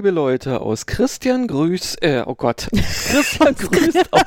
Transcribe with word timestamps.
liebe 0.00 0.12
Leute, 0.12 0.62
aus 0.62 0.86
Christian 0.86 1.46
Grüß, 1.46 1.96
äh, 2.00 2.22
oh 2.24 2.34
Gott, 2.34 2.68
Christian 2.72 3.54
grüßt 3.54 4.10
aus. 4.14 4.22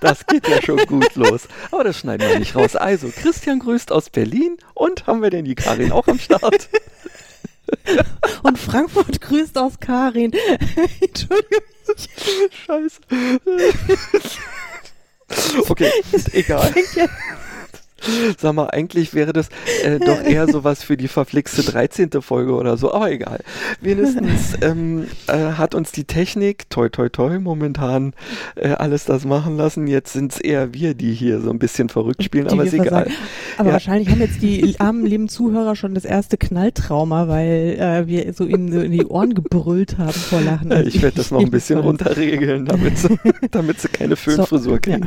Das 0.00 0.24
geht 0.26 0.46
ja 0.46 0.62
schon 0.62 0.78
gut 0.86 1.16
los. 1.16 1.48
Aber 1.72 1.82
das 1.82 1.98
schneiden 1.98 2.28
wir 2.28 2.38
nicht 2.38 2.54
raus. 2.54 2.76
Also, 2.76 3.08
Christian 3.08 3.58
grüßt 3.58 3.90
aus 3.90 4.10
Berlin 4.10 4.56
und 4.74 5.08
haben 5.08 5.22
wir 5.22 5.30
denn 5.30 5.44
die 5.44 5.56
Karin 5.56 5.90
auch 5.90 6.06
am 6.06 6.20
Start? 6.20 6.68
Und 8.44 8.58
Frankfurt 8.60 9.20
grüßt 9.20 9.58
aus 9.58 9.80
Karin. 9.80 10.30
Entschuldigung. 11.00 11.64
Scheiße. 12.64 13.00
Okay, 15.68 15.90
ist 16.12 16.32
egal. 16.32 16.72
Sag 18.38 18.54
mal, 18.54 18.66
eigentlich 18.66 19.14
wäre 19.14 19.32
das 19.32 19.48
äh, 19.82 19.98
doch 19.98 20.22
eher 20.22 20.48
sowas 20.48 20.82
für 20.82 20.96
die 20.96 21.08
verflixte 21.08 21.62
13. 21.62 22.10
Folge 22.22 22.54
oder 22.54 22.76
so, 22.76 22.92
aber 22.92 23.10
egal. 23.10 23.40
Wenigstens 23.80 24.54
ähm, 24.62 25.08
äh, 25.26 25.52
hat 25.52 25.74
uns 25.74 25.92
die 25.92 26.04
Technik, 26.04 26.70
toi 26.70 26.88
toi 26.88 27.08
toi, 27.08 27.38
momentan 27.38 28.14
äh, 28.54 28.68
alles 28.68 29.04
das 29.04 29.24
machen 29.24 29.56
lassen. 29.56 29.86
Jetzt 29.86 30.12
sind 30.12 30.32
es 30.32 30.40
eher 30.40 30.72
wir, 30.74 30.94
die 30.94 31.12
hier 31.12 31.40
so 31.40 31.50
ein 31.50 31.58
bisschen 31.58 31.88
verrückt 31.88 32.22
spielen, 32.22 32.46
die 32.46 32.52
aber 32.52 32.64
ist 32.64 32.74
egal. 32.74 33.08
Aber 33.56 33.68
ja. 33.68 33.72
wahrscheinlich 33.72 34.08
haben 34.10 34.20
jetzt 34.20 34.42
die 34.42 34.76
armen 34.78 35.04
lieben 35.04 35.28
Zuhörer 35.28 35.74
schon 35.74 35.94
das 35.94 36.04
erste 36.04 36.36
Knalltrauma, 36.36 37.28
weil 37.28 37.76
äh, 37.78 38.06
wir 38.06 38.32
so 38.32 38.44
ihnen 38.46 38.72
so 38.72 38.80
in 38.80 38.92
die 38.92 39.06
Ohren 39.06 39.34
gebrüllt 39.34 39.98
haben 39.98 40.12
vor 40.12 40.40
Lachen. 40.40 40.72
Also 40.72 40.88
ich 40.88 41.02
werde 41.02 41.16
das 41.16 41.30
noch 41.30 41.40
ein 41.40 41.50
bisschen 41.50 41.78
runterregeln, 41.80 42.64
damit 42.66 42.98
sie, 42.98 43.18
damit 43.50 43.80
sie 43.80 43.88
keine 43.88 44.16
Föhnfrisur 44.16 44.74
so, 44.74 44.78
kriegen. 44.80 45.04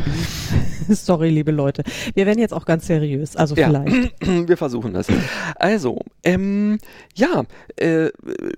Ja. 0.88 0.96
Sorry, 0.96 1.30
liebe 1.30 1.52
Leute. 1.52 1.84
Wir 2.14 2.26
werden 2.26 2.40
jetzt 2.40 2.54
auch 2.54 2.66
ganz 2.66 2.81
ganz 2.82 2.88
seriös, 2.88 3.36
also 3.36 3.56
ja, 3.56 3.68
vielleicht. 3.68 4.14
Wir 4.48 4.58
versuchen 4.58 4.94
das. 4.94 5.08
Also, 5.56 6.00
ähm, 6.24 6.80
ja, 7.16 7.44
äh, 7.76 8.10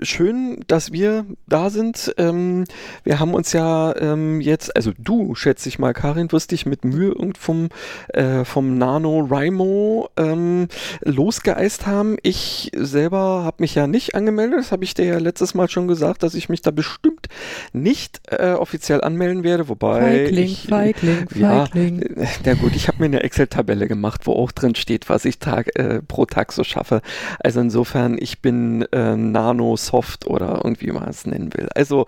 schön, 0.01 0.63
dass 0.67 0.91
wir 0.91 1.25
da 1.47 1.69
sind. 1.69 2.13
Ähm, 2.17 2.65
wir 3.03 3.19
haben 3.19 3.33
uns 3.33 3.53
ja 3.53 3.95
ähm, 3.97 4.41
jetzt, 4.41 4.75
also 4.75 4.91
du, 4.97 5.35
schätze 5.35 5.69
ich 5.69 5.79
mal, 5.79 5.93
Karin, 5.93 6.31
wirst 6.31 6.51
dich 6.51 6.65
mit 6.65 6.85
Mühe 6.85 7.13
vom, 7.37 7.69
äh, 8.09 8.45
vom 8.45 8.77
Nano 8.77 9.19
Rimo 9.19 10.09
ähm, 10.17 10.67
losgeeist 11.01 11.85
haben. 11.85 12.17
Ich 12.21 12.71
selber 12.75 13.43
habe 13.43 13.57
mich 13.59 13.75
ja 13.75 13.87
nicht 13.87 14.15
angemeldet, 14.15 14.59
das 14.59 14.71
habe 14.71 14.83
ich 14.83 14.93
dir 14.93 15.05
ja 15.05 15.17
letztes 15.17 15.53
Mal 15.53 15.69
schon 15.69 15.87
gesagt, 15.87 16.23
dass 16.23 16.33
ich 16.35 16.49
mich 16.49 16.61
da 16.61 16.71
bestimmt 16.71 17.27
nicht 17.71 18.21
äh, 18.29 18.53
offiziell 18.53 19.01
anmelden 19.01 19.43
werde, 19.43 19.67
wobei 19.69 20.01
Feigling, 20.01 20.45
ich, 20.45 20.67
Feigling, 20.67 21.27
ja, 21.35 21.65
Feigling. 21.65 22.01
Äh, 22.01 22.27
ja 22.45 22.53
gut, 22.53 22.75
ich 22.75 22.87
habe 22.87 22.99
mir 22.99 23.05
eine 23.05 23.23
Excel-Tabelle 23.23 23.87
gemacht 23.87 24.12
gemacht, 24.13 24.27
wo 24.27 24.33
auch 24.33 24.51
drin 24.51 24.75
steht, 24.75 25.09
was 25.09 25.25
ich 25.25 25.39
Tag, 25.39 25.77
äh, 25.77 26.01
pro 26.01 26.25
Tag 26.25 26.51
so 26.51 26.63
schaffe. 26.63 27.01
Also 27.39 27.59
insofern, 27.59 28.17
ich 28.19 28.41
bin 28.41 28.83
äh, 28.91 29.15
Nano-Soft 29.15 30.27
oder 30.27 30.61
irgendwie 30.63 30.87
wie 30.87 30.91
man 30.91 31.09
es 31.09 31.25
nennen 31.25 31.53
will. 31.53 31.69
Also 31.75 32.05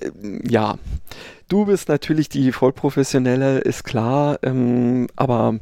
äh, 0.00 0.10
ja, 0.48 0.78
du 1.48 1.66
bist 1.66 1.88
natürlich 1.88 2.28
die 2.28 2.52
Vollprofessionelle, 2.52 3.58
ist 3.58 3.84
klar, 3.84 4.38
ähm, 4.42 5.08
aber 5.16 5.58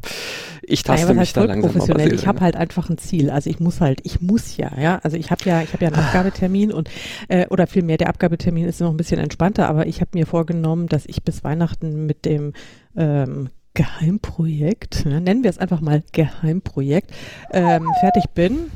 ich 0.63 0.85
taste 0.85 1.07
naja, 1.07 1.21
mich 1.21 1.33
da 1.33 1.45
langsam 1.45 1.73
professionell. 1.73 2.15
Ich 2.15 2.27
habe 2.27 2.41
halt 2.41 2.57
einfach 2.57 2.89
ein 2.89 2.99
Ziel. 2.99 3.31
Also 3.31 3.51
ich 3.51 3.59
muss 3.59 3.81
halt, 3.81 4.01
ich 4.05 4.21
muss 4.21 4.57
ja, 4.57 4.71
ja. 4.79 5.01
Also 5.03 5.17
ich 5.17 5.31
habe 5.31 5.45
ja, 5.45 5.61
ich 5.63 5.73
habe 5.73 5.85
ja 5.85 5.91
einen 5.91 6.01
ah. 6.01 6.07
Abgabetermin 6.07 6.73
und 6.73 6.89
äh, 7.29 7.47
oder 7.49 7.67
vielmehr 7.67 7.97
der 7.97 8.09
Abgabetermin 8.09 8.67
ist 8.67 8.81
noch 8.81 8.91
ein 8.91 8.97
bisschen 8.97 9.19
entspannter, 9.19 9.69
aber 9.69 9.87
ich 9.87 10.01
habe 10.01 10.11
mir 10.15 10.27
vorgenommen, 10.27 10.87
dass 10.87 11.07
ich 11.07 11.23
bis 11.23 11.43
Weihnachten 11.43 12.07
mit 12.07 12.25
dem 12.25 12.53
ähm, 12.97 13.49
Geheimprojekt, 13.75 15.05
ja, 15.05 15.21
nennen 15.21 15.43
wir 15.43 15.51
es 15.51 15.59
einfach 15.59 15.81
mal 15.81 16.03
Geheimprojekt, 16.13 17.11
ähm, 17.53 17.87
fertig 18.01 18.25
bin. 18.35 18.71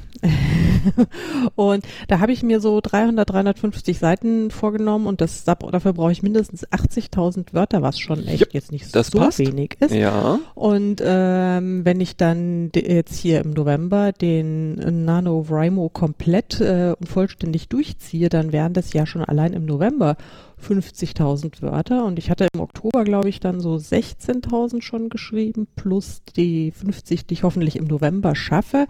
und 1.55 1.85
da 2.09 2.21
habe 2.21 2.33
ich 2.33 2.43
mir 2.43 2.61
so 2.61 2.81
300, 2.81 3.29
350 3.29 3.99
Seiten 3.99 4.51
vorgenommen 4.51 5.07
und 5.07 5.21
das, 5.21 5.45
dafür 5.45 5.93
brauche 5.93 6.13
ich 6.13 6.23
mindestens 6.23 6.67
80.000 6.69 7.53
Wörter, 7.53 7.83
was 7.83 7.99
schon 7.99 8.27
echt 8.27 8.41
ja, 8.41 8.47
jetzt 8.53 8.73
nicht 8.73 8.91
so 8.91 9.19
passt. 9.19 9.39
wenig 9.39 9.77
ist. 9.81 9.95
Ja. 9.95 10.39
Und 10.55 11.03
ähm, 11.05 11.85
wenn 11.85 12.01
ich 12.01 12.17
dann 12.17 12.71
jetzt 12.75 13.17
hier 13.17 13.41
im 13.41 13.51
November 13.51 14.13
den 14.13 14.75
NaNoWriMo 15.05 15.89
komplett 15.89 16.61
äh, 16.61 16.95
und 16.99 17.09
vollständig 17.09 17.69
durchziehe, 17.69 18.29
dann 18.29 18.53
wären 18.53 18.73
das 18.73 18.93
ja 18.93 19.07
schon 19.07 19.25
allein 19.25 19.53
im 19.53 19.65
November 19.65 20.17
50.000 20.63 21.63
Wörter 21.63 22.05
und 22.05 22.19
ich 22.19 22.31
hatte 22.31 22.49
im 22.53 22.61
Oktober, 22.61 23.05
glaube 23.05 23.29
ich, 23.29 23.41
dann 23.41 23.61
so 23.61 23.75
16.000 23.75 24.83
schon 24.83 25.11
geschrieben, 25.11 25.69
plus 25.77 26.23
die 26.37 26.71
50, 26.71 27.27
die 27.27 27.35
ich 27.35 27.43
hoffentlich 27.43 27.77
im 27.77 27.87
November 27.87 28.35
schaffe. 28.35 28.87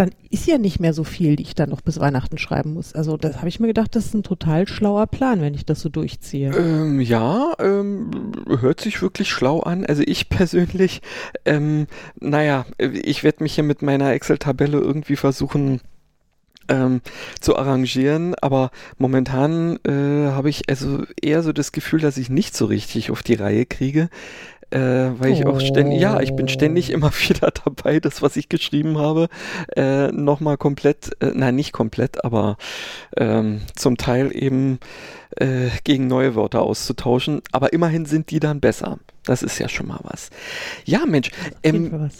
Dann 0.00 0.12
ist 0.30 0.46
ja 0.46 0.56
nicht 0.56 0.80
mehr 0.80 0.94
so 0.94 1.04
viel, 1.04 1.36
die 1.36 1.42
ich 1.42 1.54
dann 1.54 1.68
noch 1.68 1.82
bis 1.82 2.00
Weihnachten 2.00 2.38
schreiben 2.38 2.72
muss. 2.72 2.94
Also 2.94 3.18
das 3.18 3.36
habe 3.36 3.50
ich 3.50 3.60
mir 3.60 3.66
gedacht, 3.66 3.94
das 3.94 4.06
ist 4.06 4.14
ein 4.14 4.22
total 4.22 4.66
schlauer 4.66 5.06
Plan, 5.06 5.42
wenn 5.42 5.52
ich 5.52 5.66
das 5.66 5.82
so 5.82 5.90
durchziehe. 5.90 6.56
Ähm, 6.56 7.02
ja, 7.02 7.52
ähm, 7.58 8.32
hört 8.48 8.80
sich 8.80 9.02
wirklich 9.02 9.28
schlau 9.28 9.60
an. 9.60 9.84
Also 9.84 10.02
ich 10.06 10.28
persönlich, 10.30 11.02
ähm, 11.44 11.86
naja, 12.18 12.64
ich 12.78 13.24
werde 13.24 13.42
mich 13.42 13.56
hier 13.56 13.64
mit 13.64 13.82
meiner 13.82 14.14
Excel-Tabelle 14.14 14.78
irgendwie 14.78 15.16
versuchen, 15.16 15.82
ähm, 16.70 17.02
zu 17.38 17.58
arrangieren, 17.58 18.34
aber 18.40 18.70
momentan 18.96 19.80
äh, 19.84 20.30
habe 20.30 20.48
ich 20.48 20.70
also 20.70 21.04
eher 21.20 21.42
so 21.42 21.52
das 21.52 21.72
Gefühl, 21.72 22.00
dass 22.00 22.16
ich 22.16 22.30
nicht 22.30 22.56
so 22.56 22.64
richtig 22.64 23.10
auf 23.10 23.22
die 23.22 23.34
Reihe 23.34 23.66
kriege. 23.66 24.08
Äh, 24.70 24.78
weil 25.18 25.32
ich 25.32 25.46
auch 25.46 25.60
ständig, 25.60 26.00
ja, 26.00 26.20
ich 26.20 26.34
bin 26.34 26.48
ständig 26.48 26.90
oh. 26.90 26.94
immer 26.94 27.12
wieder 27.28 27.50
dabei, 27.64 28.00
das, 28.00 28.22
was 28.22 28.36
ich 28.36 28.48
geschrieben 28.48 28.98
habe, 28.98 29.28
äh, 29.76 30.08
nochmal 30.12 30.56
komplett, 30.56 31.10
äh, 31.20 31.32
nein, 31.34 31.56
nicht 31.56 31.72
komplett, 31.72 32.24
aber 32.24 32.56
ähm, 33.16 33.62
zum 33.74 33.96
Teil 33.96 34.34
eben 34.34 34.78
äh, 35.36 35.68
gegen 35.84 36.06
neue 36.06 36.34
Wörter 36.34 36.62
auszutauschen. 36.62 37.42
Aber 37.52 37.72
immerhin 37.72 38.06
sind 38.06 38.30
die 38.30 38.40
dann 38.40 38.60
besser. 38.60 38.98
Das 39.24 39.42
ist 39.42 39.58
ja 39.58 39.68
schon 39.68 39.88
mal 39.88 40.00
was. 40.02 40.30
Ja, 40.84 41.04
Mensch, 41.06 41.30
ähm, 41.62 42.10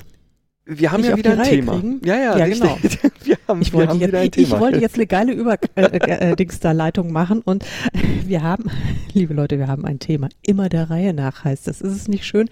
wir 0.79 0.93
haben 0.93 1.01
ich 1.01 1.09
ja 1.09 1.17
wieder 1.17 1.33
ein 1.33 1.43
Thema. 1.43 1.73
Kriegen? 1.73 2.01
Ja, 2.05 2.17
ja, 2.17 2.39
ja 2.39 2.47
genau. 2.47 2.79
wir 3.25 3.37
haben, 3.49 3.63
ich, 3.63 3.73
wir 3.73 3.79
wollte 3.79 3.91
haben 3.91 4.01
jetzt, 4.01 4.35
Thema. 4.35 4.47
ich 4.47 4.61
wollte 4.61 4.79
jetzt 4.79 4.95
eine 4.95 5.07
geile 5.07 5.33
Überdings-da-Leitung 5.33 7.07
äh, 7.09 7.11
äh, 7.11 7.13
machen 7.13 7.43
und 7.43 7.65
wir 8.27 8.43
haben, 8.43 8.71
liebe 9.13 9.35
Leute, 9.35 9.59
wir 9.59 9.67
haben 9.67 9.85
ein 9.85 9.99
Thema. 9.99 10.29
Immer 10.43 10.69
der 10.69 10.91
Reihe 10.91 11.13
nach 11.13 11.45
heißt 11.45 11.67
das. 11.67 11.81
Ist 11.81 11.97
es 11.97 12.09
nicht 12.09 12.25
schön? 12.25 12.49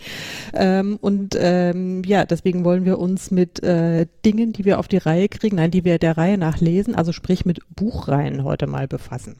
Ähm, 0.52 0.98
und 1.00 1.36
ähm, 1.38 2.02
ja, 2.04 2.24
deswegen 2.24 2.64
wollen 2.64 2.84
wir 2.84 2.98
uns 2.98 3.30
mit 3.30 3.62
äh, 3.62 4.06
Dingen, 4.24 4.52
die 4.52 4.64
wir 4.64 4.80
auf 4.80 4.88
die 4.88 4.98
Reihe 4.98 5.28
kriegen, 5.28 5.56
nein, 5.56 5.70
die 5.70 5.84
wir 5.84 5.98
der 5.98 6.18
Reihe 6.18 6.38
nach 6.38 6.60
lesen, 6.60 6.94
also 6.96 7.12
sprich 7.12 7.44
mit 7.44 7.60
Buchreihen 7.76 8.42
heute 8.42 8.66
mal 8.66 8.88
befassen. 8.88 9.36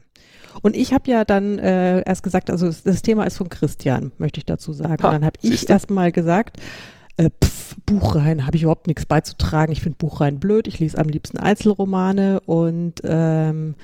Und 0.61 0.75
ich 0.75 0.93
habe 0.93 1.09
ja 1.11 1.25
dann 1.25 1.59
äh, 1.59 2.01
erst 2.01 2.23
gesagt, 2.23 2.49
also 2.49 2.67
das 2.67 3.01
Thema 3.01 3.25
ist 3.25 3.37
von 3.37 3.49
Christian, 3.49 4.11
möchte 4.17 4.39
ich 4.39 4.45
dazu 4.45 4.73
sagen. 4.73 5.03
Ha, 5.03 5.07
und 5.07 5.13
dann 5.13 5.25
habe 5.25 5.37
ich 5.41 5.69
erst 5.69 5.89
mal 5.89 6.11
gesagt, 6.11 6.57
äh, 7.19 7.29
pff, 7.43 7.75
Buchreihen 7.85 8.45
habe 8.45 8.55
ich 8.55 8.63
überhaupt 8.63 8.87
nichts 8.87 9.05
beizutragen. 9.05 9.71
Ich 9.71 9.81
finde 9.81 9.97
Buchreihen 9.97 10.39
blöd. 10.39 10.67
Ich 10.67 10.79
lese 10.79 10.97
am 10.97 11.09
liebsten 11.09 11.37
Einzelromane 11.37 12.39
und 12.45 13.01
ähm, 13.03 13.75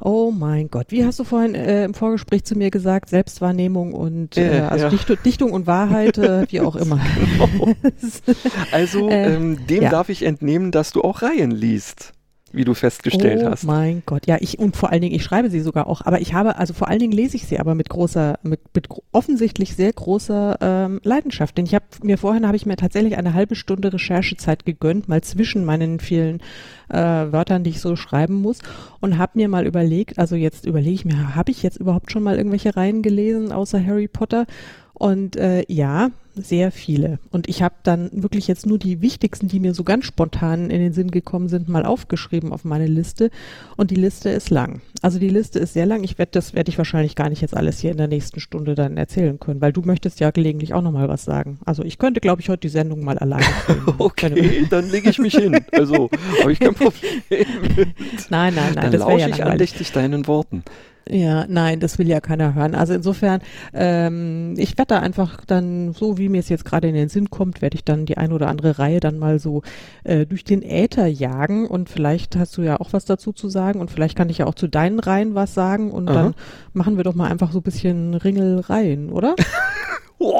Oh 0.00 0.32
mein 0.32 0.70
Gott, 0.70 0.86
wie 0.90 1.04
hast 1.04 1.20
du 1.20 1.24
vorhin 1.24 1.54
äh, 1.54 1.84
im 1.84 1.94
Vorgespräch 1.94 2.44
zu 2.44 2.56
mir 2.56 2.70
gesagt, 2.70 3.08
Selbstwahrnehmung 3.08 3.94
und 3.94 4.36
äh, 4.36 4.60
also 4.68 4.86
ja. 4.86 4.90
Dichtung, 4.90 5.16
Dichtung, 5.24 5.52
und 5.52 5.66
Wahrheit, 5.66 6.18
äh, 6.18 6.46
wie 6.50 6.60
auch 6.60 6.76
immer. 6.76 7.00
Genau. 7.14 7.74
Also 8.72 9.08
äh, 9.08 9.34
ähm, 9.34 9.66
dem 9.66 9.84
ja. 9.84 9.90
darf 9.90 10.08
ich 10.08 10.24
entnehmen, 10.24 10.72
dass 10.72 10.92
du 10.92 11.02
auch 11.02 11.22
Reihen 11.22 11.50
liest 11.52 12.12
wie 12.54 12.64
du 12.64 12.74
festgestellt 12.74 13.42
oh 13.44 13.50
hast. 13.50 13.64
Oh 13.64 13.68
mein 13.68 14.02
Gott, 14.06 14.26
ja, 14.26 14.36
ich 14.40 14.58
und 14.58 14.76
vor 14.76 14.90
allen 14.90 15.02
Dingen, 15.02 15.14
ich 15.14 15.24
schreibe 15.24 15.50
sie 15.50 15.60
sogar 15.60 15.86
auch, 15.86 16.02
aber 16.02 16.20
ich 16.20 16.34
habe, 16.34 16.56
also 16.56 16.74
vor 16.74 16.88
allen 16.88 16.98
Dingen 16.98 17.12
lese 17.12 17.36
ich 17.36 17.46
sie 17.46 17.58
aber 17.58 17.74
mit 17.74 17.88
großer, 17.88 18.38
mit, 18.42 18.60
mit 18.74 18.88
offensichtlich 19.12 19.74
sehr 19.74 19.92
großer 19.92 20.58
ähm, 20.60 21.00
Leidenschaft. 21.02 21.58
Denn 21.58 21.66
ich 21.66 21.74
habe 21.74 21.84
mir 22.02 22.18
vorhin 22.18 22.46
habe 22.46 22.56
ich 22.56 22.66
mir 22.66 22.76
tatsächlich 22.76 23.16
eine 23.16 23.34
halbe 23.34 23.54
Stunde 23.54 23.92
Recherchezeit 23.92 24.64
gegönnt, 24.64 25.08
mal 25.08 25.22
zwischen 25.22 25.64
meinen 25.64 26.00
vielen 26.00 26.40
äh, 26.88 26.96
Wörtern, 26.96 27.64
die 27.64 27.70
ich 27.70 27.80
so 27.80 27.96
schreiben 27.96 28.34
muss, 28.34 28.58
und 29.00 29.18
habe 29.18 29.32
mir 29.34 29.48
mal 29.48 29.66
überlegt, 29.66 30.18
also 30.18 30.36
jetzt 30.36 30.66
überlege 30.66 30.94
ich 30.94 31.04
mir, 31.04 31.34
habe 31.34 31.50
ich 31.50 31.62
jetzt 31.62 31.78
überhaupt 31.78 32.10
schon 32.10 32.22
mal 32.22 32.36
irgendwelche 32.36 32.76
Reihen 32.76 33.02
gelesen 33.02 33.52
außer 33.52 33.84
Harry 33.84 34.08
Potter? 34.08 34.46
Und 34.94 35.36
äh, 35.36 35.64
ja, 35.68 36.10
sehr 36.36 36.72
viele. 36.72 37.18
Und 37.30 37.48
ich 37.48 37.62
habe 37.62 37.74
dann 37.82 38.10
wirklich 38.12 38.48
jetzt 38.48 38.66
nur 38.66 38.78
die 38.78 39.00
wichtigsten, 39.00 39.48
die 39.48 39.60
mir 39.60 39.74
so 39.74 39.84
ganz 39.84 40.04
spontan 40.04 40.70
in 40.70 40.80
den 40.80 40.92
Sinn 40.92 41.10
gekommen 41.10 41.48
sind, 41.48 41.68
mal 41.68 41.84
aufgeschrieben 41.84 42.52
auf 42.52 42.64
meine 42.64 42.86
Liste. 42.86 43.30
Und 43.76 43.90
die 43.90 43.96
Liste 43.96 44.30
ist 44.30 44.50
lang. 44.50 44.80
Also 45.02 45.18
die 45.18 45.28
Liste 45.28 45.58
ist 45.58 45.74
sehr 45.74 45.86
lang. 45.86 46.02
Ich 46.02 46.18
werde 46.18 46.32
das 46.32 46.54
werde 46.54 46.70
ich 46.70 46.78
wahrscheinlich 46.78 47.14
gar 47.14 47.28
nicht 47.28 47.40
jetzt 47.40 47.56
alles 47.56 47.78
hier 47.78 47.92
in 47.92 47.98
der 47.98 48.08
nächsten 48.08 48.40
Stunde 48.40 48.74
dann 48.74 48.96
erzählen 48.96 49.38
können, 49.38 49.60
weil 49.60 49.72
du 49.72 49.82
möchtest 49.82 50.20
ja 50.20 50.30
gelegentlich 50.30 50.74
auch 50.74 50.82
noch 50.82 50.92
mal 50.92 51.08
was 51.08 51.24
sagen. 51.24 51.58
Also 51.64 51.84
ich 51.84 51.98
könnte, 51.98 52.20
glaube 52.20 52.40
ich, 52.40 52.48
heute 52.48 52.60
die 52.60 52.68
Sendung 52.68 53.04
mal 53.04 53.18
alleine. 53.18 53.44
okay, 53.98 54.66
dann 54.70 54.90
lege 54.90 55.10
ich 55.10 55.18
mich 55.18 55.36
hin. 55.36 55.64
Also 55.72 56.10
habe 56.40 56.52
ich 56.52 56.58
kein 56.58 56.74
Problem. 56.74 57.22
Mit. 57.28 57.88
Nein, 58.30 58.54
nein, 58.54 58.54
nein. 58.54 58.74
Dann 58.74 58.92
das 58.92 59.00
lausche 59.00 59.20
ja 59.20 59.28
ich 59.28 59.44
andächtig 59.44 59.92
deinen 59.92 60.26
Worten. 60.26 60.64
Ja, 61.08 61.44
nein, 61.48 61.80
das 61.80 61.98
will 61.98 62.08
ja 62.08 62.20
keiner 62.20 62.54
hören. 62.54 62.74
Also 62.74 62.94
insofern, 62.94 63.40
ähm, 63.74 64.54
ich 64.56 64.78
werde 64.78 64.94
da 64.94 64.98
einfach 65.00 65.44
dann, 65.44 65.92
so 65.92 66.16
wie 66.16 66.30
mir 66.30 66.38
es 66.38 66.48
jetzt 66.48 66.64
gerade 66.64 66.88
in 66.88 66.94
den 66.94 67.10
Sinn 67.10 67.28
kommt, 67.28 67.60
werde 67.60 67.76
ich 67.76 67.84
dann 67.84 68.06
die 68.06 68.16
ein 68.16 68.32
oder 68.32 68.48
andere 68.48 68.78
Reihe 68.78 69.00
dann 69.00 69.18
mal 69.18 69.38
so 69.38 69.62
äh, 70.04 70.24
durch 70.24 70.44
den 70.44 70.62
Äther 70.62 71.06
jagen 71.06 71.66
und 71.66 71.90
vielleicht 71.90 72.36
hast 72.36 72.56
du 72.56 72.62
ja 72.62 72.80
auch 72.80 72.94
was 72.94 73.04
dazu 73.04 73.32
zu 73.32 73.50
sagen 73.50 73.80
und 73.80 73.90
vielleicht 73.90 74.16
kann 74.16 74.30
ich 74.30 74.38
ja 74.38 74.46
auch 74.46 74.54
zu 74.54 74.66
deinen 74.66 74.98
Reihen 74.98 75.34
was 75.34 75.52
sagen 75.52 75.90
und 75.90 76.08
Aha. 76.08 76.14
dann 76.14 76.34
machen 76.72 76.96
wir 76.96 77.04
doch 77.04 77.14
mal 77.14 77.30
einfach 77.30 77.52
so 77.52 77.58
ein 77.58 77.62
bisschen 77.64 78.14
Ringelreihen, 78.14 79.10
oder? 79.10 79.34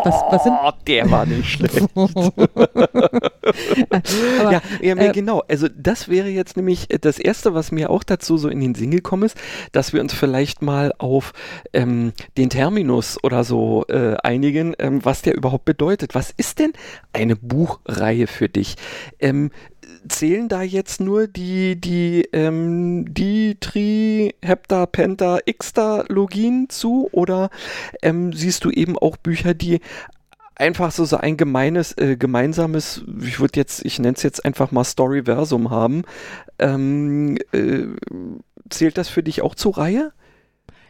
was, 0.05 0.15
was 0.31 0.45
sind? 0.45 0.55
Der 0.87 1.11
war 1.11 1.27
nicht 1.27 1.49
schlecht. 1.49 1.89
Aber, 4.41 4.53
ja, 4.53 4.63
ja 4.81 4.97
äh, 4.97 5.13
genau. 5.13 5.43
Also 5.49 5.69
das 5.75 6.09
wäre 6.09 6.29
jetzt 6.29 6.57
nämlich 6.57 6.89
das 7.01 7.19
Erste, 7.19 7.55
was 7.55 7.73
mir 7.73 7.91
auch 7.91 8.03
dazu 8.03 8.37
so 8.37 8.49
in 8.49 8.61
den 8.61 8.75
Sinn 8.75 8.91
gekommen 8.91 9.25
ist, 9.25 9.37
dass 9.73 9.93
wir 9.93 10.01
uns 10.01 10.15
vielleicht 10.15 10.63
mal 10.63 10.93
auf 10.99 11.33
ähm, 11.73 12.13
den 12.37 12.51
Terminus 12.51 13.23
oder 13.23 13.45
so 13.45 13.85
äh, 13.89 14.17
einigen, 14.23 14.75
ähm, 14.79 15.05
was 15.05 15.23
der 15.23 15.35
überhaupt 15.35 15.65
bedeutet. 15.65 16.15
Was 16.15 16.31
ist 16.31 16.59
denn 16.59 16.73
eine 17.13 17.37
Buchreihe 17.37 18.27
für 18.27 18.49
dich? 18.49 18.77
Ähm, 19.19 19.51
zählen 20.09 20.49
da 20.49 20.62
jetzt 20.62 21.01
nur 21.01 21.27
die, 21.27 21.81
die, 21.81 22.29
ähm, 22.33 23.12
die 23.12 23.56
Tri, 23.61 24.35
Hepta, 24.43 24.87
Penta, 24.87 25.39
Xta-Logien 25.47 26.69
zu 26.69 27.09
oder 27.12 27.51
ähm, 28.03 28.33
siehst 28.33 28.65
du 28.65 28.71
eben 28.71 28.99
auch 28.99 29.17
Bücher, 29.17 29.55
die 29.55 29.81
einfach 30.56 30.93
so, 30.93 31.05
so 31.05 31.17
ein 31.17 31.37
gemeines, 31.37 31.97
äh, 31.99 32.17
gemeinsames, 32.17 33.05
ich 33.23 33.41
würde 33.41 33.59
jetzt, 33.59 33.85
ich 33.85 33.99
nenne 33.99 34.15
es 34.17 34.23
jetzt 34.23 34.45
einfach 34.45 34.71
mal 34.71 34.85
Storyversum 34.85 35.71
haben. 35.71 36.03
Ähm, 36.59 37.37
äh, 37.53 37.87
zählt 38.71 38.99
das 38.99 39.09
für 39.09 39.23
dich 39.23 39.43
auch 39.43 39.55
zur 39.55 39.79
Reihe? 39.79 40.12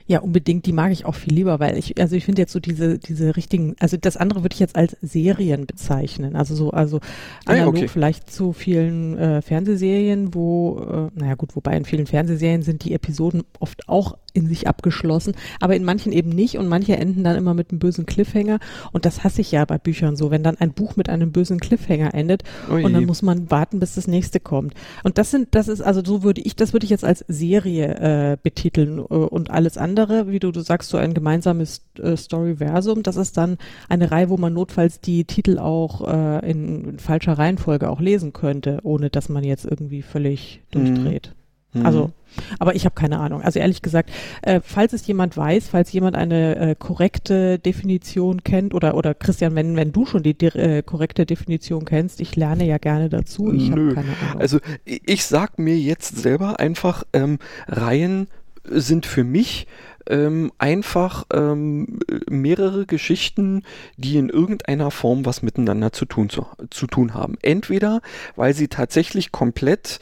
Ja, 0.07 0.21
unbedingt, 0.21 0.67
die 0.67 0.73
mag 0.73 0.93
ich 0.93 1.07
auch 1.07 1.15
viel 1.15 1.33
lieber, 1.33 1.61
weil 1.61 1.79
ich, 1.79 1.99
also 1.99 2.15
ich 2.15 2.27
finde 2.27 2.43
jetzt 2.43 2.53
so 2.53 2.61
diese, 2.61 2.99
diese 2.99 3.37
richtigen, 3.37 3.75
also 3.81 3.97
das 3.97 4.19
andere 4.19 4.43
würde 4.43 4.53
ich 4.53 4.61
jetzt 4.61 4.77
als 4.77 4.97
Serien 5.01 5.67
bezeichnen. 5.67 6.37
Also 6.37 6.55
so, 6.55 6.71
also 6.73 7.01
analog 7.47 7.75
ah, 7.75 7.79
okay. 7.79 7.89
vielleicht 7.89 8.31
zu 8.31 8.53
vielen 8.53 9.17
äh, 9.17 9.41
Fernsehserien, 9.41 10.35
wo, 10.35 11.11
äh, 11.15 11.19
naja 11.19 11.37
gut, 11.37 11.57
wobei 11.57 11.77
in 11.77 11.87
vielen 11.87 12.07
Fernsehserien 12.07 12.63
sind 12.63 12.85
die 12.85 12.93
Episoden 12.93 13.45
oft 13.61 13.89
auch 13.89 14.19
in 14.35 14.49
sich 14.49 14.67
abgeschlossen, 14.67 15.35
aber 15.61 15.77
in 15.77 15.85
manchen 15.85 16.13
eben 16.13 16.29
nicht 16.29 16.59
und 16.59 16.69
manche 16.69 16.97
enden 16.97 17.23
dann 17.23 17.37
immer 17.37 17.55
mit 17.55 17.71
einem 17.71 17.79
bösen 17.79 18.05
Cliffhanger 18.05 18.59
und 18.93 19.07
das 19.07 19.23
hasse 19.23 19.41
ich 19.41 19.53
ja 19.53 19.65
bei 19.65 19.79
Büchern 19.79 20.17
so, 20.17 20.31
wenn 20.31 20.43
dann 20.43 20.57
ein 20.59 20.73
Buch 20.73 20.97
mit 20.97 21.09
einem 21.09 21.31
bösen 21.31 21.61
Cliffhanger 21.61 22.13
endet 22.15 22.43
Ui. 22.69 22.85
und 22.85 22.93
dann 22.93 23.07
muss 23.07 23.23
man 23.23 23.51
warten, 23.51 23.79
bis 23.79 23.95
das 23.95 24.09
nächste 24.09 24.41
kommt. 24.41 24.75
Und 25.05 25.19
das 25.19 25.31
sind, 25.31 25.55
das 25.55 25.69
ist, 25.69 25.81
also 25.81 26.03
so 26.05 26.25
würde 26.25 26.41
ich, 26.41 26.57
das 26.57 26.73
würde 26.73 26.85
ich 26.85 26.91
jetzt 26.91 27.05
als 27.05 27.25
Serie 27.29 28.33
äh, 28.33 28.37
betiteln 28.43 28.99
äh, 28.99 29.03
und 29.03 29.51
alles 29.51 29.79
andere, 29.79 29.94
wie 29.97 30.39
du, 30.39 30.53
du 30.53 30.61
sagst, 30.61 30.91
so 30.91 30.97
ein 30.97 31.15
gemeinsames 31.15 31.85
äh, 31.99 32.17
Storyversum, 32.17 33.03
das 33.03 33.17
ist 33.17 33.37
dann 33.37 33.59
eine 33.89 34.11
Reihe, 34.11 34.29
wo 34.29 34.37
man 34.37 34.53
notfalls 34.53 35.01
die 35.01 35.25
Titel 35.25 35.59
auch 35.59 36.07
äh, 36.07 36.51
in, 36.51 36.85
in 36.85 36.99
falscher 36.99 37.35
Reihenfolge 37.35 37.89
auch 37.89 38.01
lesen 38.01 38.33
könnte, 38.33 38.81
ohne 38.83 39.11
dass 39.11 39.29
man 39.29 39.45
jetzt 39.45 39.65
irgendwie 39.65 40.03
völlig 40.03 40.61
mhm. 40.75 40.95
durchdreht. 40.95 41.35
Mhm. 41.73 41.87
Also 41.87 42.13
aber 42.59 42.75
ich 42.75 42.85
habe 42.85 42.95
keine 42.95 43.19
Ahnung. 43.19 43.43
Also 43.43 43.59
ehrlich 43.59 43.83
gesagt, 43.83 44.11
äh, 44.43 44.61
falls 44.63 44.93
es 44.93 45.07
jemand 45.07 45.37
weiß, 45.37 45.69
falls 45.69 45.93
jemand 45.93 46.17
eine 46.17 46.57
äh, 46.57 46.75
korrekte 46.77 47.59
Definition 47.59 48.43
kennt 48.43 48.75
oder 48.75 48.97
oder 48.97 49.15
Christian, 49.15 49.55
wenn 49.55 49.77
wenn 49.77 49.93
du 49.93 50.07
schon 50.07 50.23
die 50.23 50.37
äh, 50.45 50.83
korrekte 50.83 51.27
Definition 51.27 51.85
kennst, 51.85 52.21
ich 52.21 52.37
lerne 52.37 52.67
ja 52.67 52.79
gerne 52.79 53.09
dazu. 53.09 53.53
Ich 53.53 53.71
habe 53.71 53.95
keine 53.95 54.17
Ahnung. 54.31 54.41
Also 54.41 54.59
ich 54.85 55.25
sag 55.25 55.59
mir 55.59 55.79
jetzt 55.79 56.17
selber 56.17 56.61
einfach 56.61 57.05
ähm, 57.13 57.39
Reihen 57.69 58.29
sind 58.65 59.07
für 59.07 59.25
mich 59.25 59.67
ähm, 60.09 60.53
einfach 60.59 61.25
ähm, 61.33 62.01
mehrere 62.29 62.87
Geschichten, 62.87 63.63
die 63.97 64.17
in 64.17 64.29
irgendeiner 64.29 64.91
Form 64.91 65.25
was 65.25 65.43
miteinander 65.43 65.93
zu 65.93 66.05
tun, 66.05 66.29
zu, 66.29 66.47
zu 66.71 66.87
tun 66.87 67.15
haben. 67.15 67.37
Entweder, 67.43 68.01
weil 68.37 68.55
sie 68.55 68.69
tatsächlich 68.69 69.33
komplett 69.33 70.01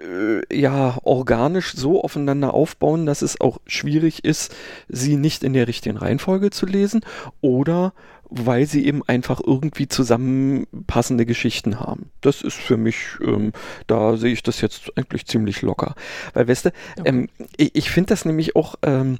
äh, 0.00 0.56
ja 0.56 0.98
organisch 1.02 1.74
so 1.74 2.02
aufeinander 2.02 2.54
aufbauen, 2.54 3.06
dass 3.06 3.22
es 3.22 3.40
auch 3.40 3.58
schwierig 3.66 4.24
ist, 4.24 4.54
sie 4.88 5.16
nicht 5.16 5.44
in 5.44 5.52
der 5.52 5.68
richtigen 5.68 5.96
Reihenfolge 5.96 6.50
zu 6.50 6.66
lesen 6.66 7.02
oder 7.40 7.92
weil 8.30 8.66
sie 8.66 8.86
eben 8.86 9.02
einfach 9.06 9.40
irgendwie 9.44 9.88
zusammenpassende 9.88 11.26
Geschichten 11.26 11.80
haben. 11.80 12.10
Das 12.20 12.42
ist 12.42 12.56
für 12.56 12.76
mich, 12.76 12.96
ähm, 13.20 13.52
da 13.86 14.16
sehe 14.16 14.32
ich 14.32 14.42
das 14.42 14.60
jetzt 14.60 14.92
eigentlich 14.96 15.26
ziemlich 15.26 15.62
locker. 15.62 15.94
Weil, 16.34 16.48
weißt 16.48 16.66
du, 16.66 16.68
okay. 16.98 17.08
ähm, 17.08 17.28
ich, 17.56 17.74
ich 17.74 17.90
finde 17.90 18.08
das 18.08 18.24
nämlich 18.24 18.56
auch 18.56 18.76
ähm, 18.82 19.18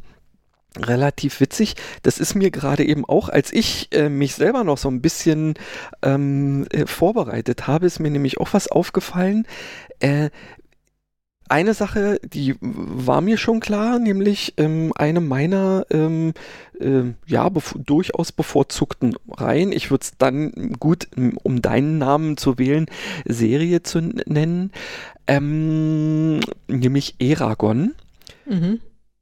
relativ 0.77 1.41
witzig. 1.41 1.75
Das 2.03 2.19
ist 2.19 2.35
mir 2.35 2.51
gerade 2.51 2.85
eben 2.85 3.05
auch, 3.05 3.29
als 3.29 3.53
ich 3.53 3.89
äh, 3.93 4.09
mich 4.09 4.35
selber 4.35 4.65
noch 4.65 4.79
so 4.79 4.89
ein 4.89 5.01
bisschen 5.01 5.55
ähm, 6.03 6.67
äh, 6.71 6.87
vorbereitet 6.87 7.67
habe, 7.67 7.87
ist 7.87 8.01
mir 8.01 8.11
nämlich 8.11 8.39
auch 8.39 8.53
was 8.53 8.69
aufgefallen. 8.69 9.47
Äh, 10.01 10.31
eine 11.49 11.75
Sache, 11.75 12.21
die 12.23 12.55
war 12.61 13.21
mir 13.21 13.37
schon 13.37 13.61
klar, 13.61 13.99
nämlich 13.99 14.55
ähm, 14.57 14.93
eine 14.97 15.21
meiner 15.21 15.87
ähm, 15.91 16.33
äh, 16.81 17.03
ja 17.27 17.49
bev 17.49 17.75
durchaus 17.79 18.33
bevorzugten 18.33 19.17
Reihen. 19.29 19.73
Ich 19.73 19.91
würde 19.91 20.03
es 20.03 20.13
dann 20.19 20.73
gut, 20.79 21.09
um 21.43 21.63
deinen 21.63 21.99
Namen 21.99 22.37
zu 22.37 22.59
wählen, 22.59 22.87
Serie 23.25 23.83
zu 23.83 24.01
nennen, 24.01 24.73
ähm, 25.27 26.41
nämlich 26.69 27.17
Eragon. 27.19 27.95
Mhm. 28.47 28.81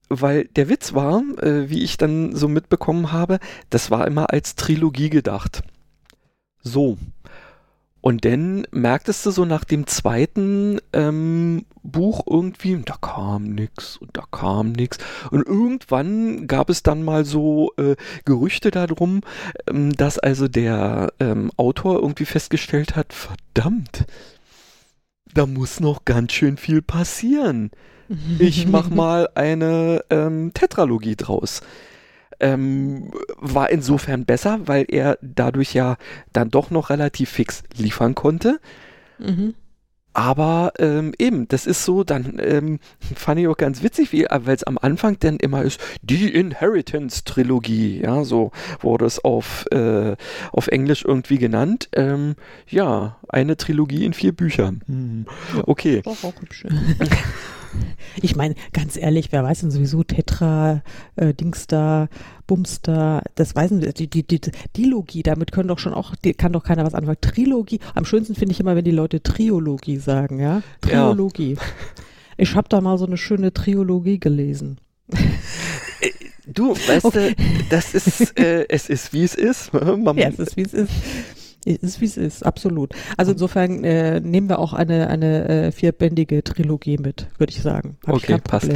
Weil 0.09 0.44
der 0.44 0.69
Witz 0.69 0.94
war, 0.94 1.23
äh, 1.43 1.71
wie 1.71 1.82
ich 1.82 1.97
dann 1.97 2.37
so 2.37 2.49
mitbekommen 2.49 3.12
habe, 3.12 3.38
das 3.71 3.91
war 3.91 4.06
immer 4.06 4.31
als 4.31 4.55
Trilogie 4.55 5.11
gedacht. 5.11 5.62
So. 6.62 6.99
Und 8.04 8.26
dann 8.26 8.66
merktest 8.70 9.24
du 9.24 9.30
so 9.30 9.46
nach 9.46 9.64
dem 9.64 9.86
zweiten 9.86 10.78
ähm, 10.92 11.64
Buch 11.82 12.24
irgendwie, 12.28 12.78
da 12.84 12.96
kam 13.00 13.44
nix 13.44 13.96
und 13.96 14.10
da 14.12 14.24
kam 14.30 14.72
nix. 14.72 14.98
Und 15.30 15.46
irgendwann 15.46 16.46
gab 16.46 16.68
es 16.68 16.82
dann 16.82 17.02
mal 17.02 17.24
so 17.24 17.72
äh, 17.78 17.96
Gerüchte 18.26 18.70
darum, 18.70 19.22
ähm, 19.66 19.94
dass 19.94 20.18
also 20.18 20.48
der 20.48 21.14
ähm, 21.18 21.50
Autor 21.56 21.94
irgendwie 21.94 22.26
festgestellt 22.26 22.94
hat, 22.94 23.14
verdammt, 23.14 24.04
da 25.32 25.46
muss 25.46 25.80
noch 25.80 26.04
ganz 26.04 26.32
schön 26.32 26.58
viel 26.58 26.82
passieren. 26.82 27.70
Ich 28.38 28.66
mach 28.66 28.90
mal 28.94 29.30
eine 29.34 30.04
ähm, 30.11 30.50
Tetralogie 30.52 31.16
draus 31.16 31.62
ähm, 32.41 33.11
war 33.37 33.71
insofern 33.71 34.25
besser, 34.25 34.61
weil 34.64 34.87
er 34.88 35.19
dadurch 35.23 35.75
ja 35.75 35.97
dann 36.33 36.50
doch 36.50 36.71
noch 36.71 36.91
relativ 36.91 37.31
fix 37.31 37.62
liefern 37.76 38.14
konnte. 38.14 38.61
Mhm. 39.19 39.55
Aber 40.17 40.73
ähm, 40.79 41.12
eben, 41.19 41.49
das 41.49 41.67
ist 41.67 41.85
so, 41.85 42.05
dann 42.05 42.38
ähm, 42.41 42.79
fand 43.17 43.41
ich 43.41 43.49
auch 43.49 43.57
ganz 43.57 43.83
witzig, 43.83 44.12
weil 44.12 44.55
es 44.55 44.62
am 44.62 44.79
Anfang 44.79 45.19
dann 45.19 45.38
immer 45.38 45.62
ist, 45.62 45.81
die 46.03 46.33
Inheritance-Trilogie, 46.33 48.00
ja, 48.03 48.23
so 48.23 48.53
wurde 48.79 49.07
es 49.07 49.23
auf, 49.25 49.67
äh, 49.73 50.14
auf 50.53 50.69
Englisch 50.69 51.05
irgendwie 51.05 51.38
genannt. 51.38 51.88
Ähm, 51.95 52.37
ja, 52.69 53.17
eine 53.29 53.57
Trilogie 53.57 54.05
in 54.05 54.12
vier 54.12 54.31
Büchern. 54.31 54.83
Hm. 54.87 55.26
Okay. 55.67 56.00
Ja, 56.07 56.12
auch 56.12 56.41
hübsch. 56.41 56.64
Ich 58.23 58.37
meine, 58.37 58.54
ganz 58.73 58.97
ehrlich, 58.97 59.33
wer 59.33 59.43
weiß 59.43 59.61
denn 59.61 59.71
sowieso 59.71 60.02
Tetra, 60.02 60.83
äh, 61.16 61.35
Dingster, 61.35 62.09
Bumster, 62.47 63.23
das 63.35 63.54
weiß 63.54 63.71
die, 63.97 64.09
die, 64.09 64.26
die, 64.26 64.40
die 64.76 64.85
Logie, 64.85 65.23
damit 65.23 65.52
können 65.52 65.69
doch 65.69 65.78
schon 65.78 65.95
auch, 65.95 66.14
die, 66.16 66.35
kann 66.35 66.52
doch 66.52 66.64
keiner 66.64 66.85
was 66.85 66.95
anfangen. 66.95 67.19
Trilogie, 67.21 67.81
am 67.95 68.04
schönsten 68.04 68.35
finde 68.35 68.52
ich 68.52 68.61
immer, 68.61 68.76
wenn 68.76 68.85
die 68.85 68.90
Leute 68.90 69.23
Triologie 69.23 69.97
sagen, 69.97 70.40
ja? 70.40 70.62
Triologie. 70.81 71.54
Ja. 71.54 71.62
Ich 72.37 72.54
habe 72.54 72.69
da 72.69 72.81
mal 72.81 72.99
so 72.99 73.07
eine 73.07 73.16
schöne 73.16 73.52
Triologie 73.52 74.19
gelesen. 74.19 74.78
Äh, 76.00 76.11
du, 76.47 76.75
weißt 76.75 77.04
okay. 77.04 77.35
du, 77.37 77.45
das 77.71 77.95
ist, 77.95 78.38
äh, 78.38 78.66
es 78.69 78.88
ist 78.88 79.12
wie 79.12 79.23
es 79.23 79.35
ist. 79.35 79.73
Man, 79.73 80.19
ja, 80.19 80.28
es 80.28 80.38
ist 80.38 80.57
wie 80.57 80.62
es 80.62 80.75
ist. 80.75 80.90
Ist 81.64 82.00
wie 82.00 82.04
es 82.04 82.16
ist, 82.16 82.44
absolut. 82.44 82.94
Also 83.16 83.33
insofern 83.33 83.85
äh, 83.85 84.21
nehmen 84.21 84.49
wir 84.49 84.59
auch 84.59 84.75
eine, 84.75 85.09
eine 85.09 85.49
äh, 85.49 85.73
vierbändige 85.73 86.44
Trilogie 86.44 86.99
mit, 86.99 87.28
würde 87.38 87.52
ich 87.52 87.62
sagen. 87.62 87.97
Hab 88.06 88.16
okay, 88.16 88.38
passt. 88.42 88.71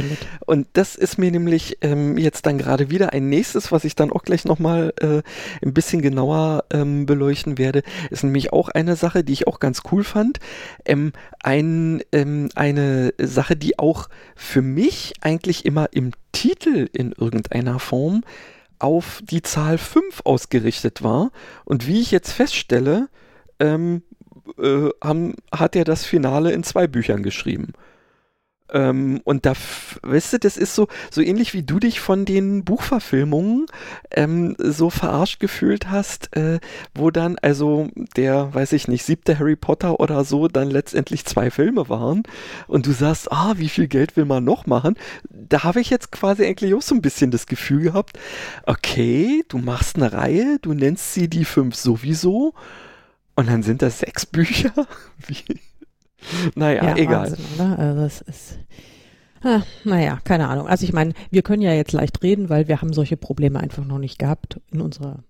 Und 0.45 0.67
das 0.73 0.95
ist 0.95 1.17
mir 1.19 1.29
nämlich 1.31 1.77
ähm, 1.81 2.17
jetzt 2.17 2.47
dann 2.47 2.57
gerade 2.57 2.89
wieder 2.89 3.13
ein 3.13 3.29
nächstes, 3.29 3.71
was 3.71 3.83
ich 3.83 3.95
dann 3.95 4.11
auch 4.11 4.23
gleich 4.23 4.45
nochmal 4.45 4.93
äh, 5.01 5.21
ein 5.63 5.73
bisschen 5.73 6.01
genauer 6.01 6.65
ähm, 6.71 7.05
beleuchten 7.05 7.59
werde, 7.59 7.83
ist 8.09 8.23
nämlich 8.23 8.51
auch 8.53 8.69
eine 8.69 8.95
Sache, 8.95 9.23
die 9.23 9.33
ich 9.33 9.47
auch 9.47 9.59
ganz 9.59 9.83
cool 9.91 10.03
fand. 10.03 10.39
Ähm, 10.85 11.13
ein, 11.43 12.01
ähm, 12.11 12.49
eine 12.55 13.13
Sache, 13.21 13.55
die 13.55 13.77
auch 13.77 14.09
für 14.35 14.63
mich 14.63 15.13
eigentlich 15.21 15.65
immer 15.65 15.89
im 15.91 16.11
Titel 16.31 16.89
in 16.91 17.11
irgendeiner 17.11 17.79
Form 17.79 18.23
auf 18.79 19.21
die 19.23 19.41
Zahl 19.41 19.77
5 19.77 20.21
ausgerichtet 20.23 21.03
war. 21.03 21.31
Und 21.65 21.87
wie 21.87 22.01
ich 22.01 22.11
jetzt 22.11 22.31
feststelle, 22.31 23.09
ähm, 23.59 24.03
äh, 24.57 24.89
haben, 25.03 25.35
hat 25.51 25.75
er 25.75 25.83
das 25.83 26.05
Finale 26.05 26.51
in 26.51 26.63
zwei 26.63 26.87
Büchern 26.87 27.23
geschrieben. 27.23 27.73
Ähm, 28.71 29.21
und 29.23 29.45
da, 29.45 29.53
weißt 30.03 30.33
du, 30.33 30.39
das 30.39 30.57
ist 30.57 30.75
so, 30.75 30.87
so 31.11 31.21
ähnlich 31.21 31.53
wie 31.53 31.63
du 31.63 31.79
dich 31.79 31.99
von 31.99 32.25
den 32.25 32.63
Buchverfilmungen 32.63 33.65
ähm, 34.11 34.55
so 34.57 34.89
verarscht 34.89 35.39
gefühlt 35.39 35.89
hast, 35.89 36.35
äh, 36.35 36.59
wo 36.93 37.11
dann 37.11 37.37
also 37.39 37.89
der, 38.15 38.53
weiß 38.53 38.73
ich 38.73 38.87
nicht, 38.87 39.03
siebte 39.03 39.39
Harry 39.39 39.55
Potter 39.55 39.99
oder 39.99 40.23
so 40.23 40.47
dann 40.47 40.69
letztendlich 40.69 41.25
zwei 41.25 41.51
Filme 41.51 41.89
waren 41.89 42.23
und 42.67 42.85
du 42.85 42.91
sagst, 42.91 43.31
ah, 43.31 43.53
wie 43.57 43.69
viel 43.69 43.87
Geld 43.87 44.15
will 44.15 44.25
man 44.25 44.43
noch 44.43 44.65
machen? 44.65 44.95
Da 45.29 45.63
habe 45.63 45.81
ich 45.81 45.89
jetzt 45.89 46.11
quasi 46.11 46.45
eigentlich 46.45 46.73
auch 46.73 46.81
so 46.81 46.95
ein 46.95 47.01
bisschen 47.01 47.31
das 47.31 47.47
Gefühl 47.47 47.83
gehabt, 47.83 48.19
okay, 48.65 49.43
du 49.47 49.57
machst 49.57 49.95
eine 49.95 50.13
Reihe, 50.13 50.59
du 50.61 50.73
nennst 50.73 51.13
sie 51.13 51.29
die 51.29 51.45
fünf 51.45 51.75
sowieso 51.75 52.53
und 53.35 53.47
dann 53.47 53.63
sind 53.63 53.81
das 53.81 53.99
sechs 53.99 54.25
Bücher? 54.25 54.73
Wie? 55.27 55.59
Naja, 56.55 56.83
ja, 56.83 56.97
egal. 56.97 57.31
Wahnsinn, 57.31 57.75
also 57.77 58.01
es 58.03 58.21
ist. 58.21 58.59
Ah, 59.41 59.61
naja, 59.85 60.19
keine 60.23 60.47
Ahnung. 60.49 60.67
Also 60.67 60.83
ich 60.83 60.93
meine, 60.93 61.13
wir 61.31 61.43
können 61.43 61.61
ja 61.61 61.73
jetzt 61.73 61.93
leicht 61.93 62.21
reden, 62.23 62.49
weil 62.49 62.67
wir 62.67 62.81
haben 62.81 62.91
solche 62.91 63.15
Probleme 63.17 63.59
einfach 63.59 63.85
noch 63.85 63.99
nicht 63.99 64.19
gehabt 64.19 64.59
in 64.71 64.81
unserer 64.81 65.23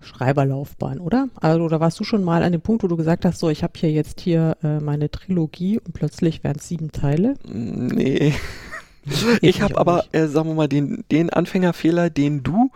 Schreiberlaufbahn, 0.00 1.00
oder? 1.00 1.28
Also 1.34 1.64
oder 1.64 1.80
warst 1.80 1.98
du 2.00 2.04
schon 2.04 2.24
mal 2.24 2.42
an 2.42 2.52
dem 2.52 2.60
Punkt, 2.60 2.82
wo 2.82 2.88
du 2.88 2.96
gesagt 2.96 3.24
hast, 3.24 3.38
so 3.38 3.50
ich 3.50 3.62
habe 3.62 3.72
hier 3.76 3.90
jetzt 3.90 4.20
hier 4.20 4.56
äh, 4.62 4.80
meine 4.80 5.10
Trilogie 5.10 5.78
und 5.78 5.92
plötzlich 5.92 6.42
wären 6.44 6.56
es 6.56 6.68
sieben 6.68 6.92
Teile? 6.92 7.34
Nee. 7.44 8.34
Ich 9.40 9.62
habe 9.62 9.78
aber, 9.78 10.04
äh, 10.12 10.26
sagen 10.26 10.50
wir 10.50 10.54
mal, 10.54 10.68
den, 10.68 11.04
den 11.10 11.30
Anfängerfehler, 11.30 12.10
den 12.10 12.42
du, 12.42 12.70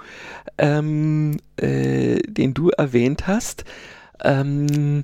ähm, 0.57 1.37
äh, 1.59 2.17
den 2.21 2.55
du 2.55 2.71
erwähnt 2.71 3.27
hast, 3.27 3.65
ähm, 4.23 5.03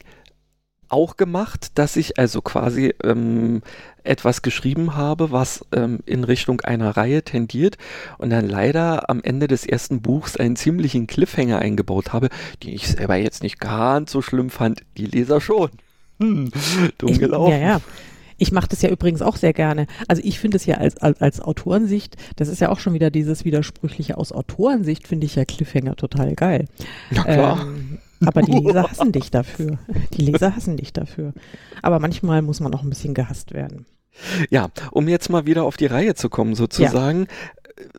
auch 0.90 1.16
gemacht, 1.16 1.78
dass 1.78 1.96
ich 1.96 2.18
also 2.18 2.42
quasi 2.42 2.94
ähm, 3.02 3.62
etwas 4.04 4.42
geschrieben 4.42 4.96
habe, 4.96 5.30
was 5.30 5.64
ähm, 5.72 6.00
in 6.06 6.24
Richtung 6.24 6.60
einer 6.62 6.96
Reihe 6.96 7.22
tendiert 7.22 7.76
und 8.18 8.30
dann 8.30 8.48
leider 8.48 9.08
am 9.10 9.22
Ende 9.22 9.46
des 9.46 9.66
ersten 9.66 10.00
Buchs 10.02 10.36
einen 10.36 10.56
ziemlichen 10.56 11.06
Cliffhanger 11.06 11.58
eingebaut 11.58 12.12
habe, 12.12 12.28
den 12.62 12.74
ich 12.74 12.88
selber 12.88 13.16
jetzt 13.16 13.42
nicht 13.42 13.60
ganz 13.60 14.12
so 14.12 14.22
schlimm 14.22 14.50
fand, 14.50 14.82
die 14.96 15.06
Leser 15.06 15.40
schon. 15.40 15.70
Hm, 16.18 16.50
dumm 16.98 17.18
gelaufen. 17.18 17.52
Ja, 17.52 17.58
ja. 17.58 17.80
Ich 18.36 18.52
mache 18.52 18.68
das 18.68 18.80
ja 18.80 18.88
übrigens 18.88 19.20
auch 19.20 19.36
sehr 19.36 19.52
gerne. 19.52 19.86
Also 20.08 20.22
ich 20.24 20.40
finde 20.40 20.56
es 20.56 20.64
ja 20.64 20.76
als, 20.76 20.96
als, 20.96 21.20
als 21.20 21.40
Autorensicht, 21.42 22.16
das 22.36 22.48
ist 22.48 22.60
ja 22.60 22.70
auch 22.70 22.80
schon 22.80 22.94
wieder 22.94 23.10
dieses 23.10 23.44
Widersprüchliche 23.44 24.16
aus 24.16 24.32
Autorensicht, 24.32 25.06
finde 25.06 25.26
ich 25.26 25.34
ja 25.36 25.44
Cliffhanger 25.44 25.94
total 25.94 26.34
geil. 26.34 26.64
Na 27.10 27.22
klar. 27.24 27.60
Ähm, 27.60 27.98
aber 28.24 28.42
die 28.42 28.52
Leser 28.52 28.82
hassen 28.90 29.12
dich 29.12 29.30
dafür. 29.30 29.78
Die 30.14 30.22
Leser 30.22 30.54
hassen 30.54 30.76
dich 30.76 30.92
dafür. 30.92 31.32
Aber 31.82 31.98
manchmal 31.98 32.42
muss 32.42 32.60
man 32.60 32.74
auch 32.74 32.82
ein 32.82 32.90
bisschen 32.90 33.14
gehasst 33.14 33.52
werden. 33.52 33.86
Ja, 34.50 34.68
um 34.90 35.08
jetzt 35.08 35.30
mal 35.30 35.46
wieder 35.46 35.64
auf 35.64 35.76
die 35.76 35.86
Reihe 35.86 36.14
zu 36.14 36.28
kommen, 36.28 36.54
sozusagen. 36.54 37.26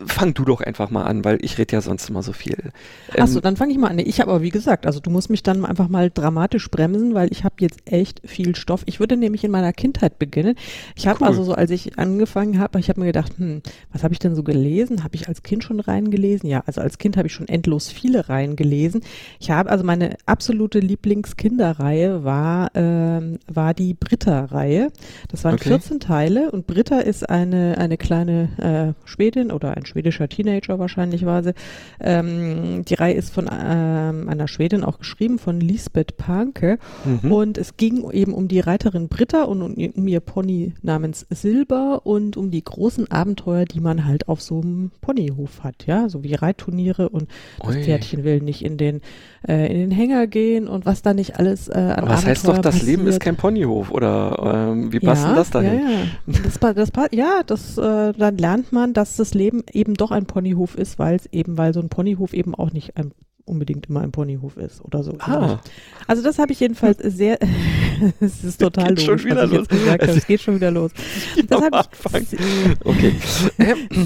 Fang 0.05 0.33
du 0.33 0.45
doch 0.45 0.61
einfach 0.61 0.89
mal 0.89 1.03
an, 1.03 1.25
weil 1.25 1.37
ich 1.41 1.57
rede 1.57 1.73
ja 1.75 1.81
sonst 1.81 2.09
immer 2.09 2.23
so 2.23 2.33
viel. 2.33 2.71
Ähm, 3.15 3.23
Achso, 3.23 3.39
dann 3.39 3.57
fange 3.57 3.71
ich 3.71 3.77
mal 3.77 3.89
an. 3.89 3.99
Ich 3.99 4.19
habe 4.19 4.31
aber 4.31 4.41
wie 4.41 4.49
gesagt, 4.49 4.85
also 4.85 4.99
du 4.99 5.09
musst 5.09 5.29
mich 5.29 5.43
dann 5.43 5.65
einfach 5.65 5.87
mal 5.87 6.09
dramatisch 6.09 6.69
bremsen, 6.69 7.13
weil 7.13 7.31
ich 7.31 7.43
habe 7.43 7.55
jetzt 7.59 7.79
echt 7.85 8.21
viel 8.25 8.55
Stoff. 8.55 8.83
Ich 8.85 8.99
würde 8.99 9.17
nämlich 9.17 9.43
in 9.43 9.51
meiner 9.51 9.73
Kindheit 9.73 10.19
beginnen. 10.19 10.55
Ich 10.95 11.07
habe 11.07 11.19
cool. 11.21 11.27
also 11.27 11.43
so, 11.43 11.53
als 11.53 11.71
ich 11.71 11.97
angefangen 11.97 12.59
habe, 12.59 12.79
ich 12.79 12.89
habe 12.89 12.99
mir 12.99 13.07
gedacht, 13.07 13.33
hm, 13.37 13.61
was 13.91 14.03
habe 14.03 14.13
ich 14.13 14.19
denn 14.19 14.35
so 14.35 14.43
gelesen? 14.43 15.03
Habe 15.03 15.15
ich 15.15 15.27
als 15.27 15.43
Kind 15.43 15.63
schon 15.63 15.79
reingelesen? 15.79 16.49
Ja, 16.49 16.63
also 16.65 16.81
als 16.81 16.97
Kind 16.97 17.17
habe 17.17 17.27
ich 17.27 17.33
schon 17.33 17.47
endlos 17.47 17.91
viele 17.91 18.29
Reihen 18.29 18.55
gelesen. 18.55 19.01
Ich 19.39 19.51
habe 19.51 19.69
also 19.69 19.83
meine 19.83 20.17
absolute 20.25 20.79
Lieblingskinderreihe 20.79 22.23
war 22.23 22.71
ähm, 22.75 23.39
war 23.47 23.73
die 23.73 23.93
Britta-Reihe. 23.93 24.91
Das 25.29 25.43
waren 25.43 25.55
okay. 25.55 25.69
14 25.69 25.99
Teile 25.99 26.51
und 26.51 26.67
Britta 26.67 26.99
ist 26.99 27.29
eine 27.29 27.77
eine 27.77 27.97
kleine 27.97 28.95
äh, 29.05 29.07
Schwedin 29.07 29.51
oder 29.51 29.70
ein 29.71 29.85
schwedischer 29.85 30.29
Teenager 30.29 30.79
wahrscheinlich 30.79 31.25
war 31.25 31.43
sie. 31.43 31.53
Ähm, 31.99 32.83
die 32.85 32.93
Reihe 32.93 33.13
ist 33.13 33.33
von 33.33 33.49
ähm, 33.51 34.29
einer 34.29 34.47
Schwedin 34.47 34.83
auch 34.83 34.99
geschrieben, 34.99 35.39
von 35.39 35.59
Lisbeth 35.59 36.17
Panke. 36.17 36.77
Mhm. 37.05 37.31
Und 37.31 37.57
es 37.57 37.77
ging 37.77 38.09
eben 38.11 38.33
um 38.33 38.47
die 38.47 38.59
Reiterin 38.59 39.07
Britta 39.07 39.43
und 39.43 39.61
um, 39.61 39.73
um 39.73 40.07
ihr 40.07 40.19
Pony 40.19 40.73
namens 40.81 41.25
Silber 41.29 42.01
und 42.03 42.37
um 42.37 42.51
die 42.51 42.63
großen 42.63 43.11
Abenteuer, 43.11 43.65
die 43.65 43.79
man 43.79 44.05
halt 44.05 44.27
auf 44.27 44.41
so 44.41 44.61
einem 44.61 44.91
Ponyhof 45.01 45.63
hat, 45.63 45.85
ja, 45.85 46.09
so 46.09 46.23
wie 46.23 46.33
Reitturniere 46.33 47.09
und 47.09 47.29
das 47.59 47.75
Ui. 47.75 47.83
Pferdchen 47.83 48.23
will 48.23 48.41
nicht 48.41 48.63
in 48.63 48.77
den 48.77 49.01
äh, 49.47 49.71
in 49.71 49.79
den 49.79 49.91
Hänger 49.91 50.27
gehen 50.27 50.67
und 50.67 50.85
was 50.85 51.01
da 51.01 51.13
nicht 51.13 51.39
alles 51.39 51.67
äh, 51.67 51.73
an 51.73 51.99
Aber 51.99 52.07
das 52.09 52.25
heißt 52.25 52.47
doch, 52.47 52.57
das 52.57 52.75
passiert. 52.75 52.97
Leben 52.97 53.07
ist 53.07 53.19
kein 53.19 53.35
Ponyhof 53.35 53.91
oder 53.91 54.69
ähm, 54.71 54.91
wie 54.91 54.99
passt 54.99 55.23
ja, 55.23 55.27
denn 55.29 55.35
das 55.35 55.49
dahin? 55.49 55.79
Ja, 55.79 55.89
ja. 55.89 56.41
Das, 56.43 56.75
das, 56.75 56.91
ja, 57.11 57.41
das, 57.45 57.77
äh, 57.77 58.13
dann 58.13 58.37
lernt 58.37 58.71
man, 58.71 58.93
dass 58.93 59.15
das 59.15 59.33
Leben 59.33 59.60
eben 59.71 59.93
doch 59.93 60.11
ein 60.11 60.25
Ponyhof 60.25 60.75
ist, 60.75 60.97
weil 60.99 61.15
es 61.15 61.27
eben, 61.27 61.57
weil 61.57 61.73
so 61.73 61.79
ein 61.79 61.89
Ponyhof 61.89 62.33
eben 62.33 62.55
auch 62.55 62.71
nicht 62.71 62.97
ein 62.97 63.13
unbedingt 63.45 63.87
immer 63.87 64.01
ein 64.01 64.11
Ponyhof 64.11 64.57
ist 64.57 64.83
oder 64.83 65.03
so. 65.03 65.15
Ah. 65.19 65.59
Also 66.07 66.23
das 66.23 66.39
habe 66.39 66.51
ich 66.51 66.59
jedenfalls 66.59 66.97
sehr, 67.03 67.39
es 68.19 68.43
ist 68.43 68.61
total 68.61 68.93
geht 68.93 69.07
logisch, 69.07 69.21
schon 69.23 69.31
wieder 69.31 69.47
los. 69.47 69.67
es 69.99 70.27
geht 70.27 70.41
schon 70.41 70.55
wieder 70.55 70.71
los. 70.71 70.91
Das 71.47 71.61
habe 71.61 71.85
ich 72.19 72.39
okay. 72.85 73.13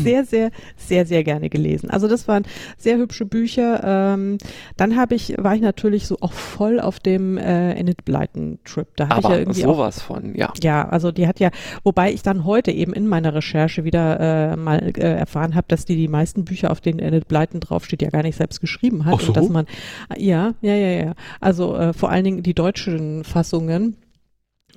sehr, 0.04 0.26
sehr, 0.26 0.52
sehr, 0.78 1.06
sehr 1.06 1.24
gerne 1.24 1.50
gelesen. 1.50 1.90
Also 1.90 2.08
das 2.08 2.28
waren 2.28 2.44
sehr 2.78 2.98
hübsche 2.98 3.26
Bücher. 3.26 3.82
Ähm, 3.84 4.38
dann 4.78 4.96
habe 4.96 5.16
ich, 5.16 5.36
war 5.38 5.56
ich 5.56 5.62
natürlich 5.62 6.08
so 6.08 6.18
auch 6.22 6.34
voll 6.34 6.80
auf 6.80 7.00
dem 7.00 7.38
äh, 7.38 7.74
Enid 7.74 8.06
Blyton 8.06 8.60
Trip. 8.64 8.88
Da 8.96 9.10
habe 9.10 9.22
ich 9.22 9.28
ja 9.30 9.38
irgendwie 9.38 9.62
sowas 9.62 10.00
auch, 10.00 10.04
von, 10.04 10.36
ja. 10.36 10.52
Ja, 10.62 10.88
also 10.88 11.12
die 11.12 11.28
hat 11.28 11.40
ja, 11.40 11.52
wobei 11.84 12.12
ich 12.12 12.24
dann 12.24 12.46
heute 12.46 12.72
eben 12.72 12.94
in 12.94 13.08
meiner 13.08 13.34
Recherche 13.34 13.84
wieder 13.84 14.20
äh, 14.20 14.56
mal 14.56 14.92
äh, 14.96 15.02
erfahren 15.02 15.56
habe, 15.56 15.66
dass 15.68 15.86
die 15.86 15.96
die 15.96 16.08
meisten 16.08 16.46
Bücher, 16.46 16.72
auf 16.72 16.82
denen 16.82 17.00
Enid 17.00 17.28
Blyton 17.28 17.60
draufsteht, 17.60 18.02
ja 18.02 18.10
gar 18.10 18.24
nicht 18.24 18.38
selbst 18.38 18.62
geschrieben 18.62 19.06
hat. 19.06 19.14
Ach 19.16 19.22
so. 19.22 19.34
Dass 19.36 19.50
man, 19.50 19.66
ja, 20.18 20.54
ja, 20.62 20.76
ja, 20.76 21.06
ja. 21.06 21.14
Also 21.40 21.76
äh, 21.76 21.94
vor 21.94 22.10
allen 22.10 22.24
Dingen 22.24 22.44
die 22.44 22.54
deutschen 22.54 23.24
Fassungen 23.24 23.98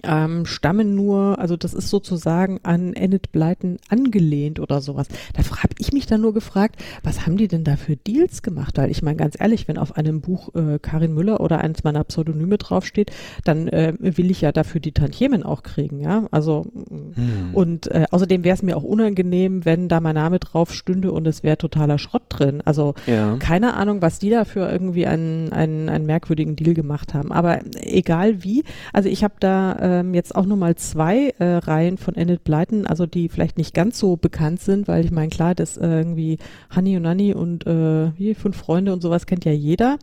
ähm, 0.05 0.47
stammen 0.47 0.95
nur, 0.95 1.39
also 1.39 1.57
das 1.57 1.75
ist 1.75 1.91
sozusagen 1.91 2.61
an 2.63 2.93
Enid 2.95 3.33
Blyton 3.33 3.79
angelehnt 3.89 4.61
oder 4.61 4.81
sowas. 4.81 5.09
Da 5.35 5.43
habe 5.43 5.75
ich 5.79 5.93
mich 5.93 6.07
dann 6.07 6.21
nur 6.21 6.35
gefragt, 6.35 6.77
was 7.03 7.27
haben 7.27 7.37
die 7.37 7.49
denn 7.49 7.65
da 7.65 7.77
für 7.77 7.97
Deals 7.97 8.43
gemacht? 8.43 8.79
Weil 8.79 8.91
ich 8.91 9.03
meine 9.03 9.17
ganz 9.17 9.37
ehrlich, 9.39 9.69
wenn 9.69 9.79
auf 9.79 9.97
einem 9.97 10.21
Buch 10.21 10.55
äh, 10.55 10.79
Karin 10.79 11.15
Müller 11.15 11.41
oder 11.41 11.59
eins 11.59 11.85
meiner 11.85 12.05
Pseudonyme 12.05 12.59
draufsteht, 12.59 13.11
dann 13.45 13.69
äh, 13.69 13.95
will 13.99 14.31
ich 14.31 14.41
ja 14.41 14.53
dafür 14.53 14.81
die 14.81 14.93
Tantiemen 14.93 15.43
auch 15.43 15.63
kriegen, 15.63 16.01
ja. 16.01 16.27
Also 16.31 16.67
hm. 16.75 17.51
und 17.53 17.91
äh, 17.91 18.07
außerdem 18.11 18.45
wäre 18.45 18.55
es 18.55 18.63
mir 18.63 18.77
auch 18.77 18.85
unangenehm, 18.85 19.65
wenn 19.65 19.89
da 19.89 20.01
mein 20.01 20.15
Name 20.15 20.39
drauf 20.39 20.75
stünde 20.75 21.13
und 21.13 21.27
es 21.27 21.43
wäre 21.43 21.59
totaler 21.59 21.99
Schrott 21.99 22.23
drin. 22.29 22.63
Also 22.65 22.95
ja. 23.07 23.37
keine 23.39 23.75
Ahnung, 23.75 24.03
was 24.03 24.19
die 24.19 24.31
da 24.31 24.45
für 24.45 24.71
irgendwie 24.71 25.07
einen, 25.07 25.53
einen, 25.53 25.89
einen 25.89 26.07
merkwürdigen 26.07 26.57
Deal 26.57 26.75
gemacht 26.75 27.15
haben. 27.15 27.33
Aber 27.33 27.61
egal 27.75 28.43
wie, 28.43 28.65
also 28.93 29.09
ich 29.09 29.25
habe 29.25 29.35
da 29.41 29.73
äh, 29.73 29.88
ähm, 29.89 30.15
jetzt 30.15 30.35
auch 30.35 30.45
nochmal 30.45 30.75
zwei 30.77 31.31
äh, 31.39 31.55
Reihen 31.57 31.97
von 31.97 32.15
Enid 32.15 32.45
Blyton, 32.45 32.87
also 32.87 33.07
die 33.07 33.29
vielleicht 33.29 33.57
nicht 33.57 33.75
ganz 33.75 33.99
so 33.99 34.17
bekannt 34.17 34.61
sind, 34.61 34.87
weil 34.89 35.05
ich 35.05 35.11
meine, 35.11 35.31
klar, 35.31 35.55
das 35.55 35.77
äh, 35.77 35.87
irgendwie 35.87 36.39
Honey 36.75 36.97
und 36.97 37.03
Nanny 37.03 37.33
und 37.33 37.67
äh, 37.67 38.13
wie, 38.19 38.35
Fünf 38.35 38.57
Freunde 38.57 38.93
und 38.93 39.01
sowas 39.01 39.27
kennt 39.27 39.45
ja 39.45 39.53
jeder. 39.53 39.99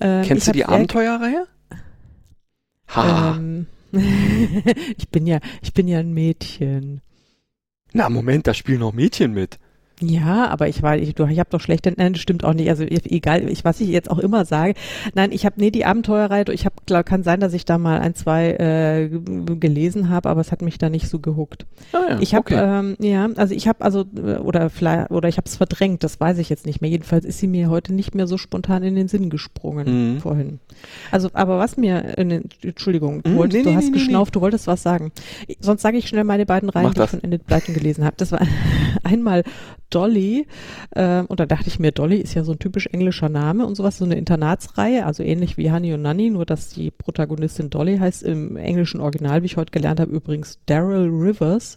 Ähm, 0.00 0.24
Kennst 0.24 0.48
du 0.48 0.52
die 0.52 0.64
Abenteuerreihe? 0.64 1.46
Ha. 2.88 3.36
Ähm, 3.36 3.66
ich 4.96 5.08
bin 5.10 5.26
ja, 5.26 5.40
ich 5.60 5.74
bin 5.74 5.88
ja 5.88 5.98
ein 5.98 6.12
Mädchen. 6.12 7.02
Na, 7.92 8.08
Moment, 8.08 8.46
da 8.46 8.54
spielen 8.54 8.80
noch 8.80 8.92
Mädchen 8.92 9.32
mit. 9.32 9.58
Ja, 10.00 10.48
aber 10.48 10.68
ich 10.68 10.82
war, 10.82 10.96
ich, 10.96 11.14
du, 11.14 11.26
ich 11.26 11.38
habe 11.38 11.50
doch 11.50 11.60
schlechte, 11.60 11.92
nein, 11.96 12.12
das 12.12 12.22
stimmt 12.22 12.44
auch 12.44 12.54
nicht. 12.54 12.68
Also 12.68 12.84
egal, 12.84 13.48
ich, 13.48 13.64
was 13.64 13.80
ich 13.80 13.88
jetzt 13.88 14.10
auch 14.10 14.18
immer 14.18 14.44
sage. 14.44 14.74
Nein, 15.14 15.32
ich 15.32 15.44
habe 15.44 15.56
nee 15.58 15.70
die 15.70 15.84
Abenteuerreihe. 15.84 16.44
Ich 16.52 16.66
habe, 16.66 17.04
kann 17.04 17.22
sein, 17.22 17.40
dass 17.40 17.52
ich 17.52 17.64
da 17.64 17.78
mal 17.78 17.98
ein, 18.00 18.14
zwei 18.14 18.52
äh, 18.52 19.08
gelesen 19.56 20.08
habe, 20.08 20.28
aber 20.28 20.40
es 20.40 20.52
hat 20.52 20.62
mich 20.62 20.78
da 20.78 20.88
nicht 20.88 21.08
so 21.08 21.18
gehuckt. 21.18 21.66
Ah 21.92 22.10
ja, 22.10 22.20
ich 22.20 22.34
habe, 22.34 22.54
okay. 22.54 22.78
ähm, 22.78 22.96
ja, 23.00 23.28
also 23.36 23.54
ich 23.54 23.66
habe 23.66 23.84
also 23.84 24.04
oder 24.44 24.70
vielleicht 24.70 25.10
oder 25.10 25.28
ich 25.28 25.36
habe 25.36 25.46
es 25.46 25.56
verdrängt. 25.56 26.04
Das 26.04 26.20
weiß 26.20 26.38
ich 26.38 26.48
jetzt 26.48 26.66
nicht 26.66 26.80
mehr. 26.80 26.90
Jedenfalls 26.90 27.24
ist 27.24 27.38
sie 27.38 27.48
mir 27.48 27.68
heute 27.68 27.92
nicht 27.92 28.14
mehr 28.14 28.26
so 28.26 28.38
spontan 28.38 28.82
in 28.82 28.94
den 28.94 29.08
Sinn 29.08 29.30
gesprungen 29.30 30.14
mhm. 30.14 30.20
vorhin. 30.20 30.60
Also, 31.10 31.30
aber 31.32 31.58
was 31.58 31.76
mir, 31.76 32.18
äh, 32.18 32.42
Entschuldigung, 32.62 33.22
du, 33.22 33.30
mhm, 33.30 33.36
wolltest, 33.36 33.58
nee, 33.58 33.62
du 33.64 33.70
nee, 33.70 33.76
hast 33.76 33.86
nee, 33.86 33.92
geschnauft, 33.92 34.36
du 34.36 34.40
wolltest 34.40 34.66
was 34.66 34.82
sagen. 34.82 35.12
Sonst 35.60 35.82
sage 35.82 35.96
ich 35.98 36.08
schnell 36.08 36.24
meine 36.24 36.46
beiden 36.46 36.68
Reihen, 36.68 36.92
die 36.92 37.00
ich 37.00 37.10
von 37.10 37.22
Enid 37.22 37.46
Blyton 37.46 37.74
gelesen 37.74 38.04
habe. 38.04 38.14
Das 38.16 38.32
war 38.32 38.40
einmal 39.02 39.42
Dolly. 39.90 40.46
Äh, 40.90 41.22
und 41.22 41.40
da 41.40 41.46
dachte 41.46 41.68
ich 41.68 41.78
mir, 41.78 41.92
Dolly 41.92 42.16
ist 42.16 42.34
ja 42.34 42.44
so 42.44 42.52
ein 42.52 42.58
typisch 42.58 42.86
englischer 42.86 43.28
Name 43.28 43.66
und 43.66 43.74
sowas, 43.74 43.98
so 43.98 44.04
eine 44.04 44.16
Internatsreihe, 44.16 45.06
also 45.06 45.22
ähnlich 45.22 45.56
wie 45.56 45.70
Honey 45.70 45.94
und 45.94 46.02
Nanny, 46.02 46.30
nur 46.30 46.46
dass 46.46 46.70
die 46.70 46.90
Protagonistin 46.90 47.70
Dolly 47.70 47.98
heißt 47.98 48.22
im 48.22 48.56
englischen 48.56 49.00
Original, 49.00 49.42
wie 49.42 49.46
ich 49.46 49.56
heute 49.56 49.72
gelernt 49.72 50.00
habe, 50.00 50.12
übrigens 50.12 50.58
Daryl 50.66 51.08
Rivers. 51.08 51.76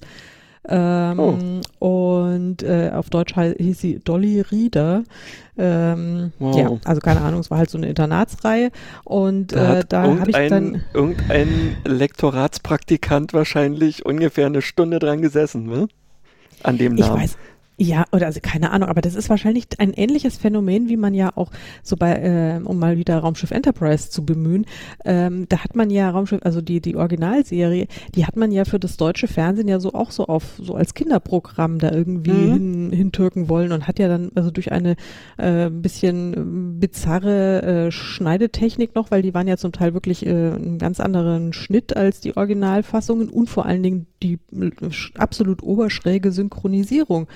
Ähm, 0.68 1.62
oh. 1.80 2.20
Und 2.20 2.62
äh, 2.62 2.92
auf 2.94 3.10
Deutsch 3.10 3.34
hieß 3.36 3.80
sie 3.80 4.00
Dolly 4.00 4.42
Rieder. 4.42 5.04
Ähm, 5.58 6.34
wow. 6.38 6.56
Ja, 6.56 6.72
also 6.86 7.02
keine 7.02 7.22
Ahnung, 7.22 7.40
es 7.40 7.50
war 7.50 7.58
halt 7.58 7.70
so 7.70 7.78
eine 7.78 7.88
Internatsreihe. 7.88 8.72
Und 9.04 9.54
da, 9.54 9.80
äh, 9.80 9.86
da 9.88 10.04
habe 10.04 10.30
ich 10.30 10.50
dann. 10.50 10.84
Irgendein 10.94 11.78
Lektoratspraktikant 11.86 13.34
wahrscheinlich 13.34 14.06
ungefähr 14.06 14.46
eine 14.46 14.62
Stunde 14.62 15.00
dran 15.00 15.22
gesessen, 15.22 15.66
ne? 15.66 15.88
An 16.62 16.78
dem 16.78 16.94
Namen. 16.94 17.16
Ich 17.16 17.24
weiß, 17.24 17.38
ja, 17.82 18.06
oder 18.12 18.28
also 18.28 18.40
keine 18.44 18.70
Ahnung, 18.70 18.90
aber 18.90 19.02
das 19.02 19.16
ist 19.16 19.30
wahrscheinlich 19.30 19.66
ein 19.80 19.94
ähnliches 19.94 20.38
Phänomen, 20.38 20.88
wie 20.88 20.98
man 20.98 21.16
ja 21.16 21.32
auch 21.36 21.50
so 21.82 21.96
bei, 21.96 22.14
äh, 22.14 22.62
um 22.64 22.78
mal 22.78 22.98
wieder 22.98 23.18
Raumschiff 23.18 23.50
Enterprise 23.50 24.12
zu 24.12 24.24
bemühen, 24.24 24.68
ähm, 25.04 25.48
da 25.50 25.64
hat 25.64 25.76
man 25.76 25.90
ja 25.90 26.12
Raumschiff, 26.12 26.42
also 26.44 26.62
die, 26.62 26.80
die 26.80 26.96
Originalserie, 26.96 27.88
die 28.14 28.26
hat 28.28 28.36
man 28.36 28.52
ja 28.52 28.66
für 28.66 28.80
das 28.80 28.98
deutsche 28.98 29.28
Fernsehen 29.28 29.68
ja 29.68 29.80
so 29.80 29.94
auch 29.94 30.12
so 30.12 30.28
auf, 30.28 30.60
so 30.62 30.76
als 30.76 30.94
Kinderprogramm 30.94 31.80
da 31.80 31.92
irgendwie 31.92 32.32
mhm. 32.32 32.54
hin, 32.54 32.92
hintürken 32.92 33.50
wollen 33.50 33.72
und 33.72 33.88
hat 33.88 33.98
ja 33.98 34.08
dann 34.08 34.32
also 34.36 34.52
durch 34.52 34.72
eine 34.72 34.96
äh, 35.38 35.72
bisschen 35.72 36.80
bizarre 36.80 37.64
äh, 37.88 37.92
Schneidetechnik 37.92 38.94
noch, 38.94 39.10
weil 39.10 39.24
die 39.24 39.34
waren 39.34 39.48
ja 39.48 39.58
zum 39.58 39.72
Teil 39.72 39.96
wirklich 39.96 40.24
äh, 40.24 40.30
einen 40.30 40.78
ganz 40.78 41.00
anderen 41.00 41.52
Schnitt 41.52 41.98
als 41.98 42.20
die 42.20 42.38
Originalfassungen 42.38 43.30
und 43.30 43.50
vor 43.50 43.66
allen 43.66 43.82
Dingen 43.82 44.06
die 44.22 44.38
äh, 44.54 44.70
absolut 45.18 45.64
oberschräge 45.64 46.32
Synchronisierung 46.32 47.28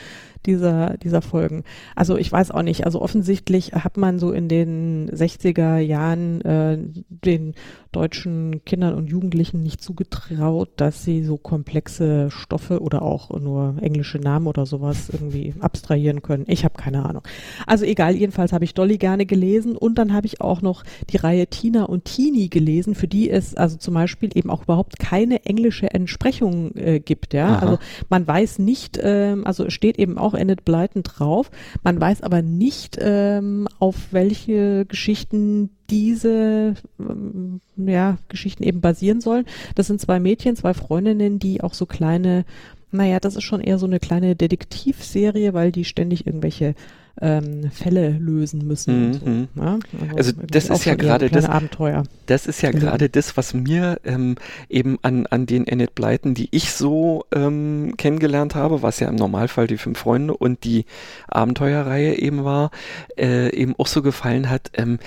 dieser, 0.46 0.98
dieser 0.98 1.22
Folgen. 1.22 1.64
Also 1.96 2.18
ich 2.18 2.32
weiß 2.32 2.52
auch 2.52 2.62
nicht, 2.62 2.86
also 2.86 3.02
offensichtlich 3.02 3.74
hat 3.74 3.98
man 3.98 4.20
so 4.20 4.32
in 4.32 4.48
den 4.48 5.10
60er 5.12 5.78
Jahren 5.78 6.42
äh, 6.42 6.78
den 7.10 7.54
deutschen 7.96 8.66
Kindern 8.66 8.94
und 8.94 9.08
Jugendlichen 9.08 9.64
nicht 9.64 9.82
zugetraut, 9.82 10.70
dass 10.76 11.04
sie 11.04 11.24
so 11.24 11.38
komplexe 11.38 12.30
Stoffe 12.30 12.82
oder 12.82 13.02
auch 13.02 13.30
nur 13.40 13.76
englische 13.82 14.18
Namen 14.18 14.48
oder 14.48 14.66
sowas 14.66 15.10
irgendwie 15.10 15.54
abstrahieren 15.62 16.22
können. 16.22 16.44
Ich 16.48 16.66
habe 16.66 16.76
keine 16.76 17.06
Ahnung. 17.06 17.24
Also 17.66 17.86
egal, 17.86 18.16
jedenfalls 18.16 18.52
habe 18.52 18.66
ich 18.66 18.74
Dolly 18.74 18.98
gerne 18.98 19.26
gelesen 19.26 19.78
und 19.78 19.98
dann 19.98 20.14
habe 20.14 20.28
ich 20.28 20.42
auch 20.42 20.62
noch 20.62 20.84
die 21.10 21.18
Reihe 21.18 21.48
Tina 21.48 21.84
und 21.84 22.04
Tini 22.06 22.50
gelesen, 22.50 22.96
für 22.96 23.08
die 23.08 23.30
es 23.30 23.56
also 23.56 23.78
zum 23.78 23.94
Beispiel 23.94 24.30
eben 24.36 24.50
auch 24.50 24.64
überhaupt 24.64 25.00
keine 25.00 25.46
englische 25.46 25.92
Entsprechung 25.94 26.76
äh, 26.76 27.00
gibt. 27.00 27.34
Ja, 27.34 27.48
Aha. 27.48 27.60
also 27.60 27.80
man 28.10 28.28
weiß 28.28 28.60
nicht, 28.60 29.00
ähm, 29.02 29.48
also 29.48 29.70
steht 29.70 29.98
eben 29.98 30.18
auch 30.18 30.34
Enid 30.36 30.66
Blyton 30.66 31.04
drauf. 31.04 31.52
Man 31.84 32.00
weiß 32.00 32.22
aber 32.22 32.42
nicht, 32.42 32.98
ähm, 33.00 33.68
auf 33.80 33.96
welche 34.12 34.86
Geschichten 34.86 35.70
diese 35.90 36.76
ähm, 37.00 37.62
ja, 37.78 38.18
Geschichten 38.30 38.64
eben 38.64 38.82
basieren 38.82 39.22
sollen. 39.22 39.46
Das 39.76 39.88
sind 39.88 40.02
zwei 40.02 40.20
Mädchen, 40.20 40.56
zwei 40.56 40.74
Freundinnen, 40.74 41.40
die 41.40 41.62
auch 41.62 41.74
so 41.74 41.86
kleine, 41.86 42.46
naja, 42.92 43.20
das 43.20 43.36
ist 43.36 43.44
schon 43.44 43.62
eher 43.62 43.78
so 43.78 43.86
eine 43.86 44.00
kleine 44.00 44.36
Detektivserie, 44.36 45.54
weil 45.54 45.72
die 45.72 45.86
ständig 45.86 46.26
irgendwelche 46.26 46.76
ähm, 47.22 47.72
Fälle 47.72 48.10
lösen 48.10 48.68
müssen. 48.68 49.12
Mhm. 49.12 49.48
So, 49.56 49.62
ja? 49.62 49.80
also, 50.16 50.16
also 50.18 50.34
das 50.48 50.70
ist 50.70 50.86
ja 50.86 50.96
gerade 50.96 51.30
das 51.30 51.46
Abenteuer. 51.46 52.04
Das 52.26 52.46
ist 52.46 52.62
ja 52.62 52.72
genau. 52.72 52.86
gerade 52.86 53.10
das, 53.10 53.38
was 53.38 53.54
mir 53.54 54.00
ähm, 54.04 54.36
eben 54.70 54.98
an 55.02 55.26
an 55.28 55.46
den 55.46 55.66
Enid 55.68 55.96
Blyton, 55.96 56.34
die 56.34 56.50
ich 56.52 56.72
so 56.72 57.26
ähm, 57.34 57.94
kennengelernt 57.98 58.56
habe, 58.56 58.82
was 58.82 59.00
ja 59.00 59.08
im 59.08 59.16
Normalfall 59.16 59.68
die 59.68 59.78
fünf 59.78 60.00
Freunde 60.00 60.36
und 60.36 60.64
die 60.64 60.86
Abenteuerreihe 61.28 62.18
eben 62.18 62.44
war, 62.44 62.72
äh, 63.18 63.54
eben 63.56 63.76
auch 63.78 63.88
so 63.88 64.02
gefallen 64.02 64.50
hat, 64.50 64.72
ähm, 64.74 65.00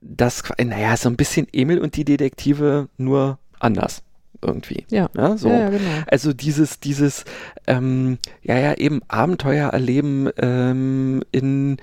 dass 0.00 0.42
naja 0.58 0.96
so 0.96 1.08
ein 1.08 1.16
bisschen 1.16 1.46
Emil 1.52 1.78
und 1.78 1.96
die 1.96 2.04
Detektive 2.04 2.88
nur 2.96 3.38
anders 3.60 4.02
irgendwie. 4.42 4.84
Ja. 4.90 5.08
ja, 5.16 5.36
so. 5.36 5.48
ja, 5.48 5.58
ja 5.60 5.70
genau. 5.70 5.90
Also 6.06 6.32
dieses, 6.32 6.80
dieses, 6.80 7.24
ähm, 7.66 8.18
ja, 8.42 8.58
ja, 8.58 8.74
eben 8.74 9.00
Abenteuer 9.08 9.70
erleben 9.70 10.28
ähm, 10.36 11.22
in 11.32 11.78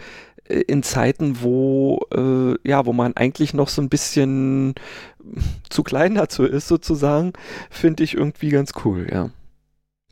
äh, 0.46 0.62
in 0.62 0.84
Zeiten, 0.84 1.42
wo 1.42 2.00
äh, 2.14 2.56
ja, 2.68 2.86
wo 2.86 2.94
man 2.94 3.16
eigentlich 3.16 3.54
noch 3.54 3.70
so 3.70 3.82
ein 3.82 3.90
bisschen 3.90 4.76
zu 5.70 5.84
klein 5.84 6.16
dazu 6.16 6.44
ist, 6.44 6.68
sozusagen, 6.68 7.34
finde 7.70 8.04
ich 8.04 8.16
irgendwie 8.16 8.50
ganz 8.50 8.72
cool, 8.84 9.08
ja. 9.12 9.30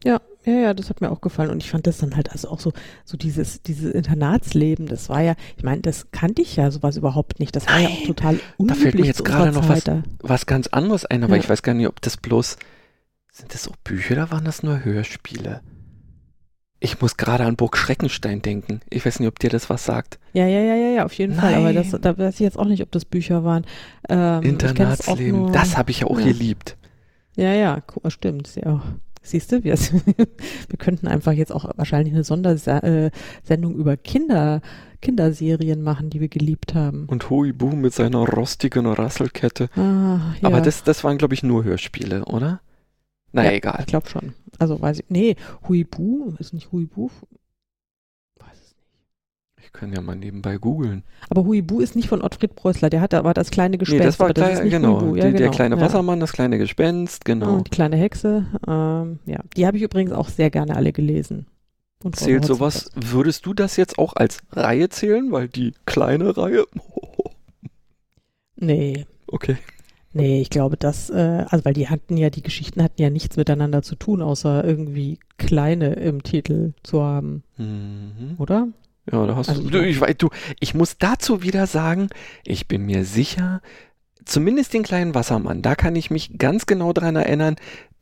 Ja, 0.03 0.21
ja, 0.47 0.53
ja, 0.53 0.73
das 0.73 0.89
hat 0.89 1.01
mir 1.01 1.11
auch 1.11 1.19
gefallen 1.19 1.49
und 1.49 1.61
ich 1.61 1.69
fand 1.69 1.87
das 1.87 1.97
dann 1.97 2.15
halt 2.15 2.31
also 2.31 2.47
auch 2.47 2.61
so, 2.61 2.71
so 3.03 3.17
dieses, 3.17 3.61
dieses 3.63 3.93
Internatsleben, 3.93 4.87
das 4.87 5.09
war 5.09 5.21
ja, 5.21 5.35
ich 5.57 5.63
meine, 5.63 5.81
das 5.81 6.09
kannte 6.11 6.41
ich 6.41 6.55
ja 6.55 6.71
sowas 6.71 6.95
überhaupt 6.95 7.41
nicht. 7.41 7.53
Das 7.53 7.67
war 7.67 7.73
Nein, 7.73 7.83
ja 7.83 7.89
auch 7.89 8.07
total 8.07 8.39
unüblich. 8.55 8.67
Da 8.67 8.75
fällt 8.75 8.95
mir 8.95 9.05
jetzt 9.05 9.25
gerade 9.25 9.51
noch 9.51 9.67
was, 9.67 9.83
was 10.19 10.45
ganz 10.45 10.67
anderes 10.67 11.03
ein, 11.03 11.25
aber 11.25 11.35
ja. 11.35 11.41
ich 11.41 11.49
weiß 11.49 11.63
gar 11.63 11.73
nicht, 11.73 11.87
ob 11.87 12.01
das 12.01 12.15
bloß, 12.15 12.57
sind 13.33 13.53
das 13.53 13.67
auch 13.67 13.75
Bücher 13.83 14.13
oder 14.13 14.31
waren 14.31 14.45
das 14.45 14.63
nur 14.63 14.85
Hörspiele? 14.85 15.59
Ich 16.79 17.01
muss 17.01 17.17
gerade 17.17 17.43
an 17.43 17.55
Burg 17.55 17.75
Schreckenstein 17.75 18.41
denken. 18.41 18.81
Ich 18.89 19.05
weiß 19.05 19.19
nicht, 19.19 19.27
ob 19.27 19.39
dir 19.39 19.49
das 19.49 19.69
was 19.69 19.83
sagt. 19.83 20.19
Ja, 20.31 20.45
ja, 20.45 20.61
ja, 20.61 20.75
ja, 20.75 20.89
ja 20.89 21.05
auf 21.05 21.13
jeden 21.13 21.35
Nein. 21.35 21.41
Fall. 21.41 21.55
Aber 21.55 21.73
das, 21.73 21.89
da 21.89 22.17
weiß 22.17 22.35
ich 22.35 22.39
jetzt 22.41 22.57
auch 22.57 22.67
nicht, 22.67 22.83
ob 22.83 22.91
das 22.91 23.03
Bücher 23.03 23.43
waren. 23.43 23.65
Ähm, 24.07 24.43
Internatsleben, 24.43 25.51
das 25.51 25.75
habe 25.75 25.91
ich 25.91 26.01
ja 26.01 26.07
auch 26.07 26.19
ja. 26.19 26.27
geliebt. 26.27 26.77
Ja, 27.35 27.53
ja, 27.53 27.81
stimmt. 28.07 28.55
Ja. 28.55 28.81
Siehst 29.27 29.51
du, 29.51 29.63
wir, 29.63 29.75
wir 29.77 30.77
könnten 30.77 31.07
einfach 31.07 31.33
jetzt 31.33 31.51
auch 31.51 31.69
wahrscheinlich 31.77 32.13
eine 32.13 32.23
Sondersendung 32.23 33.75
über 33.75 33.97
Kinder, 33.97 34.61
Kinderserien 35.01 35.81
machen, 35.81 36.09
die 36.09 36.21
wir 36.21 36.29
geliebt 36.29 36.73
haben. 36.73 37.05
Und 37.07 37.29
Huibu 37.29 37.75
mit 37.75 37.93
seiner 37.93 38.19
rostigen 38.19 38.85
Rasselkette. 38.85 39.69
Ah, 39.75 40.33
ja. 40.41 40.47
Aber 40.47 40.61
das, 40.61 40.83
das 40.83 41.03
waren, 41.03 41.17
glaube 41.17 41.33
ich, 41.33 41.43
nur 41.43 41.63
Hörspiele, 41.63 42.25
oder? 42.25 42.61
Naja, 43.31 43.51
ja, 43.51 43.57
egal. 43.57 43.77
Ich 43.81 43.87
glaube 43.87 44.09
schon. 44.09 44.33
Also 44.59 44.81
weiß 44.81 44.99
ich. 44.99 45.05
Nee, 45.09 45.35
Huibu, 45.67 46.33
ist 46.39 46.53
nicht 46.53 46.71
Huibu? 46.71 47.09
Ich 49.67 49.73
kann 49.73 49.91
ja 49.91 49.99
mal 49.99 50.15
nebenbei 50.15 50.57
googeln. 50.57 51.03
Aber 51.29 51.43
Huibu 51.43 51.81
ist 51.81 51.97
nicht 51.97 52.07
von 52.07 52.21
Ottfried 52.21 52.55
Preußler, 52.55 52.89
der 52.89 53.01
hat 53.01 53.13
aber 53.13 53.33
das 53.33 53.51
kleine 53.51 53.77
Gespenst. 53.77 53.99
Nee, 53.99 54.05
das 54.05 54.19
war 54.19 54.33
das 54.33 54.59
klein, 54.59 54.69
genau, 54.69 55.13
ja, 55.13 55.25
die, 55.25 55.31
genau, 55.31 55.37
der 55.37 55.49
kleine 55.49 55.81
Wassermann, 55.81 56.21
das 56.21 56.31
kleine 56.31 56.57
Gespenst, 56.57 57.25
genau. 57.25 57.57
Und 57.57 57.67
die 57.67 57.71
kleine 57.71 57.97
Hexe, 57.97 58.45
ähm, 58.65 59.19
ja. 59.25 59.39
Die 59.57 59.67
habe 59.67 59.75
ich 59.75 59.83
übrigens 59.83 60.13
auch 60.13 60.29
sehr 60.29 60.49
gerne 60.49 60.75
alle 60.77 60.93
gelesen. 60.93 61.47
Und 62.01 62.15
Zählt 62.15 62.45
sowas, 62.45 62.91
würdest 62.95 63.45
du 63.45 63.53
das 63.53 63.75
jetzt 63.75 63.99
auch 63.99 64.15
als 64.15 64.39
Reihe 64.51 64.87
zählen, 64.87 65.33
weil 65.33 65.49
die 65.49 65.73
kleine 65.85 66.37
Reihe? 66.37 66.65
nee. 68.55 69.05
Okay. 69.27 69.57
Nee, 70.13 70.41
ich 70.41 70.49
glaube, 70.49 70.77
das, 70.77 71.09
äh, 71.09 71.45
also 71.49 71.65
weil 71.65 71.73
die 71.73 71.89
hatten 71.89 72.15
ja, 72.15 72.29
die 72.29 72.41
Geschichten 72.41 72.81
hatten 72.81 73.01
ja 73.01 73.09
nichts 73.09 73.35
miteinander 73.35 73.81
zu 73.81 73.95
tun, 73.95 74.21
außer 74.21 74.63
irgendwie 74.63 75.19
kleine 75.37 75.93
im 75.93 76.23
Titel 76.23 76.71
zu 76.83 77.03
haben. 77.03 77.43
Mhm. 77.57 78.35
Oder? 78.37 78.69
Ja, 79.11 79.25
da 79.25 79.35
hast 79.35 79.49
also, 79.49 79.69
du, 79.69 79.85
ich, 79.85 79.99
du, 80.17 80.29
ich 80.59 80.73
muss 80.73 80.97
dazu 80.97 81.41
wieder 81.41 81.65
sagen, 81.67 82.09
ich 82.43 82.67
bin 82.67 82.85
mir 82.85 83.05
sicher, 83.05 83.61
zumindest 84.25 84.73
den 84.73 84.83
kleinen 84.83 85.15
Wassermann, 85.15 85.61
da 85.61 85.75
kann 85.75 85.95
ich 85.95 86.11
mich 86.11 86.37
ganz 86.37 86.65
genau 86.65 86.91
dran 86.91 87.15
erinnern, 87.15 87.55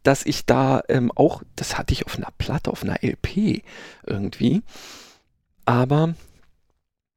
dass 0.04 0.26
ich 0.26 0.46
da 0.46 0.82
ähm, 0.90 1.12
auch, 1.12 1.44
das 1.56 1.78
hatte 1.78 1.94
ich 1.94 2.06
auf 2.06 2.18
einer 2.18 2.32
Platte, 2.38 2.72
auf 2.72 2.84
einer 2.84 3.04
LP 3.04 3.64
irgendwie, 4.06 4.64
aber 5.66 6.16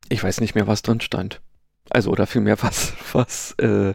ich 0.09 0.22
weiß 0.22 0.40
nicht 0.40 0.55
mehr, 0.55 0.66
was 0.66 0.83
drin 0.83 1.01
stand. 1.01 1.40
Also, 1.90 2.11
oder 2.11 2.27
vielmehr, 2.27 2.57
was, 2.62 2.92
was, 3.12 3.53
äh, 3.53 3.94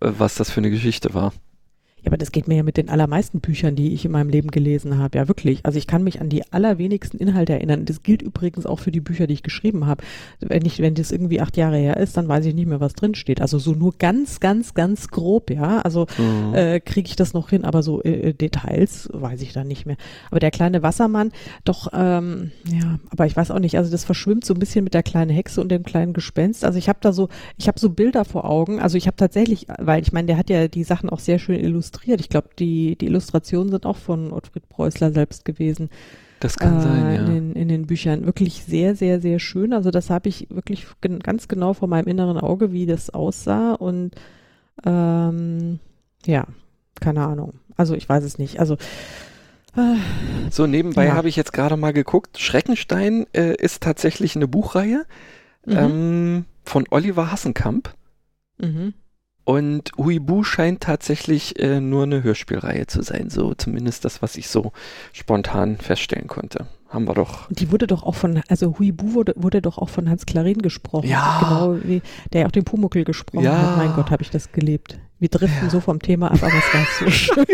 was 0.00 0.34
das 0.34 0.50
für 0.50 0.60
eine 0.60 0.70
Geschichte 0.70 1.14
war. 1.14 1.32
Ja, 2.02 2.08
aber 2.08 2.16
das 2.16 2.32
geht 2.32 2.48
mir 2.48 2.56
ja 2.56 2.62
mit 2.62 2.76
den 2.76 2.88
allermeisten 2.88 3.40
Büchern, 3.40 3.76
die 3.76 3.92
ich 3.92 4.04
in 4.04 4.12
meinem 4.12 4.30
Leben 4.30 4.50
gelesen 4.50 4.98
habe. 4.98 5.18
Ja, 5.18 5.28
wirklich. 5.28 5.60
Also 5.64 5.78
ich 5.78 5.86
kann 5.86 6.02
mich 6.02 6.20
an 6.20 6.28
die 6.30 6.50
allerwenigsten 6.50 7.18
Inhalte 7.18 7.52
erinnern. 7.52 7.84
Das 7.84 8.02
gilt 8.02 8.22
übrigens 8.22 8.64
auch 8.64 8.78
für 8.78 8.90
die 8.90 9.00
Bücher, 9.00 9.26
die 9.26 9.34
ich 9.34 9.42
geschrieben 9.42 9.86
habe. 9.86 10.02
Wenn 10.40 10.64
ich, 10.64 10.78
wenn 10.78 10.94
das 10.94 11.12
irgendwie 11.12 11.40
acht 11.40 11.56
Jahre 11.56 11.76
her 11.76 11.98
ist, 11.98 12.16
dann 12.16 12.28
weiß 12.28 12.46
ich 12.46 12.54
nicht 12.54 12.66
mehr, 12.66 12.80
was 12.80 12.94
drin 12.94 13.14
steht. 13.14 13.42
Also 13.42 13.58
so 13.58 13.72
nur 13.72 13.94
ganz, 13.98 14.40
ganz, 14.40 14.72
ganz 14.72 15.08
grob, 15.08 15.50
ja. 15.50 15.80
Also 15.80 16.06
mhm. 16.16 16.54
äh, 16.54 16.80
kriege 16.80 17.08
ich 17.08 17.16
das 17.16 17.34
noch 17.34 17.50
hin, 17.50 17.64
aber 17.64 17.82
so 17.82 18.02
äh, 18.02 18.32
Details 18.32 19.08
weiß 19.12 19.42
ich 19.42 19.52
dann 19.52 19.68
nicht 19.68 19.84
mehr. 19.84 19.96
Aber 20.30 20.40
der 20.40 20.50
kleine 20.50 20.82
Wassermann, 20.82 21.32
doch, 21.64 21.88
ähm, 21.92 22.50
ja, 22.66 22.98
aber 23.10 23.26
ich 23.26 23.36
weiß 23.36 23.50
auch 23.50 23.58
nicht. 23.58 23.76
Also 23.76 23.90
das 23.90 24.04
verschwimmt 24.04 24.44
so 24.46 24.54
ein 24.54 24.60
bisschen 24.60 24.84
mit 24.84 24.94
der 24.94 25.02
kleinen 25.02 25.30
Hexe 25.30 25.60
und 25.60 25.68
dem 25.68 25.82
kleinen 25.82 26.14
Gespenst. 26.14 26.64
Also 26.64 26.78
ich 26.78 26.88
habe 26.88 26.98
da 27.02 27.12
so, 27.12 27.28
ich 27.58 27.68
habe 27.68 27.78
so 27.78 27.90
Bilder 27.90 28.24
vor 28.24 28.48
Augen. 28.48 28.80
Also 28.80 28.96
ich 28.96 29.06
habe 29.06 29.16
tatsächlich, 29.16 29.66
weil 29.78 30.00
ich 30.00 30.12
meine, 30.12 30.28
der 30.28 30.38
hat 30.38 30.48
ja 30.48 30.66
die 30.66 30.84
Sachen 30.84 31.10
auch 31.10 31.18
sehr 31.18 31.38
schön 31.38 31.60
illustriert 31.60 31.89
illustriert. 31.90 32.20
Ich 32.20 32.28
glaube, 32.28 32.48
die, 32.58 32.96
die 32.96 33.06
Illustrationen 33.06 33.70
sind 33.70 33.86
auch 33.86 33.96
von 33.96 34.32
Ottfried 34.32 34.68
Preußler 34.68 35.12
selbst 35.12 35.44
gewesen. 35.44 35.90
Das 36.40 36.56
kann 36.56 36.78
äh, 36.78 36.82
sein, 36.82 37.14
ja. 37.14 37.20
In 37.20 37.26
den, 37.26 37.52
in 37.54 37.68
den 37.68 37.86
Büchern. 37.86 38.26
Wirklich 38.26 38.64
sehr, 38.64 38.94
sehr, 38.94 39.20
sehr 39.20 39.38
schön. 39.38 39.72
Also 39.72 39.90
das 39.90 40.10
habe 40.10 40.28
ich 40.28 40.46
wirklich 40.50 40.86
gen 41.00 41.20
ganz 41.20 41.48
genau 41.48 41.74
vor 41.74 41.88
meinem 41.88 42.06
inneren 42.06 42.38
Auge, 42.38 42.72
wie 42.72 42.86
das 42.86 43.10
aussah. 43.10 43.74
Und 43.74 44.12
ähm, 44.84 45.80
ja, 46.24 46.46
keine 47.00 47.26
Ahnung. 47.26 47.54
Also 47.76 47.94
ich 47.94 48.08
weiß 48.08 48.24
es 48.24 48.38
nicht. 48.38 48.60
Also 48.60 48.74
äh, 49.76 49.96
so, 50.50 50.66
nebenbei 50.66 51.06
ja. 51.06 51.14
habe 51.14 51.28
ich 51.28 51.36
jetzt 51.36 51.52
gerade 51.52 51.76
mal 51.76 51.92
geguckt. 51.92 52.38
Schreckenstein 52.38 53.26
äh, 53.32 53.54
ist 53.54 53.82
tatsächlich 53.82 54.34
eine 54.36 54.48
Buchreihe 54.48 55.04
mhm. 55.66 55.76
ähm, 55.76 56.44
von 56.64 56.86
Oliver 56.90 57.30
Hassenkamp. 57.30 57.94
Mhm. 58.58 58.94
Und 59.44 59.90
Huibu 59.98 60.44
scheint 60.44 60.82
tatsächlich 60.82 61.58
äh, 61.58 61.80
nur 61.80 62.04
eine 62.04 62.22
Hörspielreihe 62.22 62.86
zu 62.86 63.02
sein, 63.02 63.30
so 63.30 63.54
zumindest 63.54 64.04
das, 64.04 64.22
was 64.22 64.36
ich 64.36 64.48
so 64.48 64.72
spontan 65.12 65.78
feststellen 65.78 66.28
konnte. 66.28 66.66
Haben 66.88 67.06
wir 67.08 67.14
doch. 67.14 67.48
Die 67.50 67.70
wurde 67.70 67.86
doch 67.86 68.02
auch 68.02 68.14
von, 68.16 68.42
also 68.48 68.78
Huibu 68.78 69.14
wurde, 69.14 69.32
wurde 69.36 69.62
doch 69.62 69.78
auch 69.78 69.88
von 69.88 70.10
Hans 70.10 70.26
Klarin 70.26 70.58
gesprochen. 70.60 71.08
Ja. 71.08 71.38
Genau 71.40 71.76
wie 71.84 72.02
der 72.32 72.46
auch 72.46 72.50
den 72.50 72.64
Pumuckel 72.64 73.04
gesprochen 73.04 73.44
Ja. 73.44 73.56
hat. 73.56 73.76
Mein 73.76 73.92
Gott, 73.94 74.10
habe 74.10 74.22
ich 74.22 74.30
das 74.30 74.50
gelebt. 74.52 74.98
Wir 75.18 75.28
driften 75.28 75.70
so 75.70 75.80
vom 75.80 76.00
Thema 76.00 76.30
ab, 76.32 76.42
aber 76.42 76.52
es 76.54 76.74
war 76.74 76.86
so 76.98 77.10
schön. 77.10 77.44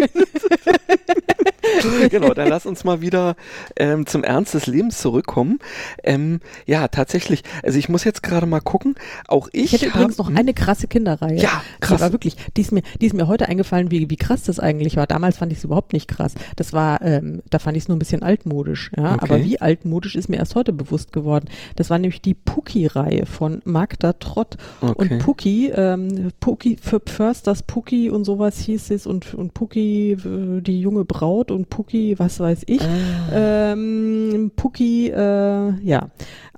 genau, 2.11 2.35
dann 2.35 2.49
lass 2.49 2.67
uns 2.67 2.85
mal 2.85 3.01
wieder 3.01 3.37
ähm, 3.77 4.07
zum 4.07 4.25
Ernst 4.25 4.55
des 4.55 4.67
Lebens 4.67 4.99
zurückkommen. 5.01 5.59
Ähm, 6.03 6.41
ja, 6.67 6.89
tatsächlich. 6.89 7.43
Also 7.63 7.79
ich 7.79 7.89
muss 7.89 8.05
jetzt 8.05 8.23
gerade 8.23 8.47
mal 8.47 8.61
gucken. 8.61 8.95
Auch 9.29 9.49
ich, 9.53 9.65
Ich 9.65 9.73
hätte 9.75 9.87
hab- 9.87 9.97
übrigens 9.97 10.19
noch 10.19 10.35
eine 10.35 10.55
krasse 10.55 10.87
Kinderreihe. 10.89 11.39
Ja, 11.41 11.63
Die 11.77 11.81
krass. 11.81 12.01
war 12.01 12.13
wirklich, 12.13 12.37
die 12.57 12.61
ist 12.61 12.73
mir, 12.73 12.83
die 13.01 13.07
ist 13.07 13.15
mir 13.15 13.27
heute 13.29 13.49
eingefallen, 13.49 13.91
wie, 13.91 14.09
wie 14.11 14.17
krass 14.17 14.43
das 14.45 14.61
eigentlich 14.61 14.97
war. 14.97 15.07
Damals 15.07 15.39
fand 15.39 15.53
ich 15.53 15.59
es 15.59 15.65
überhaupt 15.65 15.93
nicht 15.93 16.09
krass. 16.09 16.35
Das 16.57 16.73
war, 16.73 17.03
ähm, 17.03 17.43
da 17.51 17.59
fand 17.59 17.77
ich 17.77 17.85
es 17.85 17.89
nur 17.89 17.97
ein 17.97 18.01
bisschen 18.01 18.23
altmodisch, 18.23 18.91
ja. 18.97 19.15
Okay. 19.15 19.19
Aber 19.23 19.45
wie 19.45 19.61
altmodisch 19.61 20.15
ist 20.17 20.29
mir 20.29 20.37
erst 20.37 20.55
heute 20.55 20.73
bewusst 20.73 21.13
geworden. 21.13 21.49
Das 21.77 21.91
war 21.91 21.99
nämlich 21.99 22.23
die 22.23 22.35
Pucki-Reihe 22.35 23.27
von 23.27 23.63
Magda 23.65 24.13
Trott. 24.15 24.57
Okay. 24.81 24.95
Und 25.15 25.19
Pucki, 25.19 25.71
ähm, 25.75 26.31
Pucki, 26.41 26.77
für 26.81 27.01
First 27.07 27.47
das 27.47 27.63
Pucki 27.63 28.11
und 28.11 28.25
sowas 28.25 28.59
hieß 28.59 28.91
es 28.91 29.07
und, 29.07 29.35
und 29.35 29.55
Pucki, 29.55 30.13
äh, 30.13 30.61
die 30.61 30.81
junge 30.81 31.05
Braut 31.05 31.51
und 31.51 31.69
Pucki, 31.97 32.19
was 32.19 32.41
weiß 32.41 32.63
ich. 32.67 32.81
Ah. 32.83 33.73
Ähm, 33.73 34.51
Pucki, 34.55 35.09
äh, 35.09 35.73
ja. 35.83 36.09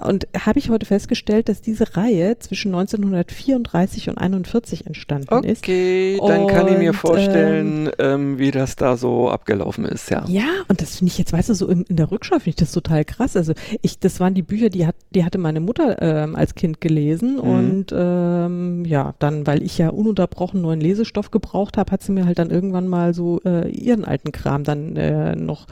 Und 0.01 0.29
habe 0.39 0.61
ich 0.61 0.71
heute 0.71 0.87
festgestellt, 0.87 1.49
dass 1.49 1.61
diese 1.61 1.97
Reihe 1.97 2.39
zwischen 2.39 2.73
1934 2.73 4.09
und 4.09 4.19
41 4.19 4.87
entstanden 4.87 5.43
ist. 5.43 5.65
Okay, 5.65 6.21
dann 6.25 6.47
kann 6.47 6.69
ich 6.69 6.79
mir 6.79 6.91
Und, 6.91 6.97
vorstellen, 6.97 7.91
ähm, 7.99 8.39
wie 8.39 8.53
das 8.53 8.77
da 8.77 8.97
so 8.97 9.29
abgelaufen 9.29 9.85
ist, 9.85 10.09
ja. 10.11 10.25
Ja, 10.29 10.45
und 10.69 10.81
das 10.81 10.97
finde 10.99 11.11
ich 11.11 11.19
jetzt, 11.19 11.33
weißt 11.33 11.49
du, 11.49 11.55
so 11.55 11.67
in, 11.67 11.83
in 11.83 11.97
der 11.97 12.13
Rückschau 12.13 12.37
finde 12.37 12.51
ich 12.51 12.57
das 12.57 12.71
total 12.71 13.05
krass. 13.05 13.37
Also 13.37 13.55
ich, 13.83 13.99
das 13.99 14.21
waren 14.21 14.35
die 14.35 14.43
Bücher, 14.43 14.69
die 14.69 14.87
hat, 14.87 14.95
die 15.11 15.25
hatte 15.25 15.39
meine 15.39 15.59
Mutter 15.61 16.01
ähm, 16.01 16.37
als 16.37 16.55
Kind 16.55 16.81
gelesen 16.81 17.35
Mhm. 17.35 17.41
und 17.41 17.87
ähm, 17.93 18.85
ja, 18.85 19.15
dann, 19.19 19.47
weil 19.49 19.63
ich 19.65 19.79
ja 19.79 19.89
ununterbrochen 19.89 20.61
neuen 20.63 20.81
Lesestoff 20.81 21.33
gebraucht 21.33 21.77
habe, 21.77 21.91
hat 21.91 22.03
sie 22.03 22.13
mir 22.13 22.25
halt 22.25 22.39
dann 22.39 22.51
irgendwann 22.51 22.87
mal 22.87 23.15
so 23.15 23.41
äh, 23.45 23.69
ihren 23.69 24.05
alten 24.05 24.31
Kram 24.31 24.63
dann 24.63 24.95
äh, 24.97 25.28
noch 25.37 25.67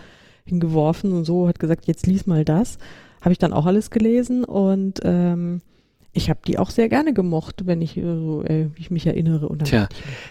hingeworfen 0.44 1.12
und 1.12 1.24
so, 1.24 1.48
hat 1.48 1.58
gesagt, 1.58 1.86
jetzt 1.86 2.06
lies 2.06 2.26
mal 2.26 2.44
das. 2.44 2.78
Habe 3.20 3.32
ich 3.32 3.38
dann 3.38 3.52
auch 3.52 3.66
alles 3.66 3.90
gelesen 3.90 4.44
und 4.44 5.00
ähm, 5.02 5.60
ich 6.16 6.30
habe 6.30 6.40
die 6.46 6.58
auch 6.58 6.70
sehr 6.70 6.88
gerne 6.88 7.12
gemocht, 7.12 7.66
wenn 7.66 7.82
ich 7.82 7.96
äh, 7.96 8.02
so, 8.02 8.42
äh, 8.42 8.68
ich 8.76 8.90
mich 8.90 9.06
erinnere. 9.06 9.48
Und 9.48 9.64
Tja, 9.64 9.88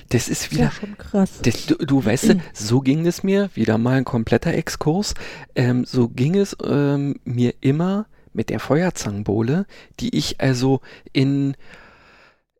Das 0.09 0.27
ist 0.27 0.51
wieder, 0.51 0.65
ja 0.65 0.71
schon 0.71 0.97
krass. 0.97 1.39
Das, 1.43 1.67
du, 1.67 1.75
du 1.75 2.03
weißt, 2.03 2.29
du, 2.29 2.41
so 2.53 2.81
ging 2.81 3.05
es 3.05 3.23
mir, 3.23 3.49
wieder 3.53 3.77
mal 3.77 3.97
ein 3.97 4.05
kompletter 4.05 4.53
Exkurs, 4.53 5.13
ähm, 5.55 5.85
so 5.85 6.09
ging 6.09 6.35
es 6.35 6.57
ähm, 6.65 7.15
mir 7.23 7.53
immer 7.61 8.07
mit 8.33 8.49
der 8.49 8.59
Feuerzangenbowle, 8.59 9.65
die 9.99 10.15
ich 10.15 10.41
also 10.41 10.81
in, 11.13 11.55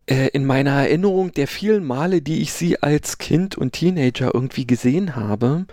äh, 0.05 0.27
in 0.29 0.45
meiner 0.45 0.71
Erinnerung 0.71 1.31
der 1.31 1.47
vielen 1.47 1.83
Male, 1.83 2.21
die 2.21 2.41
ich 2.41 2.53
sie 2.53 2.81
als 2.81 3.17
Kind 3.17 3.57
und 3.57 3.73
Teenager 3.73 4.33
irgendwie 4.33 4.67
gesehen 4.67 5.15
habe, 5.15 5.65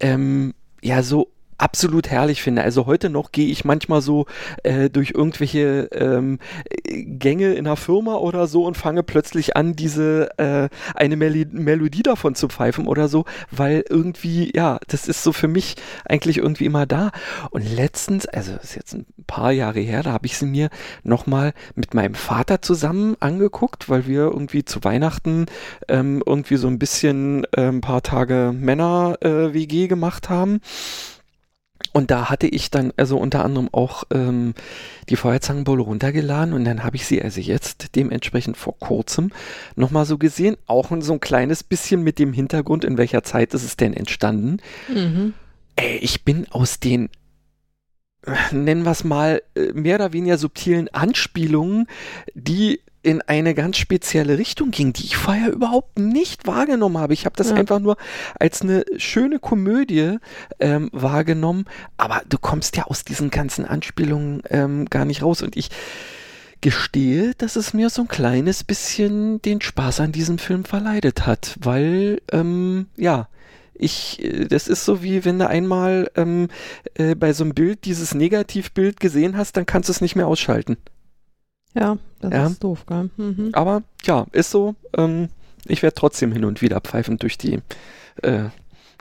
ähm, 0.00 0.54
ja 0.82 1.02
so 1.02 1.28
absolut 1.60 2.08
herrlich 2.10 2.42
finde. 2.42 2.62
Also 2.62 2.86
heute 2.86 3.10
noch 3.10 3.32
gehe 3.32 3.48
ich 3.48 3.64
manchmal 3.64 4.00
so 4.00 4.26
äh, 4.62 4.88
durch 4.88 5.12
irgendwelche 5.14 5.88
ähm, 5.92 6.38
äh, 6.68 7.04
Gänge 7.04 7.54
in 7.54 7.66
einer 7.66 7.76
Firma 7.76 8.14
oder 8.14 8.46
so 8.46 8.64
und 8.64 8.76
fange 8.76 9.02
plötzlich 9.02 9.56
an, 9.56 9.74
diese 9.76 10.30
äh, 10.38 10.68
eine 10.94 11.16
Meli 11.16 11.46
Melodie 11.50 12.02
davon 12.02 12.34
zu 12.34 12.48
pfeifen 12.48 12.86
oder 12.86 13.08
so, 13.08 13.24
weil 13.50 13.84
irgendwie, 13.88 14.50
ja, 14.54 14.78
das 14.88 15.06
ist 15.06 15.22
so 15.22 15.32
für 15.32 15.48
mich 15.48 15.76
eigentlich 16.04 16.38
irgendwie 16.38 16.64
immer 16.64 16.86
da. 16.86 17.10
Und 17.50 17.68
letztens, 17.70 18.26
also 18.26 18.52
ist 18.62 18.74
jetzt 18.74 18.94
ein 18.94 19.06
paar 19.26 19.52
Jahre 19.52 19.80
her, 19.80 20.02
da 20.02 20.12
habe 20.12 20.26
ich 20.26 20.38
sie 20.38 20.46
mir 20.46 20.70
nochmal 21.02 21.52
mit 21.74 21.94
meinem 21.94 22.14
Vater 22.14 22.62
zusammen 22.62 23.16
angeguckt, 23.20 23.88
weil 23.88 24.06
wir 24.06 24.22
irgendwie 24.22 24.64
zu 24.64 24.82
Weihnachten 24.82 25.46
ähm, 25.88 26.22
irgendwie 26.24 26.56
so 26.56 26.68
ein 26.68 26.78
bisschen 26.78 27.44
äh, 27.56 27.68
ein 27.68 27.80
paar 27.80 28.02
Tage 28.02 28.52
Männer-WG 28.54 29.88
gemacht 29.88 30.28
haben. 30.30 30.60
Und 31.92 32.10
da 32.10 32.30
hatte 32.30 32.46
ich 32.46 32.70
dann 32.70 32.92
also 32.96 33.18
unter 33.18 33.44
anderem 33.44 33.68
auch 33.72 34.04
ähm, 34.12 34.54
die 35.08 35.16
Feuerzangenbowle 35.16 35.82
runtergeladen 35.82 36.54
und 36.54 36.64
dann 36.64 36.84
habe 36.84 36.96
ich 36.96 37.06
sie 37.06 37.20
also 37.20 37.40
jetzt 37.40 37.96
dementsprechend 37.96 38.56
vor 38.56 38.78
kurzem 38.78 39.32
nochmal 39.76 40.04
so 40.04 40.18
gesehen, 40.18 40.56
auch 40.66 40.90
so 41.00 41.12
ein 41.12 41.20
kleines 41.20 41.64
bisschen 41.64 42.02
mit 42.02 42.18
dem 42.18 42.32
Hintergrund, 42.32 42.84
in 42.84 42.96
welcher 42.96 43.22
Zeit 43.22 43.54
ist 43.54 43.64
es 43.64 43.76
denn 43.76 43.92
entstanden. 43.92 44.58
Mhm. 44.88 45.34
Ey, 45.76 45.96
ich 45.96 46.24
bin 46.24 46.46
aus 46.50 46.78
den, 46.78 47.08
äh, 48.24 48.54
nennen 48.54 48.84
wir 48.84 48.92
es 48.92 49.02
mal, 49.02 49.42
äh, 49.56 49.72
mehr 49.72 49.96
oder 49.96 50.12
weniger 50.12 50.38
subtilen 50.38 50.88
Anspielungen, 50.88 51.86
die 52.34 52.80
in 53.02 53.22
eine 53.22 53.54
ganz 53.54 53.78
spezielle 53.78 54.36
Richtung 54.38 54.70
ging, 54.70 54.92
die 54.92 55.04
ich 55.04 55.16
vorher 55.16 55.50
überhaupt 55.52 55.98
nicht 55.98 56.46
wahrgenommen 56.46 56.98
habe. 56.98 57.14
Ich 57.14 57.24
habe 57.24 57.36
das 57.36 57.50
Ja. 57.50 57.56
einfach 57.56 57.78
nur 57.78 57.96
als 58.38 58.60
eine 58.62 58.84
schöne 58.98 59.38
Komödie 59.38 60.18
ähm, 60.58 60.90
wahrgenommen, 60.92 61.64
aber 61.96 62.22
du 62.28 62.36
kommst 62.38 62.76
ja 62.76 62.84
aus 62.84 63.04
diesen 63.04 63.30
ganzen 63.30 63.64
Anspielungen 63.64 64.42
ähm, 64.50 64.84
gar 64.90 65.04
nicht 65.06 65.22
raus 65.22 65.42
und 65.42 65.56
ich 65.56 65.70
gestehe, 66.60 67.32
dass 67.38 67.56
es 67.56 67.72
mir 67.72 67.88
so 67.88 68.02
ein 68.02 68.08
kleines 68.08 68.64
bisschen 68.64 69.40
den 69.40 69.62
Spaß 69.62 70.00
an 70.00 70.12
diesem 70.12 70.36
Film 70.38 70.64
verleidet 70.64 71.26
hat, 71.26 71.56
weil, 71.62 72.20
ähm, 72.32 72.88
ja, 72.96 73.28
ich, 73.72 74.22
äh, 74.22 74.46
das 74.46 74.68
ist 74.68 74.84
so 74.84 75.02
wie 75.02 75.24
wenn 75.24 75.38
du 75.38 75.48
einmal 75.48 76.10
ähm, 76.16 76.48
äh, 76.94 77.14
bei 77.14 77.32
so 77.32 77.44
einem 77.44 77.54
Bild 77.54 77.86
dieses 77.86 78.14
Negativbild 78.14 79.00
gesehen 79.00 79.38
hast, 79.38 79.56
dann 79.56 79.64
kannst 79.64 79.88
du 79.88 79.92
es 79.92 80.02
nicht 80.02 80.16
mehr 80.16 80.26
ausschalten. 80.26 80.76
Ja, 81.74 81.98
das 82.20 82.32
Ja. 82.32 82.46
ist 82.46 82.62
doof, 82.64 82.84
gell? 82.86 83.10
Mhm. 83.16 83.50
Aber 83.52 83.82
ja, 84.04 84.26
ist 84.32 84.50
so. 84.50 84.74
Ähm, 84.96 85.28
ich 85.66 85.82
werde 85.82 85.94
trotzdem 85.94 86.32
hin 86.32 86.44
und 86.44 86.62
wieder 86.62 86.80
pfeifend 86.80 87.22
durch 87.22 87.38
die 87.38 87.58
äh, 88.22 88.44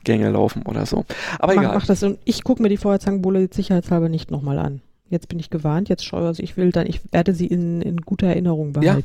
Gänge 0.04 0.30
laufen 0.30 0.64
oder 0.64 0.86
so. 0.86 1.06
Aber 1.40 1.56
mach, 1.56 1.62
egal. 1.64 1.76
mach 1.76 1.86
das 1.86 2.04
und 2.04 2.20
ich 2.26 2.44
gucke 2.44 2.62
mir 2.62 2.70
die 2.70 2.78
Feuerzangenbowle 2.78 3.40
jetzt 3.42 3.56
sicherheitshalber 3.56 4.10
nicht 4.10 4.32
nochmal 4.32 4.60
an. 4.60 4.82
Jetzt 5.10 5.28
bin 5.30 5.40
ich 5.40 5.50
gewarnt, 5.50 5.90
jetzt 5.90 6.06
schaue 6.06 6.28
also 6.28 6.44
ich 6.44 6.56
will 6.58 6.72
dann, 6.72 6.86
ich 6.86 7.02
werde 7.12 7.34
sie 7.34 7.48
in, 7.48 7.82
in 7.82 7.98
guter 8.02 8.28
Erinnerung 8.28 8.74
Ja, 8.82 9.00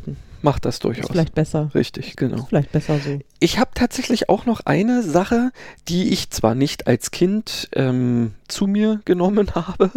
behalten. 0.44 0.54
Mach 0.54 0.58
das 0.60 0.76
ist 0.76 0.84
durchaus. 0.84 1.10
vielleicht 1.10 1.34
besser. 1.34 1.70
Richtig, 1.74 2.16
genau. 2.16 2.36
Ist 2.36 2.48
vielleicht 2.48 2.72
besser 2.72 2.98
so. 2.98 3.18
Ich 3.40 3.58
habe 3.58 3.70
tatsächlich 3.74 4.28
auch 4.28 4.46
noch 4.46 4.60
eine 4.66 5.02
Sache, 5.02 5.50
die 5.88 6.10
ich 6.10 6.30
zwar 6.30 6.54
nicht 6.54 6.86
als 6.86 7.10
Kind 7.10 7.68
ähm, 7.74 8.34
zu 8.48 8.66
mir 8.66 9.00
genommen 9.04 9.54
habe, 9.54 9.90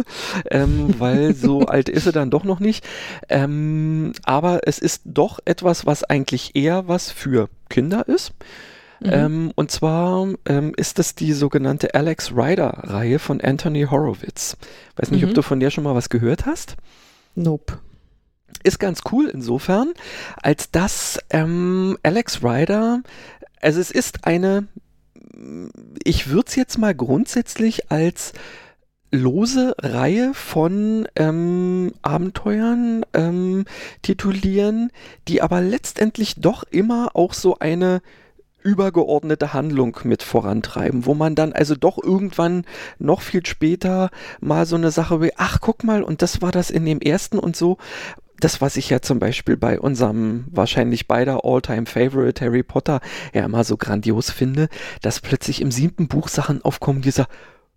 ähm, 0.50 0.94
weil 0.98 1.34
so 1.34 1.60
alt 1.66 1.88
ist 1.88 2.04
sie 2.04 2.12
dann 2.12 2.30
doch 2.30 2.44
noch 2.44 2.60
nicht, 2.60 2.84
ähm, 3.28 4.12
aber 4.24 4.60
es 4.64 4.78
ist 4.78 5.02
doch 5.04 5.38
etwas, 5.44 5.86
was 5.86 6.04
eigentlich 6.04 6.56
eher 6.56 6.88
was 6.88 7.10
für 7.10 7.48
Kinder 7.68 8.06
ist. 8.08 8.32
Mhm. 9.00 9.10
Ähm, 9.12 9.52
und 9.54 9.70
zwar 9.70 10.26
ähm, 10.46 10.72
ist 10.76 10.98
das 10.98 11.14
die 11.14 11.32
sogenannte 11.32 11.94
Alex 11.94 12.32
Rider-Reihe 12.32 13.20
von 13.20 13.40
Anthony 13.40 13.86
Horowitz. 13.88 14.56
Weiß 14.96 15.12
nicht, 15.12 15.22
Mhm. 15.22 15.28
ob 15.28 15.34
du 15.34 15.42
von 15.42 15.60
der 15.60 15.70
schon 15.70 15.84
mal 15.84 15.94
was 15.94 16.08
gehört 16.08 16.46
hast 16.46 16.74
Nope. 17.36 17.78
Ist 18.62 18.78
ganz 18.78 19.00
cool 19.12 19.28
insofern, 19.28 19.92
als 20.42 20.70
dass 20.70 21.18
ähm, 21.30 21.96
Alex 22.02 22.42
Ryder, 22.42 23.02
also 23.60 23.80
es 23.80 23.90
ist 23.90 24.26
eine, 24.26 24.66
ich 26.04 26.28
würde 26.28 26.48
es 26.48 26.56
jetzt 26.56 26.78
mal 26.78 26.94
grundsätzlich 26.94 27.90
als 27.90 28.32
lose 29.10 29.74
Reihe 29.78 30.34
von 30.34 31.08
ähm, 31.16 31.92
Abenteuern 32.02 33.06
ähm, 33.14 33.64
titulieren, 34.02 34.90
die 35.28 35.40
aber 35.40 35.60
letztendlich 35.60 36.34
doch 36.36 36.64
immer 36.64 37.10
auch 37.14 37.32
so 37.32 37.58
eine 37.58 38.02
übergeordnete 38.62 39.54
Handlung 39.54 39.98
mit 40.02 40.22
vorantreiben, 40.22 41.06
wo 41.06 41.14
man 41.14 41.34
dann 41.34 41.52
also 41.52 41.74
doch 41.74 41.96
irgendwann 42.02 42.64
noch 42.98 43.22
viel 43.22 43.46
später 43.46 44.10
mal 44.40 44.66
so 44.66 44.76
eine 44.76 44.90
Sache 44.90 45.22
wie, 45.22 45.32
ach 45.36 45.60
guck 45.60 45.84
mal, 45.84 46.02
und 46.02 46.22
das 46.22 46.42
war 46.42 46.52
das 46.52 46.70
in 46.70 46.84
dem 46.84 47.00
ersten 47.00 47.38
und 47.38 47.56
so, 47.56 47.78
das, 48.40 48.60
was 48.60 48.76
ich 48.76 48.90
ja 48.90 49.00
zum 49.00 49.18
Beispiel 49.18 49.56
bei 49.56 49.80
unserem 49.80 50.46
wahrscheinlich 50.50 51.08
beider 51.08 51.44
All-Time-Favorite 51.44 52.44
Harry 52.44 52.62
Potter 52.62 53.00
ja 53.32 53.44
immer 53.44 53.64
so 53.64 53.76
grandios 53.76 54.30
finde, 54.30 54.68
dass 55.02 55.20
plötzlich 55.20 55.60
im 55.60 55.70
siebten 55.70 56.08
Buch 56.08 56.28
Sachen 56.28 56.62
aufkommen, 56.64 57.02
dieser 57.02 57.26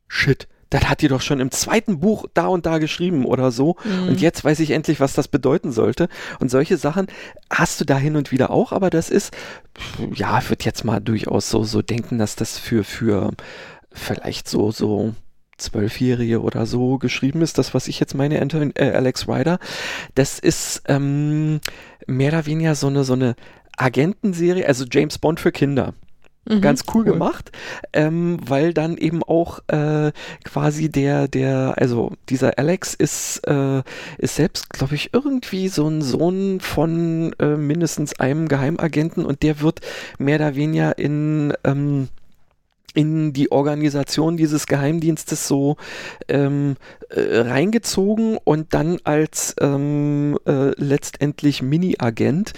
Shit, 0.08 0.48
das 0.72 0.90
hat 0.90 1.02
die 1.02 1.10
doch 1.10 1.22
schon 1.22 1.42
im 1.42 1.52
zweiten 1.52 2.00
Buch 2.00 2.26
da 2.34 2.48
und 2.48 2.66
da 2.66 2.78
geschrieben 2.78 3.26
oder 3.26 3.52
so. 3.52 3.76
Mhm. 3.84 4.08
Und 4.08 4.22
jetzt 4.22 4.44
weiß 4.44 4.60
ich 4.62 4.72
endlich, 4.72 5.00
was 5.02 5.14
das 5.14 5.28
bedeuten 5.28 5.72
sollte. 5.72 6.08
Und 6.40 6.50
solche 6.50 6.78
Sachen 6.78 7.08
hast 7.50 7.82
du 7.82 7.86
da 7.86 7.98
hin 7.98 8.16
und 8.16 8.32
wieder 8.32 8.52
auch, 8.52 8.72
aber 8.72 8.90
das 8.90 9.10
ist, 9.10 9.36
ja, 10.14 10.40
ich 10.40 10.50
würde 10.50 10.64
jetzt 10.64 10.86
mal 10.86 11.02
durchaus 11.02 11.50
so, 11.50 11.64
so 11.64 11.82
denken, 11.82 12.18
dass 12.18 12.38
das 12.38 12.58
für, 12.58 12.86
für 12.86 13.32
vielleicht 13.92 14.48
so, 14.48 14.72
so 14.72 15.14
Zwölfjährige 15.62 16.42
oder 16.42 16.66
so 16.66 16.98
geschrieben 16.98 17.42
ist, 17.42 17.58
das, 17.58 17.74
was 17.74 17.88
ich 17.88 18.00
jetzt 18.00 18.16
meine, 18.16 18.42
Anton, 18.42 18.72
äh, 18.76 18.92
Alex 18.92 19.28
Ryder, 19.28 19.60
das 20.16 20.40
ist 20.40 20.84
ähm, 20.88 21.62
mehr 22.08 22.30
oder 22.30 22.46
weniger 22.46 22.76
so 22.76 22.88
eine, 22.88 23.04
so 23.04 23.14
eine 23.14 23.36
Agentenserie, 23.78 24.68
also 24.68 24.86
James 24.90 25.18
Bond 25.18 25.40
für 25.40 25.52
Kinder. 25.52 25.94
Mhm, 26.50 26.62
Ganz 26.62 26.86
cool, 26.94 27.04
cool. 27.06 27.14
gemacht, 27.14 27.52
ähm, 27.94 28.40
weil 28.44 28.74
dann 28.74 28.98
eben 28.98 29.22
auch 29.22 29.60
äh, 29.68 30.12
quasi 30.44 30.90
der, 30.90 31.28
der, 31.28 31.76
also 31.78 32.14
dieser 32.30 32.58
Alex 32.58 32.96
ist, 32.96 33.48
äh, 33.48 33.84
ist 34.18 34.38
selbst, 34.38 34.72
glaube 34.72 34.96
ich, 34.96 35.12
irgendwie 35.14 35.68
so 35.68 35.88
ein 35.88 36.02
Sohn 36.02 36.60
von 36.60 37.34
äh, 37.40 37.58
mindestens 37.58 38.20
einem 38.20 38.48
Geheimagenten 38.48 39.24
und 39.24 39.44
der 39.44 39.62
wird 39.62 39.82
mehr 40.18 40.38
oder 40.38 40.56
weniger 40.56 40.98
in 40.98 41.54
ähm, 41.64 42.08
in 42.94 43.34
die 43.34 43.52
Organisation 43.52 44.38
dieses 44.38 44.68
Geheimdienstes 44.68 45.48
so 45.48 45.78
ähm, 46.28 46.76
äh, 47.10 47.40
reingezogen 47.40 48.38
und 48.44 48.74
dann 48.74 49.00
als 49.04 49.56
ähm, 49.60 50.38
äh, 50.46 50.72
letztendlich 50.78 51.62
Mini-Agent 51.62 52.54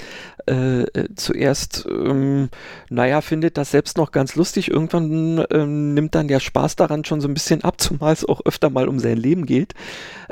äh, 0.46 0.82
äh, 0.82 1.08
zuerst, 1.15 1.88
ähm, 1.89 2.50
naja, 2.89 3.22
findet 3.22 3.58
das 3.58 3.72
selbst 3.72 3.98
noch 3.98 4.12
ganz 4.12 4.36
lustig. 4.36 4.69
Irgendwann 4.69 5.46
ähm, 5.52 5.93
nimmt 5.93 6.15
dann 6.15 6.28
der 6.28 6.41
Spaß 6.41 6.76
daran 6.76 7.06
schon 7.06 7.22
so 7.22 7.30
ein 7.30 7.34
bisschen 7.34 7.63
ab, 7.63 7.80
zumal 7.80 8.12
es 8.12 8.26
auch 8.30 8.41
öfter 8.46 8.69
mal 8.69 8.89
um 8.89 9.00
sein 9.00 9.17
Leben 9.17 9.46
geht. 9.46 9.74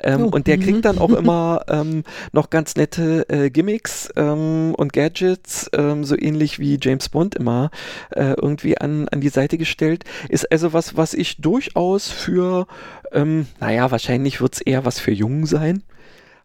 Ähm, 0.03 0.25
oh. 0.25 0.27
Und 0.27 0.47
der 0.47 0.57
kriegt 0.57 0.83
dann 0.83 0.97
auch 0.97 1.09
mhm. 1.09 1.15
immer 1.21 1.61
ähm, 1.69 2.03
noch 2.33 2.49
ganz 2.49 2.75
nette 2.75 3.29
äh, 3.29 3.49
Gimmicks 3.49 4.09
ähm, 4.17 4.75
und 4.75 4.91
Gadgets, 4.91 5.69
ähm, 5.73 6.03
so 6.03 6.17
ähnlich 6.17 6.59
wie 6.59 6.77
James 6.81 7.07
Bond 7.07 7.35
immer 7.35 7.71
äh, 8.09 8.33
irgendwie 8.33 8.77
an, 8.77 9.07
an 9.07 9.21
die 9.21 9.29
Seite 9.29 9.57
gestellt. 9.57 9.90
Ist 10.29 10.51
also 10.51 10.73
was, 10.73 10.97
was 10.97 11.13
ich 11.13 11.37
durchaus 11.37 12.09
für, 12.09 12.67
ähm, 13.11 13.47
naja, 13.59 13.91
wahrscheinlich 13.91 14.41
wird 14.41 14.55
es 14.55 14.61
eher 14.61 14.85
was 14.85 14.99
für 14.99 15.11
Jungen 15.11 15.45
sein 15.45 15.83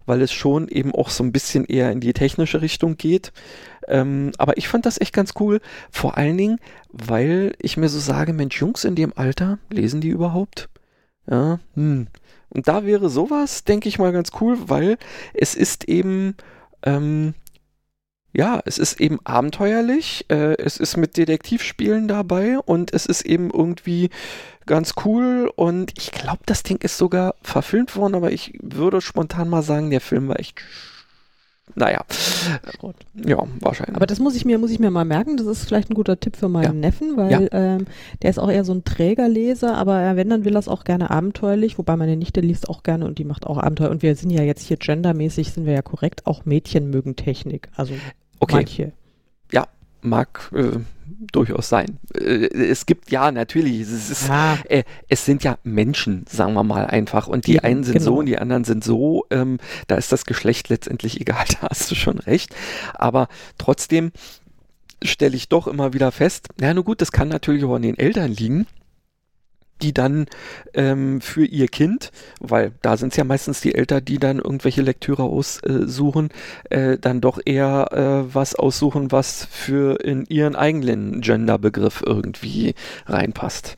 weil 0.06 0.22
es 0.22 0.32
schon 0.32 0.68
eben 0.68 0.94
auch 0.94 1.10
so 1.10 1.22
ein 1.22 1.32
bisschen 1.32 1.64
eher 1.64 1.92
in 1.92 2.00
die 2.00 2.12
technische 2.12 2.62
Richtung 2.62 2.96
geht. 2.96 3.32
Ähm, 3.88 4.32
aber 4.38 4.56
ich 4.56 4.68
fand 4.68 4.86
das 4.86 5.00
echt 5.00 5.12
ganz 5.12 5.34
cool. 5.38 5.60
Vor 5.90 6.16
allen 6.16 6.38
Dingen, 6.38 6.58
weil 6.90 7.54
ich 7.60 7.76
mir 7.76 7.88
so 7.88 7.98
sage, 7.98 8.32
Mensch, 8.32 8.58
Jungs 8.60 8.84
in 8.84 8.94
dem 8.94 9.12
Alter, 9.16 9.58
lesen 9.68 10.00
die 10.00 10.08
überhaupt? 10.08 10.68
Ja, 11.28 11.58
hm. 11.74 12.06
Und 12.48 12.68
da 12.68 12.86
wäre 12.86 13.10
sowas, 13.10 13.64
denke 13.64 13.88
ich 13.88 13.98
mal, 13.98 14.12
ganz 14.12 14.30
cool, 14.40 14.56
weil 14.68 14.96
es 15.34 15.54
ist 15.54 15.88
eben, 15.88 16.36
ähm, 16.84 17.34
ja, 18.36 18.60
es 18.66 18.76
ist 18.76 19.00
eben 19.00 19.18
abenteuerlich, 19.24 20.26
äh, 20.28 20.56
es 20.58 20.76
ist 20.76 20.98
mit 20.98 21.16
Detektivspielen 21.16 22.06
dabei 22.06 22.58
und 22.58 22.92
es 22.92 23.06
ist 23.06 23.22
eben 23.22 23.50
irgendwie 23.50 24.10
ganz 24.66 24.92
cool 25.04 25.50
und 25.56 25.92
ich 25.96 26.12
glaube, 26.12 26.40
das 26.44 26.62
Ding 26.62 26.78
ist 26.82 26.98
sogar 26.98 27.34
verfilmt 27.40 27.96
worden, 27.96 28.14
aber 28.14 28.32
ich 28.32 28.58
würde 28.60 29.00
spontan 29.00 29.48
mal 29.48 29.62
sagen, 29.62 29.90
der 29.90 30.02
Film 30.02 30.28
war 30.28 30.38
echt 30.38 30.62
naja. 31.74 32.04
Schrott. 32.78 32.94
Ja, 33.14 33.42
wahrscheinlich. 33.60 33.96
Aber 33.96 34.06
das 34.06 34.20
muss 34.20 34.36
ich 34.36 34.44
mir, 34.44 34.58
muss 34.58 34.70
ich 34.70 34.78
mir 34.78 34.90
mal 34.90 35.04
merken. 35.04 35.36
Das 35.36 35.46
ist 35.46 35.64
vielleicht 35.64 35.90
ein 35.90 35.94
guter 35.94 36.18
Tipp 36.18 36.36
für 36.36 36.48
meinen 36.48 36.64
ja. 36.64 36.72
Neffen, 36.72 37.16
weil 37.16 37.30
ja. 37.30 37.40
ähm, 37.50 37.86
der 38.22 38.30
ist 38.30 38.38
auch 38.38 38.50
eher 38.50 38.64
so 38.64 38.72
ein 38.72 38.84
Trägerleser, 38.84 39.76
aber 39.76 40.14
wenn, 40.14 40.30
dann 40.30 40.44
will 40.44 40.54
er 40.54 40.60
es 40.60 40.68
auch 40.68 40.84
gerne 40.84 41.10
abenteuerlich, 41.10 41.76
wobei 41.76 41.96
meine 41.96 42.16
Nichte 42.16 42.40
liest 42.40 42.68
auch 42.68 42.84
gerne 42.84 43.04
und 43.04 43.18
die 43.18 43.24
macht 43.24 43.46
auch 43.46 43.58
Abenteuer. 43.58 43.90
Und 43.90 44.02
wir 44.02 44.14
sind 44.14 44.30
ja 44.30 44.42
jetzt 44.42 44.62
hier 44.62 44.76
gendermäßig, 44.76 45.52
sind 45.52 45.66
wir 45.66 45.72
ja 45.72 45.82
korrekt, 45.82 46.26
auch 46.26 46.44
Mädchen 46.44 46.88
mögen 46.90 47.16
Technik. 47.16 47.68
Also 47.74 47.94
okay. 48.38 48.56
manche. 48.56 48.92
Ja, 49.52 49.66
mag 50.02 50.50
äh, 50.54 50.78
durchaus 51.32 51.68
sein. 51.68 51.98
Äh, 52.14 52.48
es 52.48 52.86
gibt 52.86 53.10
ja 53.10 53.30
natürlich, 53.30 53.80
es, 53.80 54.10
ist, 54.10 54.28
ja. 54.28 54.58
Äh, 54.68 54.84
es 55.08 55.24
sind 55.24 55.44
ja 55.44 55.58
Menschen, 55.62 56.24
sagen 56.28 56.54
wir 56.54 56.62
mal 56.62 56.86
einfach. 56.86 57.26
Und 57.28 57.46
die 57.46 57.54
ja, 57.54 57.62
einen 57.62 57.84
sind 57.84 57.94
genau. 57.94 58.04
so 58.04 58.16
und 58.18 58.26
die 58.26 58.38
anderen 58.38 58.64
sind 58.64 58.84
so. 58.84 59.24
Ähm, 59.30 59.58
da 59.86 59.96
ist 59.96 60.12
das 60.12 60.24
Geschlecht 60.24 60.68
letztendlich 60.68 61.20
egal, 61.20 61.44
da 61.60 61.68
hast 61.68 61.90
du 61.90 61.94
schon 61.94 62.18
recht. 62.18 62.54
Aber 62.94 63.28
trotzdem 63.58 64.12
stelle 65.02 65.36
ich 65.36 65.48
doch 65.48 65.66
immer 65.66 65.92
wieder 65.92 66.10
fest, 66.10 66.48
na 66.58 66.72
nur 66.72 66.84
gut, 66.84 67.00
das 67.02 67.12
kann 67.12 67.28
natürlich 67.28 67.64
auch 67.64 67.74
an 67.74 67.82
den 67.82 67.98
Eltern 67.98 68.32
liegen 68.32 68.66
die 69.82 69.92
dann 69.92 70.26
ähm, 70.74 71.20
für 71.20 71.44
ihr 71.44 71.68
Kind, 71.68 72.12
weil 72.40 72.72
da 72.82 72.96
sind 72.96 73.12
es 73.12 73.16
ja 73.16 73.24
meistens 73.24 73.60
die 73.60 73.74
Eltern, 73.74 74.04
die 74.04 74.18
dann 74.18 74.38
irgendwelche 74.38 74.82
Lektüre 74.82 75.24
aussuchen, 75.24 76.30
äh, 76.70 76.98
dann 76.98 77.20
doch 77.20 77.38
eher 77.44 77.92
äh, 77.92 78.34
was 78.34 78.54
aussuchen, 78.54 79.12
was 79.12 79.46
für 79.50 80.00
in 80.00 80.24
ihren 80.26 80.56
eigenen 80.56 81.20
Genderbegriff 81.20 82.02
irgendwie 82.04 82.74
reinpasst. 83.06 83.76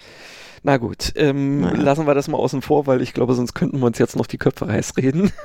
Na 0.63 0.77
gut, 0.77 1.13
ähm, 1.17 1.61
naja. 1.61 1.81
lassen 1.81 2.07
wir 2.07 2.15
das 2.15 2.29
mal 2.29 2.39
außen 2.39 2.63
vor, 2.63 2.87
weil 2.87 3.03
ich 3.03 3.15
glaube, 3.15 3.35
sonst 3.35 3.55
könnten 3.55 3.79
wir 3.79 3.87
uns 3.87 3.99
jetzt 3.99 4.17
noch 4.17 4.27
die 4.27 4.39
Köpfe 4.39 4.67
heiß 4.67 4.97
reden. 4.97 5.33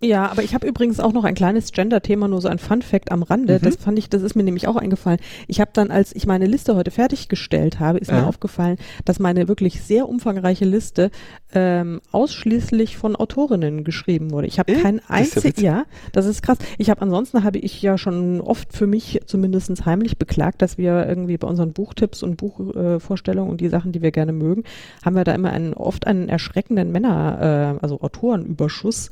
Ja, 0.00 0.30
aber 0.30 0.44
ich 0.44 0.54
habe 0.54 0.66
übrigens 0.66 1.00
auch 1.00 1.12
noch 1.12 1.24
ein 1.24 1.34
kleines 1.34 1.72
Gender-Thema, 1.72 2.28
nur 2.28 2.40
so 2.40 2.46
ein 2.46 2.58
Fun-Fact 2.58 3.10
am 3.10 3.24
Rande. 3.24 3.54
Mhm. 3.54 3.64
Das 3.64 3.76
fand 3.76 3.98
ich, 3.98 4.08
das 4.08 4.22
ist 4.22 4.36
mir 4.36 4.44
nämlich 4.44 4.68
auch 4.68 4.76
eingefallen. 4.76 5.18
Ich 5.48 5.60
habe 5.60 5.72
dann, 5.74 5.90
als 5.90 6.14
ich 6.14 6.24
meine 6.24 6.46
Liste 6.46 6.76
heute 6.76 6.92
fertiggestellt 6.92 7.80
habe, 7.80 7.98
ist 7.98 8.10
ja. 8.10 8.20
mir 8.20 8.26
aufgefallen, 8.28 8.76
dass 9.04 9.18
meine 9.18 9.48
wirklich 9.48 9.82
sehr 9.82 10.08
umfangreiche 10.08 10.64
Liste 10.64 11.10
ähm, 11.52 12.00
ausschließlich 12.12 12.96
von 12.96 13.16
Autorinnen 13.16 13.82
geschrieben 13.82 14.30
wurde. 14.30 14.46
Ich 14.46 14.60
habe 14.60 14.72
äh? 14.72 14.80
kein 14.80 15.00
einziges, 15.08 15.60
ja, 15.60 15.84
das 16.12 16.26
ist 16.26 16.42
krass. 16.42 16.58
Ich 16.78 16.90
habe 16.90 17.02
ansonsten 17.02 17.42
habe 17.42 17.58
ich 17.58 17.82
ja 17.82 17.98
schon 17.98 18.40
oft 18.40 18.72
für 18.72 18.86
mich 18.86 19.20
zumindest 19.26 19.84
heimlich 19.84 20.16
beklagt, 20.16 20.62
dass 20.62 20.78
wir 20.78 21.06
irgendwie 21.08 21.38
bei 21.38 21.48
unseren 21.48 21.72
Buchtipps 21.72 22.22
und 22.22 22.36
Buchvorstellungen 22.36 23.48
äh, 23.48 23.52
und 23.52 23.60
die 23.60 23.68
Sachen, 23.68 23.90
die 23.90 24.00
wir 24.00 24.12
gerne 24.12 24.32
mögen, 24.32 24.62
haben 25.04 25.16
wir 25.16 25.24
da 25.24 25.34
immer 25.34 25.50
einen 25.50 25.74
oft 25.74 26.06
einen 26.06 26.28
erschreckenden 26.28 26.92
Männer, 26.92 27.76
äh, 27.80 27.82
also 27.82 28.00
Autorenüberschuss. 28.00 29.10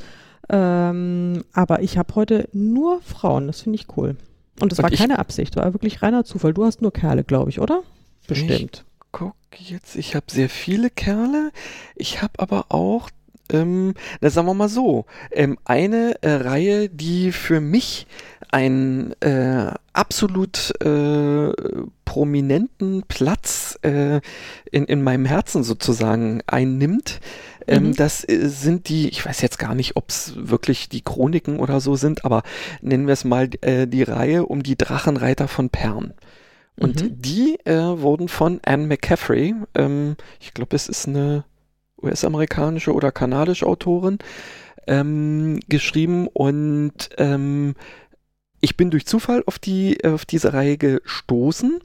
Ähm, 0.49 1.45
aber 1.53 1.83
ich 1.83 1.99
habe 1.99 2.15
heute 2.15 2.49
nur 2.53 3.01
Frauen, 3.03 3.47
das 3.47 3.63
finde 3.63 3.79
ich 3.79 3.97
cool. 3.97 4.17
Und 4.61 4.73
das 4.73 4.83
war 4.83 4.91
keine 4.91 5.19
Absicht, 5.19 5.57
war 5.57 5.73
wirklich 5.75 6.03
reiner 6.03 6.25
Zufall. 6.25 6.55
Du 6.55 6.65
hast 6.65 6.81
nur 6.83 6.93
Kerle, 6.93 7.25
glaube 7.25 7.51
ich, 7.51 7.61
oder? 7.61 7.83
Bestimmt. 8.27 8.85
Ich 8.85 9.13
guck 9.13 9.35
jetzt, 9.59 9.97
ich 9.97 10.15
habe 10.15 10.27
sehr 10.31 10.49
viele 10.49 10.91
Kerle. 10.91 11.53
Ich 11.95 12.23
habe 12.23 12.35
aber 12.39 12.67
auch 12.71 13.11
ähm, 13.53 13.95
na 14.21 14.31
sagen 14.31 14.47
wir 14.47 14.55
mal 14.55 14.69
so, 14.69 15.07
ähm, 15.31 15.59
eine 15.65 16.23
äh, 16.23 16.33
Reihe, 16.33 16.89
die 16.89 17.33
für 17.33 17.61
mich 17.61 18.07
einen 18.51 19.13
äh, 19.21 19.73
absolut 19.93 20.73
äh, 20.81 21.53
prominenten 22.05 23.03
Platz 23.09 23.79
äh, 23.83 24.21
in, 24.71 24.85
in 24.85 25.03
meinem 25.03 25.25
Herzen 25.25 25.65
sozusagen 25.65 26.43
einnimmt, 26.47 27.21
ähm, 27.67 27.89
mhm. 27.89 27.97
Das 27.97 28.27
äh, 28.29 28.49
sind 28.49 28.89
die, 28.89 29.09
ich 29.09 29.25
weiß 29.25 29.41
jetzt 29.41 29.59
gar 29.59 29.75
nicht, 29.75 29.97
ob 29.97 30.11
es 30.11 30.35
wirklich 30.37 30.89
die 30.89 31.03
Chroniken 31.03 31.59
oder 31.59 31.81
so 31.81 31.97
sind, 31.97 32.25
aber 32.25 32.43
nennen 32.81 33.07
wir 33.07 33.13
es 33.13 33.25
mal 33.25 33.51
äh, 33.61 33.87
die 33.87 34.03
Reihe 34.03 34.47
um 34.47 34.63
die 34.63 34.77
Drachenreiter 34.77 35.49
von 35.49 35.71
Pern. 35.71 36.15
Und 36.79 37.03
mhm. 37.03 37.23
die 37.23 37.59
wurden 37.65 38.29
von 38.29 38.61
Anne 38.63 38.87
McCaffrey, 38.87 39.55
ähm, 39.75 40.17
ich 40.41 40.53
glaube, 40.53 40.77
es 40.77 40.91
ist 40.91 41.09
eine 41.09 41.45
US-amerikanische 42.07 42.93
oder 42.93 43.13
kanadische 43.13 43.67
Autorin, 43.67 44.19
ähm, 44.87 45.61
geschrieben 45.69 46.29
und 46.29 47.11
ähm, 47.19 47.75
ich 48.61 48.77
bin 48.77 48.91
durch 48.91 49.07
Zufall 49.07 49.43
auf 49.47 49.59
die 49.59 50.05
auf 50.05 50.25
diese 50.25 50.53
Reihe 50.53 50.79
gestoßen 50.79 51.81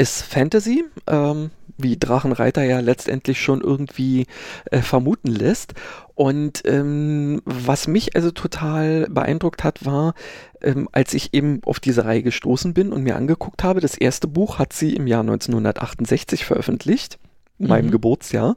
ist 0.00 0.22
Fantasy, 0.22 0.84
ähm, 1.06 1.50
wie 1.76 1.98
Drachenreiter 1.98 2.62
ja 2.62 2.80
letztendlich 2.80 3.40
schon 3.40 3.60
irgendwie 3.60 4.26
äh, 4.70 4.80
vermuten 4.80 5.28
lässt. 5.28 5.74
Und 6.14 6.62
ähm, 6.64 7.42
was 7.44 7.86
mich 7.86 8.16
also 8.16 8.30
total 8.30 9.06
beeindruckt 9.10 9.62
hat, 9.62 9.84
war, 9.84 10.14
ähm, 10.62 10.88
als 10.92 11.12
ich 11.12 11.34
eben 11.34 11.60
auf 11.64 11.80
diese 11.80 12.06
Reihe 12.06 12.22
gestoßen 12.22 12.72
bin 12.72 12.92
und 12.92 13.02
mir 13.02 13.16
angeguckt 13.16 13.62
habe, 13.62 13.80
das 13.80 13.94
erste 13.94 14.26
Buch 14.26 14.58
hat 14.58 14.72
sie 14.72 14.94
im 14.96 15.06
Jahr 15.06 15.20
1968 15.20 16.46
veröffentlicht, 16.46 17.18
mhm. 17.60 17.68
meinem 17.68 17.90
Geburtsjahr. 17.90 18.56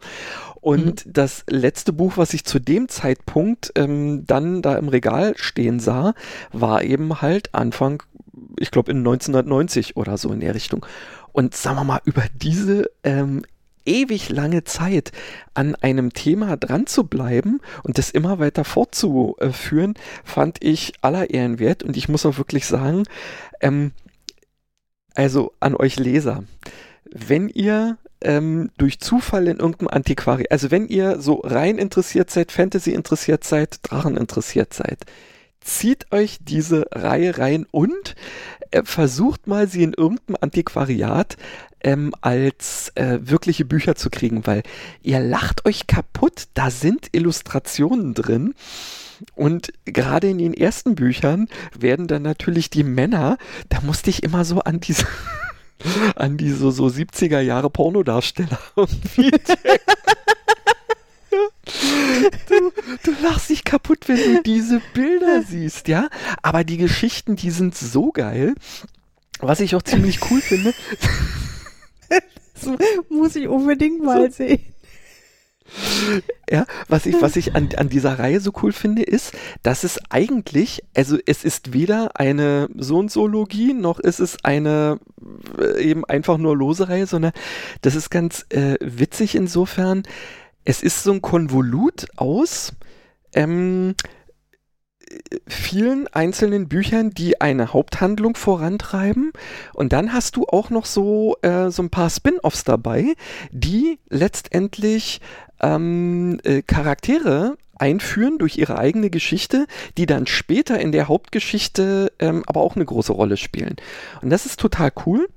Und 0.61 1.05
mhm. 1.05 1.13
das 1.13 1.43
letzte 1.49 1.93
Buch, 1.93 2.13
was 2.15 2.33
ich 2.33 2.45
zu 2.45 2.59
dem 2.59 2.87
Zeitpunkt 2.87 3.71
ähm, 3.75 4.25
dann 4.25 4.61
da 4.61 4.75
im 4.75 4.87
Regal 4.87 5.33
stehen 5.35 5.79
sah, 5.79 6.13
war 6.51 6.83
eben 6.83 7.21
halt 7.21 7.53
Anfang, 7.53 8.01
ich 8.57 8.71
glaube 8.71 8.91
in 8.91 8.99
1990 8.99 9.97
oder 9.97 10.17
so 10.17 10.31
in 10.31 10.39
der 10.39 10.55
Richtung. 10.55 10.85
Und 11.33 11.55
sagen 11.55 11.77
wir 11.77 11.83
mal, 11.83 12.01
über 12.05 12.23
diese 12.41 12.89
ähm, 13.03 13.43
ewig 13.85 14.29
lange 14.29 14.63
Zeit 14.63 15.11
an 15.53 15.75
einem 15.75 16.13
Thema 16.13 16.55
dran 16.57 16.87
zu 16.87 17.05
bleiben 17.05 17.59
und 17.83 17.97
das 17.97 18.09
immer 18.09 18.39
weiter 18.39 18.63
fortzuführen, 18.63 19.95
fand 20.23 20.63
ich 20.63 20.93
aller 21.01 21.29
Ehren 21.29 21.59
wert. 21.59 21.83
Und 21.83 21.97
ich 21.97 22.07
muss 22.07 22.25
auch 22.25 22.37
wirklich 22.37 22.65
sagen, 22.65 23.03
ähm, 23.61 23.91
also 25.15 25.53
an 25.59 25.75
euch 25.75 25.99
Leser, 25.99 26.43
wenn 27.13 27.47
ihr 27.47 27.97
ähm, 28.21 28.71
durch 28.77 28.99
Zufall 28.99 29.47
in 29.47 29.57
irgendeinem 29.57 29.89
Antiquariat, 29.89 30.51
also 30.51 30.71
wenn 30.71 30.87
ihr 30.87 31.21
so 31.21 31.41
rein 31.43 31.77
interessiert 31.77 32.31
seid, 32.31 32.51
Fantasy 32.51 32.91
interessiert 32.91 33.43
seid, 33.43 33.79
Drachen 33.83 34.17
interessiert 34.17 34.73
seid, 34.73 35.05
zieht 35.61 36.11
euch 36.11 36.39
diese 36.41 36.87
Reihe 36.91 37.37
rein 37.37 37.65
und 37.71 38.15
äh, 38.71 38.83
versucht 38.83 39.47
mal, 39.47 39.67
sie 39.67 39.83
in 39.83 39.93
irgendeinem 39.93 40.37
Antiquariat 40.41 41.37
ähm, 41.81 42.13
als 42.21 42.91
äh, 42.95 43.19
wirkliche 43.21 43.65
Bücher 43.65 43.95
zu 43.95 44.09
kriegen, 44.09 44.47
weil 44.47 44.63
ihr 45.01 45.19
lacht 45.19 45.65
euch 45.65 45.85
kaputt. 45.85 46.45
Da 46.53 46.71
sind 46.71 47.09
Illustrationen 47.11 48.13
drin. 48.13 48.55
Und 49.35 49.71
gerade 49.85 50.29
in 50.29 50.37
den 50.37 50.53
ersten 50.53 50.95
Büchern 50.95 51.47
werden 51.77 52.07
dann 52.07 52.23
natürlich 52.23 52.69
die 52.69 52.83
Männer, 52.83 53.37
da 53.69 53.79
musste 53.81 54.09
ich 54.09 54.23
immer 54.23 54.43
so 54.43 54.61
an 54.61 54.79
diese 54.79 55.05
an 56.15 56.37
diese 56.37 56.71
so 56.71 56.85
70er 56.87 57.39
Jahre 57.39 57.69
Pornodarsteller 57.69 58.59
Du, 62.47 62.71
du 63.03 63.11
lachst 63.23 63.49
dich 63.49 63.63
kaputt, 63.63 64.07
wenn 64.07 64.17
du 64.17 64.43
diese 64.43 64.81
Bilder 64.93 65.41
siehst, 65.41 65.87
ja? 65.87 66.09
Aber 66.41 66.63
die 66.63 66.77
Geschichten, 66.77 67.35
die 67.35 67.49
sind 67.49 67.75
so 67.75 68.11
geil. 68.11 68.53
Was 69.39 69.59
ich 69.59 69.75
auch 69.75 69.81
ziemlich 69.81 70.19
cool 70.29 70.41
finde. 70.41 70.73
Das 72.09 72.77
muss 73.09 73.35
ich 73.35 73.47
unbedingt 73.47 74.03
mal 74.03 74.31
sehen. 74.31 74.73
Ja, 76.49 76.65
was 76.87 77.05
ich, 77.05 77.21
was 77.21 77.35
ich 77.35 77.55
an, 77.55 77.69
an 77.77 77.89
dieser 77.89 78.19
Reihe 78.19 78.39
so 78.39 78.51
cool 78.61 78.73
finde, 78.73 79.01
ist, 79.01 79.33
dass 79.63 79.83
es 79.83 79.99
eigentlich, 80.09 80.83
also 80.95 81.17
es 81.25 81.43
ist 81.43 81.73
weder 81.73 82.19
eine 82.19 82.69
so 82.77 82.97
und 82.97 83.11
so 83.11 83.25
Logie, 83.27 83.73
noch 83.73 83.99
ist 83.99 84.19
es 84.19 84.43
eine 84.43 84.99
eben 85.77 86.05
einfach 86.05 86.37
nur 86.37 86.55
lose 86.55 86.89
Reihe, 86.89 87.07
sondern 87.07 87.31
das 87.81 87.95
ist 87.95 88.09
ganz 88.09 88.45
äh, 88.49 88.75
witzig 88.79 89.35
insofern. 89.35 90.03
Es 90.65 90.81
ist 90.81 91.03
so 91.03 91.11
ein 91.11 91.21
Konvolut 91.21 92.07
aus 92.15 92.73
ähm, 93.35 93.95
vielen 95.47 96.07
einzelnen 96.07 96.67
Büchern, 96.67 97.11
die 97.11 97.41
eine 97.41 97.73
Haupthandlung 97.73 98.35
vorantreiben. 98.35 99.31
Und 99.73 99.93
dann 99.93 100.13
hast 100.13 100.35
du 100.35 100.45
auch 100.45 100.69
noch 100.69 100.85
so, 100.85 101.35
äh, 101.41 101.69
so 101.69 101.83
ein 101.83 101.89
paar 101.89 102.09
Spin-offs 102.09 102.63
dabei, 102.63 103.13
die 103.51 103.99
letztendlich 104.09 105.21
ähm, 105.61 106.39
äh, 106.43 106.61
Charaktere 106.61 107.57
einführen 107.83 108.37
durch 108.37 108.57
ihre 108.57 108.77
eigene 108.77 109.09
Geschichte, 109.09 109.67
die 109.97 110.05
dann 110.05 110.25
später 110.25 110.79
in 110.79 110.93
der 110.93 111.09
Hauptgeschichte 111.09 112.13
ähm, 112.19 112.43
aber 112.45 112.61
auch 112.61 112.77
eine 112.77 112.85
große 112.85 113.11
Rolle 113.11 113.35
spielen. 113.35 113.75
Und 114.21 114.29
das 114.29 114.45
ist 114.45 114.57
total 114.57 114.93
cool 115.05 115.27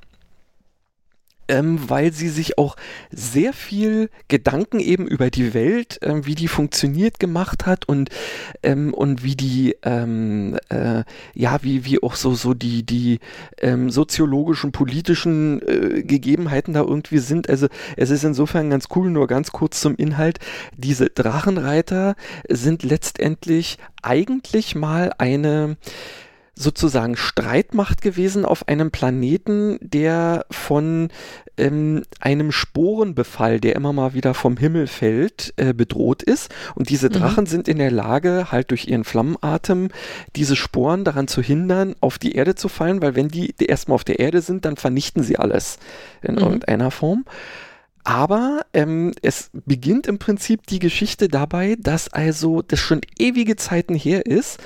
ähm, 1.49 1.79
weil 1.89 2.13
sie 2.13 2.29
sich 2.29 2.59
auch 2.59 2.77
sehr 3.11 3.53
viel 3.53 4.11
Gedanken 4.29 4.81
eben 4.81 5.07
über 5.07 5.31
die 5.31 5.55
Welt, 5.55 5.99
ähm, 6.03 6.27
wie 6.27 6.35
die 6.35 6.49
funktioniert, 6.49 7.19
gemacht 7.19 7.67
hat 7.67 7.89
und 7.89 8.11
ähm, 8.63 8.93
und 8.93 9.23
wie 9.23 9.37
die 9.37 9.77
ähm, 9.83 10.59
äh, 10.69 11.05
ja 11.35 11.59
wie 11.63 11.85
wie 11.85 12.03
auch 12.03 12.15
so 12.15 12.35
so 12.35 12.55
die 12.55 12.85
die 12.85 13.21
ähm, 13.59 13.91
soziologischen 13.91 14.73
politischen 14.73 15.61
äh, 15.63 16.03
Gegebenheiten 16.03 16.75
da 16.75 16.81
irgendwie 16.81 17.19
sind. 17.19 17.49
Also 17.49 17.69
es 17.97 18.11
ist 18.11 18.25
insofern 18.25 18.71
ganz 18.71 18.87
cool. 18.95 19.11
Nur 19.11 19.27
ganz 19.27 19.53
kurz 19.53 19.81
zum 19.81 19.97
Inhalt: 19.97 20.39
Diese 20.77 21.11
Drachenreiter 21.11 22.17
sind 22.49 22.83
letztendlich 22.83 23.79
eigentlich 24.03 24.75
mal 24.75 25.13
eine 25.19 25.77
sozusagen 26.59 27.17
Streitmacht 27.17 28.01
gewesen 28.01 28.47
auf 28.47 28.67
einem 28.67 28.91
Planeten, 28.91 29.79
der 29.83 30.47
von 30.51 31.11
ähm, 31.59 32.03
einem 32.19 32.51
Sporenbefall, 32.51 33.61
der 33.61 33.77
immer 33.77 33.93
mal 33.93 34.15
wieder 34.15 34.33
vom 34.33 34.57
Himmel 34.57 34.87
fällt, 34.87 35.53
äh, 35.57 35.75
bedroht 35.75 36.23
ist. 36.23 36.53
Und 36.75 36.89
diese 36.89 37.09
mhm. 37.09 37.13
Drachen 37.13 37.45
mhm. 37.45 37.49
sind 37.49 37.69
in 37.69 37.79
der 37.79 37.91
Lage, 37.91 38.51
halt 38.51 38.71
durch 38.71 38.89
ihren 38.89 39.05
Flammenatem 39.05 39.91
diese 40.35 40.57
Sporen 40.57 41.05
daran 41.05 41.29
zu 41.29 41.43
hindern, 41.43 41.95
auf 42.01 42.19
die 42.19 42.33
Erde 42.33 42.55
zu 42.55 42.69
fallen, 42.69 43.03
weil 43.03 43.15
wenn 43.15 43.29
die 43.29 43.55
erstmal 43.59 43.97
auf 43.97 44.05
der 44.05 44.19
Erde 44.19 44.41
sind, 44.41 44.65
dann 44.65 44.77
vernichten 44.77 45.23
sie 45.23 45.39
alles 45.39 45.79
in 46.23 46.37
mhm. 46.37 46.41
irgendeiner 46.41 46.91
Form. 46.91 47.27
Aber 48.03 48.61
ähm, 48.73 49.13
es 49.21 49.51
beginnt 49.53 50.07
im 50.07 50.19
Prinzip 50.19 50.67
die 50.69 50.79
Geschichte 50.79 51.29
dabei, 51.29 51.77
dass 51.79 52.09
also 52.09 52.63
das 52.63 52.79
schon 52.79 53.01
ewige 53.19 53.57
Zeiten 53.57 53.97
her 53.97 54.25
ist, 54.25 54.61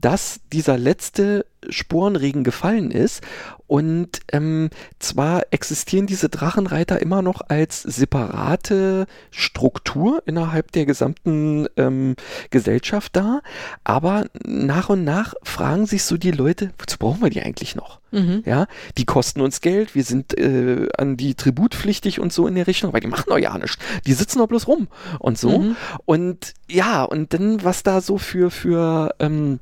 dass 0.00 0.40
dieser 0.52 0.78
letzte 0.78 1.46
Sporenregen 1.68 2.44
gefallen 2.44 2.90
ist. 2.90 3.22
Und 3.66 4.20
ähm, 4.30 4.70
zwar 5.00 5.42
existieren 5.50 6.06
diese 6.06 6.28
Drachenreiter 6.28 7.02
immer 7.02 7.20
noch 7.22 7.40
als 7.48 7.82
separate 7.82 9.06
Struktur 9.32 10.22
innerhalb 10.24 10.70
der 10.70 10.86
gesamten 10.86 11.66
ähm, 11.76 12.14
Gesellschaft 12.50 13.16
da, 13.16 13.40
aber 13.82 14.26
nach 14.44 14.88
und 14.88 15.02
nach 15.02 15.34
fragen 15.42 15.86
sich 15.86 16.04
so 16.04 16.16
die 16.16 16.30
Leute, 16.30 16.70
wozu 16.78 16.98
brauchen 16.98 17.22
wir 17.22 17.30
die 17.30 17.42
eigentlich 17.42 17.74
noch? 17.74 17.98
Mhm. 18.12 18.44
Ja, 18.46 18.66
die 18.98 19.04
kosten 19.04 19.40
uns 19.40 19.60
Geld, 19.60 19.96
wir 19.96 20.04
sind 20.04 20.38
äh, 20.38 20.86
an 20.96 21.16
die 21.16 21.34
tributpflichtig 21.34 22.20
und 22.20 22.32
so 22.32 22.46
in 22.46 22.54
der 22.54 22.68
Richtung, 22.68 22.92
weil 22.92 23.00
die 23.00 23.08
machen 23.08 23.24
doch 23.26 23.38
ja 23.38 23.58
nichts. 23.58 23.78
Die 24.06 24.12
sitzen 24.12 24.38
doch 24.38 24.46
bloß 24.46 24.68
rum 24.68 24.86
und 25.18 25.38
so. 25.38 25.58
Mhm. 25.58 25.76
Und 26.04 26.54
ja, 26.68 27.02
und 27.02 27.34
dann, 27.34 27.64
was 27.64 27.82
da 27.82 28.00
so 28.00 28.16
für, 28.16 28.52
für 28.52 29.12
ähm, 29.18 29.58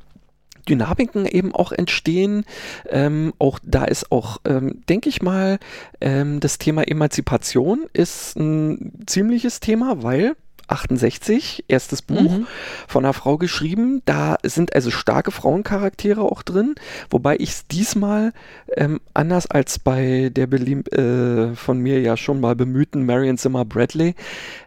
Dynamiken 0.65 1.27
eben 1.27 1.55
auch 1.55 1.73
entstehen. 1.73 2.45
Ähm, 2.89 3.33
auch 3.39 3.59
da 3.63 3.85
ist 3.85 4.11
auch, 4.13 4.39
ähm, 4.45 4.83
denke 4.89 5.09
ich 5.09 5.23
mal, 5.23 5.59
ähm, 6.01 6.41
das 6.41 6.59
Thema 6.59 6.83
Emanzipation 6.83 7.87
ist 7.93 8.37
ein 8.37 9.05
ziemliches 9.07 9.61
Thema, 9.61 10.03
weil 10.03 10.37
68, 10.69 11.65
erstes 11.69 12.03
Buch 12.03 12.39
mhm. 12.39 12.47
von 12.89 13.05
einer 13.05 13.13
Frau 13.13 13.39
geschrieben. 13.39 14.03
Da 14.05 14.37
sind 14.43 14.75
also 14.75 14.91
starke 14.91 15.31
Frauencharaktere 15.31 16.23
auch 16.23 16.43
drin, 16.43 16.75
wobei 17.11 17.37
ich 17.37 17.51
es 17.51 17.67
diesmal 17.67 18.33
ähm, 18.77 19.01
anders 19.13 19.51
als 19.51 19.79
bei 19.79 20.31
der 20.33 20.47
Belie 20.47 20.81
äh, 20.91 21.55
von 21.55 21.79
mir 21.79 22.01
ja 22.01 22.17
schon 22.17 22.41
mal 22.41 22.57
bemühten 22.57 23.05
Marion 23.07 23.39
Zimmer 23.39 23.65
Bradley 23.65 24.15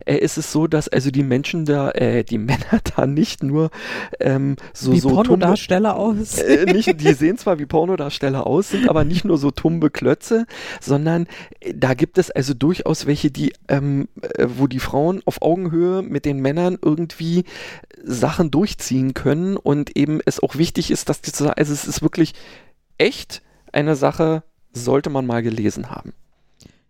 äh, 0.06 0.18
ist 0.18 0.38
es 0.38 0.52
so, 0.52 0.68
dass 0.68 0.88
also 0.88 1.12
die 1.12 1.24
Menschen 1.24 1.66
da, 1.66 1.92
äh, 1.92 2.24
die 2.24 2.38
Männer 2.48 2.80
da 2.96 3.06
nicht 3.06 3.44
nur 3.44 3.70
ähm, 4.20 4.56
so 4.74 4.92
wie 4.94 5.00
so 5.00 5.10
Pornodarsteller 5.10 5.96
aus. 5.96 6.38
Äh, 6.40 6.66
nicht, 6.72 7.00
die 7.02 7.14
sehen 7.14 7.38
zwar 7.38 7.60
wie 7.60 7.66
Pornodarsteller 7.66 8.46
aus, 8.46 8.70
sind 8.70 8.90
aber 8.90 9.04
nicht 9.04 9.26
nur 9.26 9.38
so 9.38 9.52
tumbe 9.52 9.90
Klötze, 9.90 10.46
sondern 10.80 11.28
äh, 11.60 11.74
da 11.76 11.94
gibt 11.94 12.18
es 12.18 12.32
also 12.32 12.54
durchaus 12.54 13.06
welche, 13.06 13.32
die 13.32 13.54
ähm, 13.68 14.08
äh, 14.22 14.48
wo 14.58 14.68
die 14.68 14.80
Frauen 14.80 15.22
auf 15.26 15.42
Augenhöhe 15.42 15.87
mit 16.02 16.26
den 16.26 16.40
Männern 16.40 16.78
irgendwie 16.82 17.44
Sachen 18.04 18.52
durchziehen 18.52 19.14
können 19.14 19.58
und 19.58 19.96
eben 19.96 20.20
es 20.26 20.42
auch 20.42 20.56
wichtig 20.56 20.92
ist, 20.92 21.10
dass 21.10 21.22
die 21.22 21.32
zusammen, 21.32 21.56
also 21.58 21.74
es 21.74 21.86
ist 21.86 22.02
wirklich 22.02 22.34
echt 22.98 23.42
eine 23.72 23.96
Sache, 23.96 24.44
sollte 24.74 25.10
man 25.10 25.26
mal 25.26 25.44
gelesen 25.44 25.90
haben. 25.90 26.14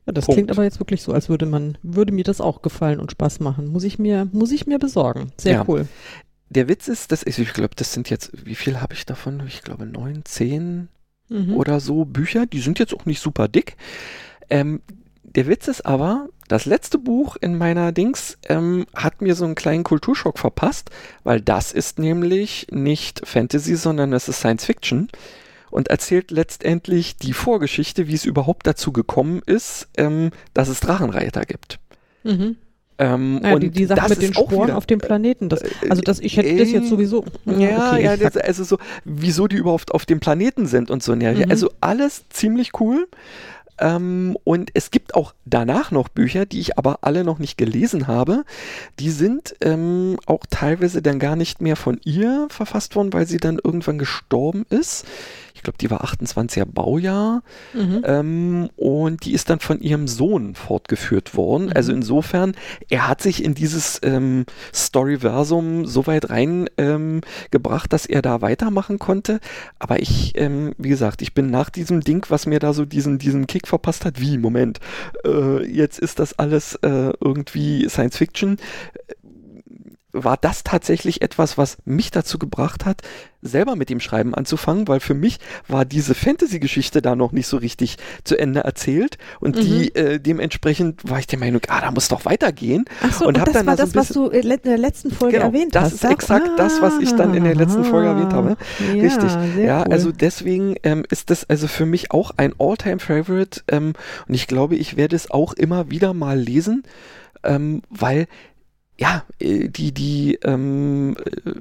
Ja, 0.06 0.14
das 0.14 0.26
Punkt. 0.26 0.38
klingt 0.38 0.52
aber 0.52 0.64
jetzt 0.64 0.80
wirklich 0.80 1.02
so, 1.02 1.12
als 1.12 1.28
würde 1.28 1.46
man, 1.46 1.78
würde 1.84 2.14
mir 2.14 2.24
das 2.24 2.40
auch 2.40 2.62
gefallen 2.62 3.00
und 3.00 3.12
Spaß 3.12 3.42
machen. 3.42 3.68
Muss 3.68 3.84
ich 3.84 4.00
mir, 4.00 4.28
muss 4.32 4.52
ich 4.52 4.66
mir 4.66 4.80
besorgen. 4.80 5.32
Sehr 5.38 5.54
ja. 5.54 5.66
cool. 5.68 5.88
Der 6.50 6.70
Witz 6.70 6.88
ist, 6.88 7.12
dass 7.12 7.24
ich, 7.24 7.38
ich 7.40 7.54
glaube, 7.54 7.76
das 7.76 7.92
sind 7.92 8.10
jetzt, 8.10 8.32
wie 8.46 8.56
viel 8.56 8.80
habe 8.80 8.94
ich 8.94 9.06
davon? 9.06 9.44
Ich 9.48 9.64
glaube 9.64 9.86
neun, 9.86 10.24
zehn 10.24 10.88
mhm. 11.28 11.56
oder 11.56 11.82
so 11.82 12.06
Bücher. 12.06 12.46
Die 12.46 12.62
sind 12.62 12.80
jetzt 12.80 12.94
auch 12.94 13.06
nicht 13.06 13.20
super 13.20 13.50
dick. 13.50 13.76
Ähm, 14.50 14.82
der 15.24 15.48
Witz 15.48 15.68
ist 15.68 15.86
aber, 15.86 16.30
das 16.48 16.66
letzte 16.66 16.98
Buch 16.98 17.36
in 17.40 17.58
meiner 17.58 17.92
Dings 17.92 18.38
ähm, 18.48 18.86
hat 18.96 19.22
mir 19.22 19.36
so 19.36 19.46
einen 19.46 19.56
kleinen 19.56 19.84
Kulturschock 19.84 20.40
verpasst, 20.40 20.90
weil 21.24 21.42
das 21.42 21.72
ist 21.72 22.00
nämlich 22.00 22.68
nicht 22.72 23.22
Fantasy, 23.26 23.76
sondern 23.76 24.14
es 24.14 24.28
ist 24.28 24.40
Science 24.40 24.66
Fiction 24.66 25.10
und 25.70 25.90
erzählt 25.90 26.32
letztendlich 26.32 27.18
die 27.18 27.34
Vorgeschichte, 27.34 28.08
wie 28.08 28.16
es 28.16 28.26
überhaupt 28.26 28.66
dazu 28.68 28.92
gekommen 28.92 29.42
ist, 29.46 29.88
ähm, 29.98 30.32
dass 30.54 30.70
es 30.70 30.80
Drachenreiter 30.80 31.42
gibt. 31.42 31.80
Mhm. 32.24 32.58
Ähm, 33.00 33.42
ja, 33.44 33.60
die, 33.60 33.70
die 33.70 33.86
Sache 33.86 34.10
mit 34.10 34.22
den 34.24 34.34
Sporen 34.34 34.72
auf 34.72 34.88
dem 34.88 35.00
Planeten. 35.00 35.50
Das, 35.50 35.62
also 35.88 36.02
das, 36.02 36.20
ich 36.20 36.36
hätte 36.36 36.50
äh, 36.50 36.58
das 36.58 36.72
jetzt 36.72 36.90
sowieso. 36.90 37.26
Ja, 37.46 37.92
okay, 37.92 38.04
ja, 38.04 38.18
das, 38.18 38.38
also 38.38 38.64
so, 38.64 38.80
wieso 39.06 39.48
die 39.48 39.58
überhaupt 39.58 39.94
auf 39.94 40.08
dem 40.08 40.20
Planeten 40.20 40.66
sind 40.66 40.90
und 40.90 41.04
so. 41.04 41.14
Ja, 41.14 41.32
mhm. 41.34 41.46
Also 41.50 41.72
alles 41.80 42.28
ziemlich 42.30 42.72
cool. 42.80 43.08
Ähm, 43.80 44.38
und 44.44 44.72
es 44.74 44.92
gibt 44.92 45.16
auch 45.16 45.34
danach 45.46 45.92
noch 45.92 46.10
Bücher, 46.10 46.46
die 46.46 46.60
ich 46.60 46.78
aber 46.78 47.00
alle 47.02 47.24
noch 47.24 47.40
nicht 47.40 47.58
gelesen 47.58 48.08
habe. 48.08 48.44
Die 49.00 49.12
sind 49.12 49.56
ähm, 49.62 50.18
auch 50.26 50.46
teilweise 50.50 51.02
dann 51.02 51.20
gar 51.20 51.36
nicht 51.36 51.62
mehr 51.62 51.76
von 51.76 52.00
ihr 52.04 52.48
verfasst 52.50 52.96
worden, 52.96 53.14
weil 53.14 53.28
sie 53.28 53.38
dann 53.38 53.60
irgendwann 53.64 53.98
gestorben 53.98 54.66
ist 54.70 55.06
ich 55.58 55.64
glaube, 55.64 55.80
die 55.80 55.90
war 55.90 56.06
28er 56.06 56.66
Baujahr 56.66 57.42
mhm. 57.74 58.04
ähm, 58.06 58.70
und 58.76 59.26
die 59.26 59.34
ist 59.34 59.50
dann 59.50 59.60
von 59.60 59.80
ihrem 59.80 60.08
Sohn 60.08 60.54
fortgeführt 60.54 61.36
worden. 61.36 61.66
Mhm. 61.66 61.74
Also 61.76 61.92
insofern, 61.94 62.56
er 62.90 63.08
hat 63.08 63.24
sich 63.24 63.44
in 63.44 63.56
dieses 63.56 64.00
ähm, 64.04 64.46
Storyversum 64.74 65.88
so 65.88 66.06
weit 66.06 66.30
reingebracht, 66.30 67.86
ähm, 67.86 67.90
dass 67.90 68.06
er 68.06 68.22
da 68.22 68.42
weitermachen 68.42 69.00
konnte. 69.00 69.40
Aber 69.80 70.00
ich, 70.00 70.34
ähm, 70.38 70.76
wie 70.78 70.90
gesagt, 70.90 71.24
ich 71.24 71.34
bin 71.34 71.50
nach 71.50 71.72
diesem 71.72 72.02
Ding, 72.02 72.24
was 72.30 72.46
mir 72.46 72.60
da 72.60 72.72
so 72.72 72.86
diesen, 72.86 73.18
diesen 73.18 73.48
Kick 73.48 73.68
verpasst 73.68 74.06
hat, 74.06 74.22
wie, 74.22 74.38
Moment, 74.38 74.80
äh, 75.26 75.66
jetzt 75.66 75.98
ist 75.98 76.20
das 76.20 76.38
alles 76.38 76.76
äh, 76.76 77.14
irgendwie 77.20 77.90
Science 77.90 78.18
Fiction 78.18 78.58
war 80.24 80.38
das 80.38 80.64
tatsächlich 80.64 81.22
etwas, 81.22 81.58
was 81.58 81.78
mich 81.86 82.12
dazu 82.12 82.40
gebracht 82.40 82.86
hat, 82.86 83.02
selber 83.42 83.76
mit 83.76 83.90
dem 83.90 84.00
Schreiben 84.00 84.34
anzufangen, 84.34 84.88
weil 84.88 85.00
für 85.00 85.14
mich 85.14 85.40
war 85.68 85.86
diese 85.86 86.16
Fantasy-Geschichte 86.16 87.02
da 87.02 87.16
noch 87.16 87.32
nicht 87.32 87.48
so 87.48 87.58
richtig 87.58 87.98
zu 88.24 88.38
Ende 88.38 88.62
erzählt 88.62 89.18
und 89.40 89.56
mhm. 89.56 89.62
die 89.62 89.96
äh, 89.96 90.20
dementsprechend 90.20 91.10
war 91.10 91.20
ich 91.20 91.28
der 91.28 91.40
Meinung, 91.40 91.62
ah, 91.68 91.82
da 91.82 91.92
muss 91.92 92.08
doch 92.08 92.26
weitergehen. 92.26 92.86
Ach 93.02 93.14
so, 93.14 93.28
und, 93.28 93.38
und 93.38 93.48
das 93.48 93.66
war 93.66 93.76
das, 93.76 93.96
was 93.96 94.10
du 94.10 94.28
in 94.28 94.50
der 94.64 94.78
letzten 94.78 95.12
Folge 95.12 95.38
genau, 95.38 95.48
erwähnt 95.48 95.76
das 95.76 95.84
hast. 95.84 96.04
Das 96.04 96.12
ist 96.12 96.12
exakt 96.12 96.50
ah, 96.50 96.56
das, 96.58 96.82
was 96.82 96.98
ich 97.00 97.14
dann 97.14 97.34
in 97.34 97.44
der 97.44 97.56
letzten 97.56 97.84
Folge 97.84 98.10
erwähnt 98.10 98.34
habe. 98.34 98.58
Ja, 98.94 99.02
richtig. 99.02 99.32
Ja, 99.58 99.84
cool. 99.86 99.94
also 99.94 100.12
deswegen 100.12 100.76
ähm, 100.84 101.04
ist 101.10 101.30
das 101.30 101.48
also 101.50 101.68
für 101.68 101.86
mich 101.86 102.12
auch 102.12 102.32
ein 102.38 102.54
All-Time-Favorite 102.58 103.62
ähm, 103.68 103.94
und 104.28 104.34
ich 104.34 104.48
glaube, 104.48 104.76
ich 104.76 104.98
werde 104.98 105.16
es 105.16 105.32
auch 105.32 105.54
immer 105.54 105.92
wieder 105.92 106.14
mal 106.14 106.38
lesen, 106.40 106.84
ähm, 107.44 107.82
weil 107.90 108.28
ja, 109.00 109.24
äh, 109.40 109.70
die, 109.70 109.94
die, 109.94 110.40
ähm, 110.44 111.16
äh, 111.46 111.52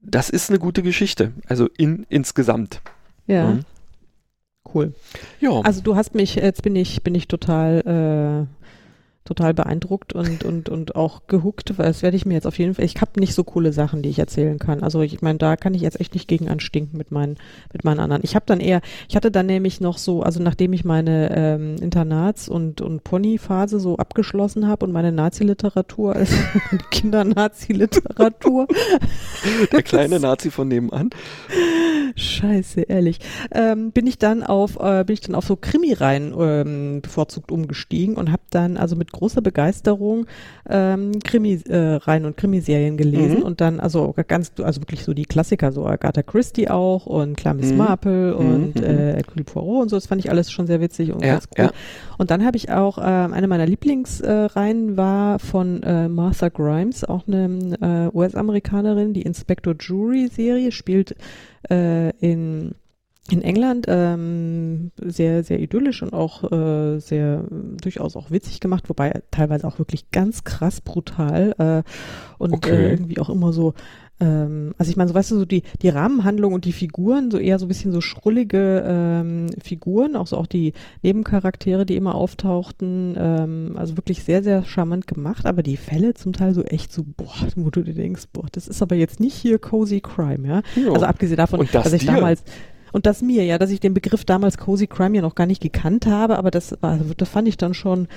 das 0.00 0.30
ist 0.30 0.50
eine 0.50 0.58
gute 0.58 0.82
Geschichte. 0.82 1.32
Also 1.46 1.68
in, 1.76 2.06
insgesamt. 2.08 2.80
Ja. 3.26 3.50
Mhm. 3.52 3.64
Cool. 4.72 4.94
Ja. 5.40 5.60
Also 5.60 5.80
du 5.80 5.96
hast 5.96 6.14
mich, 6.14 6.36
jetzt 6.36 6.62
bin 6.62 6.76
ich, 6.76 7.02
bin 7.02 7.14
ich 7.14 7.28
total 7.28 8.46
äh, 8.48 8.64
total 9.24 9.54
beeindruckt 9.54 10.12
und, 10.12 10.44
und, 10.44 10.68
und 10.68 10.96
auch 10.96 11.26
gehuckt, 11.26 11.78
weil 11.78 11.86
das 11.86 12.02
werde 12.02 12.16
ich 12.16 12.26
mir 12.26 12.34
jetzt 12.34 12.46
auf 12.46 12.58
jeden 12.58 12.74
Fall, 12.74 12.84
ich 12.84 13.00
habe 13.00 13.20
nicht 13.20 13.34
so 13.34 13.44
coole 13.44 13.72
Sachen, 13.72 14.02
die 14.02 14.08
ich 14.08 14.18
erzählen 14.18 14.58
kann. 14.58 14.82
Also 14.82 15.02
ich 15.02 15.20
meine, 15.20 15.38
da 15.38 15.56
kann 15.56 15.74
ich 15.74 15.82
jetzt 15.82 16.00
echt 16.00 16.14
nicht 16.14 16.26
gegen 16.26 16.48
anstinken 16.48 16.96
mit 16.96 17.12
meinen, 17.12 17.36
mit 17.72 17.84
meinen 17.84 18.00
anderen. 18.00 18.22
Ich 18.24 18.34
habe 18.34 18.46
dann 18.46 18.60
eher, 18.60 18.80
ich 19.08 19.16
hatte 19.16 19.30
dann 19.30 19.46
nämlich 19.46 19.80
noch 19.80 19.98
so, 19.98 20.22
also 20.22 20.42
nachdem 20.42 20.72
ich 20.72 20.84
meine 20.84 21.36
ähm, 21.36 21.76
Internats- 21.80 22.48
und, 22.48 22.80
und 22.80 23.04
Pony-Phase 23.04 23.78
so 23.78 23.96
abgeschlossen 23.98 24.66
habe 24.66 24.86
und 24.86 24.92
meine 24.92 25.12
Nazi-Literatur, 25.12 26.16
also 26.16 26.34
Kinder-Nazi-Literatur. 26.90 28.66
Der 29.70 29.82
kleine 29.82 30.18
Nazi 30.18 30.50
von 30.50 30.68
nebenan. 30.68 31.10
Scheiße, 32.16 32.82
ehrlich. 32.82 33.18
Ähm, 33.52 33.92
bin 33.92 34.06
ich 34.06 34.18
dann 34.18 34.42
auf, 34.42 34.78
äh, 34.80 35.04
bin 35.04 35.14
ich 35.14 35.20
dann 35.20 35.34
auf 35.34 35.44
so 35.44 35.56
Krimireihen 35.56 36.34
ähm, 36.38 37.00
bevorzugt 37.02 37.52
umgestiegen 37.52 38.16
und 38.16 38.32
habe 38.32 38.42
dann 38.50 38.76
also 38.76 38.96
mit 38.96 39.09
großer 39.12 39.42
Begeisterung 39.42 40.26
ähm, 40.68 41.18
Krimireihen 41.22 42.24
äh, 42.24 42.26
und 42.26 42.36
Krimiserien 42.36 42.96
gelesen 42.96 43.38
mhm. 43.38 43.42
und 43.42 43.60
dann 43.60 43.80
also 43.80 44.14
ganz, 44.28 44.52
also 44.62 44.80
wirklich 44.80 45.04
so 45.04 45.14
die 45.14 45.24
Klassiker, 45.24 45.72
so 45.72 45.86
Agatha 45.86 46.22
Christie 46.22 46.68
auch 46.68 47.06
und 47.06 47.36
Klar 47.36 47.54
Miss 47.54 47.72
mhm. 47.72 47.78
Marple 47.78 48.36
und 48.36 48.76
mhm. 48.76 48.84
äh, 48.84 49.14
Hercule 49.14 49.44
Poirot 49.44 49.82
und 49.82 49.88
so, 49.88 49.96
das 49.96 50.06
fand 50.06 50.24
ich 50.24 50.30
alles 50.30 50.50
schon 50.50 50.66
sehr 50.66 50.80
witzig 50.80 51.12
und 51.12 51.24
ja, 51.24 51.34
ganz 51.34 51.48
cool. 51.58 51.64
Ja. 51.66 51.72
Und 52.18 52.30
dann 52.30 52.44
habe 52.44 52.56
ich 52.56 52.70
auch, 52.70 52.98
äh, 52.98 53.02
eine 53.02 53.48
meiner 53.48 53.66
Lieblingsreihen 53.66 54.94
äh, 54.94 54.96
war 54.96 55.38
von 55.38 55.82
äh, 55.82 56.08
Martha 56.08 56.48
Grimes, 56.48 57.04
auch 57.04 57.26
eine 57.26 58.10
äh, 58.12 58.16
US-Amerikanerin, 58.16 59.14
die 59.14 59.22
Inspector 59.22 59.74
Jury 59.78 60.28
Serie 60.28 60.72
spielt 60.72 61.16
äh, 61.70 62.10
in 62.18 62.74
in 63.32 63.42
England 63.42 63.86
ähm, 63.88 64.90
sehr, 65.00 65.44
sehr 65.44 65.60
idyllisch 65.60 66.02
und 66.02 66.12
auch 66.12 66.50
äh, 66.50 66.98
sehr 66.98 67.44
durchaus 67.80 68.16
auch 68.16 68.30
witzig 68.30 68.60
gemacht, 68.60 68.88
wobei 68.88 69.22
teilweise 69.30 69.66
auch 69.66 69.78
wirklich 69.78 70.10
ganz 70.10 70.44
krass 70.44 70.80
brutal 70.80 71.54
äh, 71.58 71.82
und 72.38 72.54
okay. 72.54 72.70
äh, 72.70 72.90
irgendwie 72.90 73.18
auch 73.18 73.30
immer 73.30 73.52
so, 73.52 73.74
ähm, 74.20 74.74
also 74.78 74.90
ich 74.90 74.96
meine, 74.96 75.08
so 75.08 75.14
weißt 75.14 75.30
du, 75.30 75.38
so 75.38 75.44
die, 75.44 75.62
die 75.82 75.88
Rahmenhandlung 75.88 76.52
und 76.52 76.64
die 76.64 76.72
Figuren, 76.72 77.30
so 77.30 77.38
eher 77.38 77.58
so 77.58 77.64
ein 77.64 77.68
bisschen 77.68 77.92
so 77.92 78.00
schrullige 78.00 78.84
ähm, 78.86 79.46
Figuren, 79.62 80.14
auch 80.14 80.26
so 80.26 80.36
auch 80.36 80.46
die 80.46 80.74
Nebencharaktere, 81.02 81.86
die 81.86 81.96
immer 81.96 82.14
auftauchten, 82.14 83.16
ähm, 83.18 83.72
also 83.76 83.96
wirklich 83.96 84.22
sehr, 84.22 84.42
sehr 84.42 84.64
charmant 84.64 85.06
gemacht, 85.06 85.46
aber 85.46 85.62
die 85.62 85.76
Fälle 85.76 86.14
zum 86.14 86.32
Teil 86.32 86.54
so 86.54 86.62
echt 86.62 86.92
so, 86.92 87.04
boah, 87.16 87.48
wo 87.56 87.70
du 87.70 87.82
dir 87.82 87.94
denkst, 87.94 88.24
boah, 88.32 88.46
das 88.52 88.68
ist 88.68 88.82
aber 88.82 88.94
jetzt 88.94 89.20
nicht 89.20 89.34
hier 89.34 89.58
Cozy 89.58 90.00
Crime, 90.00 90.46
ja. 90.46 90.62
Jo. 90.76 90.92
Also 90.92 91.06
abgesehen 91.06 91.38
davon, 91.38 91.66
das 91.72 91.84
dass 91.84 91.92
ich 91.92 92.02
dir? 92.02 92.12
damals 92.12 92.44
und 92.92 93.06
das 93.06 93.22
mir, 93.22 93.44
ja, 93.44 93.58
dass 93.58 93.70
ich 93.70 93.80
den 93.80 93.94
Begriff 93.94 94.24
damals 94.24 94.58
Cozy 94.58 94.86
Crime 94.86 95.16
ja 95.16 95.22
noch 95.22 95.34
gar 95.34 95.46
nicht 95.46 95.62
gekannt 95.62 96.06
habe, 96.06 96.38
aber 96.38 96.50
das 96.50 96.74
also 96.82 97.14
das 97.16 97.28
fand 97.28 97.48
ich 97.48 97.56
dann 97.56 97.74
schon, 97.74 98.08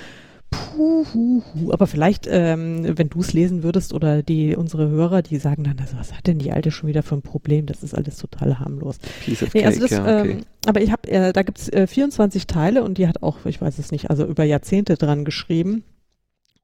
puh, 0.50 1.04
hu, 1.12 1.42
hu. 1.54 1.72
aber 1.72 1.86
vielleicht, 1.86 2.26
ähm, 2.28 2.96
wenn 2.98 3.08
du 3.08 3.20
es 3.20 3.32
lesen 3.32 3.62
würdest 3.62 3.92
oder 3.92 4.22
die 4.22 4.56
unsere 4.56 4.88
Hörer, 4.88 5.22
die 5.22 5.38
sagen 5.38 5.64
dann, 5.64 5.78
also, 5.80 5.96
was 5.98 6.12
hat 6.12 6.26
denn 6.26 6.38
die 6.38 6.52
Alte 6.52 6.70
schon 6.70 6.88
wieder 6.88 7.02
für 7.02 7.14
ein 7.14 7.22
Problem? 7.22 7.66
Das 7.66 7.82
ist 7.82 7.94
alles 7.94 8.16
total 8.16 8.58
harmlos. 8.58 8.98
Piece 9.24 9.42
of 9.42 9.54
nee, 9.54 9.64
also 9.64 9.80
das, 9.80 9.90
ja, 9.90 10.02
okay. 10.02 10.30
ähm, 10.30 10.40
aber 10.66 10.80
ich 10.80 10.90
habe, 10.90 11.08
äh, 11.08 11.32
da 11.32 11.42
gibt's 11.42 11.68
äh, 11.68 11.86
24 11.86 12.46
Teile 12.46 12.82
und 12.84 12.98
die 12.98 13.08
hat 13.08 13.22
auch, 13.22 13.44
ich 13.46 13.60
weiß 13.60 13.78
es 13.78 13.90
nicht, 13.90 14.10
also 14.10 14.24
über 14.24 14.44
Jahrzehnte 14.44 14.96
dran 14.96 15.24
geschrieben. 15.24 15.84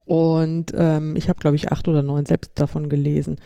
Und 0.05 0.73
ähm, 0.75 1.15
ich 1.15 1.29
habe, 1.29 1.39
glaube 1.39 1.57
ich, 1.57 1.71
acht 1.71 1.87
oder 1.87 2.03
neun 2.03 2.27
selbst 2.27 2.53
davon 2.57 2.89
gelesen. 2.89 3.37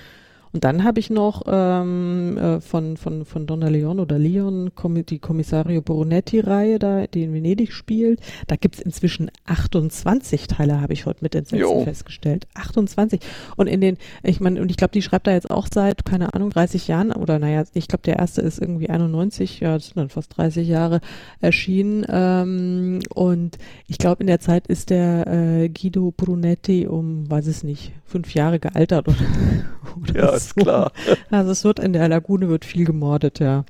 Und 0.55 0.63
dann 0.63 0.85
habe 0.85 1.01
ich 1.01 1.11
noch 1.11 1.43
ähm, 1.49 2.39
äh, 2.39 2.61
von, 2.61 2.97
von, 2.97 3.25
von 3.25 3.45
Donna 3.45 3.67
Leon 3.67 3.99
oder 3.99 4.21
Leon 4.21 4.71
die 5.11 5.19
Kommissario 5.19 5.83
Brunetti-Reihe, 5.83 6.79
da, 6.79 7.09
die 7.09 7.25
in 7.25 7.35
Venedig 7.35 7.73
spielt. 7.73 8.21
Da 8.47 8.55
gibt's 8.55 8.81
inzwischen 8.81 9.33
28 9.47 10.47
Teile, 10.47 10.81
habe 10.81 10.93
ich 10.93 11.07
heute 11.07 11.19
mit 11.23 11.35
Entsetzen 11.35 11.83
festgestellt. 11.83 12.47
28. 12.55 13.21
Und 13.57 13.67
in 13.67 13.81
den, 13.81 13.99
ich 14.23 14.39
meine, 14.39 14.63
und 14.63 14.71
ich 14.71 14.77
glaube, 14.77 14.93
die 14.93 15.03
schreibt 15.03 15.27
da 15.27 15.33
jetzt 15.33 15.51
auch 15.51 15.67
seit, 15.73 16.05
keine 16.05 16.35
Ahnung, 16.35 16.51
30 16.51 16.87
Jahren, 16.87 17.11
oder 17.11 17.41
naja, 17.41 17.65
ich 17.75 17.89
glaube, 17.89 18.03
der 18.03 18.21
erste 18.21 18.41
ist 18.41 18.61
irgendwie 18.61 18.89
91, 18.89 19.59
ja, 19.59 19.75
das 19.75 19.87
sind 19.87 19.97
dann 19.97 20.09
fast 20.09 20.37
30 20.37 20.69
Jahre 20.69 21.01
erschienen. 21.41 22.07
Ähm, 22.09 23.01
und 23.13 23.59
ich 23.89 23.99
glaube, 23.99 24.23
in 24.23 24.29
der 24.29 24.39
Zeit 24.39 24.69
ist 24.69 24.91
der 24.91 25.27
äh, 25.27 25.69
Guido 25.69 26.13
Brunetti 26.17 26.87
um, 26.87 27.29
weiß 27.29 27.49
es 27.49 27.65
nicht, 27.65 27.91
fünf 28.07 28.35
Jahre 28.35 28.61
gealtert 28.61 29.09
oder, 29.09 29.17
oder 30.01 30.15
ja, 30.15 30.39
ist 30.47 30.57
klar. 30.57 30.93
Also 31.31 31.51
es 31.51 31.65
wird 31.65 31.79
in 31.79 31.93
der 31.93 32.09
Lagune 32.09 32.49
wird 32.49 32.65
viel 32.65 32.85
gemordet, 32.85 33.41
ja. 33.41 33.65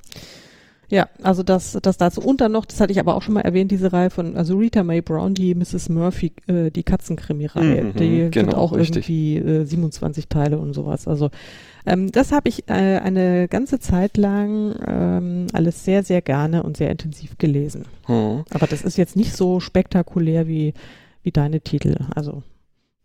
Ja, 0.89 1.09
also 1.23 1.43
das, 1.43 1.79
das 1.83 1.97
dazu. 1.97 2.21
Und 2.21 2.41
dann 2.41 2.53
noch, 2.53 2.67
das 2.67 2.81
hatte 2.81 2.93
ich 2.93 3.01
aber 3.01 3.17
auch 3.17 3.23
schon 3.23 3.35
mal 3.35 3.41
erwähnt, 3.41 3.71
diese 3.71 3.93
Reihe 3.93 4.11
von, 4.11 4.37
also 4.37 4.57
Rita 4.57 4.85
Mae 4.85 5.01
Brown, 5.01 5.35
die 5.35 5.55
Mrs. 5.55 5.89
Murphy, 5.89 6.33
äh, 6.47 6.71
die 6.71 6.83
Katzenkrimi-Reihe, 6.83 7.85
mhm, 7.85 7.95
die 7.95 8.29
genau, 8.31 8.51
sind 8.51 8.55
auch 8.55 8.73
richtig. 8.77 9.09
irgendwie 9.09 9.37
äh, 9.39 9.65
27 9.65 10.29
Teile 10.29 10.59
und 10.59 10.75
sowas. 10.75 11.09
Also 11.09 11.31
ähm, 11.87 12.13
das 12.13 12.33
habe 12.33 12.49
ich 12.49 12.69
äh, 12.69 12.99
eine 12.99 13.49
ganze 13.49 13.79
Zeit 13.79 14.17
lang 14.17 14.75
ähm, 14.87 15.47
alles 15.53 15.85
sehr, 15.85 16.03
sehr 16.03 16.23
gerne 16.23 16.63
und 16.63 16.77
sehr 16.77 16.91
intensiv 16.91 17.39
gelesen. 17.39 17.87
Mhm. 18.07 18.45
Aber 18.51 18.67
das 18.67 18.83
ist 18.83 18.97
jetzt 18.97 19.17
nicht 19.17 19.35
so 19.37 19.61
spektakulär 19.61 20.47
wie, 20.47 20.75
wie 21.23 21.33
deine 21.33 21.61
Titel. 21.61 21.97
Also 22.15 22.43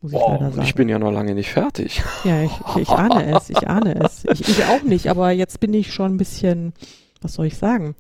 muss 0.02 0.14
ich 0.14 0.20
oh, 0.20 0.32
leider 0.32 0.52
sagen. 0.52 0.68
Ich 0.68 0.76
bin 0.76 0.90
ja 0.90 1.00
noch 1.00 1.12
lange 1.12 1.36
nicht 1.36 1.50
fertig. 1.50 2.04
Ja, 2.24 2.42
ich, 2.44 2.52
ich, 2.70 2.84
ich 2.84 2.90
ahne 2.90 3.36
es, 3.36 3.50
ich 3.50 3.68
ahne 3.68 3.96
es. 3.96 4.26
Ich, 4.26 4.48
ich 4.48 4.66
auch 4.66 4.84
nicht, 4.84 5.08
aber 5.08 5.32
jetzt 5.32 5.60
bin 5.60 5.74
ich 5.74 5.94
schon 5.94 6.14
ein 6.14 6.18
bisschen, 6.18 6.74
was 7.22 7.34
soll 7.34 7.48
ich 7.48 7.58
sagen, 7.58 7.96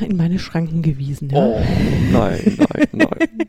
in 0.00 0.16
meine 0.16 0.38
Schranken 0.38 0.82
gewiesen. 0.82 1.30
Ja? 1.30 1.46
Oh, 1.46 1.62
nein, 2.12 2.58
nein, 2.58 2.88
nein. 2.92 3.48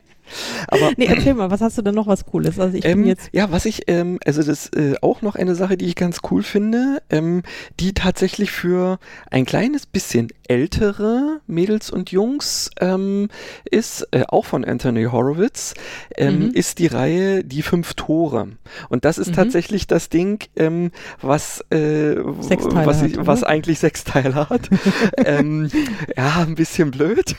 Aber, 0.68 0.92
nee, 0.96 1.06
erzähl 1.06 1.34
mal, 1.34 1.50
was 1.50 1.60
hast 1.60 1.78
du 1.78 1.82
denn 1.82 1.94
noch 1.94 2.06
was 2.06 2.24
Cooles? 2.26 2.58
Also 2.58 2.76
ich 2.76 2.84
ähm, 2.84 3.04
jetzt 3.04 3.28
ja, 3.32 3.50
was 3.50 3.64
ich, 3.64 3.82
ähm, 3.88 4.18
also 4.24 4.42
das 4.42 4.68
äh, 4.72 4.94
auch 5.00 5.22
noch 5.22 5.34
eine 5.34 5.54
Sache, 5.54 5.76
die 5.76 5.86
ich 5.86 5.96
ganz 5.96 6.18
cool 6.30 6.42
finde, 6.42 7.02
ähm, 7.10 7.42
die 7.80 7.92
tatsächlich 7.94 8.50
für 8.50 8.98
ein 9.30 9.44
kleines 9.44 9.86
bisschen 9.86 10.28
ältere 10.48 11.40
Mädels 11.46 11.90
und 11.90 12.10
Jungs 12.10 12.70
ähm, 12.80 13.28
ist, 13.70 14.08
äh, 14.12 14.24
auch 14.28 14.44
von 14.44 14.64
Anthony 14.64 15.04
Horowitz, 15.04 15.74
ähm, 16.16 16.46
mhm. 16.46 16.50
ist 16.50 16.78
die 16.78 16.86
Reihe 16.86 17.44
Die 17.44 17.62
fünf 17.62 17.94
Tore. 17.94 18.48
Und 18.88 19.04
das 19.04 19.18
ist 19.18 19.28
mhm. 19.28 19.34
tatsächlich 19.34 19.86
das 19.86 20.08
Ding, 20.08 20.44
ähm, 20.56 20.90
was, 21.20 21.60
äh, 21.70 22.16
was, 22.18 22.50
ich, 22.50 22.60
hat, 22.60 23.26
was 23.26 23.44
eigentlich 23.44 23.78
sechs 23.78 24.04
Teile 24.04 24.48
hat. 24.48 24.68
ähm, 25.24 25.70
ja, 26.16 26.44
ein 26.46 26.54
bisschen 26.54 26.90
blöd. 26.90 27.36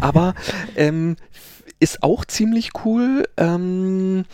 Aber 0.00 0.34
ähm, 0.76 1.16
ist 1.80 2.02
auch 2.02 2.24
ziemlich 2.24 2.70
cool. 2.84 3.24
Ähm, 3.36 4.24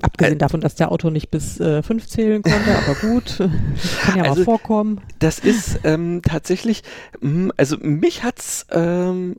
Abgesehen 0.00 0.36
äh, 0.36 0.38
davon, 0.38 0.60
dass 0.60 0.76
der 0.76 0.92
Auto 0.92 1.10
nicht 1.10 1.30
bis 1.30 1.58
äh, 1.58 1.82
fünf 1.82 2.06
zählen 2.06 2.42
konnte, 2.42 2.78
aber 2.78 2.94
gut, 2.94 3.38
kann 4.02 4.18
ja 4.18 4.24
also, 4.24 4.40
mal 4.40 4.44
vorkommen. 4.44 5.00
Das 5.18 5.38
ist 5.38 5.80
ähm, 5.84 6.22
tatsächlich, 6.22 6.82
mh, 7.20 7.52
also 7.56 7.76
mich 7.78 8.22
hat's 8.22 8.66
ähm, 8.70 9.36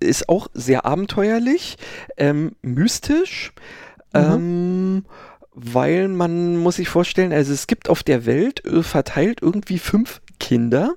ist 0.00 0.28
auch 0.28 0.48
sehr 0.52 0.84
abenteuerlich, 0.84 1.78
ähm, 2.16 2.56
mystisch, 2.62 3.52
mhm. 4.12 4.20
ähm, 4.20 5.04
weil 5.52 6.08
man 6.08 6.56
muss 6.56 6.76
sich 6.76 6.88
vorstellen, 6.88 7.32
also 7.32 7.52
es 7.52 7.66
gibt 7.66 7.88
auf 7.88 8.02
der 8.02 8.26
Welt 8.26 8.64
äh, 8.64 8.82
verteilt 8.82 9.40
irgendwie 9.42 9.78
fünf 9.78 10.20
Kinder, 10.42 10.96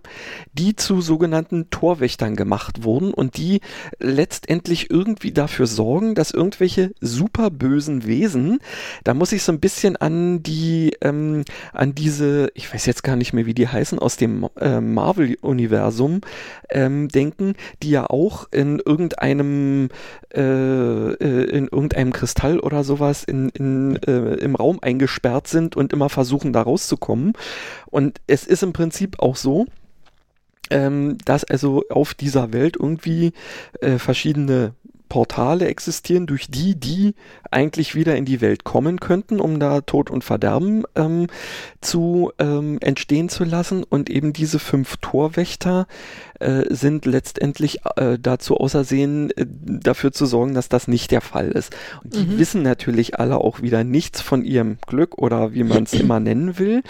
die 0.53 0.75
zu 0.75 1.01
sogenannten 1.01 1.69
Torwächtern 1.69 2.35
gemacht 2.35 2.83
wurden 2.83 3.13
und 3.13 3.37
die 3.37 3.61
letztendlich 3.99 4.89
irgendwie 4.89 5.31
dafür 5.31 5.67
sorgen, 5.67 6.15
dass 6.15 6.31
irgendwelche 6.31 6.95
super 6.99 7.51
bösen 7.51 8.07
Wesen, 8.07 8.57
da 9.03 9.13
muss 9.13 9.31
ich 9.31 9.43
so 9.43 9.51
ein 9.51 9.59
bisschen 9.59 9.97
an 9.97 10.41
die, 10.41 10.97
ähm, 11.01 11.45
an 11.73 11.93
diese, 11.93 12.49
ich 12.55 12.73
weiß 12.73 12.87
jetzt 12.87 13.03
gar 13.03 13.15
nicht 13.15 13.33
mehr, 13.33 13.45
wie 13.45 13.53
die 13.53 13.67
heißen, 13.67 13.99
aus 13.99 14.17
dem 14.17 14.49
äh, 14.59 14.81
Marvel-Universum 14.81 16.21
ähm, 16.71 17.07
denken, 17.09 17.53
die 17.83 17.91
ja 17.91 18.07
auch 18.09 18.47
in 18.51 18.79
irgendeinem, 18.83 19.89
äh, 20.33 20.41
äh, 20.41 21.49
in 21.51 21.65
irgendeinem 21.65 22.13
Kristall 22.13 22.59
oder 22.59 22.83
sowas 22.83 23.23
in, 23.23 23.49
in, 23.49 23.97
äh, 24.07 24.37
im 24.37 24.55
Raum 24.55 24.79
eingesperrt 24.81 25.47
sind 25.47 25.75
und 25.75 25.93
immer 25.93 26.09
versuchen, 26.09 26.51
da 26.51 26.63
rauszukommen. 26.63 27.33
Und 27.95 28.19
es 28.27 28.45
ist 28.45 28.61
im 28.61 28.73
Prinzip 28.73 29.19
auch 29.19 29.37
so, 29.37 29.67
ähm, 30.69 31.17
dass 31.23 31.45
also 31.45 31.85
auf 31.89 32.13
dieser 32.13 32.51
Welt 32.51 32.75
irgendwie 32.77 33.31
äh, 33.79 33.99
verschiedene 33.99 34.73
Portale 35.07 35.67
existieren, 35.67 36.27
durch 36.27 36.49
die 36.49 36.75
die 36.75 37.15
eigentlich 37.51 37.95
wieder 37.95 38.17
in 38.17 38.25
die 38.25 38.41
Welt 38.41 38.65
kommen 38.65 38.99
könnten, 38.99 39.39
um 39.39 39.61
da 39.61 39.79
Tod 39.79 40.09
und 40.09 40.25
Verderben 40.25 40.83
ähm, 40.95 41.27
zu 41.79 42.33
ähm, 42.37 42.79
entstehen 42.81 43.29
zu 43.29 43.45
lassen. 43.45 43.85
Und 43.85 44.09
eben 44.09 44.33
diese 44.33 44.59
fünf 44.59 44.97
Torwächter 44.97 45.87
äh, 46.41 46.63
sind 46.69 47.05
letztendlich 47.05 47.79
äh, 47.95 48.17
dazu 48.19 48.57
ausersehen, 48.57 49.31
äh, 49.37 49.45
dafür 49.47 50.11
zu 50.11 50.25
sorgen, 50.25 50.53
dass 50.53 50.67
das 50.67 50.89
nicht 50.89 51.11
der 51.11 51.21
Fall 51.21 51.49
ist. 51.49 51.73
Und 52.03 52.13
die 52.13 52.25
mhm. 52.25 52.39
wissen 52.39 52.61
natürlich 52.61 53.17
alle 53.17 53.37
auch 53.37 53.61
wieder 53.61 53.85
nichts 53.85 54.19
von 54.19 54.43
ihrem 54.43 54.79
Glück 54.85 55.17
oder 55.17 55.53
wie 55.53 55.63
man 55.63 55.83
es 55.83 55.93
immer 55.93 56.19
nennen 56.19 56.59
will. 56.59 56.83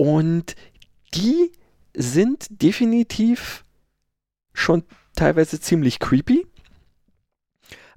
Und 0.00 0.56
die 1.12 1.52
sind 1.92 2.46
definitiv 2.62 3.66
schon 4.54 4.82
teilweise 5.14 5.60
ziemlich 5.60 5.98
creepy. 5.98 6.46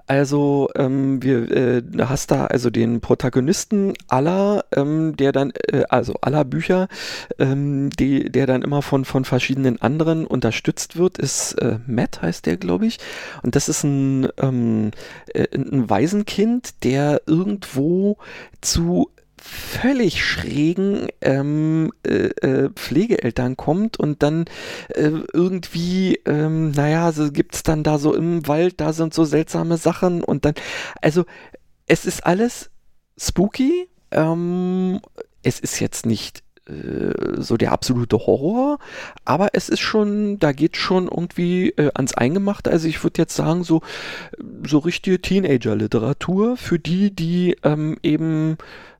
Also 0.05 0.67
ähm, 0.75 1.23
wir 1.23 1.49
äh, 1.49 1.81
hast 1.99 2.31
da 2.31 2.47
also 2.47 2.69
den 2.69 2.99
Protagonisten 2.99 3.93
aller, 4.09 4.65
ähm, 4.75 5.15
der 5.15 5.31
dann 5.31 5.51
äh, 5.51 5.83
also 5.87 6.15
aller 6.19 6.43
Bücher, 6.43 6.89
ähm, 7.39 7.89
die, 7.91 8.29
der 8.29 8.47
dann 8.47 8.63
immer 8.63 8.81
von 8.81 9.05
von 9.05 9.23
verschiedenen 9.23 9.81
anderen 9.81 10.27
unterstützt 10.27 10.97
wird, 10.97 11.17
ist 11.19 11.53
äh, 11.53 11.79
Matt 11.87 12.21
heißt 12.21 12.45
der 12.45 12.57
glaube 12.57 12.85
ich 12.85 12.97
und 13.43 13.55
das 13.55 13.69
ist 13.69 13.85
ein 13.85 14.27
ähm, 14.39 14.91
äh, 15.33 15.47
ein 15.55 15.89
Waisenkind, 15.89 16.83
der 16.83 17.21
irgendwo 17.27 18.17
zu 18.59 19.09
völlig 19.45 20.23
schrägen 20.23 21.07
ähm, 21.19 21.91
äh, 22.07 22.27
äh, 22.27 22.69
Pflegeeltern 22.69 23.57
kommt 23.57 23.97
und 23.97 24.23
dann 24.23 24.45
äh, 24.87 25.11
irgendwie, 25.33 26.19
ähm, 26.25 26.71
naja, 26.71 27.11
so 27.11 27.29
gibt's 27.29 27.61
dann 27.61 27.83
da 27.83 27.97
so 27.97 28.15
im 28.15 28.47
Wald, 28.47 28.79
da 28.79 28.93
sind 28.93 29.13
so 29.13 29.25
seltsame 29.25 29.75
Sachen 29.75 30.23
und 30.23 30.45
dann, 30.45 30.53
also 31.01 31.25
es 31.87 32.05
ist 32.05 32.25
alles 32.25 32.71
spooky. 33.17 33.89
Ähm, 34.11 35.01
es 35.43 35.59
ist 35.59 35.81
jetzt 35.81 36.05
nicht 36.05 36.41
äh, 36.69 37.11
so 37.41 37.57
der 37.57 37.73
absolute 37.73 38.17
Horror, 38.19 38.79
aber 39.25 39.49
es 39.51 39.67
ist 39.67 39.81
schon, 39.81 40.39
da 40.39 40.53
geht 40.53 40.77
schon 40.77 41.09
irgendwie 41.09 41.71
äh, 41.71 41.91
ans 41.93 42.13
Eingemachte. 42.13 42.71
Also 42.71 42.87
ich 42.87 43.03
würde 43.03 43.21
jetzt 43.21 43.35
sagen, 43.35 43.65
so, 43.65 43.81
so 44.65 44.77
richtige 44.77 45.19
Teenager-Literatur 45.19 46.55
für 46.55 46.79
die, 46.79 47.13
die 47.13 47.57
ähm, 47.63 47.97
eben 48.01 48.57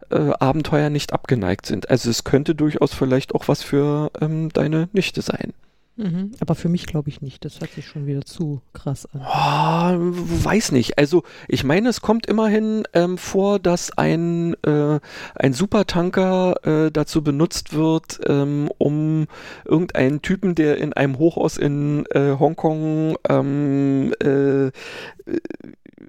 äh, 0.09 0.31
Abenteuer 0.39 0.89
nicht 0.89 1.13
abgeneigt 1.13 1.65
sind. 1.65 1.89
Also 1.89 2.09
es 2.09 2.23
könnte 2.23 2.55
durchaus 2.55 2.93
vielleicht 2.93 3.35
auch 3.35 3.47
was 3.47 3.63
für 3.63 4.11
ähm, 4.21 4.49
deine 4.49 4.89
Nichte 4.93 5.21
sein. 5.21 5.53
Mhm, 5.95 6.31
aber 6.39 6.55
für 6.55 6.69
mich 6.69 6.87
glaube 6.87 7.09
ich 7.09 7.21
nicht. 7.21 7.45
Das 7.45 7.59
hört 7.59 7.71
sich 7.71 7.85
schon 7.85 8.07
wieder 8.07 8.23
zu 8.23 8.61
krass 8.73 9.07
an. 9.13 9.21
Oh, 9.21 10.43
weiß 10.43 10.71
nicht. 10.71 10.97
Also 10.97 11.23
ich 11.47 11.63
meine, 11.63 11.89
es 11.89 12.01
kommt 12.01 12.25
immerhin 12.25 12.83
ähm, 12.93 13.19
vor, 13.19 13.59
dass 13.59 13.95
ein, 13.95 14.55
äh, 14.63 14.99
ein 15.35 15.53
Supertanker 15.53 16.55
äh, 16.65 16.91
dazu 16.91 17.23
benutzt 17.23 17.73
wird, 17.73 18.21
ähm, 18.25 18.71
um 18.79 19.27
irgendeinen 19.65 20.23
Typen, 20.23 20.55
der 20.55 20.77
in 20.77 20.93
einem 20.93 21.19
Hochhaus 21.19 21.57
in 21.57 22.07
äh, 22.09 22.37
Hongkong 22.39 23.17
ähm, 23.29 24.13
äh, 24.19 24.71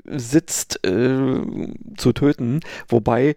sitzt, 0.07 0.85
äh, 0.87 1.43
zu 1.99 2.13
töten. 2.15 2.61
Wobei 2.89 3.37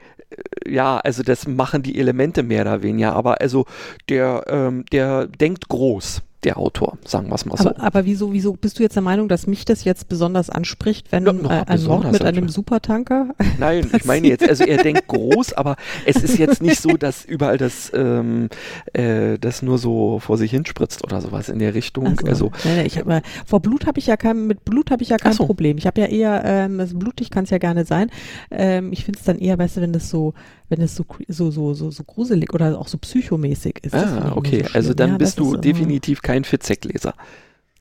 ja, 0.66 0.98
also 0.98 1.24
das 1.24 1.48
machen 1.48 1.84
die 1.84 1.98
Elemente 2.00 2.44
mehr 2.44 2.62
oder 2.62 2.82
weniger, 2.82 3.14
aber 3.14 3.42
also 3.42 3.66
der, 4.10 4.44
ähm, 4.48 4.86
der 4.92 5.28
denkt 5.28 5.70
groß 5.70 6.22
der 6.48 6.58
Autor, 6.58 6.98
sagen 7.04 7.28
wir 7.28 7.36
es 7.36 7.45
mal 7.45 7.58
so. 7.58 7.70
Aber, 7.70 7.84
aber, 7.84 8.06
wieso, 8.06 8.32
wieso 8.32 8.54
bist 8.54 8.80
du 8.80 8.84
jetzt 8.84 8.95
der 8.95 9.04
Meinung, 9.04 9.28
dass 9.28 9.48
mich 9.48 9.66
das 9.66 9.84
jetzt 9.84 10.08
besonders 10.08 10.50
anspricht, 10.50 11.12
wenn 11.12 11.26
ja, 11.26 11.32
äh, 11.34 11.66
ein 11.68 11.84
Mord 11.84 12.10
mit 12.10 12.24
einem 12.24 12.48
Supertanker? 12.48 13.36
Nein, 13.60 13.89
ich 13.93 14.06
meine 14.06 14.28
jetzt, 14.28 14.48
also 14.48 14.64
er 14.64 14.82
denkt 14.82 15.08
groß, 15.08 15.54
aber 15.54 15.76
es 16.06 16.16
ist 16.24 16.38
jetzt 16.38 16.62
nicht 16.62 16.80
so, 16.80 16.95
dass 16.95 17.26
überall 17.26 17.58
das, 17.58 17.91
ähm, 17.93 18.48
äh, 18.93 19.38
das 19.38 19.62
nur 19.62 19.78
so 19.78 20.20
vor 20.20 20.38
sich 20.38 20.52
hinspritzt 20.52 21.04
oder 21.04 21.20
sowas 21.20 21.50
in 21.50 21.60
der 21.60 21.74
Richtung. 21.74 22.18
So. 22.18 22.28
Also 22.28 22.52
nein, 22.64 22.78
nein, 22.78 22.86
ich 22.86 22.98
hab, 22.98 23.24
vor 23.45 23.60
Blut 23.60 23.86
habe 23.86 24.00
ich 24.00 24.08
ja 24.08 24.16
kein, 24.16 24.48
mit 24.48 24.64
Blut 24.64 24.89
habe 24.89 25.04
ich 25.04 25.10
ja 25.10 25.18
kein 25.18 25.34
so. 25.34 25.45
Problem. 25.45 25.78
Ich 25.78 25.86
habe 25.86 26.00
ja 26.00 26.08
eher, 26.08 26.43
ähm, 26.45 26.82
blutig 26.93 27.30
kann 27.30 27.43
es 27.43 27.50
ja 27.50 27.58
gerne 27.58 27.84
sein. 27.84 28.10
Ähm, 28.52 28.93
ich 28.93 29.04
finde 29.04 29.20
es 29.20 29.26
dann 29.26 29.38
eher, 29.38 29.58
du, 29.76 29.82
wenn 29.82 29.91
das 29.91 30.10
so 30.10 30.34
wenn 30.70 30.82
es 30.82 30.95
so, 30.95 31.05
so, 31.28 31.51
so, 31.51 31.74
so, 31.74 31.91
so 31.91 32.03
gruselig 32.03 32.53
oder 32.53 32.78
auch 32.78 32.88
so 32.88 32.97
psychomäßig 32.97 33.80
ist. 33.84 33.93
Ah, 33.93 34.34
okay. 34.36 34.63
So 34.63 34.74
also 34.74 34.93
dann 34.93 35.11
ja, 35.11 35.18
bist 35.18 35.39
du 35.39 35.55
definitiv 35.57 36.22
kein 36.22 36.43
Fitzek-Leser. 36.43 37.13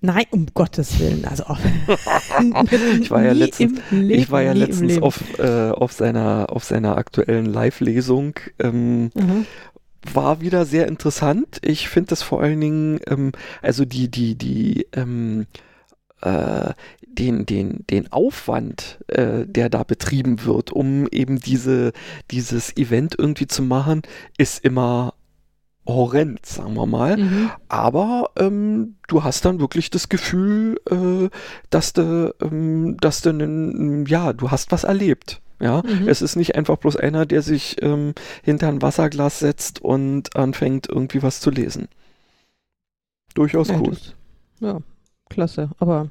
Nein, 0.01 0.25
um 0.31 0.47
Gottes 0.55 1.01
Willen. 1.01 1.25
Also 1.25 1.45
ich 3.01 3.11
war 3.11 3.25
ja 3.25 3.33
letztens, 3.33 3.81
Leben, 3.91 4.11
ich 4.11 4.31
war 4.31 4.43
ja 4.43 4.53
letztens 4.53 5.01
auf, 5.01 5.39
äh, 5.39 5.71
auf 5.71 5.93
seiner 5.93 6.47
auf 6.51 6.65
seiner 6.65 6.97
aktuellen 6.97 7.47
Live-Lesung. 7.47 8.35
Ähm, 8.59 9.11
mhm. 9.15 9.47
War 10.13 10.41
wieder 10.41 10.67
sehr 10.67 10.87
interessant. 10.87 11.59
Ich 11.63 11.89
finde 11.89 12.11
das 12.11 12.23
vor 12.23 12.43
allen 12.43 12.61
Dingen, 12.61 13.01
ähm, 13.09 13.33
also 13.63 13.85
die 13.85 14.09
die 14.09 14.37
die 14.37 14.87
ähm, 14.93 15.47
äh, 16.23 16.73
den, 17.01 17.47
den, 17.47 17.85
den 17.89 18.13
Aufwand, 18.13 18.99
äh, 19.09 19.47
der 19.47 19.69
da 19.71 19.83
betrieben 19.83 20.45
wird, 20.45 20.73
um 20.73 21.07
eben 21.09 21.41
diese, 21.41 21.93
dieses 22.31 22.77
Event 22.77 23.15
irgendwie 23.19 23.47
zu 23.47 23.63
machen, 23.63 24.03
ist 24.37 24.65
immer 24.65 25.15
horrend, 25.87 26.45
sagen 26.45 26.75
wir 26.75 26.87
mal. 26.87 27.17
Mhm. 27.17 27.51
Aber 27.69 28.31
ähm, 28.37 28.97
du 29.09 29.25
hast 29.25 29.45
dann 29.45 29.61
wirklich 29.61 29.91
das 29.91 30.09
Gefühl, 30.09 30.81
äh, 30.91 31.29
dass 31.71 31.93
du, 31.93 32.35
ähm, 32.43 32.97
dass 33.01 33.23
du, 33.23 34.05
ja, 34.07 34.33
du 34.33 34.51
hast 34.51 34.73
was 34.73 34.85
erlebt. 34.85 35.41
Ja, 35.59 35.83
mhm. 35.83 36.07
es 36.07 36.21
ist 36.21 36.37
nicht 36.37 36.55
einfach 36.55 36.77
bloß 36.77 36.97
einer, 36.97 37.25
der 37.25 37.41
sich 37.41 37.83
ähm, 37.83 38.13
hinter 38.43 38.69
ein 38.69 38.83
Wasserglas 38.83 39.39
setzt 39.39 39.81
und 39.81 40.37
anfängt 40.37 40.87
irgendwie 40.87 41.23
was 41.23 41.41
zu 41.41 41.51
lesen. 41.51 41.89
Durchaus 43.33 43.69
ja, 43.69 43.81
cool. 43.81 43.91
Das, 43.91 44.15
ja, 44.61 44.79
klasse. 45.29 45.71
Aber 45.79 46.11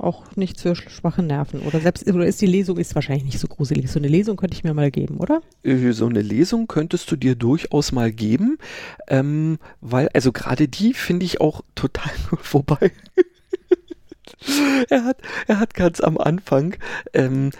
auch 0.00 0.36
nichts 0.36 0.62
für 0.62 0.74
schwache 0.74 1.22
Nerven. 1.22 1.60
Oder 1.60 1.80
selbst 1.80 2.06
oder 2.08 2.26
ist 2.26 2.40
die 2.40 2.46
Lesung 2.46 2.78
ist 2.78 2.94
wahrscheinlich 2.94 3.24
nicht 3.24 3.38
so 3.38 3.48
gruselig. 3.48 3.90
So 3.90 3.98
eine 3.98 4.08
Lesung 4.08 4.36
könnte 4.36 4.54
ich 4.56 4.64
mir 4.64 4.74
mal 4.74 4.90
geben, 4.90 5.18
oder? 5.18 5.42
Äh, 5.62 5.92
so 5.92 6.06
eine 6.06 6.22
Lesung 6.22 6.66
könntest 6.66 7.10
du 7.10 7.16
dir 7.16 7.34
durchaus 7.34 7.92
mal 7.92 8.10
geben, 8.10 8.58
ähm, 9.08 9.58
weil 9.80 10.08
also 10.14 10.32
gerade 10.32 10.68
die 10.68 10.94
finde 10.94 11.26
ich 11.26 11.40
auch 11.40 11.62
total 11.74 12.12
vorbei. 12.40 12.92
er 14.88 15.04
hat 15.04 15.18
er 15.46 15.60
hat 15.60 15.74
ganz 15.74 16.00
am 16.00 16.16
Anfang 16.16 16.76
ähm, 17.12 17.50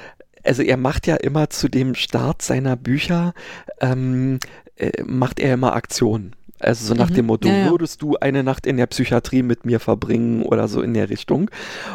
also 0.43 0.63
er 0.63 0.79
macht 0.79 1.07
ja 1.07 1.17
immer 1.17 1.51
zu 1.51 1.69
dem 1.69 1.95
Start 1.95 2.41
seiner 2.41 2.77
Bücher 2.77 3.35
ähm, 3.81 4.39
äh, 4.77 5.03
macht 5.05 5.41
er 5.41 5.55
immer 5.55 5.75
Aktionen. 5.75 6.35
Also 6.61 6.87
so 6.87 6.95
nach 6.95 7.11
mhm. 7.11 7.15
dem 7.15 7.27
Motto, 7.27 7.49
ja, 7.49 7.57
ja. 7.57 7.71
würdest 7.71 8.03
du 8.03 8.17
eine 8.17 8.43
Nacht 8.43 8.67
in 8.67 8.77
der 8.77 8.87
Psychiatrie 8.87 9.43
mit 9.43 9.65
mir 9.65 9.81
verbringen 9.81 10.43
oder 10.43 10.69
so 10.69 10.83
in 10.83 10.95
der 10.95 11.11
Richtung. 11.11 11.51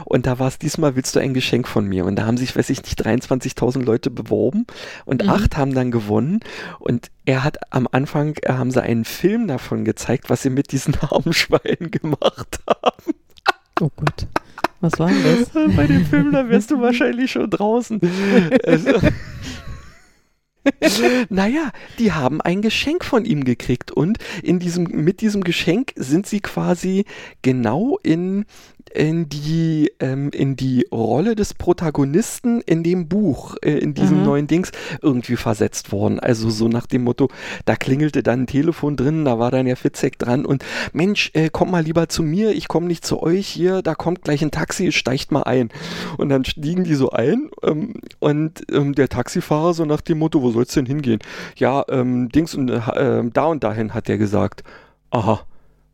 Und 0.06 0.26
da 0.26 0.40
war 0.40 0.48
es 0.48 0.60
diesmal, 0.60 0.96
willst 0.96 1.16
du 1.16 1.20
ein 1.20 1.34
Geschenk 1.34 1.68
von 1.68 1.88
mir? 1.88 2.06
Und 2.06 2.16
da 2.16 2.26
haben 2.26 2.38
sich, 2.38 2.56
weiß 2.56 2.70
ich 2.70 2.84
nicht, 2.84 3.06
23.000 3.06 3.84
Leute 3.84 4.10
beworben 4.10 4.66
und 5.06 5.24
mhm. 5.24 5.30
acht 5.30 5.58
haben 5.58 5.74
dann 5.74 5.92
gewonnen. 5.92 6.40
Und 6.80 7.12
er 7.26 7.44
hat 7.44 7.58
am 7.72 7.88
Anfang, 7.92 8.36
äh, 8.42 8.54
haben 8.54 8.72
sie 8.72 8.82
einen 8.82 9.06
Film 9.06 9.48
davon 9.48 9.86
gezeigt, 9.86 10.30
was 10.30 10.42
sie 10.42 10.50
mit 10.50 10.72
diesen 10.72 10.96
armen 11.02 11.34
Schweinen 11.34 11.92
gemacht 11.92 12.60
haben. 12.68 13.14
Oh 13.82 13.90
Gott. 13.96 14.28
Was 14.82 15.00
war 15.00 15.10
denn 15.10 15.24
das? 15.24 15.76
Bei 15.76 15.88
dem 15.88 16.06
Film, 16.06 16.32
da 16.32 16.48
wärst 16.50 16.70
du 16.72 16.80
wahrscheinlich 16.80 17.32
schon 17.32 17.50
draußen. 17.50 18.00
Also, 18.66 18.92
naja, 21.30 21.72
die 22.00 22.12
haben 22.12 22.42
ein 22.42 22.62
Geschenk 22.62 23.06
von 23.06 23.26
ihm 23.26 23.44
gekriegt 23.44 23.92
und 23.92 24.18
in 24.44 24.60
diesem, 24.60 24.84
mit 24.84 25.22
diesem 25.22 25.44
Geschenk 25.44 25.94
sind 25.96 26.28
sie 26.28 26.40
quasi 26.40 27.06
genau 27.42 28.00
in 28.04 28.46
in 28.94 29.28
die, 29.28 29.92
ähm, 30.00 30.30
in 30.30 30.56
die 30.56 30.88
Rolle 30.92 31.36
des 31.36 31.54
Protagonisten 31.54 32.62
in 32.62 32.84
dem 32.84 33.08
Buch, 33.08 33.56
äh, 33.62 33.78
in 33.78 33.94
diesem 33.94 34.20
mhm. 34.20 34.26
neuen 34.26 34.48
Dings, 34.48 34.72
irgendwie 35.02 35.36
versetzt 35.36 35.92
worden. 35.92 36.20
Also 36.20 36.50
so 36.50 36.68
nach 36.68 36.86
dem 36.86 37.04
Motto, 37.04 37.30
da 37.66 37.76
klingelte 37.76 38.24
dann 38.24 38.44
ein 38.44 38.48
Telefon 38.48 38.96
drin, 38.96 39.26
da 39.26 39.38
war 39.38 39.52
dann 39.52 39.66
der 39.66 39.76
Fitzek 39.76 40.18
dran 40.18 40.46
und 40.46 40.64
Mensch, 40.94 41.32
äh, 41.34 41.50
komm 41.52 41.72
mal 41.72 41.84
lieber 41.84 42.08
zu 42.08 42.24
mir, 42.24 42.52
ich 42.52 42.68
komme 42.68 42.88
nicht 42.88 43.06
zu 43.06 43.22
euch 43.22 43.48
hier, 43.48 43.82
da 43.82 43.96
kommt 43.96 44.22
gleich 44.22 44.42
ein 44.42 44.52
Taxi, 44.52 44.92
steigt 44.92 45.32
mal 45.32 45.44
ein. 45.44 45.70
Und 46.18 46.30
dann 46.30 46.46
stiegen 46.46 46.84
die 46.84 46.96
so 46.96 47.10
ein 47.10 47.50
ähm, 47.64 47.94
und 48.20 48.64
ähm, 48.72 48.96
der 48.96 49.10
Taxifahrer 49.10 49.74
so 49.74 49.86
nach 49.86 50.02
dem 50.02 50.20
Motto, 50.20 50.42
wo 50.42 50.52
soll's 50.52 50.74
denn 50.74 50.86
hingehen? 50.86 51.20
Ja, 51.58 51.84
ähm, 51.90 52.30
Dings 52.30 52.56
und 52.56 52.70
äh, 52.70 53.24
da 53.34 53.46
und 53.46 53.64
dahin, 53.64 53.94
hat 53.94 54.08
der 54.08 54.18
gesagt. 54.18 54.64
Aha, 55.12 55.42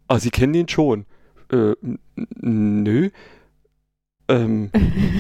ah, 0.08 0.20
Sie 0.20 0.30
kennen 0.30 0.54
ihn 0.54 0.68
schon 0.68 1.06
äh, 1.52 1.76
nö. 2.16 3.10
Ähm, 4.28 4.72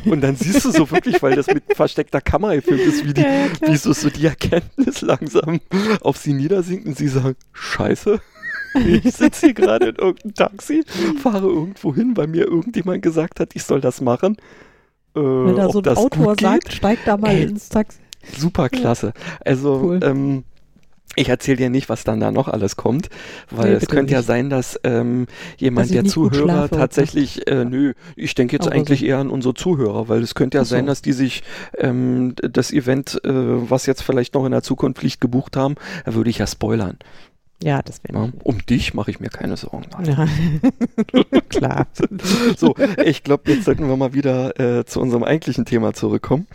und 0.05 0.21
dann 0.21 0.35
siehst 0.35 0.63
du 0.65 0.71
so 0.71 0.89
wirklich, 0.91 1.21
weil 1.21 1.35
das 1.35 1.47
mit 1.47 1.63
versteckter 1.75 2.21
Kamera 2.21 2.55
gefilmt 2.55 2.81
ist, 2.81 3.05
wie, 3.05 3.13
die, 3.13 3.21
ja, 3.21 3.47
wie 3.61 3.75
so, 3.75 3.91
so 3.93 4.09
die 4.09 4.25
Erkenntnis 4.25 5.01
langsam 5.01 5.59
auf 6.01 6.17
sie 6.17 6.33
niedersinkt 6.33 6.85
und 6.85 6.97
sie 6.97 7.09
sagen, 7.09 7.35
scheiße, 7.51 8.19
ich 8.85 9.13
sitze 9.13 9.47
hier 9.47 9.53
gerade 9.53 9.89
in 9.89 9.95
irgendeinem 9.95 10.33
Taxi, 10.33 10.83
fahre 11.21 11.47
irgendwo 11.47 11.93
hin, 11.93 12.15
weil 12.15 12.27
mir 12.27 12.45
irgendjemand 12.45 13.01
gesagt 13.01 13.39
hat, 13.39 13.49
ich 13.53 13.63
soll 13.63 13.81
das 13.81 13.99
machen. 13.99 14.37
Äh, 15.15 15.19
Wenn 15.19 15.57
da 15.57 15.69
so 15.69 15.81
ein 15.81 15.97
Autor 15.97 16.35
sagt, 16.39 16.71
steig 16.71 16.99
da 17.05 17.17
mal 17.17 17.31
Ey, 17.31 17.43
ins 17.43 17.67
Taxi. 17.67 17.99
Super 18.37 18.69
klasse. 18.69 19.13
Also, 19.43 19.81
cool. 19.83 19.99
ähm, 20.03 20.43
ich 21.15 21.29
erzähle 21.29 21.57
dir 21.57 21.69
nicht, 21.69 21.89
was 21.89 22.03
dann 22.03 22.19
da 22.19 22.31
noch 22.31 22.47
alles 22.47 22.75
kommt, 22.75 23.09
weil 23.49 23.71
nee, 23.71 23.75
es 23.77 23.87
könnte 23.87 24.05
nicht. 24.05 24.13
ja 24.13 24.21
sein, 24.21 24.49
dass 24.49 24.79
ähm, 24.83 25.27
jemand 25.57 25.87
dass 25.87 25.93
der 25.93 26.05
Zuhörer 26.05 26.69
tatsächlich, 26.69 27.47
äh, 27.47 27.65
nö, 27.65 27.93
ich 28.15 28.35
denke 28.35 28.55
jetzt 28.55 28.67
Aber 28.67 28.75
eigentlich 28.75 29.01
so. 29.01 29.05
eher 29.05 29.17
an 29.17 29.29
unsere 29.29 29.53
Zuhörer, 29.53 30.07
weil 30.07 30.21
es 30.21 30.35
könnte 30.35 30.57
ja 30.57 30.63
so. 30.63 30.69
sein, 30.75 30.85
dass 30.85 31.01
die 31.01 31.13
sich 31.13 31.43
ähm, 31.77 32.35
das 32.41 32.71
Event, 32.71 33.19
äh, 33.23 33.29
was 33.29 33.85
jetzt 33.85 34.03
vielleicht 34.03 34.33
noch 34.33 34.45
in 34.45 34.51
der 34.51 34.63
Zukunft 34.63 35.01
liegt, 35.03 35.21
gebucht 35.21 35.57
haben, 35.57 35.75
da 36.05 36.13
würde 36.13 36.29
ich 36.29 36.37
ja 36.37 36.47
spoilern. 36.47 36.97
Ja, 37.63 37.81
das 37.81 38.03
wäre. 38.03 38.17
Ja, 38.17 38.29
um 38.43 38.65
dich 38.65 38.93
mache 38.93 39.11
ich 39.11 39.19
mir 39.19 39.29
keine 39.29 39.55
Sorgen. 39.55 39.85
Ja. 40.03 40.27
Klar. 41.49 41.87
so, 42.57 42.75
ich 43.05 43.23
glaube, 43.23 43.51
jetzt 43.51 43.65
sollten 43.65 43.87
wir 43.87 43.95
mal 43.97 44.13
wieder 44.13 44.59
äh, 44.59 44.85
zu 44.85 44.99
unserem 44.99 45.23
eigentlichen 45.23 45.65
Thema 45.65 45.93
zurückkommen. 45.93 46.47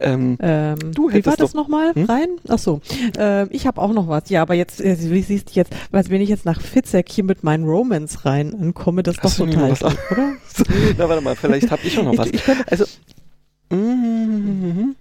Ähm, 0.00 0.38
ähm, 0.40 0.76
du 0.94 1.10
wie 1.10 1.26
war 1.26 1.36
das 1.36 1.54
nochmal 1.54 1.94
hm? 1.94 2.04
rein? 2.04 2.28
Ach 2.48 2.58
so, 2.58 2.80
äh, 3.18 3.48
ich 3.48 3.66
habe 3.66 3.80
auch 3.80 3.92
noch 3.92 4.08
was. 4.08 4.30
Ja, 4.30 4.42
aber 4.42 4.54
jetzt, 4.54 4.80
äh, 4.80 4.96
wie 5.10 5.22
siehst 5.22 5.50
du 5.50 5.54
jetzt, 5.54 5.72
was, 5.90 6.08
wenn 6.10 6.20
ich 6.20 6.28
jetzt 6.28 6.44
nach 6.44 6.60
Fitzek 6.60 7.08
hier 7.08 7.24
mit 7.24 7.42
meinen 7.42 7.64
Romans 7.64 8.24
rein 8.24 8.54
ankomme, 8.54 9.02
das 9.02 9.16
ist 9.16 9.24
doch 9.24 9.34
total, 9.34 9.72
was, 9.72 9.82
oder? 9.82 9.98
Na, 10.98 11.08
warte 11.08 11.22
mal, 11.22 11.34
vielleicht 11.34 11.70
habe 11.70 11.82
ich 11.84 11.98
auch 11.98 12.04
noch 12.04 12.16
was. 12.16 12.28
Ich, 12.28 12.34
ich 12.34 12.44
könnte, 12.44 12.64
also, 12.70 12.84
mm, 13.70 13.76
mm, 13.76 14.80
mm, 14.80 14.96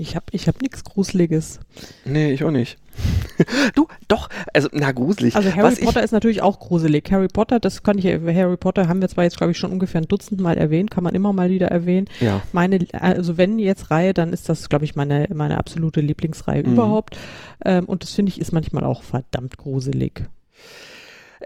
ich 0.00 0.16
habe 0.16 0.26
ich 0.32 0.48
hab 0.48 0.60
nichts 0.62 0.84
Gruseliges. 0.84 1.60
Nee, 2.04 2.32
ich 2.32 2.44
auch 2.44 2.50
nicht. 2.50 2.78
du, 3.74 3.86
doch, 4.08 4.28
also 4.52 4.68
na 4.72 4.92
gruselig. 4.92 5.36
Also 5.36 5.50
Harry 5.50 5.62
Was 5.62 5.80
Potter 5.80 6.02
ist 6.02 6.12
natürlich 6.12 6.42
auch 6.42 6.58
gruselig. 6.58 7.10
Harry 7.10 7.28
Potter, 7.28 7.60
das 7.60 7.82
kann 7.82 7.98
ich, 7.98 8.06
Harry 8.06 8.56
Potter 8.56 8.88
haben 8.88 9.00
wir 9.00 9.08
zwar 9.08 9.24
jetzt 9.24 9.36
glaube 9.36 9.52
ich 9.52 9.58
schon 9.58 9.72
ungefähr 9.72 10.00
ein 10.00 10.08
Dutzend 10.08 10.40
Mal 10.40 10.58
erwähnt, 10.58 10.90
kann 10.90 11.04
man 11.04 11.14
immer 11.14 11.32
mal 11.32 11.50
wieder 11.50 11.68
erwähnen. 11.68 12.08
Ja. 12.20 12.42
Meine, 12.52 12.86
also 12.92 13.36
wenn 13.36 13.58
jetzt 13.58 13.90
Reihe, 13.90 14.14
dann 14.14 14.32
ist 14.32 14.48
das 14.48 14.68
glaube 14.68 14.84
ich 14.84 14.96
meine 14.96 15.28
meine 15.32 15.58
absolute 15.58 16.00
Lieblingsreihe 16.00 16.64
mhm. 16.64 16.72
überhaupt. 16.72 17.16
Ähm, 17.64 17.84
und 17.84 18.02
das 18.02 18.12
finde 18.12 18.30
ich 18.30 18.40
ist 18.40 18.52
manchmal 18.52 18.84
auch 18.84 19.02
verdammt 19.02 19.56
gruselig. 19.58 20.22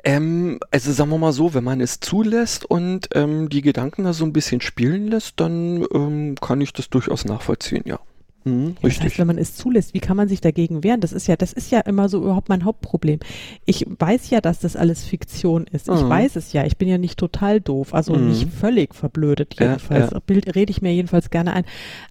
Ähm, 0.05 0.59
also 0.71 0.93
sagen 0.93 1.11
wir 1.11 1.19
mal 1.19 1.33
so, 1.33 1.55
wenn 1.55 1.65
man 1.65 1.81
es 1.81 2.01
zulässt 2.01 2.65
und 2.65 3.11
ähm, 3.15 3.49
die 3.49 3.63
Gedanken 3.63 4.05
da 4.05 4.13
so 4.13 4.25
ein 4.25 4.33
bisschen 4.33 4.61
spielen 4.61 5.09
lässt, 5.09 5.39
dann 5.39 5.87
ähm, 5.93 6.35
kann 6.41 6.61
ich 6.61 6.73
das 6.73 6.89
durchaus 6.89 7.25
nachvollziehen, 7.25 7.83
ja. 7.87 8.01
Mhm, 8.45 8.77
das 8.83 9.01
heißt, 9.01 9.19
wenn 9.19 9.27
man 9.27 9.39
es 9.39 9.55
zulässt, 9.57 9.95
wie 9.95 10.01
kann 10.01 10.17
man 10.17 10.29
sich 10.29 10.41
dagegen 10.41 10.83
wehren? 10.83 11.01
Das 11.01 11.13
ist 11.13 11.27
ja, 11.27 11.37
das 11.37 11.53
ist 11.53 11.71
ja 11.71 11.81
immer 11.81 12.09
so 12.09 12.19
überhaupt 12.19 12.49
mein 12.49 12.65
Hauptproblem. 12.65 13.21
Ich 13.65 13.87
weiß 13.87 14.31
ja, 14.31 14.41
dass 14.41 14.61
das 14.61 14.77
alles 14.77 15.05
Fiktion 15.05 15.67
ist. 15.67 15.89
Mhm. 15.89 15.97
Ich 15.97 16.09
weiß 16.09 16.37
es 16.37 16.53
ja. 16.53 16.65
Ich 16.65 16.77
bin 16.77 16.89
ja 16.89 16.99
nicht 16.99 17.19
total 17.19 17.61
doof, 17.61 17.95
also 17.95 18.15
mhm. 18.15 18.29
nicht 18.29 18.49
völlig 18.49 18.95
verblödet 18.95 19.57
jedenfalls. 19.59 20.11
Ja, 20.11 20.17
ja. 20.17 20.23
Bild 20.25 20.55
rede 20.55 20.71
ich 20.71 20.83
mir 20.83 20.93
jedenfalls 20.93 21.31
gerne 21.31 21.53
ein. 21.53 21.65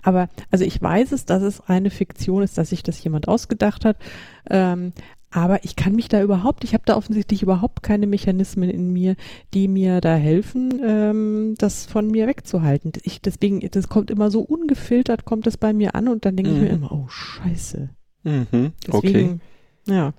Aber 0.03 0.29
also 0.49 0.63
ich 0.63 0.81
weiß 0.81 1.11
es, 1.11 1.25
dass 1.25 1.43
es 1.43 1.61
eine 1.61 1.89
Fiktion 1.89 2.43
ist, 2.43 2.57
dass 2.57 2.69
sich 2.69 2.83
das 2.83 3.03
jemand 3.03 3.27
ausgedacht 3.27 3.85
hat. 3.85 3.97
Ähm, 4.49 4.93
aber 5.31 5.63
ich 5.63 5.75
kann 5.77 5.95
mich 5.95 6.09
da 6.09 6.21
überhaupt, 6.21 6.63
ich 6.65 6.73
habe 6.73 6.83
da 6.85 6.97
offensichtlich 6.97 7.41
überhaupt 7.41 7.83
keine 7.83 8.05
Mechanismen 8.05 8.69
in 8.69 8.91
mir, 8.91 9.15
die 9.53 9.69
mir 9.69 10.01
da 10.01 10.15
helfen, 10.15 10.81
ähm, 10.85 11.55
das 11.57 11.85
von 11.85 12.07
mir 12.07 12.27
wegzuhalten. 12.27 12.91
Ich, 13.03 13.21
deswegen, 13.21 13.67
das 13.71 13.87
kommt 13.87 14.11
immer 14.11 14.29
so 14.29 14.41
ungefiltert, 14.41 15.23
kommt 15.23 15.47
das 15.47 15.55
bei 15.55 15.71
mir 15.71 15.95
an 15.95 16.09
und 16.09 16.25
dann 16.25 16.35
denke 16.35 16.51
mhm. 16.51 16.57
ich 16.57 16.63
mir 16.63 16.77
mhm. 16.77 16.83
immer, 16.83 16.91
oh 16.91 17.07
Scheiße. 17.07 17.89
Mhm. 18.23 18.73
Deswegen, 18.85 18.91
okay. 18.91 19.39
Ja. 19.87 20.13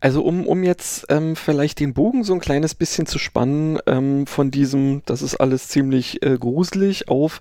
Also 0.00 0.22
um, 0.22 0.46
um 0.46 0.62
jetzt 0.62 1.06
ähm, 1.08 1.34
vielleicht 1.34 1.80
den 1.80 1.94
Bogen 1.94 2.24
so 2.24 2.34
ein 2.34 2.40
kleines 2.40 2.74
bisschen 2.74 3.06
zu 3.06 3.18
spannen 3.18 3.78
ähm, 3.86 4.26
von 4.26 4.50
diesem, 4.50 5.00
das 5.06 5.22
ist 5.22 5.36
alles 5.36 5.68
ziemlich 5.68 6.22
äh, 6.22 6.36
gruselig, 6.36 7.08
auf 7.08 7.40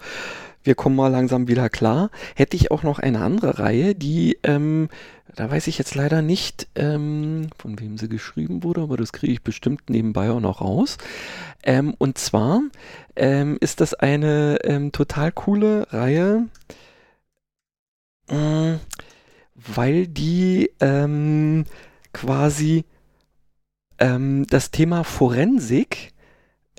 wir 0.64 0.76
kommen 0.76 0.95
mal 0.95 1.09
langsam 1.09 1.47
wieder 1.47 1.70
klar, 1.70 2.09
hätte 2.36 2.55
ich 2.55 2.72
auch 2.72 2.84
noch 2.84 2.99
eine 2.99 3.22
andere 3.22 3.59
Reihe, 3.59 3.95
die 3.95 4.38
ähm, 4.43 4.89
da 5.36 5.49
weiß 5.49 5.68
ich 5.68 5.78
jetzt 5.78 5.95
leider 5.95 6.22
nicht, 6.22 6.68
ähm, 6.76 7.49
von 7.57 7.80
wem 7.80 7.97
sie 7.97 8.07
geschrieben 8.07 8.64
wurde, 8.64 8.82
aber 8.82 8.97
das 8.97 9.14
kriege 9.14 9.34
ich 9.34 9.41
bestimmt 9.41 9.89
nebenbei 9.89 10.30
auch 10.30 10.39
noch 10.39 10.61
raus. 10.61 10.97
Ähm, 11.64 11.95
und 11.97 12.18
zwar 12.18 12.61
ähm, 13.16 13.57
ist 13.59 13.82
das 13.82 13.93
eine 13.95 14.59
ähm, 14.64 14.91
total 14.91 15.32
coole 15.32 15.88
Reihe, 15.91 16.47
äh, 18.28 18.76
weil 19.55 20.07
die 20.07 20.72
ähm, 20.80 21.66
quasi 22.11 22.86
das 23.99 24.72
Thema 24.72 25.05
Forensik 25.05 26.12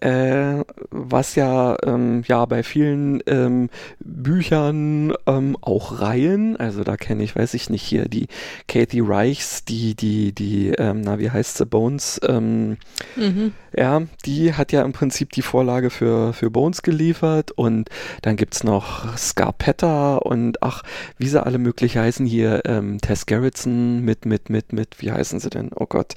äh, 0.00 0.64
was 0.90 1.34
ja, 1.34 1.76
ähm, 1.84 2.22
ja 2.26 2.44
bei 2.46 2.62
vielen 2.62 3.22
ähm, 3.26 3.70
Büchern 4.00 5.14
ähm, 5.26 5.56
auch 5.60 6.00
Reihen, 6.00 6.56
also 6.56 6.84
da 6.84 6.96
kenne 6.96 7.22
ich, 7.22 7.36
weiß 7.36 7.54
ich 7.54 7.70
nicht, 7.70 7.82
hier 7.82 8.06
die 8.08 8.26
Kathy 8.66 9.00
Reichs, 9.00 9.64
die, 9.64 9.94
die, 9.94 10.32
die, 10.32 10.70
ähm, 10.70 11.00
na, 11.02 11.18
wie 11.18 11.30
heißt 11.30 11.58
sie, 11.58 11.66
Bones, 11.66 12.20
ähm, 12.26 12.76
mhm. 13.16 13.52
ja, 13.76 14.02
die 14.26 14.54
hat 14.54 14.72
ja 14.72 14.82
im 14.82 14.92
Prinzip 14.92 15.30
die 15.32 15.42
Vorlage 15.42 15.90
für, 15.90 16.32
für 16.32 16.50
Bones 16.50 16.82
geliefert 16.82 17.52
und 17.52 17.88
dann 18.22 18.36
gibt 18.36 18.54
es 18.54 18.64
noch 18.64 19.16
Scarpetta 19.16 20.16
und 20.16 20.62
ach, 20.62 20.82
wie 21.18 21.28
sie 21.28 21.44
alle 21.44 21.58
möglich 21.58 21.96
heißen 21.96 22.26
hier, 22.26 22.62
ähm, 22.66 23.00
Tess 23.00 23.26
Gerritsen 23.26 24.04
mit, 24.04 24.26
mit, 24.26 24.50
mit, 24.50 24.72
mit, 24.72 25.00
wie 25.00 25.12
heißen 25.12 25.38
sie 25.40 25.50
denn? 25.50 25.70
Oh 25.74 25.86
Gott. 25.86 26.14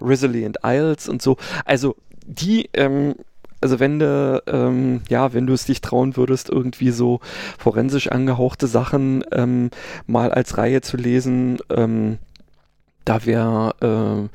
Risley 0.00 0.44
and 0.44 0.58
Isles 0.64 1.08
und 1.08 1.22
so. 1.22 1.36
Also 1.64 1.96
die, 2.28 2.68
ähm, 2.74 3.14
also 3.60 3.80
wenn 3.80 3.98
du, 3.98 4.42
ähm, 4.46 5.00
ja, 5.08 5.32
wenn 5.32 5.46
du 5.46 5.54
es 5.54 5.64
dich 5.64 5.80
trauen 5.80 6.16
würdest, 6.16 6.48
irgendwie 6.48 6.90
so 6.90 7.20
forensisch 7.58 8.08
angehauchte 8.08 8.66
Sachen 8.66 9.24
ähm, 9.32 9.70
mal 10.06 10.30
als 10.30 10.58
Reihe 10.58 10.80
zu 10.80 10.96
lesen, 10.96 11.58
ähm, 11.70 12.18
da 13.04 13.24
wäre 13.24 13.74
äh, 13.80 14.28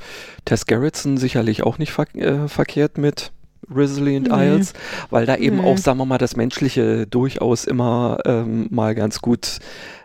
Tess 0.46 0.66
Gerritsen 0.66 1.18
sicherlich 1.18 1.64
auch 1.64 1.78
nicht 1.78 1.94
ver 1.94 2.14
äh, 2.16 2.48
verkehrt 2.48 2.98
mit 2.98 3.32
Risley 3.74 4.18
and 4.18 4.30
nee. 4.30 4.48
Isles, 4.48 4.74
weil 5.10 5.26
da 5.26 5.36
eben 5.36 5.58
nee. 5.58 5.64
auch, 5.64 5.78
sagen 5.78 6.00
wir 6.00 6.06
mal, 6.06 6.18
das 6.18 6.36
Menschliche 6.36 7.08
durchaus 7.08 7.66
immer 7.66 8.18
ähm, 8.26 8.68
mal 8.72 8.96
ganz 8.96 9.22
gut 9.22 9.60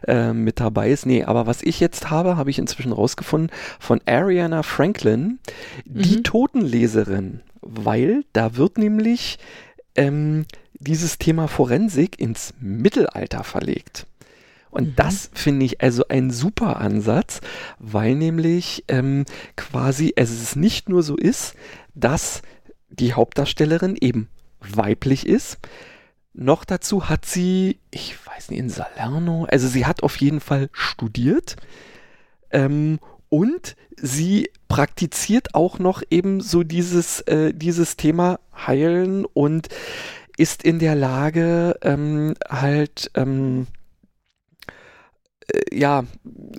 äh, 0.07 0.33
mit 0.33 0.61
dabei 0.61 0.91
ist. 0.91 1.07
Nee, 1.07 1.25
aber 1.25 1.47
was 1.47 1.63
ich 1.63 1.81
jetzt 1.81 2.11
habe, 2.11 2.37
habe 2.37 2.51
ich 2.51 2.59
inzwischen 2.59 2.93
rausgefunden, 2.93 3.51
von 3.81 4.01
Ariana 4.07 4.63
Franklin, 4.63 5.39
die 5.85 6.19
mhm. 6.19 6.25
Totenleserin 6.25 7.41
weil 7.61 8.25
da 8.33 8.57
wird 8.57 8.79
nämlich 8.79 9.39
ähm, 9.95 10.47
dieses 10.75 11.19
Thema 11.19 11.49
Forensik 11.49 12.21
ins 12.21 12.55
Mittelalter 12.61 13.45
verlegt. 13.45 14.07
Und 14.71 14.89
mhm. 14.89 14.97
das 14.97 15.31
finde 15.35 15.67
ich 15.67 15.81
also 15.81 16.05
ein 16.09 16.31
super 16.31 16.81
Ansatz, 16.81 17.41
weil 17.79 18.15
nämlich 18.15 18.85
ähm, 18.89 19.25
quasi 19.57 20.13
es 20.17 20.31
ist 20.31 20.57
nicht 20.57 20.89
nur 20.89 21.03
so 21.03 21.17
ist, 21.17 21.55
dass 21.95 22.43
die 22.91 23.15
Hauptdarstellerin 23.15 23.97
eben 24.01 24.29
weiblich 24.61 25.27
ist, 25.27 25.59
noch 26.35 26.65
dazu 26.65 27.09
hat 27.09 27.25
sie, 27.25 27.79
ich 27.91 28.15
weiß 28.27 28.51
nicht, 28.51 28.61
in 28.61 28.71
Salerno, 28.71 29.47
also 29.51 29.67
sie 29.67 29.87
hat 29.87 30.03
auf 30.03 30.17
jeden 30.17 30.41
Fall 30.41 30.69
studiert 30.73 31.57
ähm, 32.51 33.01
und 33.29 33.77
sie 33.97 34.51
praktiziert 34.69 35.55
auch 35.55 35.79
noch 35.79 36.03
eben 36.11 36.41
so 36.41 36.63
dieses, 36.63 37.21
äh, 37.23 37.53
dieses 37.55 37.97
Thema 37.97 38.39
Heilen 38.55 39.25
und 39.25 39.69
ist 40.37 40.63
in 40.63 40.79
der 40.79 40.95
Lage, 40.95 41.77
ähm, 41.83 42.35
halt, 42.49 43.11
ähm, 43.15 43.67
äh, 45.53 45.77
ja, 45.77 46.05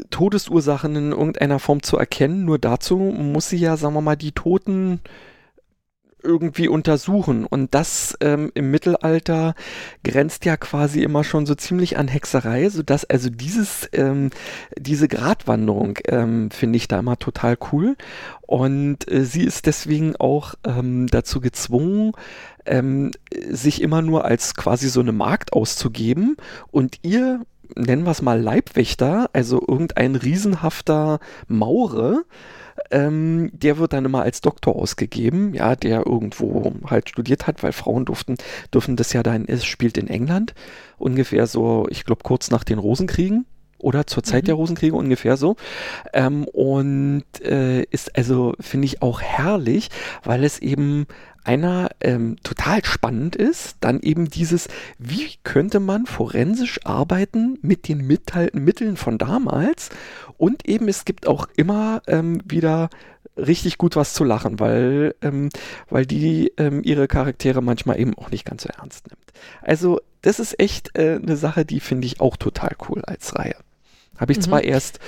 Todesursachen 0.09 0.95
in 0.95 1.11
irgendeiner 1.11 1.59
Form 1.59 1.81
zu 1.81 1.97
erkennen. 1.97 2.45
Nur 2.45 2.59
dazu 2.59 2.97
muss 2.97 3.49
sie 3.49 3.57
ja, 3.57 3.77
sagen 3.77 3.93
wir 3.93 4.01
mal, 4.01 4.17
die 4.17 4.33
Toten 4.33 4.99
irgendwie 6.23 6.67
untersuchen. 6.67 7.45
Und 7.45 7.73
das 7.73 8.17
ähm, 8.21 8.51
im 8.53 8.71
Mittelalter 8.71 9.55
grenzt 10.03 10.45
ja 10.45 10.57
quasi 10.57 11.01
immer 11.01 11.23
schon 11.23 11.45
so 11.45 11.55
ziemlich 11.55 11.97
an 11.97 12.07
Hexerei, 12.07 12.69
sodass 12.69 13.05
also 13.05 13.29
dieses, 13.29 13.89
ähm, 13.93 14.29
diese 14.77 15.07
Gratwanderung 15.07 15.97
ähm, 16.07 16.51
finde 16.51 16.77
ich 16.77 16.87
da 16.87 16.99
immer 16.99 17.17
total 17.17 17.57
cool. 17.71 17.95
Und 18.41 19.09
äh, 19.11 19.23
sie 19.23 19.43
ist 19.43 19.65
deswegen 19.65 20.15
auch 20.15 20.55
ähm, 20.65 21.07
dazu 21.07 21.41
gezwungen, 21.41 22.13
ähm, 22.65 23.11
sich 23.49 23.81
immer 23.81 24.01
nur 24.01 24.25
als 24.25 24.55
quasi 24.55 24.89
so 24.89 24.99
eine 24.99 25.11
Markt 25.11 25.53
auszugeben 25.53 26.37
und 26.71 26.99
ihr 27.01 27.41
nennen 27.75 28.03
wir 28.03 28.11
es 28.11 28.21
mal 28.21 28.41
Leibwächter, 28.41 29.29
also 29.33 29.61
irgendein 29.67 30.15
riesenhafter 30.15 31.19
Maure, 31.47 32.23
ähm, 32.91 33.49
der 33.53 33.77
wird 33.77 33.93
dann 33.93 34.05
immer 34.05 34.21
als 34.21 34.41
Doktor 34.41 34.75
ausgegeben, 34.75 35.53
ja, 35.53 35.75
der 35.75 36.05
irgendwo 36.05 36.73
halt 36.85 37.09
studiert 37.09 37.47
hat, 37.47 37.63
weil 37.63 37.71
Frauen 37.71 38.05
durften, 38.05 38.35
dürfen 38.73 38.95
das 38.95 39.13
ja 39.13 39.23
dann, 39.23 39.45
es 39.45 39.65
spielt 39.65 39.97
in 39.97 40.07
England, 40.07 40.53
ungefähr 40.97 41.47
so, 41.47 41.87
ich 41.89 42.05
glaube, 42.05 42.23
kurz 42.23 42.51
nach 42.51 42.63
den 42.63 42.79
Rosenkriegen 42.79 43.45
oder 43.79 44.05
zur 44.05 44.23
Zeit 44.23 44.43
mhm. 44.43 44.47
der 44.47 44.55
Rosenkriege 44.55 44.95
ungefähr 44.95 45.37
so. 45.37 45.55
Ähm, 46.13 46.43
und 46.45 47.23
äh, 47.41 47.83
ist 47.83 48.15
also, 48.15 48.53
finde 48.59 48.85
ich, 48.85 49.01
auch 49.01 49.21
herrlich, 49.21 49.89
weil 50.23 50.43
es 50.43 50.59
eben 50.59 51.07
einer 51.43 51.89
ähm, 52.01 52.37
total 52.43 52.83
spannend 52.85 53.35
ist, 53.35 53.77
dann 53.81 53.99
eben 54.01 54.29
dieses, 54.29 54.67
wie 54.97 55.29
könnte 55.43 55.79
man 55.79 56.05
forensisch 56.05 56.85
arbeiten 56.85 57.57
mit 57.61 57.87
den 57.87 58.05
Mittel 58.05 58.49
Mitteln 58.53 58.97
von 58.97 59.17
damals 59.17 59.89
und 60.37 60.67
eben 60.67 60.87
es 60.87 61.05
gibt 61.05 61.27
auch 61.27 61.47
immer 61.55 62.01
ähm, 62.07 62.41
wieder 62.45 62.89
richtig 63.37 63.77
gut 63.77 63.95
was 63.95 64.13
zu 64.13 64.23
lachen, 64.23 64.59
weil, 64.59 65.15
ähm, 65.21 65.49
weil 65.89 66.05
die 66.05 66.51
ähm, 66.57 66.81
ihre 66.83 67.07
Charaktere 67.07 67.61
manchmal 67.61 67.99
eben 67.99 68.17
auch 68.17 68.31
nicht 68.31 68.45
ganz 68.45 68.63
so 68.63 68.69
ernst 68.69 69.07
nimmt. 69.07 69.31
Also 69.61 69.99
das 70.21 70.39
ist 70.39 70.59
echt 70.59 70.97
äh, 70.97 71.19
eine 71.21 71.37
Sache, 71.37 71.65
die 71.65 71.79
finde 71.79 72.05
ich 72.07 72.19
auch 72.19 72.37
total 72.37 72.75
cool 72.89 73.01
als 73.05 73.35
Reihe. 73.37 73.55
Habe 74.17 74.33
ich 74.33 74.39
mhm. 74.39 74.43
zwar 74.43 74.63
erst 74.63 74.99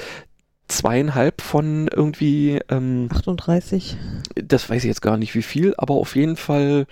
zweieinhalb 0.72 1.42
von 1.42 1.88
irgendwie 1.88 2.60
ähm, 2.70 3.10
38. 3.12 3.98
Das 4.36 4.70
weiß 4.70 4.84
ich 4.84 4.88
jetzt 4.88 5.02
gar 5.02 5.18
nicht 5.18 5.36
wie 5.36 5.42
viel, 5.42 5.74
aber 5.78 5.96
auf 5.96 6.16
jeden 6.16 6.38
Fall 6.38 6.88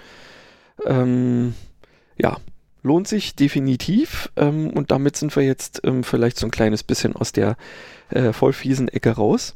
ähm, 0.85 1.53
ja, 2.17 2.37
lohnt 2.83 3.07
sich 3.07 3.35
definitiv 3.35 4.29
ähm, 4.35 4.69
und 4.71 4.91
damit 4.91 5.15
sind 5.15 5.35
wir 5.35 5.43
jetzt 5.43 5.81
ähm, 5.83 6.03
vielleicht 6.03 6.37
so 6.37 6.47
ein 6.47 6.51
kleines 6.51 6.83
bisschen 6.83 7.15
aus 7.15 7.31
der 7.31 7.57
äh, 8.09 8.33
vollfiesen 8.33 8.87
Ecke 8.87 9.11
raus. 9.11 9.55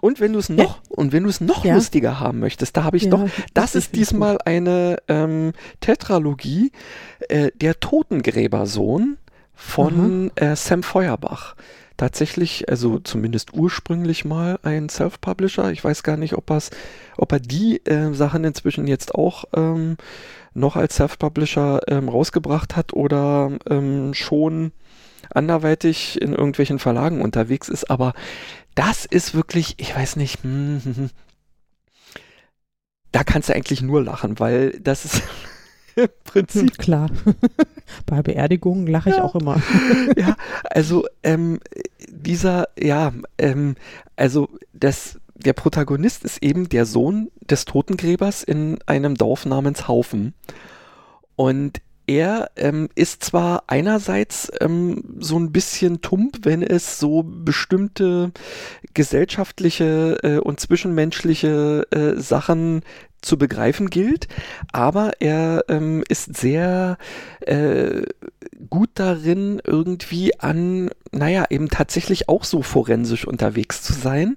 Und 0.00 0.20
wenn 0.20 0.32
du 0.32 0.38
es 0.38 0.48
noch 0.48 0.76
ja. 0.76 0.82
und 0.90 1.12
wenn 1.12 1.22
du 1.22 1.30
es 1.30 1.40
noch 1.40 1.64
ja. 1.64 1.74
lustiger 1.74 2.20
haben 2.20 2.40
möchtest, 2.40 2.76
da 2.76 2.84
habe 2.84 2.96
ich 2.96 3.04
ja, 3.04 3.10
doch, 3.10 3.28
das, 3.54 3.74
ist 3.74 3.94
diesmal 3.94 4.38
eine 4.44 4.98
ähm, 5.08 5.52
Tetralogie, 5.80 6.72
äh, 7.28 7.50
der 7.54 7.78
Totengräbersohn 7.80 9.18
von 9.54 10.32
äh, 10.34 10.56
Sam 10.56 10.82
Feuerbach 10.82 11.54
tatsächlich, 11.96 12.68
also 12.68 12.98
zumindest 12.98 13.54
ursprünglich 13.54 14.24
mal 14.24 14.58
ein 14.62 14.88
Self-Publisher. 14.88 15.70
Ich 15.70 15.84
weiß 15.84 16.02
gar 16.02 16.16
nicht, 16.16 16.34
ob, 16.34 16.50
ob 17.16 17.32
er 17.32 17.40
die 17.40 17.84
äh, 17.86 18.12
Sachen 18.12 18.44
inzwischen 18.44 18.86
jetzt 18.86 19.14
auch 19.14 19.44
ähm, 19.54 19.96
noch 20.54 20.76
als 20.76 20.96
Self-Publisher 20.96 21.80
ähm, 21.88 22.08
rausgebracht 22.08 22.76
hat 22.76 22.92
oder 22.92 23.52
ähm, 23.68 24.14
schon 24.14 24.72
anderweitig 25.30 26.20
in 26.20 26.32
irgendwelchen 26.32 26.78
Verlagen 26.78 27.22
unterwegs 27.22 27.68
ist. 27.68 27.90
Aber 27.90 28.14
das 28.74 29.04
ist 29.04 29.34
wirklich, 29.34 29.74
ich 29.78 29.94
weiß 29.94 30.16
nicht, 30.16 30.42
hm, 30.42 30.80
hm, 30.82 30.94
hm. 30.96 31.10
da 33.12 33.24
kannst 33.24 33.48
du 33.48 33.54
eigentlich 33.54 33.82
nur 33.82 34.02
lachen, 34.02 34.38
weil 34.38 34.78
das 34.80 35.04
ist 35.04 35.22
im 35.96 36.08
Prinzip. 36.24 36.62
Hm, 36.62 36.76
klar. 36.78 37.10
Bei 38.06 38.22
Beerdigungen 38.22 38.86
lache 38.86 39.10
ich 39.10 39.16
ja. 39.16 39.24
auch 39.24 39.34
immer. 39.34 39.60
ja, 40.16 40.36
also 40.64 41.06
ähm, 41.22 41.60
dieser, 42.08 42.68
ja, 42.78 43.12
ähm, 43.38 43.76
also 44.16 44.48
das, 44.72 45.18
der 45.34 45.52
Protagonist 45.52 46.24
ist 46.24 46.42
eben 46.42 46.68
der 46.68 46.86
Sohn 46.86 47.30
des 47.40 47.64
Totengräbers 47.64 48.42
in 48.42 48.78
einem 48.86 49.16
Dorf 49.16 49.46
namens 49.46 49.88
Haufen. 49.88 50.34
Und 51.36 51.80
er 52.06 52.50
ähm, 52.56 52.88
ist 52.94 53.24
zwar 53.24 53.64
einerseits 53.66 54.52
ähm, 54.60 55.16
so 55.18 55.38
ein 55.38 55.52
bisschen 55.52 56.02
tump, 56.02 56.40
wenn 56.42 56.62
es 56.62 56.98
so 56.98 57.22
bestimmte 57.24 58.32
gesellschaftliche 58.92 60.18
äh, 60.22 60.38
und 60.38 60.60
zwischenmenschliche 60.60 61.86
äh, 61.90 62.20
Sachen 62.20 62.82
zu 63.24 63.38
begreifen 63.38 63.90
gilt, 63.90 64.28
aber 64.72 65.12
er 65.20 65.64
ähm, 65.68 66.04
ist 66.08 66.36
sehr 66.36 66.98
äh, 67.40 68.02
gut 68.70 68.90
darin, 68.94 69.60
irgendwie 69.64 70.38
an, 70.40 70.90
naja, 71.12 71.46
eben 71.50 71.68
tatsächlich 71.68 72.28
auch 72.28 72.44
so 72.44 72.62
forensisch 72.62 73.26
unterwegs 73.26 73.82
zu 73.82 73.92
sein 73.92 74.36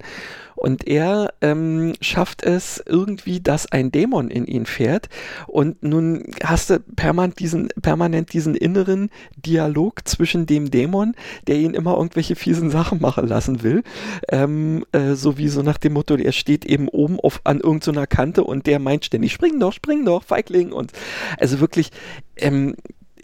und 0.58 0.88
er 0.88 1.34
ähm, 1.42 1.94
schafft 2.02 2.44
es 2.44 2.84
irgendwie, 2.84 3.40
dass 3.40 3.72
ein 3.72 3.92
Dämon 3.92 4.32
in 4.32 4.46
ihn 4.46 4.66
fährt. 4.66 5.08
Und 5.46 5.84
nun 5.84 6.24
hast 6.44 6.72
du 6.72 6.80
permanent 6.80 7.40
diesen, 7.40 7.70
permanent 7.82 8.34
diesen 8.34 8.56
inneren 8.56 9.10
Dialog 9.36 10.08
zwischen 10.08 10.48
dem 10.48 10.72
Dämon, 10.72 11.14
der 11.46 11.58
ihn 11.58 11.76
immer 11.76 11.96
irgendwelche 11.96 12.36
fiesen 12.36 12.72
Sachen 12.72 13.00
machen 13.00 13.28
lassen 13.28 13.62
will. 13.62 13.84
Ähm, 14.30 14.84
äh, 14.94 15.14
so 15.14 15.38
wie 15.38 15.48
so 15.48 15.62
nach 15.62 15.78
dem 15.78 15.94
Motto, 15.94 16.16
er 16.16 16.32
steht 16.32 16.66
eben 16.66 16.88
oben 16.90 17.20
auf, 17.20 17.42
an 17.44 17.60
irgendeiner 17.60 18.02
so 18.02 18.08
Kante 18.10 18.44
und 18.44 18.66
der 18.66 18.80
meint 18.80 19.06
ständig, 19.06 19.34
spring 19.34 19.60
doch, 19.60 19.74
spring 19.74 20.06
doch, 20.06 20.24
Feigling. 20.24 20.72
Und 20.72 20.92
also 21.38 21.60
wirklich, 21.60 21.92
ähm, 22.36 22.76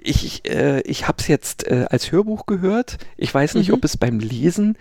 ich, 0.03 0.47
äh, 0.49 0.81
ich 0.81 1.07
habe 1.07 1.17
es 1.19 1.27
jetzt 1.27 1.67
äh, 1.67 1.88
als 1.89 2.11
Hörbuch 2.11 2.45
gehört. 2.45 2.97
Ich 3.17 3.34
weiß 3.34 3.55
nicht, 3.55 3.69
mhm. 3.69 3.75
ob 3.75 3.86
es 3.86 3.97
beim 3.97 4.19
Lesen 4.19 4.77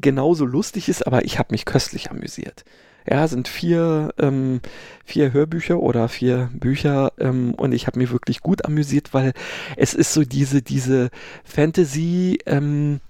genauso 0.00 0.44
lustig 0.44 0.88
ist, 0.88 1.06
aber 1.06 1.24
ich 1.24 1.38
habe 1.38 1.52
mich 1.52 1.64
köstlich 1.64 2.10
amüsiert. 2.10 2.64
Ja, 3.10 3.26
sind 3.26 3.48
vier, 3.48 4.12
ähm, 4.18 4.60
vier 5.04 5.32
Hörbücher 5.32 5.80
oder 5.80 6.08
vier 6.08 6.50
Bücher 6.52 7.12
ähm, 7.18 7.54
und 7.54 7.72
ich 7.72 7.86
habe 7.86 7.98
mich 7.98 8.10
wirklich 8.10 8.40
gut 8.40 8.66
amüsiert, 8.66 9.14
weil 9.14 9.32
es 9.76 9.94
ist 9.94 10.12
so 10.12 10.24
diese, 10.24 10.60
diese 10.60 11.08
Fantasy, 11.42 12.38
ähm, 12.44 13.00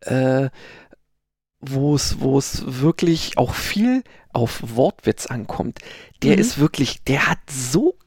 äh, 0.00 0.48
wo 1.60 1.94
es, 1.94 2.20
wo 2.20 2.38
es 2.38 2.62
wirklich 2.66 3.36
auch 3.36 3.54
viel 3.54 4.02
auf 4.32 4.62
Wortwitz 4.76 5.26
ankommt. 5.26 5.80
Der 6.22 6.34
mhm. 6.34 6.40
ist 6.40 6.58
wirklich, 6.58 7.02
der 7.04 7.28
hat 7.28 7.38
so 7.50 7.98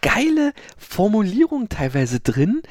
geile 0.00 0.52
Formulierungen 0.76 1.68
teilweise 1.68 2.20
drin, 2.20 2.62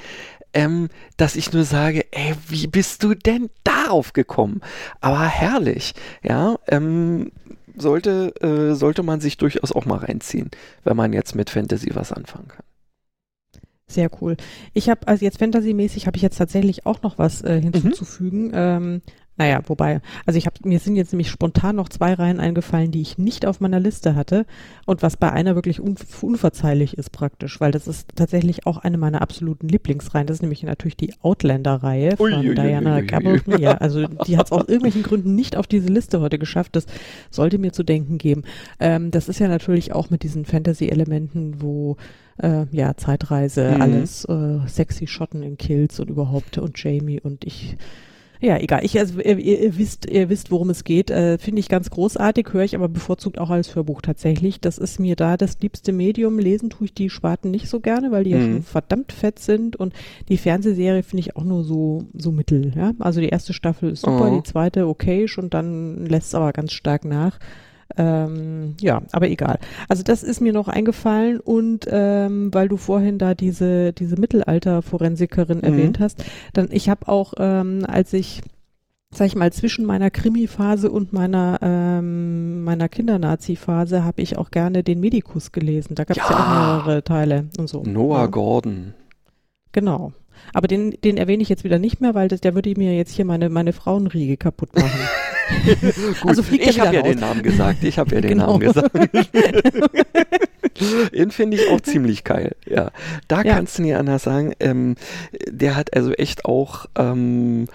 ähm, 0.55 0.87
dass 1.17 1.35
ich 1.35 1.53
nur 1.53 1.65
sage, 1.65 2.05
ey, 2.11 2.33
wie 2.47 2.65
bist 2.65 3.03
du 3.03 3.13
denn 3.13 3.49
darauf 3.63 4.13
gekommen? 4.13 4.61
Aber 5.01 5.23
herrlich, 5.25 5.93
ja, 6.23 6.57
ähm, 6.67 7.31
sollte, 7.77 8.33
äh, 8.41 8.73
sollte 8.73 9.03
man 9.03 9.19
sich 9.19 9.37
durchaus 9.37 9.71
auch 9.71 9.85
mal 9.85 9.99
reinziehen, 9.99 10.49
wenn 10.83 10.97
man 10.97 11.13
jetzt 11.13 11.35
mit 11.35 11.49
Fantasy 11.49 11.93
was 11.93 12.11
anfangen 12.11 12.47
kann. 12.47 12.63
Sehr 13.87 14.09
cool. 14.21 14.35
Ich 14.73 14.89
habe 14.89 15.07
also 15.07 15.23
jetzt 15.23 15.37
Fantasy-mäßig 15.37 16.07
habe 16.07 16.17
ich 16.17 16.23
jetzt 16.23 16.37
tatsächlich 16.37 16.87
auch 16.87 17.03
noch 17.03 17.19
was 17.19 17.43
äh, 17.43 17.61
hinzuzufügen. 17.61 18.47
Mhm. 18.47 18.53
Ähm, 18.55 19.01
naja, 19.37 19.61
wobei, 19.67 20.01
also 20.25 20.37
ich 20.37 20.45
habe 20.45 20.55
mir 20.63 20.79
sind 20.79 20.95
jetzt 20.95 21.11
nämlich 21.11 21.29
spontan 21.29 21.75
noch 21.75 21.89
zwei 21.89 22.13
Reihen 22.13 22.39
eingefallen, 22.39 22.91
die 22.91 23.01
ich 23.01 23.17
nicht 23.17 23.45
auf 23.45 23.59
meiner 23.59 23.79
Liste 23.81 24.15
hatte 24.15 24.45
und 24.85 25.01
was 25.03 25.17
bei 25.17 25.31
einer 25.31 25.55
wirklich 25.55 25.81
un 25.81 25.95
unverzeihlich 26.21 26.97
ist 26.97 27.11
praktisch, 27.11 27.59
weil 27.59 27.71
das 27.71 27.87
ist 27.87 28.15
tatsächlich 28.15 28.65
auch 28.65 28.77
eine 28.77 28.97
meiner 28.97 29.21
absoluten 29.21 29.67
Lieblingsreihen. 29.67 30.27
Das 30.27 30.37
ist 30.37 30.41
nämlich 30.41 30.63
natürlich 30.63 30.95
die 30.95 31.13
Outlander-Reihe 31.21 32.17
von 32.17 32.33
ui, 32.33 32.55
Diana 32.55 33.01
Gabaldon. 33.01 33.59
Ja, 33.59 33.73
also 33.77 34.07
die 34.07 34.37
hat 34.37 34.47
es 34.47 34.51
aus 34.51 34.67
irgendwelchen 34.67 35.03
Gründen 35.03 35.35
nicht 35.35 35.55
auf 35.55 35.67
diese 35.67 35.87
Liste 35.87 36.21
heute 36.21 36.39
geschafft. 36.39 36.75
Das 36.75 36.85
sollte 37.29 37.57
mir 37.57 37.73
zu 37.73 37.83
denken 37.83 38.17
geben. 38.17 38.43
Ähm, 38.79 39.11
das 39.11 39.27
ist 39.27 39.39
ja 39.39 39.47
natürlich 39.47 39.93
auch 39.93 40.09
mit 40.09 40.23
diesen 40.23 40.45
Fantasy-Elementen, 40.45 41.61
wo 41.61 41.97
äh, 42.37 42.65
ja, 42.71 42.95
Zeitreise, 42.95 43.73
mhm. 43.75 43.81
alles, 43.81 44.25
äh, 44.25 44.59
sexy 44.67 45.07
Schotten 45.07 45.43
in 45.43 45.57
Kills 45.57 45.99
und 45.99 46.09
überhaupt 46.09 46.57
und 46.57 46.81
Jamie 46.81 47.19
und 47.19 47.45
ich 47.45 47.77
ja, 48.41 48.57
egal. 48.57 48.83
Ich, 48.83 48.97
also, 48.99 49.19
ihr, 49.19 49.37
ihr, 49.37 49.77
wisst, 49.77 50.09
ihr 50.09 50.29
wisst, 50.29 50.51
worum 50.51 50.69
es 50.69 50.83
geht. 50.83 51.09
Äh, 51.09 51.37
Finde 51.37 51.59
ich 51.59 51.69
ganz 51.69 51.89
großartig, 51.89 52.47
höre 52.51 52.63
ich 52.63 52.75
aber 52.75 52.89
bevorzugt 52.89 53.39
auch 53.39 53.49
als 53.49 53.75
Hörbuch 53.75 54.01
tatsächlich. 54.01 54.59
Das 54.59 54.77
ist 54.77 54.99
mir 54.99 55.15
da 55.15 55.37
das 55.37 55.59
liebste 55.61 55.91
Medium. 55.91 56.39
Lesen 56.39 56.69
tue 56.69 56.85
ich 56.85 56.93
die 56.93 57.09
Sparten 57.09 57.51
nicht 57.51 57.69
so 57.69 57.79
gerne, 57.79 58.11
weil 58.11 58.23
die 58.23 58.33
mhm. 58.33 58.39
ja 58.39 58.45
schon 58.45 58.63
verdammt 58.63 59.11
fett 59.11 59.39
sind. 59.39 59.75
Und 59.75 59.93
die 60.29 60.37
Fernsehserie 60.37 61.03
finde 61.03 61.21
ich 61.21 61.35
auch 61.35 61.43
nur 61.43 61.63
so, 61.63 62.05
so 62.13 62.31
mittel. 62.31 62.73
Ja? 62.75 62.93
Also 62.99 63.21
die 63.21 63.29
erste 63.29 63.53
Staffel 63.53 63.91
ist 63.91 64.01
super, 64.01 64.31
oh. 64.31 64.35
die 64.35 64.43
zweite 64.43 64.87
okay 64.87 65.25
und 65.37 65.53
dann 65.53 66.05
lässt 66.05 66.27
es 66.27 66.35
aber 66.35 66.51
ganz 66.53 66.73
stark 66.73 67.05
nach. 67.05 67.39
Ähm, 67.97 68.75
ja, 68.81 69.01
aber 69.11 69.29
egal. 69.29 69.59
Also 69.87 70.03
das 70.03 70.23
ist 70.23 70.41
mir 70.41 70.53
noch 70.53 70.67
eingefallen 70.67 71.39
und 71.39 71.85
ähm, 71.89 72.53
weil 72.53 72.67
du 72.67 72.77
vorhin 72.77 73.17
da 73.19 73.35
diese, 73.35 73.93
diese 73.93 74.19
Mittelalter-Forensikerin 74.19 75.59
mhm. 75.59 75.63
erwähnt 75.63 75.99
hast, 75.99 76.23
dann 76.53 76.69
ich 76.71 76.89
habe 76.89 77.07
auch, 77.07 77.33
ähm, 77.37 77.85
als 77.87 78.13
ich 78.13 78.41
sag 79.15 79.27
ich 79.27 79.35
mal, 79.35 79.51
zwischen 79.53 79.85
meiner 79.85 80.09
Krimi-Phase 80.09 80.91
und 80.91 81.13
meiner, 81.13 81.59
ähm, 81.61 82.63
meiner 82.63 82.89
Kinder-Nazi-Phase 82.89 84.03
habe 84.03 84.21
ich 84.21 84.37
auch 84.37 84.51
gerne 84.51 84.83
den 84.83 84.99
Medikus 84.99 85.51
gelesen. 85.51 85.95
Da 85.95 86.03
gab 86.03 86.17
es 86.17 86.23
ja. 86.23 86.29
ja. 86.29 86.37
auch 86.37 86.49
mehrere 86.49 87.03
Teile 87.03 87.45
und 87.57 87.69
so. 87.69 87.83
Noah 87.83 88.21
ja. 88.21 88.25
Gordon. 88.27 88.93
Genau. 89.71 90.11
Aber 90.53 90.67
den, 90.67 90.91
den 91.03 91.17
erwähne 91.17 91.43
ich 91.43 91.49
jetzt 91.49 91.63
wieder 91.63 91.79
nicht 91.79 92.01
mehr, 92.01 92.13
weil 92.13 92.27
das, 92.27 92.41
der 92.41 92.55
würde 92.55 92.73
mir 92.77 92.95
jetzt 92.95 93.11
hier 93.11 93.25
meine, 93.25 93.49
meine 93.49 93.73
Frauenriege 93.73 94.37
kaputt 94.37 94.75
machen. 94.75 94.99
Also 96.25 96.43
ich 96.51 96.79
habe 96.79 96.95
ja 96.95 97.01
den 97.01 97.19
Namen 97.19 97.43
gesagt. 97.43 97.83
Ich 97.83 97.99
habe 97.99 98.15
ja 98.15 98.21
den 98.21 98.29
genau. 98.31 98.57
Namen 98.57 98.61
gesagt. 98.61 98.91
den 101.13 101.31
finde 101.31 101.57
ich 101.57 101.69
auch 101.69 101.81
ziemlich 101.81 102.23
geil. 102.23 102.55
Ja, 102.65 102.91
da 103.27 103.41
ja. 103.41 103.53
kannst 103.53 103.77
du 103.77 103.81
nie 103.83 103.93
anders 103.93 104.23
sagen. 104.23 104.53
Ähm, 104.59 104.95
der 105.47 105.75
hat 105.75 105.95
also 105.95 106.13
echt 106.13 106.45
auch 106.45 106.85
ähm, 106.97 107.67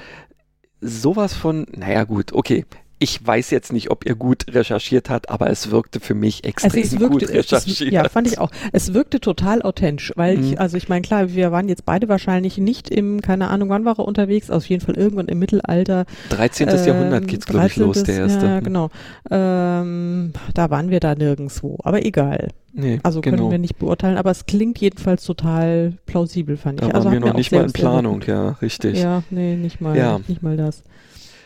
sowas 0.81 1.35
von, 1.35 1.67
naja 1.71 2.05
gut, 2.05 2.33
okay, 2.33 2.65
ich 3.03 3.27
weiß 3.27 3.51
jetzt 3.51 3.73
nicht, 3.73 3.91
ob 3.91 4.05
ihr 4.05 4.15
gut 4.15 4.45
recherchiert 4.53 5.09
habt, 5.09 5.31
aber 5.31 5.49
es 5.49 5.71
wirkte 5.71 6.01
für 6.01 6.13
mich 6.15 6.45
extrem 6.45 6.83
also 6.83 7.01
wirkte, 7.01 7.27
gut 7.27 7.35
recherchiert. 7.35 7.81
Es, 7.81 7.91
ja, 7.91 8.07
fand 8.11 8.27
ich 8.29 8.39
auch. 8.39 8.51
Es 8.73 8.93
wirkte 8.93 9.21
total 9.21 9.63
authentisch, 9.63 10.13
weil 10.17 10.37
mhm. 10.37 10.45
ich, 10.45 10.61
also 10.61 10.77
ich 10.77 10.91
meine, 10.91 11.01
klar, 11.01 11.33
wir 11.33 11.51
waren 11.51 11.71
jetzt 11.71 11.87
beide 11.87 12.11
wahrscheinlich 12.11 12.59
nicht 12.59 12.91
im, 12.91 13.23
keine 13.23 13.49
Ahnung, 13.49 13.71
wann 13.71 13.87
war 13.87 13.99
er 13.99 14.05
unterwegs, 14.05 14.51
auf 14.51 14.67
jeden 14.67 14.85
Fall 14.85 14.99
irgendwann 14.99 15.29
im 15.29 15.39
Mittelalter. 15.39 16.05
13. 16.29 16.69
Ähm, 16.69 16.87
Jahrhundert 16.87 17.27
geht's, 17.27 17.47
glaube 17.47 17.69
ich, 17.69 17.77
los, 17.77 18.03
der 18.03 18.19
erste. 18.19 18.47
Ja, 18.47 18.61
genau. 18.61 18.91
Ähm, 19.31 20.35
da 20.53 20.69
waren 20.69 20.91
wir 20.91 21.01
da 21.01 21.15
nirgendwo, 21.15 21.79
aber 21.83 22.05
egal. 22.05 22.49
Nee, 22.75 23.01
also 23.03 23.23
können 23.23 23.39
genau. 23.39 23.51
wir 23.51 23.59
nicht 23.59 23.79
beurteilen, 23.79 24.19
aber 24.19 24.31
es 24.31 24.45
klingt 24.45 24.79
jedenfalls 24.79 25.25
total 25.25 25.95
plausibel, 26.05 26.59
fand 26.59 26.83
da 26.83 26.89
ich. 26.89 26.95
Also 26.95 27.07
waren 27.07 27.15
wir 27.15 27.21
noch 27.21 27.35
nicht 27.35 27.51
mal 27.51 27.65
in 27.65 27.73
Planung, 27.73 28.23
ja, 28.27 28.51
richtig. 28.61 28.99
Ja, 28.99 29.23
nee, 29.31 29.57
nicht 29.57 29.81
mal, 29.81 29.97
ja. 29.97 30.21
nicht 30.29 30.43
mal 30.43 30.59
das. 30.59 30.83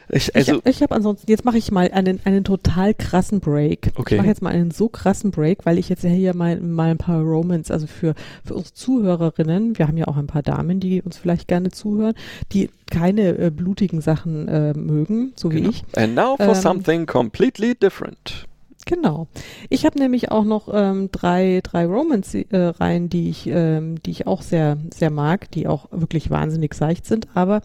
Ich, 0.08 0.34
also, 0.34 0.60
ich, 0.64 0.76
ich 0.76 0.82
habe 0.82 0.94
ansonsten, 0.94 1.30
jetzt 1.30 1.44
mache 1.44 1.58
ich 1.58 1.70
mal 1.70 1.90
einen, 1.90 2.20
einen 2.24 2.44
total 2.44 2.94
krassen 2.94 3.40
Break. 3.40 3.92
Okay. 3.96 4.14
Ich 4.14 4.18
mache 4.18 4.28
jetzt 4.28 4.42
mal 4.42 4.52
einen 4.52 4.70
so 4.70 4.88
krassen 4.88 5.30
Break, 5.30 5.64
weil 5.64 5.78
ich 5.78 5.88
jetzt 5.88 6.04
ja 6.04 6.10
hier 6.10 6.34
mal, 6.34 6.60
mal 6.60 6.90
ein 6.90 6.98
paar 6.98 7.20
Romans, 7.20 7.70
also 7.70 7.86
für, 7.86 8.14
für 8.44 8.54
uns 8.54 8.74
Zuhörerinnen, 8.74 9.78
wir 9.78 9.88
haben 9.88 9.96
ja 9.96 10.08
auch 10.08 10.16
ein 10.16 10.26
paar 10.26 10.42
Damen, 10.42 10.80
die 10.80 11.02
uns 11.02 11.16
vielleicht 11.16 11.48
gerne 11.48 11.70
zuhören, 11.70 12.14
die 12.52 12.70
keine 12.90 13.38
äh, 13.38 13.50
blutigen 13.50 14.00
Sachen 14.00 14.48
äh, 14.48 14.74
mögen, 14.74 15.32
so 15.36 15.48
genau. 15.48 15.68
wie 15.68 15.70
ich. 15.70 15.84
And 15.96 16.14
now 16.14 16.36
for 16.36 16.48
ähm, 16.48 16.54
something 16.54 17.06
completely 17.06 17.74
different. 17.74 18.46
Genau. 18.86 19.28
Ich 19.70 19.86
habe 19.86 19.98
nämlich 19.98 20.30
auch 20.30 20.44
noch 20.44 20.68
ähm, 20.72 21.08
drei, 21.10 21.60
drei 21.62 21.86
Romance-Reihen, 21.86 23.06
äh, 23.06 23.08
die 23.08 23.30
ich, 23.30 23.46
ähm, 23.46 24.02
die 24.02 24.10
ich 24.10 24.26
auch 24.26 24.42
sehr, 24.42 24.76
sehr 24.94 25.10
mag, 25.10 25.50
die 25.52 25.66
auch 25.66 25.88
wirklich 25.90 26.30
wahnsinnig 26.30 26.74
seicht 26.74 27.06
sind, 27.06 27.28
aber 27.34 27.62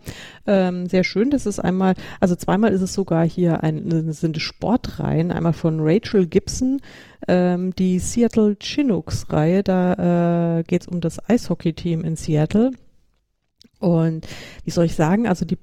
ähm, 0.47 0.87
sehr 0.87 1.03
schön. 1.03 1.29
Das 1.29 1.45
ist 1.45 1.59
einmal, 1.59 1.95
also 2.21 2.35
zweimal 2.35 2.71
ist 2.71 2.81
es 2.81 2.93
sogar 2.93 3.27
hier 3.27 3.63
ein, 3.63 4.11
sind 4.13 4.39
Sportreihen, 4.41 5.31
einmal 5.31 5.53
von 5.53 5.79
Rachel 5.81 6.25
Gibson, 6.25 6.79
ähm, 7.27 7.75
die 7.75 7.99
Seattle 7.99 8.55
Chinooks-Reihe, 8.57 9.63
da 9.63 10.59
äh, 10.59 10.63
geht 10.63 10.83
es 10.83 10.87
um 10.87 11.01
das 11.01 11.19
Eishockey-Team 11.29 12.03
in 12.05 12.15
Seattle. 12.15 12.71
Und 13.79 14.27
wie 14.65 14.71
soll 14.71 14.85
ich 14.85 14.95
sagen, 14.95 15.25
also 15.25 15.45
die 15.45 15.57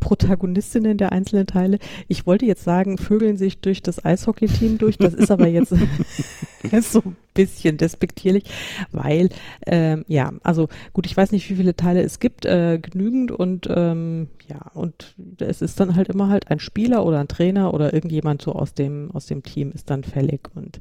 Protagonistinnen 0.00 0.98
der 0.98 1.12
einzelnen 1.12 1.46
Teile, 1.46 1.78
ich 2.08 2.26
wollte 2.26 2.44
jetzt 2.44 2.64
sagen, 2.64 2.98
vögeln 2.98 3.36
sich 3.36 3.60
durch 3.60 3.82
das 3.82 4.04
Eishockey-Team 4.04 4.78
durch, 4.78 4.98
das 4.98 5.14
ist 5.14 5.30
aber 5.30 5.46
jetzt 5.46 5.70
so 6.80 7.02
ein 7.04 7.16
bisschen 7.32 7.76
despektierlich, 7.76 8.44
weil, 8.90 9.28
ähm, 9.64 10.04
ja, 10.08 10.32
also 10.42 10.68
gut, 10.92 11.06
ich 11.06 11.16
weiß 11.16 11.30
nicht, 11.30 11.48
wie 11.50 11.54
viele 11.54 11.76
Teile 11.76 12.02
es 12.02 12.18
gibt, 12.18 12.46
äh, 12.46 12.80
genügend 12.80 13.30
und 13.30 13.68
ähm, 13.72 14.28
ja, 14.48 14.70
und 14.74 15.14
es 15.38 15.62
ist 15.62 15.78
dann 15.78 15.94
halt 15.94 16.08
immer 16.08 16.28
halt 16.28 16.50
ein 16.50 16.58
Spieler 16.58 17.06
oder 17.06 17.20
ein 17.20 17.28
Trainer 17.28 17.72
oder 17.72 17.94
irgendjemand 17.94 18.42
so 18.42 18.52
aus 18.52 18.74
dem, 18.74 19.12
aus 19.12 19.26
dem 19.26 19.44
Team 19.44 19.70
ist 19.70 19.88
dann 19.88 20.02
fällig 20.02 20.48
und 20.56 20.80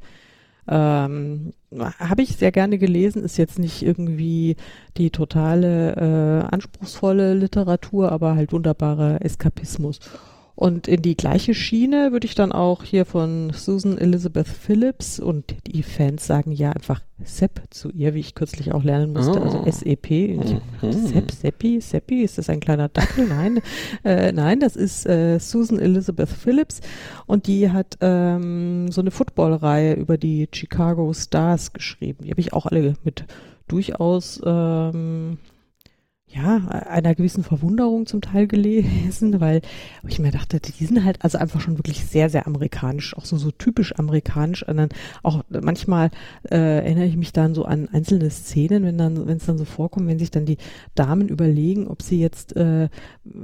ähm, 0.70 1.54
Habe 1.72 2.22
ich 2.22 2.36
sehr 2.36 2.52
gerne 2.52 2.78
gelesen, 2.78 3.24
ist 3.24 3.38
jetzt 3.38 3.58
nicht 3.58 3.82
irgendwie 3.82 4.56
die 4.98 5.10
totale 5.10 5.96
äh, 5.96 6.54
anspruchsvolle 6.54 7.34
Literatur, 7.34 8.12
aber 8.12 8.36
halt 8.36 8.54
wunderbarer 8.54 9.24
Eskapismus. 9.26 10.00
Und 10.60 10.90
in 10.90 11.02
die 11.02 11.16
gleiche 11.16 11.54
Schiene 11.54 12.12
würde 12.12 12.26
ich 12.26 12.36
dann 12.36 12.52
auch 12.52 12.84
hier 12.84 13.06
von 13.06 13.54
Susan 13.54 13.98
Elizabeth 13.98 14.50
Phillips 14.50 15.18
und 15.18 15.56
die 15.66 15.84
Fans 15.84 16.28
sagen 16.28 16.52
ja 16.52 16.72
einfach 16.72 17.00
Sepp 17.24 17.62
zu 17.70 17.90
ihr, 17.92 18.14
wie 18.14 18.20
ich 18.20 18.36
kürzlich 18.36 18.74
auch 18.74 18.84
lernen 18.84 19.14
musste, 19.14 19.42
also 19.42 19.60
oh. 19.60 19.62
also 19.62 19.70
S-E-P. 19.70 20.38
Mhm. 20.82 20.92
Sepp, 20.92 21.32
Seppi, 21.32 21.80
Seppi, 21.80 22.24
ist 22.24 22.40
das 22.40 22.50
ein 22.50 22.60
kleiner 22.60 22.90
Dackel? 22.90 23.26
Nein, 23.30 23.62
äh, 24.04 24.34
nein, 24.34 24.60
das 24.60 24.76
ist 24.76 25.06
äh, 25.06 25.40
Susan 25.40 25.80
Elizabeth 25.80 26.28
Phillips 26.28 26.82
und 27.26 27.48
die 27.48 27.72
hat 27.72 27.98
ähm, 28.02 28.92
so 28.92 29.00
eine 29.00 29.12
Football-Reihe 29.12 29.94
über 29.94 30.18
die 30.18 30.50
Chicago 30.54 31.14
Stars 31.14 31.72
geschrieben. 31.72 32.26
Die 32.26 32.32
habe 32.32 32.42
ich 32.42 32.52
auch 32.52 32.66
alle 32.66 32.96
mit 33.06 33.24
durchaus 33.70 34.42
ähm, 34.46 35.38
ja, 36.32 36.58
einer 36.68 37.16
gewissen 37.16 37.44
Verwunderung 37.44 38.06
zum 38.06 38.22
Teil 38.22 38.46
gelesen, 38.48 39.40
weil 39.42 39.62
ich 40.08 40.20
mir 40.20 40.32
dachte, 40.32 40.60
die 40.60 40.86
sind 40.86 41.04
halt 41.04 41.24
also 41.24 41.40
einfach 41.40 41.60
schon 41.60 41.80
wirklich 41.80 42.06
sehr, 42.06 42.30
sehr 42.30 42.46
amerikanisch, 42.46 43.18
auch 43.18 43.26
so, 43.26 43.38
so 43.38 43.50
typisch 43.50 43.98
amerikanisch. 43.98 44.68
Und 44.68 44.78
dann 44.78 44.90
auch 45.24 45.44
manchmal 45.50 46.12
äh, 46.50 46.56
erinnere 46.56 47.06
ich 47.06 47.18
mich 47.18 47.34
dann 47.34 47.56
so 47.56 47.66
an 47.66 47.90
einzelne 47.92 48.30
Szenen, 48.30 48.84
wenn 48.84 48.98
dann, 49.00 49.28
wenn 49.28 49.38
es 49.38 49.48
dann 49.48 49.58
so 49.58 49.66
vorkommt, 49.66 50.08
wenn 50.08 50.20
sich 50.20 50.30
dann 50.30 50.46
die 50.46 50.58
Damen 50.94 51.30
überlegen, 51.30 51.88
ob 51.88 52.04
sie 52.04 52.20
jetzt, 52.20 52.56
äh, 52.56 52.90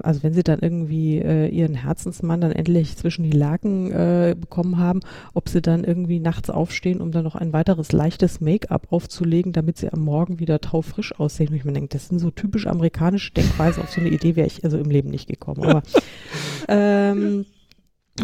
also 0.03 0.21
wenn 0.21 0.33
sie 0.33 0.43
dann 0.43 0.59
irgendwie 0.59 1.17
äh, 1.17 1.47
ihren 1.47 1.73
Herzensmann 1.73 2.41
dann 2.41 2.51
endlich 2.51 2.97
zwischen 2.97 3.23
die 3.23 3.35
Laken 3.35 3.91
äh, 3.91 4.35
bekommen 4.39 4.77
haben, 4.77 4.99
ob 5.33 5.49
sie 5.49 5.61
dann 5.61 5.83
irgendwie 5.83 6.19
nachts 6.19 6.51
aufstehen, 6.51 7.01
um 7.01 7.11
dann 7.11 7.23
noch 7.23 7.35
ein 7.35 7.51
weiteres 7.51 7.91
leichtes 7.91 8.41
Make-up 8.41 8.91
aufzulegen, 8.91 9.53
damit 9.53 9.79
sie 9.79 9.91
am 9.91 10.01
Morgen 10.01 10.39
wieder 10.39 10.61
taufrisch 10.61 11.19
aussehen. 11.19 11.49
Und 11.49 11.55
ich 11.55 11.65
mir 11.65 11.73
denke, 11.73 11.89
das 11.89 12.09
sind 12.09 12.19
so 12.19 12.29
typisch 12.29 12.67
amerikanische 12.75 13.33
Denkweise, 13.33 13.81
auf 13.81 13.91
so 13.91 14.01
eine 14.01 14.09
Idee 14.09 14.35
wäre 14.35 14.47
ich 14.47 14.63
also 14.63 14.77
im 14.77 14.89
Leben 14.89 15.09
nicht 15.09 15.27
gekommen. 15.27 15.63
Aber 15.63 15.83
ähm, 16.67 17.45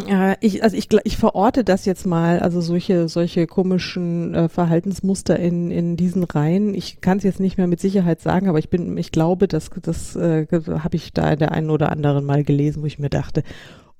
ja, 0.07 0.35
ich, 0.39 0.63
also 0.63 0.77
ich, 0.77 0.87
ich 1.03 1.17
verorte 1.17 1.65
das 1.65 1.85
jetzt 1.85 2.05
mal, 2.05 2.39
also 2.39 2.61
solche, 2.61 3.09
solche 3.09 3.45
komischen 3.45 4.33
äh, 4.33 4.47
Verhaltensmuster 4.47 5.37
in, 5.37 5.69
in 5.69 5.97
diesen 5.97 6.23
Reihen. 6.23 6.73
Ich 6.73 7.01
kann 7.01 7.17
es 7.17 7.25
jetzt 7.25 7.41
nicht 7.41 7.57
mehr 7.57 7.67
mit 7.67 7.81
Sicherheit 7.81 8.21
sagen, 8.21 8.47
aber 8.47 8.59
ich 8.59 8.69
bin, 8.69 8.97
ich 8.97 9.11
glaube, 9.11 9.49
dass 9.49 9.69
das 9.81 10.15
äh, 10.15 10.47
habe 10.49 10.95
ich 10.95 11.11
da 11.11 11.35
der 11.35 11.51
einen 11.51 11.69
oder 11.69 11.91
anderen 11.91 12.23
mal 12.23 12.45
gelesen, 12.45 12.83
wo 12.83 12.85
ich 12.85 12.99
mir 12.99 13.09
dachte, 13.09 13.43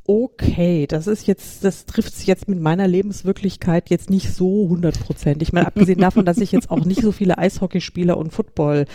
okay, 0.06 0.88
das 0.88 1.08
ist 1.08 1.28
jetzt, 1.28 1.64
das 1.64 1.86
trifft 1.86 2.16
sich 2.16 2.28
jetzt 2.28 2.48
mit 2.48 2.62
meiner 2.62 2.88
Lebenswirklichkeit 2.88 3.90
jetzt 3.90 4.10
nicht 4.10 4.34
so 4.34 4.68
hundertprozentig. 4.70 5.50
Ich 5.50 5.54
meine, 5.54 5.68
abgesehen 5.68 6.00
davon, 6.00 6.26
dass 6.26 6.38
ich 6.38 6.54
jetzt 6.54 6.72
auch 6.72 6.86
nicht 6.86 7.02
so 7.02 7.12
viele 7.12 7.38
Eishockeyspieler 7.38 8.18
und 8.18 8.32
Football 8.32 8.86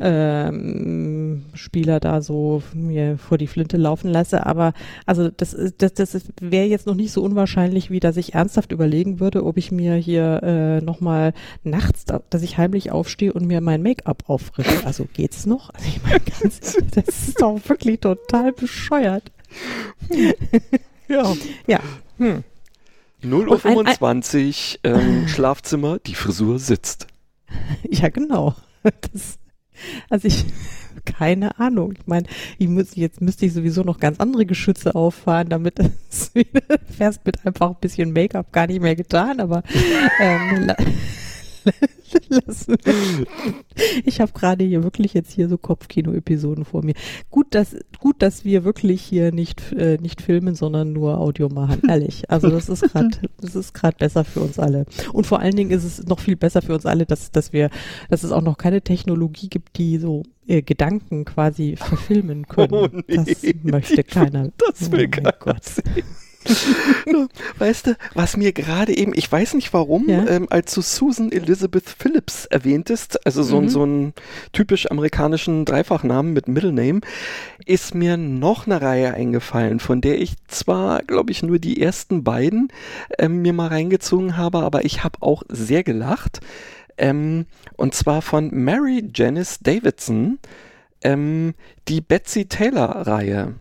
ähm, 0.00 1.44
Spieler 1.54 2.00
da 2.00 2.22
so 2.22 2.62
mir 2.74 3.18
vor 3.18 3.38
die 3.38 3.46
Flinte 3.46 3.76
laufen 3.76 4.10
lasse. 4.10 4.46
Aber 4.46 4.72
also 5.06 5.28
das, 5.30 5.56
das, 5.78 5.94
das 5.94 6.20
wäre 6.40 6.66
jetzt 6.66 6.86
noch 6.86 6.94
nicht 6.94 7.12
so 7.12 7.22
unwahrscheinlich, 7.22 7.90
wie 7.90 8.00
dass 8.00 8.16
ich 8.16 8.34
ernsthaft 8.34 8.72
überlegen 8.72 9.20
würde, 9.20 9.44
ob 9.44 9.56
ich 9.56 9.70
mir 9.70 9.94
hier 9.94 10.42
äh, 10.42 10.80
nochmal 10.80 11.32
nachts, 11.62 12.04
dass 12.30 12.42
ich 12.42 12.58
heimlich 12.58 12.90
aufstehe 12.90 13.32
und 13.32 13.46
mir 13.46 13.60
mein 13.60 13.82
Make-up 13.82 14.24
auffrische. 14.28 14.86
Also 14.86 15.06
geht's 15.12 15.46
noch? 15.46 15.70
Also 15.74 15.86
ich 15.88 16.02
meine, 16.02 16.20
ganz, 16.20 16.76
das 16.94 17.28
ist 17.28 17.40
doch 17.40 17.60
wirklich 17.68 18.00
total 18.00 18.52
bescheuert. 18.52 19.30
ja. 21.08 21.34
Ja. 21.66 21.80
Hm. 22.18 22.44
0.25 23.22 24.78
Uhr 24.84 24.94
ähm, 24.94 25.28
Schlafzimmer, 25.28 25.98
die 25.98 26.14
Frisur 26.14 26.58
sitzt. 26.58 27.06
Ja, 27.90 28.08
genau. 28.08 28.54
Das, 28.82 29.38
also 30.08 30.28
ich, 30.28 30.44
keine 31.04 31.58
Ahnung. 31.58 31.92
Ich 31.92 32.06
meine, 32.06 32.26
ich 32.58 32.68
muss, 32.68 32.94
jetzt 32.94 33.20
müsste 33.20 33.46
ich 33.46 33.52
sowieso 33.52 33.82
noch 33.82 33.98
ganz 33.98 34.20
andere 34.20 34.46
Geschütze 34.46 34.94
auffahren, 34.94 35.48
damit 35.48 35.78
es 35.78 36.32
fährst 36.96 37.24
mit 37.24 37.44
einfach 37.46 37.70
ein 37.70 37.76
bisschen 37.80 38.12
Make-up 38.12 38.52
gar 38.52 38.66
nicht 38.66 38.80
mehr 38.80 38.96
getan, 38.96 39.40
aber 39.40 39.62
ähm, 40.20 40.72
lassen. 42.28 42.76
Ich 44.04 44.20
habe 44.20 44.32
gerade 44.32 44.64
hier 44.64 44.82
wirklich 44.82 45.14
jetzt 45.14 45.32
hier 45.32 45.48
so 45.48 45.58
Kopfkino-Episoden 45.58 46.64
vor 46.64 46.84
mir. 46.84 46.94
Gut, 47.30 47.54
dass 47.54 47.76
gut, 47.98 48.22
dass 48.22 48.44
wir 48.44 48.64
wirklich 48.64 49.02
hier 49.02 49.32
nicht 49.32 49.72
äh, 49.72 49.98
nicht 50.00 50.22
filmen, 50.22 50.54
sondern 50.54 50.92
nur 50.92 51.18
Audio 51.18 51.48
machen. 51.48 51.82
Ehrlich, 51.88 52.30
also 52.30 52.48
das 52.48 52.68
ist 52.68 52.82
gerade 52.82 53.10
das 53.40 53.56
ist 53.56 53.74
gerade 53.74 53.96
besser 53.98 54.24
für 54.24 54.40
uns 54.40 54.58
alle. 54.58 54.86
Und 55.12 55.26
vor 55.26 55.40
allen 55.40 55.56
Dingen 55.56 55.70
ist 55.70 55.84
es 55.84 56.06
noch 56.06 56.20
viel 56.20 56.36
besser 56.36 56.62
für 56.62 56.74
uns 56.74 56.86
alle, 56.86 57.06
dass 57.06 57.30
dass 57.30 57.52
wir 57.52 57.70
dass 58.08 58.22
es 58.22 58.32
auch 58.32 58.42
noch 58.42 58.58
keine 58.58 58.82
Technologie 58.82 59.48
gibt, 59.48 59.76
die 59.78 59.98
so 59.98 60.22
äh, 60.46 60.62
Gedanken 60.62 61.24
quasi 61.24 61.76
verfilmen 61.76 62.46
können. 62.46 62.74
Oh 62.74 62.88
nee, 62.92 63.16
das 63.16 63.42
möchte 63.62 64.04
keiner. 64.04 64.50
Das 64.58 64.90
will 64.90 65.06
oh 65.06 65.10
keiner 65.10 65.32
Gott. 65.38 65.64
sehen. 65.64 66.04
weißt 67.58 67.88
du, 67.88 67.96
was 68.14 68.36
mir 68.36 68.52
gerade 68.52 68.96
eben, 68.96 69.12
ich 69.14 69.30
weiß 69.30 69.54
nicht 69.54 69.72
warum, 69.72 70.08
ja? 70.08 70.26
ähm, 70.26 70.46
als 70.50 70.74
du 70.74 70.80
Susan 70.80 71.30
Elizabeth 71.30 71.88
Phillips 71.88 72.46
erwähntest, 72.46 73.26
also 73.26 73.42
so, 73.42 73.60
mhm. 73.60 73.68
so 73.68 73.82
einen 73.82 74.14
typisch 74.52 74.90
amerikanischen 74.90 75.64
Dreifachnamen 75.64 76.32
mit 76.32 76.48
Middle 76.48 76.72
Name, 76.72 77.00
ist 77.66 77.94
mir 77.94 78.16
noch 78.16 78.66
eine 78.66 78.80
Reihe 78.80 79.12
eingefallen, 79.12 79.80
von 79.80 80.00
der 80.00 80.18
ich 80.20 80.34
zwar, 80.48 81.02
glaube 81.02 81.30
ich, 81.30 81.42
nur 81.42 81.58
die 81.58 81.80
ersten 81.80 82.24
beiden 82.24 82.68
ähm, 83.18 83.42
mir 83.42 83.52
mal 83.52 83.68
reingezogen 83.68 84.36
habe, 84.36 84.60
aber 84.60 84.84
ich 84.84 85.04
habe 85.04 85.18
auch 85.20 85.42
sehr 85.48 85.82
gelacht. 85.82 86.40
Ähm, 86.96 87.46
und 87.76 87.94
zwar 87.94 88.22
von 88.22 88.50
Mary 88.52 89.08
Janice 89.14 89.58
Davidson, 89.60 90.38
ähm, 91.02 91.54
die 91.88 92.00
Betsy 92.00 92.46
Taylor-Reihe. 92.46 93.54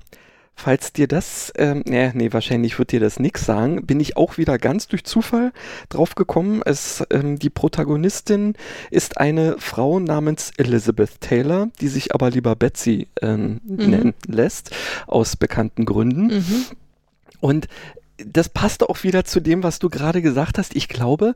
Falls 0.61 0.91
dir 0.91 1.07
das, 1.07 1.53
ähm, 1.55 1.83
nee, 1.87 2.11
nee, 2.13 2.33
wahrscheinlich 2.33 2.77
wird 2.79 2.91
dir 2.91 2.99
das 2.99 3.17
nix 3.17 3.45
sagen, 3.45 3.85
bin 3.85 4.01
ich 4.01 4.17
auch 4.17 4.37
wieder 4.37 4.57
ganz 4.57 4.89
durch 4.89 5.05
Zufall 5.05 5.53
drauf 5.87 6.15
gekommen. 6.15 6.61
Es, 6.65 7.01
ähm, 7.11 7.39
die 7.39 7.49
Protagonistin 7.49 8.55
ist 8.91 9.19
eine 9.19 9.55
Frau 9.57 10.01
namens 10.01 10.51
Elizabeth 10.57 11.21
Taylor, 11.21 11.69
die 11.79 11.87
sich 11.87 12.13
aber 12.13 12.29
lieber 12.29 12.57
Betsy 12.57 13.07
ähm, 13.21 13.61
mhm. 13.63 13.89
nennen 13.89 14.13
lässt, 14.27 14.71
aus 15.07 15.37
bekannten 15.37 15.85
Gründen. 15.85 16.23
Mhm. 16.27 16.65
Und 17.39 17.69
das 18.25 18.49
passt 18.49 18.83
auch 18.83 19.03
wieder 19.03 19.25
zu 19.25 19.39
dem, 19.39 19.63
was 19.63 19.79
du 19.79 19.89
gerade 19.89 20.21
gesagt 20.21 20.57
hast. 20.57 20.75
Ich 20.75 20.87
glaube, 20.87 21.35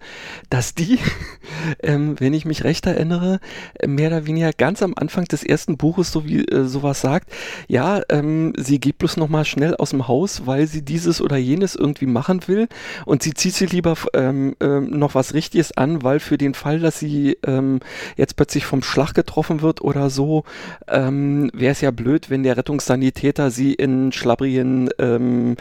dass 0.49 0.75
die, 0.75 0.99
ähm, 1.84 2.19
wenn 2.19 2.34
ich 2.34 2.45
mich 2.45 2.63
recht 2.63 2.86
erinnere, 2.86 3.39
mehr 3.86 4.07
oder 4.09 4.25
weniger 4.25 4.51
ganz 4.53 4.81
am 4.81 4.93
Anfang 4.95 5.25
des 5.25 5.43
ersten 5.43 5.77
Buches 5.77 6.11
so 6.11 6.25
wie 6.25 6.45
äh, 6.45 6.65
sowas 6.65 7.01
sagt. 7.01 7.29
Ja, 7.67 8.01
ähm, 8.09 8.53
sie 8.57 8.79
geht 8.79 8.97
bloß 8.97 9.17
noch 9.17 9.29
mal 9.29 9.45
schnell 9.45 9.75
aus 9.75 9.91
dem 9.91 10.07
Haus, 10.07 10.45
weil 10.45 10.67
sie 10.67 10.84
dieses 10.84 11.21
oder 11.21 11.38
jenes 11.38 11.75
irgendwie 11.75 12.05
machen 12.05 12.47
will 12.47 12.67
und 13.05 13.23
sie 13.23 13.34
zieht 13.34 13.55
sie 13.55 13.65
lieber 13.65 13.95
ähm, 14.13 14.55
ähm, 14.59 14.97
noch 14.97 15.15
was 15.15 15.34
Richtiges 15.34 15.75
an, 15.77 16.03
weil 16.03 16.19
für 16.19 16.38
den 16.38 16.53
Fall, 16.53 16.79
dass 16.79 16.99
sie 16.99 17.38
ähm, 17.45 17.79
jetzt 18.17 18.36
plötzlich 18.36 18.65
vom 18.65 18.84
Schlag 18.84 19.13
getroffen 19.13 19.61
wird 19.61 19.81
oder 19.81 20.09
so, 20.09 20.43
ähm, 20.88 21.49
wäre 21.53 21.71
es 21.71 21.81
ja 21.81 21.91
blöd, 21.91 22.29
wenn 22.29 22.43
der 22.43 22.57
Rettungssanitäter 22.57 23.51
sie 23.51 23.73
in 23.73 24.11
schlabbrigen 24.11 24.89
ähm, 24.99 25.55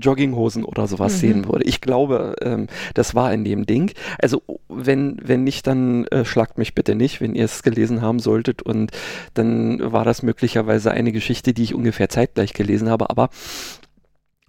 Jogginghosen 0.00 0.59
Johnson 0.60 0.64
oder 0.64 0.86
sowas 0.86 1.14
mhm. 1.14 1.18
sehen 1.18 1.48
würde. 1.48 1.64
Ich 1.64 1.80
glaube, 1.80 2.36
ähm, 2.42 2.66
das 2.94 3.14
war 3.14 3.32
in 3.32 3.44
dem 3.44 3.66
Ding. 3.66 3.92
Also 4.20 4.42
wenn, 4.68 5.18
wenn 5.22 5.44
nicht, 5.44 5.66
dann 5.66 6.04
äh, 6.06 6.24
schlagt 6.24 6.58
mich 6.58 6.74
bitte 6.74 6.94
nicht, 6.94 7.20
wenn 7.20 7.34
ihr 7.34 7.44
es 7.44 7.62
gelesen 7.62 8.02
haben 8.02 8.18
solltet. 8.18 8.62
Und 8.62 8.92
dann 9.34 9.92
war 9.92 10.04
das 10.04 10.22
möglicherweise 10.22 10.90
eine 10.90 11.12
Geschichte, 11.12 11.52
die 11.52 11.64
ich 11.64 11.74
ungefähr 11.74 12.08
zeitgleich 12.08 12.52
gelesen 12.52 12.88
habe. 12.88 13.10
Aber 13.10 13.30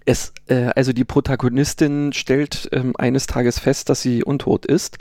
es, 0.06 0.34
äh, 0.48 0.70
also 0.76 0.94
die 0.94 1.06
Protagonistin 1.06 2.14
stellt 2.14 2.70
ähm, 2.72 2.94
eines 2.98 3.28
Tages 3.28 3.60
fest, 3.60 3.90
dass 3.90 4.02
sie 4.02 4.24
untot 4.24 4.66
ist 4.66 4.98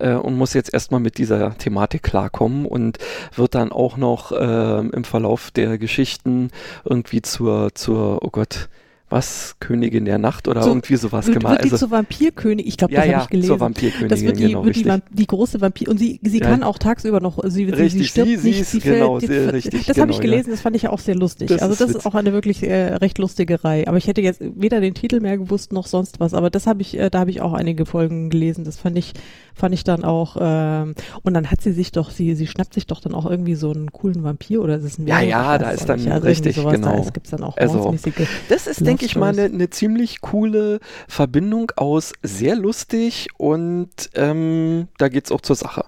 äh, 0.00 0.14
und 0.14 0.36
muss 0.36 0.54
jetzt 0.54 0.72
erstmal 0.72 1.00
mit 1.00 1.18
dieser 1.18 1.56
Thematik 1.56 2.02
klarkommen 2.02 2.66
und 2.66 2.98
wird 3.36 3.54
dann 3.54 3.70
auch 3.70 3.96
noch 3.96 4.32
äh, 4.32 4.78
im 4.78 5.04
Verlauf 5.04 5.50
der 5.52 5.78
Geschichten 5.78 6.50
irgendwie 6.84 7.22
zur, 7.22 7.74
zur, 7.74 8.24
oh 8.24 8.30
Gott, 8.30 8.68
was, 9.14 9.56
Königin 9.60 10.04
der 10.04 10.18
Nacht 10.18 10.48
oder 10.48 10.62
so, 10.62 10.70
irgendwie 10.70 10.96
sowas 10.96 11.26
wird, 11.26 11.38
gemacht. 11.38 11.54
Wird 11.54 11.64
die 11.64 11.72
also, 11.72 11.86
zur 11.86 11.90
Vampirkönig, 11.90 12.66
ich 12.66 12.76
glaube, 12.76 12.94
das 12.94 13.06
ja, 13.06 13.12
habe 13.12 13.22
ich 13.22 13.30
gelesen. 13.30 13.48
zur 13.48 13.60
Vampirkönigin, 13.60 14.08
das 14.08 14.22
wird 14.22 14.38
die, 14.38 14.48
genau, 14.48 14.64
wird 14.64 14.76
die, 14.76 14.92
die, 15.10 15.26
große 15.26 15.60
Vampir, 15.60 15.88
und 15.88 15.98
sie, 15.98 16.20
sie 16.22 16.40
ja. 16.40 16.46
kann 16.46 16.62
auch 16.62 16.78
tagsüber 16.78 17.20
noch, 17.20 17.38
sie, 17.44 17.64
richtig, 17.64 17.92
sie 17.92 18.04
stirbt 18.04 18.40
sie, 18.40 18.48
nicht, 18.48 18.64
sie, 18.66 18.80
genau, 18.80 19.18
die, 19.18 19.26
richtig, 19.26 19.86
Das 19.86 19.94
genau, 19.94 20.02
habe 20.02 20.12
ich 20.12 20.20
gelesen, 20.20 20.50
das 20.50 20.60
fand 20.60 20.76
ich 20.76 20.82
ja 20.82 20.90
auch 20.90 20.98
sehr 20.98 21.14
lustig. 21.14 21.48
Das 21.48 21.62
also 21.62 21.74
das 21.74 21.90
ist, 21.90 21.96
ist 21.96 22.06
auch 22.06 22.14
eine 22.14 22.32
wirklich 22.32 22.62
äh, 22.62 22.94
recht 22.94 23.18
lustige 23.18 23.62
Reihe. 23.62 23.86
Aber 23.86 23.96
ich 23.96 24.06
hätte 24.06 24.20
jetzt 24.20 24.40
weder 24.40 24.80
den 24.80 24.94
Titel 24.94 25.20
mehr 25.20 25.38
gewusst, 25.38 25.72
noch 25.72 25.86
sonst 25.86 26.20
was. 26.20 26.34
Aber 26.34 26.50
das 26.50 26.66
habe 26.66 26.82
ich, 26.82 26.98
äh, 26.98 27.10
da 27.10 27.20
habe 27.20 27.30
ich 27.30 27.40
auch 27.40 27.52
einige 27.52 27.86
Folgen 27.86 28.30
gelesen. 28.30 28.64
Das 28.64 28.76
fand 28.76 28.98
ich, 28.98 29.12
fand 29.54 29.74
ich 29.74 29.84
dann 29.84 30.04
auch, 30.04 30.36
ähm, 30.40 30.94
und 31.22 31.34
dann 31.34 31.50
hat 31.50 31.60
sie 31.60 31.72
sich 31.72 31.92
doch, 31.92 32.10
sie, 32.10 32.34
sie 32.34 32.46
schnappt 32.46 32.74
sich 32.74 32.86
doch 32.86 33.00
dann 33.00 33.14
auch 33.14 33.30
irgendwie 33.30 33.54
so 33.54 33.70
einen 33.70 33.92
coolen 33.92 34.24
Vampir 34.24 34.62
oder 34.62 34.76
ist 34.76 34.84
es 34.84 34.98
ein 34.98 35.06
Ja, 35.06 35.20
ja, 35.20 35.58
da 35.58 35.70
ist 35.70 35.88
dann 35.88 36.06
also 36.10 36.26
richtig, 36.26 36.56
genau. 36.56 37.04
Da 37.04 37.10
gibt 37.10 37.26
es 37.26 37.30
dann 37.30 37.42
auch 37.42 37.56
also, 37.56 37.94
Das 38.48 38.66
ist, 38.66 38.84
denke 38.84 39.03
ich 39.04 39.16
mal, 39.16 39.32
eine, 39.32 39.44
eine 39.44 39.70
ziemlich 39.70 40.20
coole 40.20 40.80
Verbindung 41.08 41.72
aus 41.76 42.12
sehr 42.22 42.56
lustig 42.56 43.28
und 43.36 44.10
ähm, 44.14 44.88
da 44.98 45.06
es 45.06 45.32
auch 45.32 45.40
zur 45.40 45.56
Sache. 45.56 45.84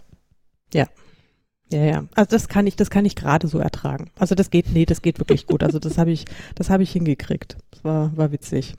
Ja. 0.73 0.87
Ja, 1.73 1.85
ja. 1.85 2.05
Also 2.15 2.31
das 2.31 2.49
kann 2.49 2.67
ich, 2.67 2.77
das 2.77 2.91
kann 2.91 3.05
ich 3.05 3.17
gerade 3.17 3.49
so 3.49 3.59
ertragen. 3.59 4.11
Also 4.17 4.35
das 4.35 4.51
geht, 4.51 4.73
nee, 4.73 4.87
das 4.87 5.03
geht 5.03 5.19
wirklich 5.19 5.47
gut. 5.47 5.65
Also 5.65 5.79
das 5.79 5.99
habe 5.99 6.13
ich, 6.13 6.25
das 6.55 6.71
habe 6.71 6.85
ich 6.85 6.93
hingekriegt. 6.93 7.57
Das 7.73 7.83
war, 7.83 8.17
war 8.17 8.31
witzig. 8.31 8.75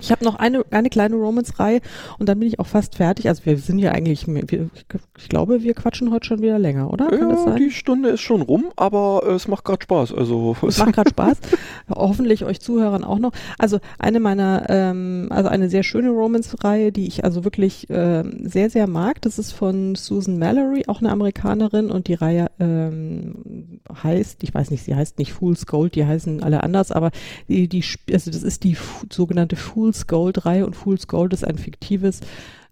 Ich 0.00 0.10
habe 0.10 0.24
noch 0.24 0.34
eine, 0.34 0.64
eine 0.72 0.90
kleine 0.90 1.14
Romance-Reihe 1.14 1.80
und 2.18 2.28
dann 2.28 2.40
bin 2.40 2.48
ich 2.48 2.58
auch 2.58 2.66
fast 2.66 2.96
fertig. 2.96 3.28
Also 3.28 3.46
wir 3.46 3.56
sind 3.58 3.78
ja 3.78 3.92
eigentlich, 3.92 4.26
wir, 4.26 4.68
ich 5.16 5.28
glaube, 5.28 5.62
wir 5.62 5.72
quatschen 5.72 6.10
heute 6.10 6.26
schon 6.26 6.42
wieder 6.42 6.58
länger, 6.58 6.92
oder? 6.92 7.06
Kann 7.06 7.30
ja, 7.30 7.54
die 7.54 7.70
Stunde 7.70 8.08
ist 8.08 8.20
schon 8.20 8.42
rum, 8.42 8.66
aber 8.74 9.22
es 9.28 9.46
macht 9.46 9.64
gerade 9.64 9.82
Spaß. 9.84 10.12
Also 10.12 10.56
es 10.66 10.78
macht 10.78 10.94
gerade 10.94 11.10
Spaß. 11.10 11.38
Hoffentlich 11.88 12.44
euch 12.44 12.60
Zuhörern 12.60 13.04
auch 13.04 13.20
noch. 13.20 13.30
Also 13.56 13.78
eine 13.98 14.18
meiner, 14.18 14.66
ähm, 14.68 15.28
also 15.30 15.48
eine 15.48 15.70
sehr 15.70 15.84
schöne 15.84 16.10
Romance-Reihe, 16.10 16.90
die 16.90 17.06
ich 17.06 17.22
also 17.22 17.44
wirklich 17.44 17.86
ähm, 17.88 18.48
sehr, 18.48 18.70
sehr 18.70 18.88
mag. 18.88 19.22
Das 19.22 19.38
ist 19.38 19.52
von 19.52 19.94
Susan 19.94 20.40
Mallory, 20.40 20.84
auch 20.88 21.00
eine 21.00 21.12
Amerikanerin 21.12 21.92
und 21.92 22.08
die 22.08 22.14
Reihe 22.14 22.48
ähm, 22.58 23.80
heißt, 24.02 24.42
ich 24.42 24.52
weiß 24.52 24.72
nicht, 24.72 24.82
sie 24.82 24.96
heißt 24.96 25.20
nicht 25.20 25.32
Fool's 25.32 25.66
Gold, 25.66 25.94
die 25.94 26.04
heißen 26.04 26.42
alle 26.42 26.64
anders, 26.64 26.90
aber 26.90 27.12
die, 27.48 27.68
die, 27.68 27.84
also 28.12 28.32
das 28.32 28.42
ist 28.42 28.64
die 28.64 28.76
sogenannte 29.10 29.54
Fool's 29.54 29.83
Fool's 29.84 30.06
Gold 30.06 30.46
Reihe 30.46 30.64
und 30.64 30.74
Fool's 30.76 31.08
Gold 31.08 31.34
ist 31.34 31.46
ein 31.46 31.58
fiktives 31.58 32.20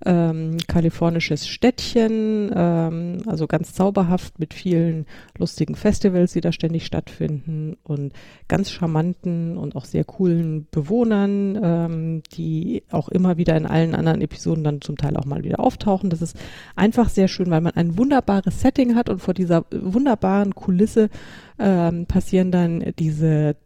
ähm, 0.07 0.57
kalifornisches 0.67 1.47
Städtchen, 1.47 2.51
ähm, 2.55 3.19
also 3.27 3.47
ganz 3.47 3.75
zauberhaft 3.75 4.39
mit 4.39 4.55
vielen 4.55 5.05
lustigen 5.37 5.75
Festivals, 5.75 6.33
die 6.33 6.41
da 6.41 6.53
ständig 6.53 6.87
stattfinden 6.87 7.77
und 7.83 8.15
ganz 8.49 8.71
charmanten 8.71 9.59
und 9.59 9.77
auch 9.77 9.85
sehr 9.85 10.05
coolen 10.05 10.67
Bewohnern, 10.71 11.61
ähm, 11.63 12.23
die 12.33 12.83
auch 12.91 13.11
immer 13.11 13.37
wieder 13.37 13.59
in 13.59 13.67
allen 13.67 13.95
anderen 13.95 14.23
Episoden 14.23 14.65
dann 14.65 14.81
zum 14.81 14.97
Teil 14.97 15.15
auch 15.19 15.27
mal 15.27 15.45
wieder 15.45 15.61
auftauchen. 15.61 16.09
Das 16.09 16.23
ist 16.23 16.35
einfach 16.77 17.11
sehr 17.11 17.29
schön, 17.29 17.51
weil 17.51 17.61
man 17.61 17.75
ein 17.75 17.99
wunderbares 17.99 18.63
Setting 18.63 18.95
hat 18.95 19.11
und 19.11 19.21
vor 19.21 19.35
dieser 19.35 19.67
wunderbaren 19.71 20.55
Kulisse 20.55 21.11
ähm, 21.59 22.07
passieren 22.07 22.51
dann 22.51 22.95
diese 22.99 23.57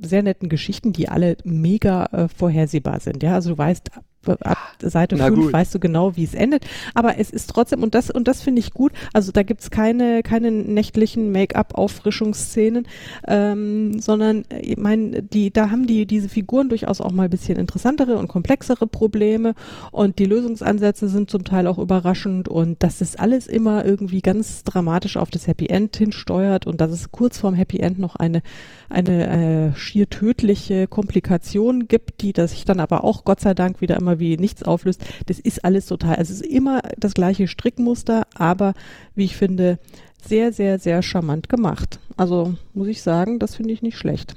sehr 0.00 0.22
netten 0.22 0.48
Geschichten, 0.48 0.92
die 0.92 1.08
alle 1.08 1.36
mega 1.44 2.06
äh, 2.06 2.28
vorhersehbar 2.28 3.00
sind. 3.00 3.22
Ja, 3.22 3.34
also 3.34 3.50
du 3.50 3.58
weißt, 3.58 3.90
ab 4.28 4.58
Seite 4.80 5.16
5 5.16 5.52
weißt 5.52 5.74
du 5.74 5.78
genau, 5.78 6.16
wie 6.16 6.24
es 6.24 6.34
endet. 6.34 6.66
Aber 6.94 7.18
es 7.18 7.30
ist 7.30 7.50
trotzdem, 7.50 7.82
und 7.82 7.94
das, 7.94 8.10
und 8.10 8.28
das 8.28 8.42
finde 8.42 8.60
ich 8.60 8.72
gut, 8.72 8.92
also 9.12 9.32
da 9.32 9.42
gibt's 9.42 9.70
keine, 9.70 10.22
keine 10.22 10.50
nächtlichen 10.50 11.32
Make-up-Auffrischungsszenen, 11.32 12.86
ähm, 13.26 14.00
sondern 14.00 14.44
äh, 14.50 14.60
ich 14.60 14.76
meine, 14.76 15.22
die, 15.22 15.50
da 15.50 15.70
haben 15.70 15.86
die, 15.86 16.06
diese 16.06 16.28
Figuren 16.28 16.68
durchaus 16.68 17.00
auch 17.00 17.12
mal 17.12 17.24
ein 17.24 17.30
bisschen 17.30 17.58
interessantere 17.58 18.16
und 18.16 18.28
komplexere 18.28 18.86
Probleme. 18.86 19.54
Und 19.92 20.18
die 20.18 20.26
Lösungsansätze 20.26 21.08
sind 21.08 21.30
zum 21.30 21.44
Teil 21.44 21.66
auch 21.66 21.78
überraschend. 21.78 22.48
Und 22.48 22.82
das 22.82 23.00
ist 23.00 23.18
alles 23.18 23.46
immer 23.46 23.84
irgendwie 23.84 24.20
ganz 24.20 24.64
dramatisch 24.64 25.16
auf 25.16 25.30
das 25.30 25.46
Happy 25.46 25.66
End 25.66 25.96
hinsteuert 25.96 26.66
und 26.66 26.80
dass 26.80 26.90
es 26.90 27.10
kurz 27.12 27.38
vorm 27.38 27.54
Happy 27.54 27.78
End 27.78 27.98
noch 27.98 28.16
eine, 28.16 28.42
eine 28.88 29.72
äh, 29.72 29.76
schier 29.76 30.08
tödliche 30.08 30.86
Komplikation 30.86 31.88
gibt, 31.88 32.22
die 32.22 32.32
das 32.32 32.52
sich 32.52 32.64
dann 32.64 32.80
aber 32.80 33.04
auch 33.04 33.24
Gott 33.24 33.40
sei 33.40 33.54
Dank 33.54 33.80
wieder 33.80 33.96
immer 33.96 34.15
wie 34.18 34.36
nichts 34.36 34.62
auflöst. 34.62 35.04
Das 35.26 35.38
ist 35.38 35.64
alles 35.64 35.86
total, 35.86 36.16
also 36.16 36.32
es 36.32 36.40
ist 36.40 36.46
immer 36.46 36.82
das 36.98 37.14
gleiche 37.14 37.48
Strickmuster, 37.48 38.26
aber 38.34 38.74
wie 39.14 39.24
ich 39.24 39.36
finde, 39.36 39.78
sehr, 40.26 40.52
sehr, 40.52 40.78
sehr 40.78 41.02
charmant 41.02 41.48
gemacht. 41.48 42.00
Also 42.16 42.54
muss 42.74 42.88
ich 42.88 43.02
sagen, 43.02 43.38
das 43.38 43.56
finde 43.56 43.72
ich 43.72 43.82
nicht 43.82 43.98
schlecht. 43.98 44.34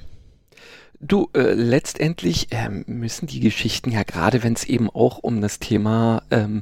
Du, 1.01 1.29
äh, 1.33 1.53
letztendlich 1.53 2.47
ähm, 2.51 2.83
müssen 2.85 3.25
die 3.25 3.39
Geschichten 3.39 3.89
ja 3.89 4.03
gerade, 4.03 4.43
wenn 4.43 4.53
es 4.53 4.65
eben 4.65 4.89
auch 4.89 5.19
um 5.19 5.39
das 5.39 5.59
Thema 5.59 6.23
ähm, 6.29 6.61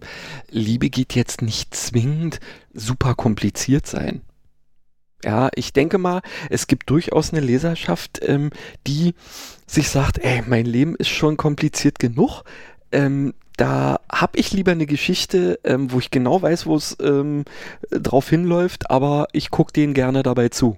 Liebe 0.51 0.91
geht, 0.91 1.15
jetzt 1.15 1.41
nicht 1.41 1.73
zwingend 1.73 2.39
super 2.71 3.15
kompliziert 3.15 3.87
sein. 3.87 4.21
Ja, 5.23 5.49
ich 5.55 5.73
denke 5.73 5.97
mal, 5.97 6.21
es 6.51 6.67
gibt 6.67 6.91
durchaus 6.91 7.33
eine 7.33 7.41
Leserschaft, 7.41 8.19
ähm, 8.21 8.51
die 8.85 9.15
sich 9.65 9.89
sagt, 9.89 10.19
ey, 10.19 10.43
mein 10.45 10.67
Leben 10.67 10.95
ist 10.95 11.09
schon 11.09 11.35
kompliziert 11.35 11.97
genug 11.97 12.43
ähm, 12.91 13.33
da 13.57 13.99
habe 14.11 14.37
ich 14.37 14.53
lieber 14.53 14.71
eine 14.71 14.85
Geschichte, 14.85 15.59
ähm, 15.63 15.91
wo 15.91 15.99
ich 15.99 16.11
genau 16.11 16.41
weiß, 16.41 16.67
wo 16.67 16.75
es 16.75 16.95
ähm, 17.01 17.43
drauf 17.89 18.29
hinläuft, 18.29 18.91
aber 18.91 19.27
ich 19.33 19.49
gucke 19.49 19.73
denen 19.73 19.93
gerne 19.93 20.23
dabei 20.23 20.49
zu. 20.49 20.77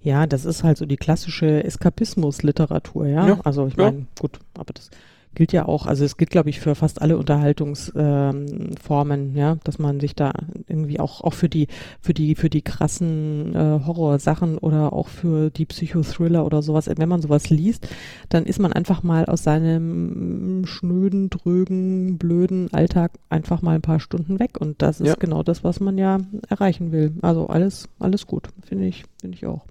Ja, 0.00 0.26
das 0.26 0.44
ist 0.44 0.62
halt 0.62 0.78
so 0.78 0.86
die 0.86 0.96
klassische 0.96 1.64
Eskapismus-Literatur, 1.64 3.06
ja? 3.06 3.26
ja? 3.26 3.40
Also 3.44 3.66
ich 3.66 3.76
meine, 3.76 3.98
ja. 3.98 4.04
gut, 4.20 4.38
aber 4.56 4.72
das 4.72 4.90
gilt 5.34 5.52
ja 5.52 5.66
auch, 5.66 5.86
also 5.86 6.04
es 6.04 6.16
gilt, 6.16 6.30
glaube 6.30 6.50
ich, 6.50 6.60
für 6.60 6.74
fast 6.74 7.02
alle 7.02 7.16
Unterhaltungsformen, 7.16 9.20
ähm, 9.20 9.36
ja, 9.36 9.56
dass 9.64 9.78
man 9.78 10.00
sich 10.00 10.14
da 10.14 10.32
irgendwie 10.66 11.00
auch, 11.00 11.22
auch 11.22 11.34
für 11.34 11.48
die, 11.48 11.68
für 12.00 12.14
die, 12.14 12.34
für 12.34 12.50
die 12.50 12.62
krassen 12.62 13.54
äh, 13.54 13.80
Horrorsachen 13.86 14.58
oder 14.58 14.92
auch 14.92 15.08
für 15.08 15.50
die 15.50 15.66
Psychothriller 15.66 16.44
oder 16.44 16.62
sowas, 16.62 16.90
wenn 16.94 17.08
man 17.08 17.22
sowas 17.22 17.50
liest, 17.50 17.88
dann 18.28 18.46
ist 18.46 18.58
man 18.58 18.72
einfach 18.72 19.02
mal 19.02 19.26
aus 19.26 19.42
seinem 19.42 20.64
schnöden, 20.66 21.30
drögen, 21.30 22.18
blöden 22.18 22.72
Alltag 22.72 23.12
einfach 23.28 23.62
mal 23.62 23.74
ein 23.74 23.82
paar 23.82 24.00
Stunden 24.00 24.38
weg 24.38 24.60
und 24.60 24.82
das 24.82 25.00
ist 25.00 25.08
ja. 25.08 25.14
genau 25.14 25.42
das, 25.42 25.64
was 25.64 25.80
man 25.80 25.98
ja 25.98 26.18
erreichen 26.48 26.92
will. 26.92 27.14
Also 27.22 27.46
alles, 27.46 27.88
alles 27.98 28.26
gut, 28.26 28.48
finde 28.62 28.86
ich, 28.86 29.04
finde 29.20 29.36
ich 29.36 29.46
auch. 29.46 29.64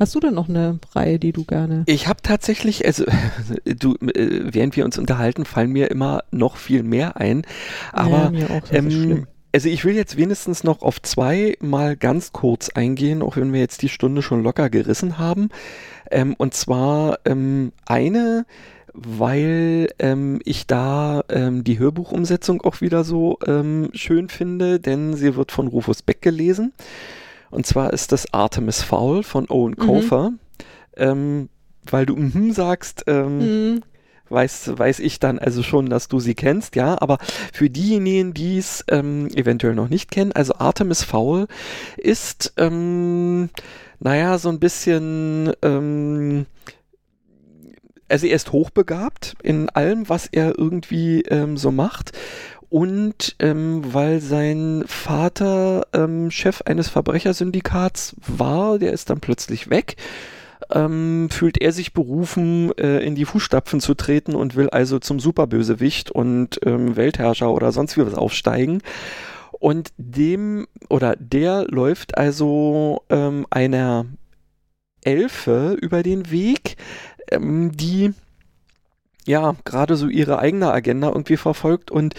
Hast 0.00 0.14
du 0.14 0.20
denn 0.20 0.32
noch 0.32 0.48
eine 0.48 0.78
Reihe, 0.94 1.18
die 1.18 1.32
du 1.32 1.44
gerne? 1.44 1.82
Ich 1.84 2.08
habe 2.08 2.22
tatsächlich, 2.22 2.86
also 2.86 3.04
du, 3.66 3.96
äh, 3.96 4.50
während 4.50 4.74
wir 4.74 4.86
uns 4.86 4.96
unterhalten, 4.96 5.44
fallen 5.44 5.70
mir 5.70 5.90
immer 5.90 6.24
noch 6.30 6.56
viel 6.56 6.82
mehr 6.82 7.18
ein. 7.18 7.42
Aber 7.92 8.32
ja, 8.34 8.46
auch, 8.46 8.62
ähm, 8.72 9.26
also 9.52 9.68
ich 9.68 9.84
will 9.84 9.94
jetzt 9.94 10.16
wenigstens 10.16 10.64
noch 10.64 10.80
auf 10.80 11.02
zwei 11.02 11.58
mal 11.60 11.98
ganz 11.98 12.32
kurz 12.32 12.70
eingehen, 12.70 13.20
auch 13.20 13.36
wenn 13.36 13.52
wir 13.52 13.60
jetzt 13.60 13.82
die 13.82 13.90
Stunde 13.90 14.22
schon 14.22 14.42
locker 14.42 14.70
gerissen 14.70 15.18
haben. 15.18 15.50
Ähm, 16.10 16.34
und 16.38 16.54
zwar 16.54 17.18
ähm, 17.26 17.72
eine, 17.84 18.46
weil 18.94 19.88
ähm, 19.98 20.40
ich 20.46 20.66
da 20.66 21.24
ähm, 21.28 21.62
die 21.62 21.78
Hörbuchumsetzung 21.78 22.62
auch 22.62 22.80
wieder 22.80 23.04
so 23.04 23.38
ähm, 23.46 23.90
schön 23.92 24.30
finde, 24.30 24.80
denn 24.80 25.12
sie 25.14 25.36
wird 25.36 25.52
von 25.52 25.68
Rufus 25.68 26.00
Beck 26.00 26.22
gelesen. 26.22 26.72
Und 27.50 27.66
zwar 27.66 27.92
ist 27.92 28.12
das 28.12 28.32
Artemis 28.32 28.82
Fowl 28.82 29.22
von 29.22 29.48
Owen 29.50 29.76
Kofer. 29.76 30.30
Mhm. 30.30 30.38
Ähm, 30.96 31.48
weil 31.88 32.06
du 32.06 32.16
mhm 32.16 32.52
sagst, 32.52 33.04
ähm, 33.06 33.38
mhm. 33.72 33.82
weiß, 34.28 34.72
weiß 34.76 35.00
ich 35.00 35.18
dann 35.18 35.38
also 35.38 35.62
schon, 35.62 35.88
dass 35.88 36.08
du 36.08 36.20
sie 36.20 36.34
kennst, 36.34 36.76
ja. 36.76 37.00
Aber 37.00 37.18
für 37.52 37.70
diejenigen, 37.70 38.34
die 38.34 38.58
es 38.58 38.84
ähm, 38.88 39.28
eventuell 39.34 39.74
noch 39.74 39.88
nicht 39.88 40.10
kennen, 40.10 40.32
also 40.32 40.54
Artemis 40.54 41.02
Fowl 41.02 41.46
ist, 41.96 42.52
ähm, 42.56 43.50
naja, 43.98 44.38
so 44.38 44.48
ein 44.48 44.60
bisschen, 44.60 45.52
ähm, 45.62 46.46
also 48.08 48.26
er 48.26 48.36
ist 48.36 48.52
hochbegabt 48.52 49.36
in 49.42 49.68
allem, 49.70 50.08
was 50.08 50.26
er 50.26 50.58
irgendwie 50.58 51.22
ähm, 51.22 51.56
so 51.56 51.70
macht 51.70 52.12
und 52.70 53.34
ähm, 53.40 53.82
weil 53.92 54.20
sein 54.20 54.84
Vater 54.86 55.86
ähm, 55.92 56.30
Chef 56.30 56.62
eines 56.62 56.88
Verbrechersyndikats 56.88 58.14
war, 58.26 58.78
der 58.78 58.92
ist 58.92 59.10
dann 59.10 59.18
plötzlich 59.18 59.70
weg, 59.70 59.96
ähm, 60.70 61.28
fühlt 61.30 61.60
er 61.60 61.72
sich 61.72 61.92
berufen, 61.92 62.70
äh, 62.78 63.00
in 63.00 63.16
die 63.16 63.24
Fußstapfen 63.24 63.80
zu 63.80 63.94
treten 63.94 64.36
und 64.36 64.54
will 64.54 64.70
also 64.70 65.00
zum 65.00 65.18
Superbösewicht 65.18 66.12
und 66.12 66.60
ähm, 66.64 66.94
Weltherrscher 66.94 67.50
oder 67.50 67.72
sonst 67.72 67.96
wie 67.96 68.06
was 68.06 68.14
aufsteigen. 68.14 68.82
Und 69.50 69.90
dem 69.98 70.68
oder 70.88 71.16
der 71.16 71.66
läuft 71.68 72.16
also 72.16 73.02
ähm, 73.10 73.46
einer 73.50 74.06
Elfe 75.02 75.76
über 75.80 76.04
den 76.04 76.30
Weg, 76.30 76.76
ähm, 77.32 77.72
die 77.76 78.14
ja, 79.26 79.54
gerade 79.64 79.96
so 79.96 80.08
ihre 80.08 80.38
eigene 80.38 80.72
Agenda 80.72 81.08
irgendwie 81.08 81.36
verfolgt 81.36 81.90
und 81.90 82.14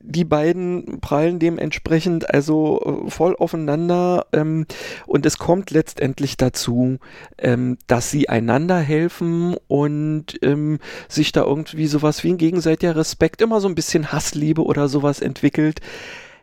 die 0.00 0.24
beiden 0.24 1.00
prallen 1.00 1.38
dementsprechend 1.38 2.32
also 2.32 3.04
äh, 3.06 3.10
voll 3.10 3.34
aufeinander 3.36 4.26
ähm, 4.32 4.66
und 5.06 5.26
es 5.26 5.38
kommt 5.38 5.70
letztendlich 5.70 6.36
dazu, 6.36 6.98
ähm, 7.38 7.78
dass 7.86 8.10
sie 8.10 8.28
einander 8.28 8.78
helfen 8.78 9.56
und 9.66 10.38
ähm, 10.42 10.78
sich 11.08 11.32
da 11.32 11.42
irgendwie 11.44 11.86
sowas 11.86 12.22
wie 12.22 12.30
ein 12.30 12.38
gegenseitiger 12.38 12.96
Respekt, 12.96 13.42
immer 13.42 13.60
so 13.60 13.68
ein 13.68 13.74
bisschen 13.74 14.12
Hassliebe 14.12 14.62
oder 14.62 14.88
sowas 14.88 15.20
entwickelt. 15.20 15.80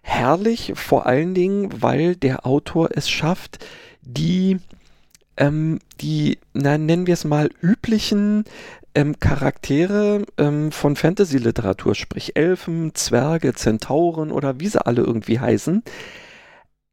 Herrlich, 0.02 0.74
vor 0.76 1.06
allen 1.06 1.36
Dingen, 1.36 1.70
weil 1.82 2.16
der 2.16 2.46
Autor 2.46 2.90
es 2.92 3.10
schafft, 3.10 3.64
die 4.02 4.58
ähm, 5.38 5.80
die, 6.02 6.40
na, 6.54 6.78
nennen 6.78 7.08
wir 7.08 7.14
es 7.14 7.24
mal, 7.24 7.50
üblichen 7.62 8.44
ähm, 8.96 9.20
Charaktere 9.20 10.24
ähm, 10.38 10.72
von 10.72 10.96
Fantasy-Literatur, 10.96 11.96
sprich 11.96 12.36
Elfen, 12.36 12.94
Zwerge, 12.96 13.54
Zentauren 13.54 14.32
oder 14.32 14.60
wie 14.60 14.68
sie 14.68 14.86
alle 14.86 15.02
irgendwie 15.02 15.40
heißen, 15.40 15.84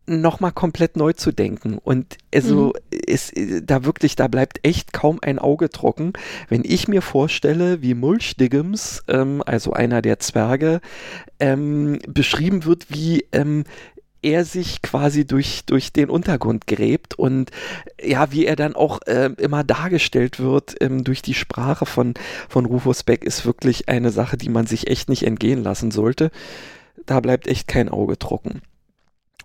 nochmal 0.09 0.53
komplett 0.53 0.97
neu 0.97 1.13
zu 1.13 1.33
denken. 1.33 1.79
Und 1.79 2.17
also 2.35 2.73
mhm. 2.93 2.99
ist 3.07 3.35
da 3.63 3.85
wirklich, 3.85 4.17
da 4.17 4.29
bleibt 4.29 4.61
echt 4.63 4.93
kaum 4.93 5.19
ein 5.23 5.39
Auge 5.39 5.71
trocken, 5.71 6.15
wenn 6.49 6.65
ich 6.65 6.89
mir 6.89 7.03
vorstelle, 7.03 7.83
wie 7.83 7.95
Mulchdiggums, 7.95 9.05
ähm, 9.09 9.43
also 9.45 9.73
einer 9.73 10.03
der 10.03 10.19
Zwerge, 10.19 10.81
ähm, 11.39 11.99
beschrieben 12.09 12.65
wird, 12.65 12.87
wie 12.89 13.27
ähm, 13.33 13.65
er 14.23 14.45
sich 14.45 14.83
quasi 14.83 15.27
durch, 15.27 15.65
durch 15.67 15.93
den 15.93 16.11
Untergrund 16.11 16.67
gräbt 16.67 17.15
und 17.15 17.51
ja, 18.03 18.33
wie 18.33 18.47
er 18.47 18.57
dann 18.57 18.75
auch 18.75 19.01
äh, 19.07 19.31
immer 19.39 19.65
dargestellt 19.65 20.41
wird 20.41 20.77
ähm, 20.81 21.05
durch 21.05 21.23
die 21.23 21.35
Sprache 21.35 21.87
von, 21.87 22.15
von 22.49 22.67
Rufus 22.67 23.03
Beck, 23.03 23.25
ist 23.25 23.47
wirklich 23.47 23.89
eine 23.89 24.11
Sache, 24.11 24.37
die 24.37 24.49
man 24.49 24.67
sich 24.67 24.89
echt 24.89 25.09
nicht 25.09 25.25
entgehen 25.25 25.63
lassen 25.63 25.91
sollte. 25.91 26.31
Da 27.07 27.21
bleibt 27.21 27.47
echt 27.47 27.69
kein 27.69 27.89
Auge 27.89 28.19
trocken. 28.19 28.63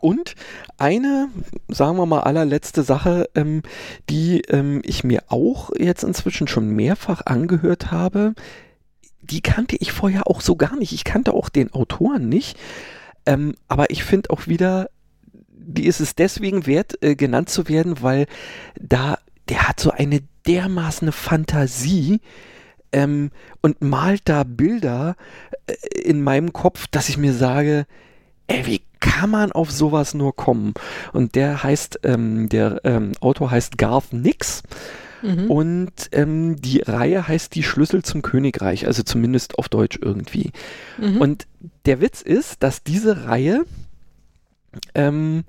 Und 0.03 0.35
eine, 0.77 1.29
sagen 1.69 1.95
wir 1.95 2.05
mal, 2.05 2.21
allerletzte 2.21 2.83
Sache, 2.83 3.29
ähm, 3.35 3.61
die 4.09 4.41
ähm, 4.49 4.81
ich 4.83 5.05
mir 5.05 5.23
auch 5.29 5.71
jetzt 5.77 6.03
inzwischen 6.03 6.49
schon 6.49 6.67
mehrfach 6.67 7.21
angehört 7.25 7.89
habe, 7.89 8.33
die 9.21 9.39
kannte 9.39 9.77
ich 9.77 9.93
vorher 9.93 10.27
auch 10.27 10.41
so 10.41 10.57
gar 10.57 10.75
nicht. 10.75 10.91
Ich 10.91 11.05
kannte 11.05 11.33
auch 11.33 11.47
den 11.47 11.71
Autoren 11.73 12.27
nicht. 12.27 12.57
Ähm, 13.25 13.55
aber 13.67 13.89
ich 13.89 14.03
finde 14.03 14.29
auch 14.29 14.47
wieder, 14.47 14.89
die 15.49 15.85
ist 15.85 15.99
es 15.99 16.15
deswegen 16.15 16.65
wert, 16.65 17.01
äh, 17.01 17.15
genannt 17.15 17.49
zu 17.49 17.67
werden, 17.67 18.01
weil 18.01 18.27
da, 18.79 19.17
der 19.49 19.67
hat 19.67 19.79
so 19.79 19.91
eine 19.91 20.21
dermaßen 20.45 21.11
Fantasie 21.11 22.19
ähm, 22.91 23.31
und 23.61 23.81
malt 23.81 24.23
da 24.25 24.43
Bilder 24.43 25.15
äh, 25.67 25.73
in 26.01 26.21
meinem 26.21 26.53
Kopf, 26.53 26.87
dass 26.87 27.09
ich 27.09 27.17
mir 27.17 27.33
sage, 27.33 27.85
ey, 28.47 28.65
wie 28.65 28.81
kann 28.99 29.29
man 29.29 29.51
auf 29.51 29.71
sowas 29.71 30.13
nur 30.13 30.35
kommen? 30.35 30.73
Und 31.11 31.35
der 31.35 31.63
heißt, 31.63 31.99
ähm, 32.03 32.49
der 32.49 32.81
ähm, 32.83 33.13
Autor 33.19 33.51
heißt 33.51 33.77
Garth 33.77 34.13
Nix. 34.13 34.63
Mhm. 35.23 35.49
Und 35.49 35.91
ähm, 36.11 36.57
die 36.61 36.81
Reihe 36.81 37.27
heißt 37.27 37.55
Die 37.55 37.63
Schlüssel 37.63 38.03
zum 38.03 38.21
Königreich, 38.21 38.85
also 38.85 39.03
zumindest 39.03 39.57
auf 39.57 39.69
Deutsch 39.69 39.97
irgendwie. 40.01 40.51
Mhm. 40.97 41.21
Und 41.21 41.47
der 41.85 42.01
Witz 42.01 42.21
ist, 42.21 42.61
dass 42.61 42.83
diese 42.83 43.25
Reihe 43.25 43.63
ähm, 44.93 45.45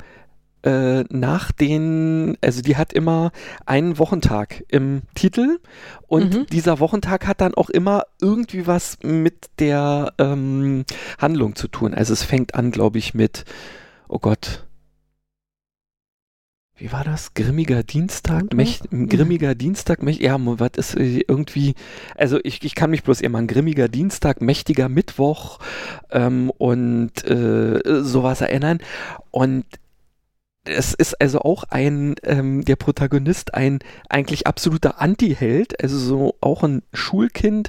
äh, 0.62 1.04
nach 1.10 1.52
den, 1.52 2.38
also 2.40 2.62
die 2.62 2.76
hat 2.76 2.92
immer 2.92 3.32
einen 3.66 3.98
Wochentag 3.98 4.64
im 4.68 5.02
Titel 5.14 5.58
und 6.06 6.34
mhm. 6.34 6.46
dieser 6.46 6.80
Wochentag 6.80 7.26
hat 7.26 7.40
dann 7.40 7.54
auch 7.54 7.68
immer 7.68 8.04
irgendwie 8.20 8.66
was 8.66 8.98
mit 9.02 9.50
der 9.58 10.12
ähm, 10.18 10.84
Handlung 11.18 11.54
zu 11.56 11.68
tun. 11.68 11.92
Also 11.94 12.12
es 12.12 12.22
fängt 12.22 12.54
an, 12.54 12.70
glaube 12.70 12.98
ich, 12.98 13.12
mit, 13.12 13.44
oh 14.08 14.18
Gott, 14.18 14.64
wie 16.76 16.90
war 16.90 17.04
das? 17.04 17.34
Grimmiger 17.34 17.84
Dienstag? 17.84 18.52
Mächt, 18.52 18.90
grimmiger 18.90 19.54
Dienstag? 19.54 20.02
Mächt, 20.02 20.20
ja, 20.20 20.36
was 20.38 20.72
ist 20.76 20.96
äh, 20.96 21.20
irgendwie, 21.28 21.74
also 22.16 22.40
ich, 22.42 22.64
ich 22.64 22.74
kann 22.74 22.90
mich 22.90 23.04
bloß 23.04 23.20
immer 23.20 23.38
an 23.38 23.46
grimmiger 23.46 23.88
Dienstag, 23.88 24.40
mächtiger 24.40 24.88
Mittwoch 24.88 25.60
ähm, 26.10 26.50
und 26.50 27.24
äh, 27.24 27.80
sowas 28.02 28.40
erinnern. 28.40 28.78
Und 29.30 29.64
es 30.64 30.94
ist 30.94 31.20
also 31.20 31.40
auch 31.40 31.64
ein, 31.64 32.16
ähm, 32.24 32.64
der 32.64 32.76
Protagonist 32.76 33.54
ein 33.54 33.78
eigentlich 34.08 34.46
absoluter 34.46 35.00
Anti-Held, 35.00 35.80
also 35.80 35.98
so 35.98 36.36
auch 36.40 36.64
ein 36.64 36.82
Schulkind, 36.92 37.68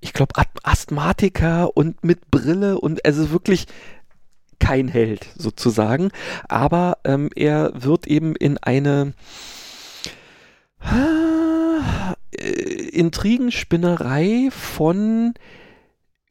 ich 0.00 0.12
glaube 0.12 0.34
Asthmatiker 0.62 1.76
und 1.76 2.02
mit 2.02 2.30
Brille 2.30 2.80
und 2.80 3.04
also 3.04 3.30
wirklich 3.30 3.66
kein 4.60 4.88
Held 4.88 5.26
sozusagen, 5.36 6.10
aber 6.48 6.98
ähm, 7.04 7.30
er 7.34 7.72
wird 7.74 8.06
eben 8.06 8.36
in 8.36 8.58
eine 8.58 9.14
äh, 10.82 12.88
Intrigenspinnerei 12.90 14.48
von 14.50 15.34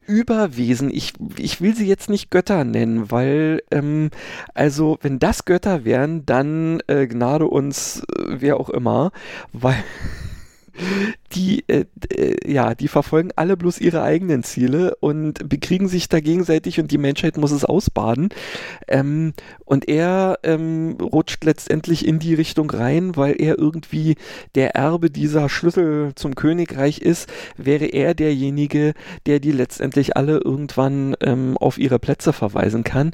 Überwesen. 0.06 0.90
Ich, 0.92 1.12
ich 1.36 1.60
will 1.60 1.76
sie 1.76 1.86
jetzt 1.86 2.10
nicht 2.10 2.30
Götter 2.30 2.64
nennen, 2.64 3.10
weil, 3.10 3.62
ähm, 3.70 4.10
also, 4.54 4.98
wenn 5.02 5.20
das 5.20 5.44
Götter 5.44 5.84
wären, 5.84 6.26
dann 6.26 6.80
äh, 6.88 7.06
gnade 7.06 7.46
uns, 7.46 8.00
äh, 8.00 8.40
wer 8.40 8.58
auch 8.58 8.70
immer, 8.70 9.12
weil 9.52 9.84
die, 11.32 11.64
äh, 11.68 11.84
äh, 12.12 12.52
ja, 12.52 12.74
die 12.74 12.88
verfolgen 12.88 13.30
alle 13.36 13.56
bloß 13.56 13.80
ihre 13.80 14.02
eigenen 14.02 14.42
Ziele 14.42 14.96
und 14.96 15.48
bekriegen 15.48 15.88
sich 15.88 16.08
da 16.08 16.20
gegenseitig 16.20 16.80
und 16.80 16.90
die 16.90 16.98
Menschheit 16.98 17.36
muss 17.36 17.52
es 17.52 17.64
ausbaden. 17.64 18.30
Ähm, 18.88 19.34
und 19.64 19.88
er 19.88 20.38
ähm, 20.42 20.96
rutscht 21.00 21.44
letztendlich 21.44 22.06
in 22.06 22.18
die 22.18 22.34
Richtung 22.34 22.70
rein, 22.70 23.16
weil 23.16 23.40
er 23.40 23.58
irgendwie 23.58 24.16
der 24.54 24.74
Erbe 24.74 25.10
dieser 25.10 25.48
Schlüssel 25.48 26.12
zum 26.16 26.34
Königreich 26.34 26.98
ist, 26.98 27.30
wäre 27.56 27.86
er 27.86 28.14
derjenige, 28.14 28.94
der 29.26 29.40
die 29.40 29.52
letztendlich 29.52 30.16
alle 30.16 30.38
irgendwann 30.38 31.16
ähm, 31.20 31.56
auf 31.56 31.78
ihre 31.78 31.98
Plätze 31.98 32.32
verweisen 32.32 32.84
kann. 32.84 33.12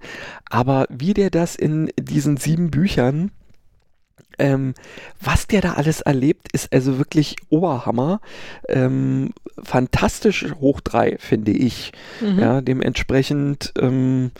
Aber 0.48 0.86
wie 0.88 1.14
der 1.14 1.30
das 1.30 1.56
in 1.56 1.90
diesen 1.98 2.36
sieben 2.36 2.70
Büchern 2.70 3.30
ähm, 4.38 4.74
was 5.20 5.46
der 5.46 5.60
da 5.60 5.74
alles 5.74 6.00
erlebt, 6.00 6.48
ist 6.52 6.72
also 6.72 6.98
wirklich 6.98 7.36
Oberhammer. 7.48 8.20
Ähm, 8.68 9.30
fantastisch 9.62 10.46
hoch 10.60 10.80
drei, 10.80 11.16
finde 11.18 11.52
ich. 11.52 11.92
Mhm. 12.20 12.38
Ja, 12.38 12.60
dementsprechend, 12.60 13.72
ähm, 13.78 14.30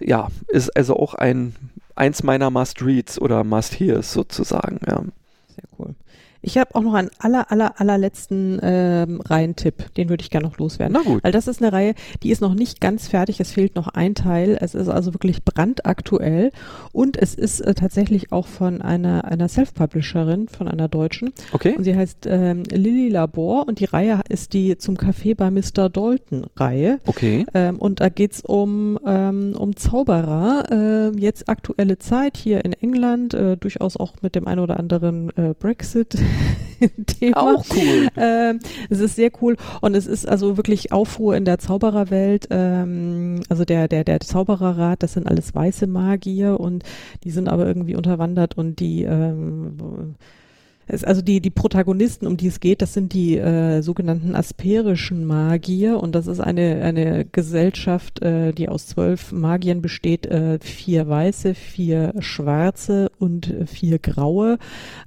ja, 0.00 0.28
ist 0.48 0.76
also 0.76 0.96
auch 0.96 1.14
ein 1.14 1.54
eins 1.94 2.22
meiner 2.22 2.50
Must-Reads 2.50 3.20
oder 3.20 3.44
Must-Hears 3.44 4.12
sozusagen. 4.12 4.80
Ja. 4.86 5.02
Sehr 5.48 5.64
cool. 5.78 5.94
Ich 6.46 6.56
habe 6.58 6.76
auch 6.76 6.82
noch 6.82 6.94
einen 6.94 7.10
aller, 7.18 7.50
aller, 7.50 7.80
allerletzten 7.80 8.60
ähm, 8.62 9.20
Reihentipp, 9.20 9.92
den 9.96 10.08
würde 10.08 10.22
ich 10.22 10.30
gerne 10.30 10.46
noch 10.46 10.58
loswerden. 10.58 10.96
Na 10.96 11.02
gut. 11.02 11.24
Weil 11.24 11.32
das 11.32 11.48
ist 11.48 11.60
eine 11.60 11.72
Reihe, 11.72 11.94
die 12.22 12.30
ist 12.30 12.40
noch 12.40 12.54
nicht 12.54 12.80
ganz 12.80 13.08
fertig, 13.08 13.40
es 13.40 13.50
fehlt 13.50 13.74
noch 13.74 13.88
ein 13.88 14.14
Teil. 14.14 14.56
Es 14.60 14.76
ist 14.76 14.88
also 14.88 15.12
wirklich 15.12 15.42
brandaktuell 15.42 16.52
und 16.92 17.16
es 17.20 17.34
ist 17.34 17.62
äh, 17.62 17.74
tatsächlich 17.74 18.30
auch 18.30 18.46
von 18.46 18.80
einer, 18.80 19.24
einer 19.24 19.48
Self-Publisherin, 19.48 20.46
von 20.46 20.68
einer 20.68 20.86
Deutschen. 20.86 21.32
Okay. 21.50 21.74
Und 21.76 21.82
sie 21.82 21.96
heißt 21.96 22.26
ähm, 22.26 22.62
Lilly 22.70 23.08
Labor 23.08 23.66
und 23.66 23.80
die 23.80 23.86
Reihe 23.86 24.20
ist 24.28 24.52
die 24.52 24.78
zum 24.78 24.94
Café 24.94 25.34
bei 25.34 25.50
Mr. 25.50 25.88
Dalton 25.88 26.46
Reihe. 26.54 27.00
Okay. 27.06 27.44
Ähm, 27.54 27.80
und 27.80 27.98
da 27.98 28.08
geht's 28.08 28.40
um, 28.40 29.00
ähm, 29.04 29.56
um 29.58 29.74
Zauberer, 29.74 31.10
äh, 31.12 31.18
jetzt 31.18 31.48
aktuelle 31.48 31.98
Zeit 31.98 32.36
hier 32.36 32.64
in 32.64 32.72
England, 32.72 33.34
äh, 33.34 33.56
durchaus 33.56 33.96
auch 33.96 34.14
mit 34.22 34.36
dem 34.36 34.46
ein 34.46 34.60
oder 34.60 34.78
anderen 34.78 35.36
äh, 35.36 35.52
Brexit 35.58 36.16
Thema. 37.06 37.36
Auch 37.36 37.64
cool. 37.74 38.08
Ähm, 38.16 38.60
es 38.90 39.00
ist 39.00 39.16
sehr 39.16 39.30
cool 39.40 39.56
und 39.80 39.94
es 39.94 40.06
ist 40.06 40.28
also 40.28 40.56
wirklich 40.56 40.92
Aufruhr 40.92 41.36
in 41.36 41.44
der 41.44 41.58
Zaubererwelt. 41.58 42.48
Ähm, 42.50 43.40
also 43.48 43.64
der, 43.64 43.88
der, 43.88 44.04
der 44.04 44.20
Zaubererrat, 44.20 45.02
das 45.02 45.14
sind 45.14 45.26
alles 45.26 45.54
weiße 45.54 45.86
Magier 45.86 46.60
und 46.60 46.84
die 47.24 47.30
sind 47.30 47.48
aber 47.48 47.66
irgendwie 47.66 47.96
unterwandert 47.96 48.56
und 48.56 48.80
die 48.80 49.04
ähm, 49.04 50.16
es, 50.86 51.02
also 51.02 51.20
die, 51.20 51.40
die 51.40 51.50
Protagonisten, 51.50 52.26
um 52.26 52.36
die 52.36 52.46
es 52.46 52.60
geht, 52.60 52.80
das 52.80 52.94
sind 52.94 53.12
die 53.12 53.36
äh, 53.38 53.82
sogenannten 53.82 54.34
asperischen 54.36 55.24
Magier 55.24 56.00
und 56.00 56.14
das 56.14 56.26
ist 56.26 56.40
eine, 56.40 56.82
eine 56.82 57.24
Gesellschaft, 57.24 58.22
äh, 58.22 58.52
die 58.52 58.68
aus 58.68 58.86
zwölf 58.86 59.32
Magiern 59.32 59.82
besteht, 59.82 60.26
äh, 60.26 60.58
vier 60.60 61.08
weiße, 61.08 61.54
vier 61.54 62.14
schwarze 62.20 63.10
und 63.18 63.52
vier 63.66 63.98
graue. 63.98 64.58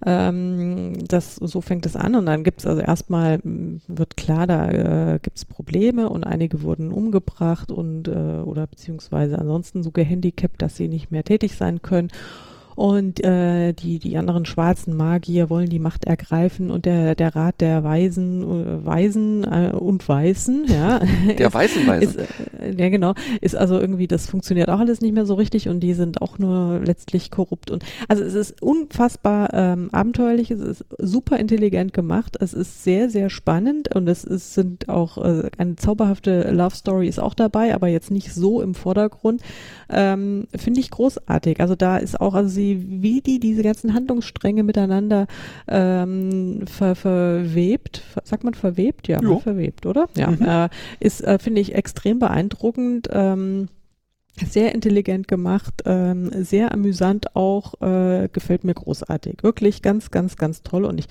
Ähm, 0.05 0.93
das, 1.07 1.35
so 1.35 1.61
fängt 1.61 1.85
es 1.85 1.95
an 1.95 2.15
und 2.15 2.25
dann 2.25 2.43
gibt 2.43 2.59
es 2.59 2.65
also 2.65 2.81
erstmal, 2.81 3.39
wird 3.43 4.17
klar, 4.17 4.47
da 4.47 5.13
äh, 5.15 5.19
gibt 5.21 5.37
es 5.37 5.45
Probleme 5.45 6.09
und 6.09 6.25
einige 6.25 6.61
wurden 6.61 6.91
umgebracht 6.91 7.71
und 7.71 8.07
äh, 8.07 8.11
oder 8.11 8.67
beziehungsweise 8.67 9.39
ansonsten 9.39 9.83
so 9.83 9.91
gehandicapt, 9.91 10.61
dass 10.61 10.75
sie 10.75 10.89
nicht 10.89 11.11
mehr 11.11 11.23
tätig 11.23 11.55
sein 11.55 11.81
können. 11.81 12.09
Und 12.79 13.21
äh, 13.25 13.73
die, 13.73 13.99
die 13.99 14.15
anderen 14.15 14.45
schwarzen 14.45 14.95
Magier 14.95 15.49
wollen 15.49 15.67
die 15.67 15.79
Macht 15.79 16.05
ergreifen 16.05 16.71
und 16.71 16.85
der, 16.85 17.13
der 17.13 17.35
Rat 17.35 17.59
der 17.59 17.83
Weisen, 17.83 18.41
äh, 18.41 18.85
Weisen 18.85 19.43
äh, 19.43 19.73
und 19.75 20.07
Weißen, 20.07 20.63
ja. 20.69 21.01
Der 21.37 21.53
weißen 21.53 21.85
Weisen. 21.85 22.19
Ist, 22.21 22.29
äh, 22.57 22.73
ja, 22.77 22.87
genau. 22.87 23.15
Ist 23.41 23.57
also 23.57 23.77
irgendwie, 23.77 24.07
das 24.07 24.27
funktioniert 24.27 24.69
auch 24.69 24.79
alles 24.79 25.01
nicht 25.01 25.13
mehr 25.13 25.25
so 25.25 25.33
richtig 25.33 25.67
und 25.67 25.81
die 25.81 25.93
sind 25.93 26.21
auch 26.21 26.39
nur 26.39 26.79
letztlich 26.79 27.31
korrupt. 27.31 27.69
Und 27.69 27.83
also 28.07 28.23
es 28.23 28.33
ist 28.33 28.61
unfassbar 28.61 29.53
ähm, 29.53 29.89
abenteuerlich, 29.91 30.49
es 30.49 30.61
ist 30.61 30.85
super 30.99 31.37
intelligent 31.37 31.91
gemacht, 31.91 32.37
es 32.39 32.53
ist 32.53 32.85
sehr, 32.85 33.09
sehr 33.09 33.29
spannend 33.29 33.93
und 33.93 34.07
es 34.07 34.23
ist, 34.23 34.53
sind 34.53 34.87
auch 34.87 35.17
äh, 35.17 35.49
eine 35.57 35.75
zauberhafte 35.75 36.49
Love 36.51 36.75
Story 36.75 37.09
ist 37.09 37.19
auch 37.19 37.33
dabei, 37.33 37.75
aber 37.75 37.89
jetzt 37.89 38.09
nicht 38.09 38.33
so 38.33 38.61
im 38.61 38.73
Vordergrund. 38.73 39.41
Ähm, 39.89 40.47
Finde 40.55 40.79
ich 40.79 40.91
großartig. 40.91 41.59
Also 41.61 41.75
da 41.75 41.97
ist 41.97 42.19
auch, 42.19 42.33
also 42.35 42.49
sie 42.49 42.85
wie 43.01 43.21
die 43.21 43.39
diese 43.39 43.63
ganzen 43.63 43.93
Handlungsstränge 43.93 44.63
miteinander 44.63 45.27
ähm, 45.67 46.65
ver, 46.67 46.95
verwebt, 46.95 48.03
sagt 48.23 48.43
man 48.43 48.53
verwebt? 48.53 49.07
Ja, 49.07 49.21
jo. 49.21 49.39
verwebt, 49.39 49.85
oder? 49.85 50.07
Ja, 50.15 50.31
mhm. 50.31 50.41
äh, 50.41 50.69
ist, 50.99 51.21
äh, 51.21 51.39
finde 51.39 51.61
ich, 51.61 51.75
extrem 51.75 52.19
beeindruckend. 52.19 53.09
Ähm, 53.11 53.69
sehr 54.45 54.73
intelligent 54.73 55.27
gemacht, 55.27 55.83
ähm, 55.85 56.31
sehr 56.43 56.71
amüsant 56.71 57.35
auch, 57.35 57.81
äh, 57.81 58.29
gefällt 58.31 58.63
mir 58.63 58.73
großartig. 58.73 59.43
Wirklich 59.43 59.81
ganz, 59.81 60.11
ganz, 60.11 60.37
ganz 60.37 60.63
toll 60.63 60.85
und 60.85 60.97
ich 60.97 61.07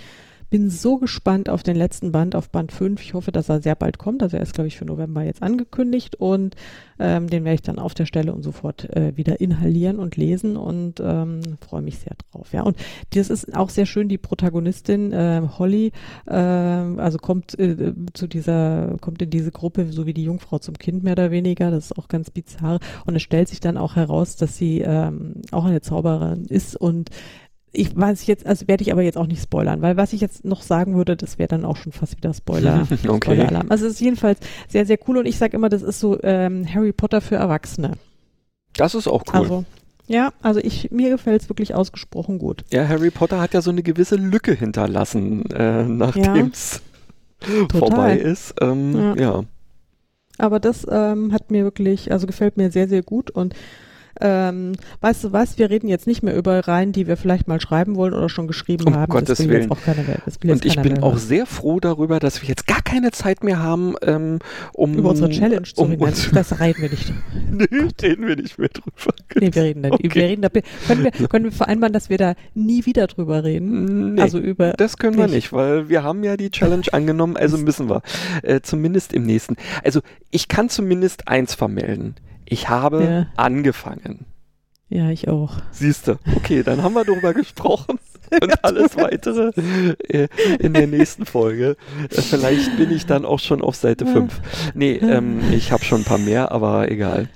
bin 0.51 0.71
so 0.71 0.97
gespannt 0.97 1.49
auf 1.49 1.63
den 1.63 1.77
letzten 1.77 2.13
Band, 2.13 2.35
auf 2.35 2.51
Band 2.51 2.73
5. 2.73 3.03
Ich 3.03 3.15
hoffe, 3.15 3.33
dass 3.33 3.49
er 3.49 3.61
sehr 3.61 3.75
bald 3.75 3.99
kommt. 3.99 4.23
Also 4.23 4.37
er 4.37 4.43
ist, 4.43 4.55
glaube 4.55 4.69
ich, 4.69 4.77
für 4.77 4.85
November 4.85 5.23
jetzt 5.23 5.43
angekündigt 5.43 6.17
und 6.17 6.57
ähm, 6.99 7.29
den 7.29 7.45
werde 7.45 7.57
ich 7.57 7.63
dann 7.63 7.79
auf 7.79 7.95
der 7.95 8.07
Stelle 8.07 8.33
und 8.33 8.43
sofort 8.43 8.85
äh, 8.97 9.17
wieder 9.17 9.41
inhalieren 9.41 9.99
und 9.99 10.17
lesen 10.17 10.57
und 10.57 11.01
ähm, 11.01 11.41
freue 11.61 11.83
mich 11.83 11.99
sehr 11.99 12.15
drauf. 12.31 12.53
Ja, 12.53 12.63
und 12.63 12.77
das 13.15 13.31
ist 13.31 13.55
auch 13.55 13.69
sehr 13.69 13.87
schön. 13.87 14.09
Die 14.09 14.19
Protagonistin 14.19 15.13
äh, 15.13 15.43
Holly, 15.59 15.93
äh, 16.27 16.33
also 16.33 17.19
kommt 17.19 17.59
äh, 17.59 17.95
zu 18.15 18.27
dieser, 18.27 18.97
kommt 19.01 19.23
in 19.23 19.31
diese 19.31 19.51
Gruppe, 19.51 19.93
so 19.93 20.07
wie 20.07 20.15
die 20.15 20.25
Jungfrau 20.25 20.59
zum 20.59 20.79
Kind 20.79 21.05
mehr 21.05 21.13
oder 21.13 21.31
weniger. 21.31 21.71
Das 21.71 21.87
ist 21.87 21.99
auch 21.99 22.09
ganz 22.09 22.31
bizarr. 22.31 22.81
Und 23.05 23.17
es 23.17 23.23
stellt 23.23 23.49
sich 23.49 23.61
dann 23.61 23.77
auch 23.77 23.97
heraus, 23.97 24.37
dass 24.37 24.57
sie 24.57 24.81
ähm, 24.81 25.35
auch 25.53 25.67
eine 25.67 25.83
Zauberin 25.83 26.47
ist 26.47 26.75
und 26.75 27.11
ich 27.73 27.97
weiß 27.97 28.27
jetzt, 28.27 28.47
also 28.47 28.67
werde 28.69 28.83
ich 28.83 28.93
aber 28.93 29.03
jetzt 29.03 29.19
auch 29.19 29.27
nicht 29.27 29.43
spoilern, 29.43 29.83
weil 29.83 29.97
was 29.97 30.13
ich 30.13 30.21
jetzt 30.21 30.45
noch 30.45 30.63
sagen 30.63 30.97
würde, 30.97 31.17
das 31.17 31.39
wäre 31.39 31.49
dann 31.49 31.65
auch 31.65 31.77
schon 31.77 31.93
fast 31.93 32.17
wieder 32.17 32.33
Spoiler, 32.33 32.87
okay. 33.09 33.17
Spoiler-Alarm. 33.17 33.67
Also 33.71 33.87
es 33.87 33.95
ist 33.95 34.01
jedenfalls 34.01 34.41
sehr, 34.69 34.87
sehr 34.87 34.99
cool 35.07 35.19
und 35.19 35.27
ich 35.27 35.39
sage 35.39 35.57
immer, 35.57 35.69
das 35.69 35.83
ist 35.83 36.01
so 36.01 36.19
ähm, 36.23 36.67
Harry 36.73 36.93
Potter 36.93 37.21
für 37.21 37.37
Erwachsene. 37.37 37.93
Das 38.75 38.95
ist 38.95 39.09
auch 39.09 39.25
cool. 39.33 39.41
Also, 39.41 39.65
ja, 40.07 40.33
also 40.41 40.61
ich, 40.61 40.91
mir 40.91 41.11
gefällt 41.11 41.43
es 41.43 41.49
wirklich 41.51 41.75
ausgesprochen 41.75 42.39
gut. 42.39 42.65
Ja, 42.71 42.89
Harry 42.89 43.11
Potter 43.11 43.41
hat 43.41 43.53
ja 43.53 43.61
so 43.61 43.71
eine 43.71 43.83
gewisse 43.83 44.17
Lücke 44.17 44.55
hinterlassen, 44.55 45.51
äh, 45.51 45.85
nachdem 45.85 46.49
es 46.53 46.81
ja, 47.47 47.69
vorbei 47.79 48.17
ist. 48.17 48.55
Ähm, 48.61 48.97
ja. 48.97 49.17
ja. 49.17 49.45
Aber 50.39 50.61
das 50.61 50.87
ähm, 50.89 51.33
hat 51.33 51.51
mir 51.51 51.65
wirklich, 51.65 52.13
also 52.13 52.27
gefällt 52.27 52.57
mir 52.57 52.71
sehr, 52.71 52.89
sehr 52.89 53.03
gut 53.03 53.31
und 53.31 53.55
ähm, 54.21 54.73
weißt 55.01 55.25
du 55.25 55.33
was, 55.33 55.59
wir 55.59 55.71
reden 55.71 55.89
jetzt 55.89 56.07
nicht 56.07 56.23
mehr 56.23 56.37
über 56.37 56.67
Reihen, 56.67 56.93
die 56.93 57.07
wir 57.07 57.17
vielleicht 57.17 57.49
mal 57.49 57.61
schreiben 57.61 57.97
wollen 57.97 58.15
oder 58.15 58.29
schon 58.29 58.47
geschrieben 58.47 58.85
um 58.87 58.97
haben. 58.97 59.11
Gottes 59.11 59.47
Willen. 59.49 59.71
Und 59.71 60.65
ich 60.65 60.81
bin 60.81 61.03
auch 61.03 61.19
sehr 61.19 61.47
froh 61.47 61.81
darüber, 61.81 62.19
dass 62.19 62.43
wir 62.43 62.49
jetzt 62.49 62.67
gar 62.67 62.83
keine 62.83 63.11
Zeit 63.11 63.45
mehr 63.45 63.61
haben, 63.63 63.95
ähm, 64.03 64.39
um 64.73 64.95
über 64.95 65.11
unsere 65.11 65.31
Challenge 65.31 65.63
zu 65.63 65.83
um 65.83 65.91
reden. 65.91 66.03
Uns 66.03 66.31
das 66.33 66.61
reden 66.61 66.83
wir 66.83 66.91
nicht. 66.91 67.13
nee, 67.51 67.85
reden 68.03 68.27
wir 68.27 68.37
nicht 68.37 68.59
mehr 68.59 68.69
drüber. 68.69 69.15
Nee, 69.41 69.51
wir 69.53 69.63
reden 69.63 69.83
da 69.83 69.91
okay. 69.91 70.11
wir 70.13 70.23
reden 70.23 70.43
da, 70.43 70.49
können 70.49 71.05
wir, 71.05 71.11
können 71.29 71.45
wir 71.45 71.53
vereinbaren, 71.53 71.93
dass 71.93 72.11
wir 72.11 72.19
da 72.19 72.35
nie 72.55 72.87
wieder 72.87 73.07
drüber 73.07 73.45
reden? 73.45 74.15
Nee, 74.15 74.21
also 74.21 74.39
über. 74.39 74.73
Das 74.73 74.97
können 74.97 75.19
wir 75.19 75.29
nicht, 75.29 75.53
weil 75.53 75.89
wir 75.89 76.03
haben 76.03 76.25
ja 76.25 76.37
die 76.37 76.51
Challenge 76.51 76.87
angenommen, 76.93 77.37
also 77.37 77.59
müssen 77.59 77.89
wir. 77.89 78.03
Äh, 78.43 78.61
zumindest 78.63 79.13
im 79.13 79.25
nächsten. 79.25 79.57
Also 79.85 80.01
ich 80.31 80.49
kann 80.49 80.69
zumindest 80.69 81.29
eins 81.29 81.55
vermelden. 81.55 82.15
Ich 82.51 82.69
habe 82.69 83.05
ja. 83.05 83.27
angefangen. 83.37 84.25
Ja, 84.89 85.11
ich 85.11 85.29
auch. 85.29 85.53
Siehst 85.71 86.09
du, 86.09 86.19
okay, 86.35 86.63
dann 86.63 86.83
haben 86.83 86.95
wir 86.95 87.05
darüber 87.05 87.35
gesprochen 87.35 87.99
und 88.43 88.65
alles 88.65 88.97
weitere 88.97 89.51
äh, 90.09 90.29
in 90.59 90.73
der 90.73 90.87
nächsten 90.87 91.27
Folge. 91.27 91.77
Äh, 92.11 92.23
vielleicht 92.23 92.77
bin 92.79 92.91
ich 92.91 93.05
dann 93.05 93.27
auch 93.27 93.39
schon 93.39 93.61
auf 93.61 93.77
Seite 93.77 94.07
5. 94.07 94.41
Nee, 94.75 94.95
ähm, 94.95 95.41
ich 95.53 95.73
habe 95.73 95.85
schon 95.85 96.03
ein 96.03 96.05
paar 96.05 96.19
mehr, 96.19 96.53
aber 96.53 96.91
egal. 96.91 97.29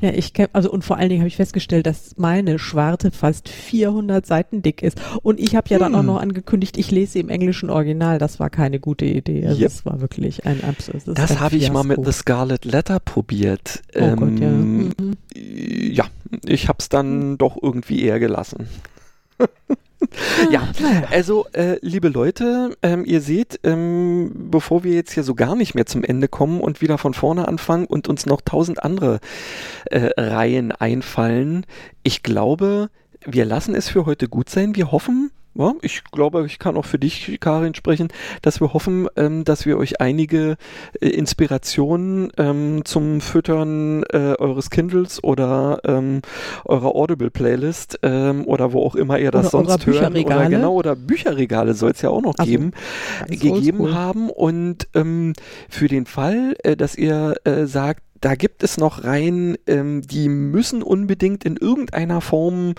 Ja, 0.00 0.10
ich 0.10 0.32
kenn, 0.32 0.48
also 0.52 0.70
und 0.70 0.84
vor 0.84 0.96
allen 0.96 1.08
Dingen 1.08 1.20
habe 1.20 1.28
ich 1.28 1.36
festgestellt, 1.36 1.86
dass 1.86 2.16
meine 2.16 2.58
Schwarte 2.58 3.10
fast 3.10 3.48
400 3.48 4.24
Seiten 4.24 4.62
dick 4.62 4.82
ist. 4.82 5.00
Und 5.22 5.38
ich 5.38 5.56
habe 5.56 5.68
ja 5.68 5.76
hm. 5.76 5.80
dann 5.82 5.94
auch 5.94 6.00
hm. 6.00 6.06
noch 6.06 6.20
angekündigt, 6.20 6.78
ich 6.78 6.90
lese 6.90 7.18
im 7.18 7.28
englischen 7.28 7.70
Original. 7.70 8.18
Das 8.18 8.40
war 8.40 8.50
keine 8.50 8.80
gute 8.80 9.04
Idee. 9.04 9.46
Also 9.46 9.60
yep. 9.60 9.70
Es 9.70 9.84
war 9.84 10.00
wirklich 10.00 10.46
ein 10.46 10.64
Absurd. 10.64 11.02
Das, 11.06 11.14
das 11.14 11.40
habe 11.40 11.56
ich 11.56 11.70
mal 11.70 11.84
mit 11.84 12.04
The 12.04 12.12
Scarlet 12.12 12.64
Letter 12.64 13.00
probiert. 13.00 13.82
Oh 13.94 13.98
ähm, 13.98 14.16
Gott, 14.16 14.40
ja. 14.40 14.48
Mhm. 14.48 15.16
Ja, 15.34 16.06
ich 16.46 16.68
habe 16.68 16.78
es 16.78 16.88
dann 16.88 17.30
mhm. 17.30 17.38
doch 17.38 17.56
irgendwie 17.60 18.02
eher 18.02 18.18
gelassen. 18.18 18.68
ja, 20.50 20.68
also 21.10 21.46
äh, 21.52 21.78
liebe 21.82 22.08
Leute, 22.08 22.76
ähm, 22.82 23.04
ihr 23.04 23.20
seht, 23.20 23.60
ähm, 23.64 24.48
bevor 24.50 24.84
wir 24.84 24.94
jetzt 24.94 25.12
hier 25.12 25.24
so 25.24 25.34
gar 25.34 25.54
nicht 25.54 25.74
mehr 25.74 25.86
zum 25.86 26.04
Ende 26.04 26.28
kommen 26.28 26.60
und 26.60 26.80
wieder 26.80 26.98
von 26.98 27.14
vorne 27.14 27.46
anfangen 27.46 27.86
und 27.86 28.08
uns 28.08 28.26
noch 28.26 28.40
tausend 28.40 28.82
andere 28.82 29.20
äh, 29.86 30.10
Reihen 30.16 30.72
einfallen, 30.72 31.66
ich 32.02 32.22
glaube, 32.22 32.90
wir 33.24 33.44
lassen 33.44 33.74
es 33.74 33.88
für 33.88 34.06
heute 34.06 34.28
gut 34.28 34.48
sein. 34.48 34.74
Wir 34.74 34.92
hoffen, 34.92 35.30
ja, 35.54 35.74
ich 35.82 36.04
glaube, 36.04 36.46
ich 36.46 36.58
kann 36.58 36.76
auch 36.76 36.84
für 36.84 36.98
dich, 36.98 37.38
Karin, 37.40 37.74
sprechen, 37.74 38.08
dass 38.42 38.60
wir 38.60 38.72
hoffen, 38.72 39.08
ähm, 39.16 39.44
dass 39.44 39.66
wir 39.66 39.78
euch 39.78 40.00
einige 40.00 40.56
äh, 41.00 41.08
Inspirationen 41.08 42.30
ähm, 42.38 42.84
zum 42.84 43.20
Füttern 43.20 44.04
äh, 44.04 44.34
eures 44.38 44.70
Kindles 44.70 45.22
oder 45.24 45.80
ähm, 45.84 46.22
eurer 46.64 46.94
Audible-Playlist 46.94 47.98
ähm, 48.02 48.46
oder 48.46 48.72
wo 48.72 48.84
auch 48.84 48.94
immer 48.94 49.18
ihr 49.18 49.30
das 49.30 49.52
oder 49.54 49.66
sonst 49.68 49.86
hören 49.86 50.16
oder 50.16 50.48
genau 50.48 50.74
oder 50.74 50.94
Bücherregale 50.94 51.74
soll 51.74 51.92
es 51.92 52.02
ja 52.02 52.10
auch 52.10 52.22
noch 52.22 52.34
also, 52.38 52.50
geben, 52.50 52.72
gegeben 53.28 53.94
haben. 53.94 54.30
Und 54.30 54.88
ähm, 54.94 55.32
für 55.68 55.88
den 55.88 56.06
Fall, 56.06 56.54
äh, 56.62 56.76
dass 56.76 56.96
ihr 56.96 57.34
äh, 57.44 57.66
sagt, 57.66 58.02
da 58.20 58.34
gibt 58.34 58.62
es 58.62 58.76
noch 58.76 59.04
Reihen, 59.04 59.56
ähm, 59.66 60.02
die 60.02 60.28
müssen 60.28 60.82
unbedingt 60.82 61.44
in 61.44 61.56
irgendeiner 61.56 62.20
Form 62.20 62.74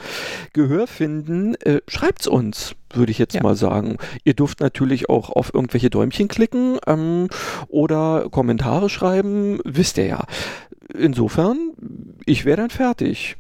Gehör 0.54 0.88
finden. 0.88 1.56
Äh, 1.56 1.82
schreibt's 1.88 2.28
uns, 2.28 2.76
würde 2.94 3.12
ich 3.12 3.18
jetzt 3.18 3.36
ja. 3.36 3.44
mal 3.44 3.56
sagen. 3.56 3.98
Ihr 4.24 4.34
dürft 4.34 4.60
natürlich 4.60 5.10
auch 5.10 5.30
auf 5.30 5.54
irgendwelche 5.54 5.90
Däumchen 5.90 6.28
klicken 6.28 6.78
ähm, 6.86 7.28
oder 7.68 8.28
Kommentare 8.30 8.90
schreiben, 8.90 9.60
wisst 9.64 9.98
ihr 9.98 10.06
ja. 10.06 10.26
Insofern, 10.94 11.72
ich 12.26 12.46
wäre 12.46 12.58
dann 12.58 12.70
fertig. 12.70 13.38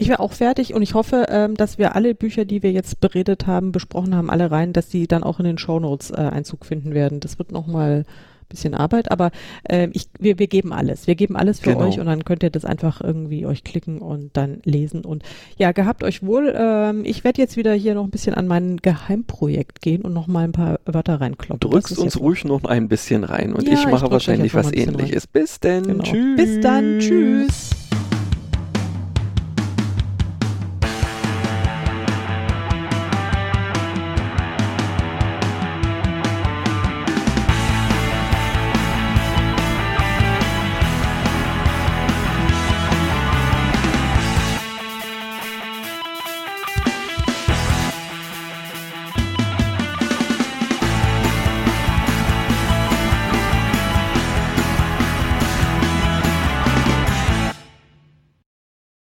Ich 0.00 0.08
wäre 0.08 0.20
auch 0.20 0.32
fertig 0.32 0.74
und 0.74 0.82
ich 0.82 0.94
hoffe, 0.94 1.26
ähm, 1.28 1.56
dass 1.56 1.76
wir 1.76 1.96
alle 1.96 2.14
Bücher, 2.14 2.44
die 2.44 2.62
wir 2.62 2.70
jetzt 2.70 3.00
beredet 3.00 3.48
haben, 3.48 3.72
besprochen 3.72 4.14
haben, 4.14 4.30
alle 4.30 4.50
rein, 4.50 4.72
dass 4.72 4.88
die 4.88 5.08
dann 5.08 5.24
auch 5.24 5.40
in 5.40 5.44
den 5.44 5.58
Shownotes 5.58 6.12
äh, 6.12 6.14
Einzug 6.14 6.64
finden 6.64 6.94
werden. 6.94 7.18
Das 7.18 7.38
wird 7.38 7.50
nochmal 7.50 8.04
bisschen 8.48 8.74
Arbeit, 8.74 9.10
aber 9.10 9.30
äh, 9.68 9.88
ich, 9.92 10.08
wir, 10.18 10.38
wir 10.38 10.46
geben 10.46 10.72
alles. 10.72 11.06
Wir 11.06 11.14
geben 11.14 11.36
alles 11.36 11.60
für 11.60 11.72
genau. 11.72 11.86
euch 11.86 12.00
und 12.00 12.06
dann 12.06 12.24
könnt 12.24 12.42
ihr 12.42 12.50
das 12.50 12.64
einfach 12.64 13.00
irgendwie 13.00 13.46
euch 13.46 13.64
klicken 13.64 14.00
und 14.00 14.36
dann 14.36 14.60
lesen. 14.64 15.04
Und 15.04 15.22
ja, 15.56 15.72
gehabt 15.72 16.02
euch 16.02 16.22
wohl. 16.22 16.54
Ähm, 16.56 17.04
ich 17.04 17.24
werde 17.24 17.40
jetzt 17.40 17.56
wieder 17.56 17.72
hier 17.74 17.94
noch 17.94 18.04
ein 18.04 18.10
bisschen 18.10 18.34
an 18.34 18.46
mein 18.46 18.78
Geheimprojekt 18.78 19.82
gehen 19.82 20.02
und 20.02 20.12
noch 20.12 20.26
mal 20.26 20.44
ein 20.44 20.52
paar 20.52 20.80
Wörter 20.84 21.20
reinkloppen. 21.20 21.70
Drückst 21.70 21.98
uns 21.98 22.18
ruhig 22.18 22.44
noch 22.44 22.64
ein 22.64 22.88
bisschen 22.88 23.24
rein 23.24 23.52
und 23.52 23.66
ja, 23.66 23.74
ich 23.74 23.86
mache 23.86 24.06
ich 24.06 24.12
wahrscheinlich 24.12 24.54
was 24.54 24.72
ähnliches. 24.72 25.26
Bis 25.26 25.60
denn. 25.60 25.84
Genau. 25.84 26.04
Tschüss. 26.04 26.36
Bis 26.36 26.60
dann. 26.60 26.98
Tschüss. 26.98 27.77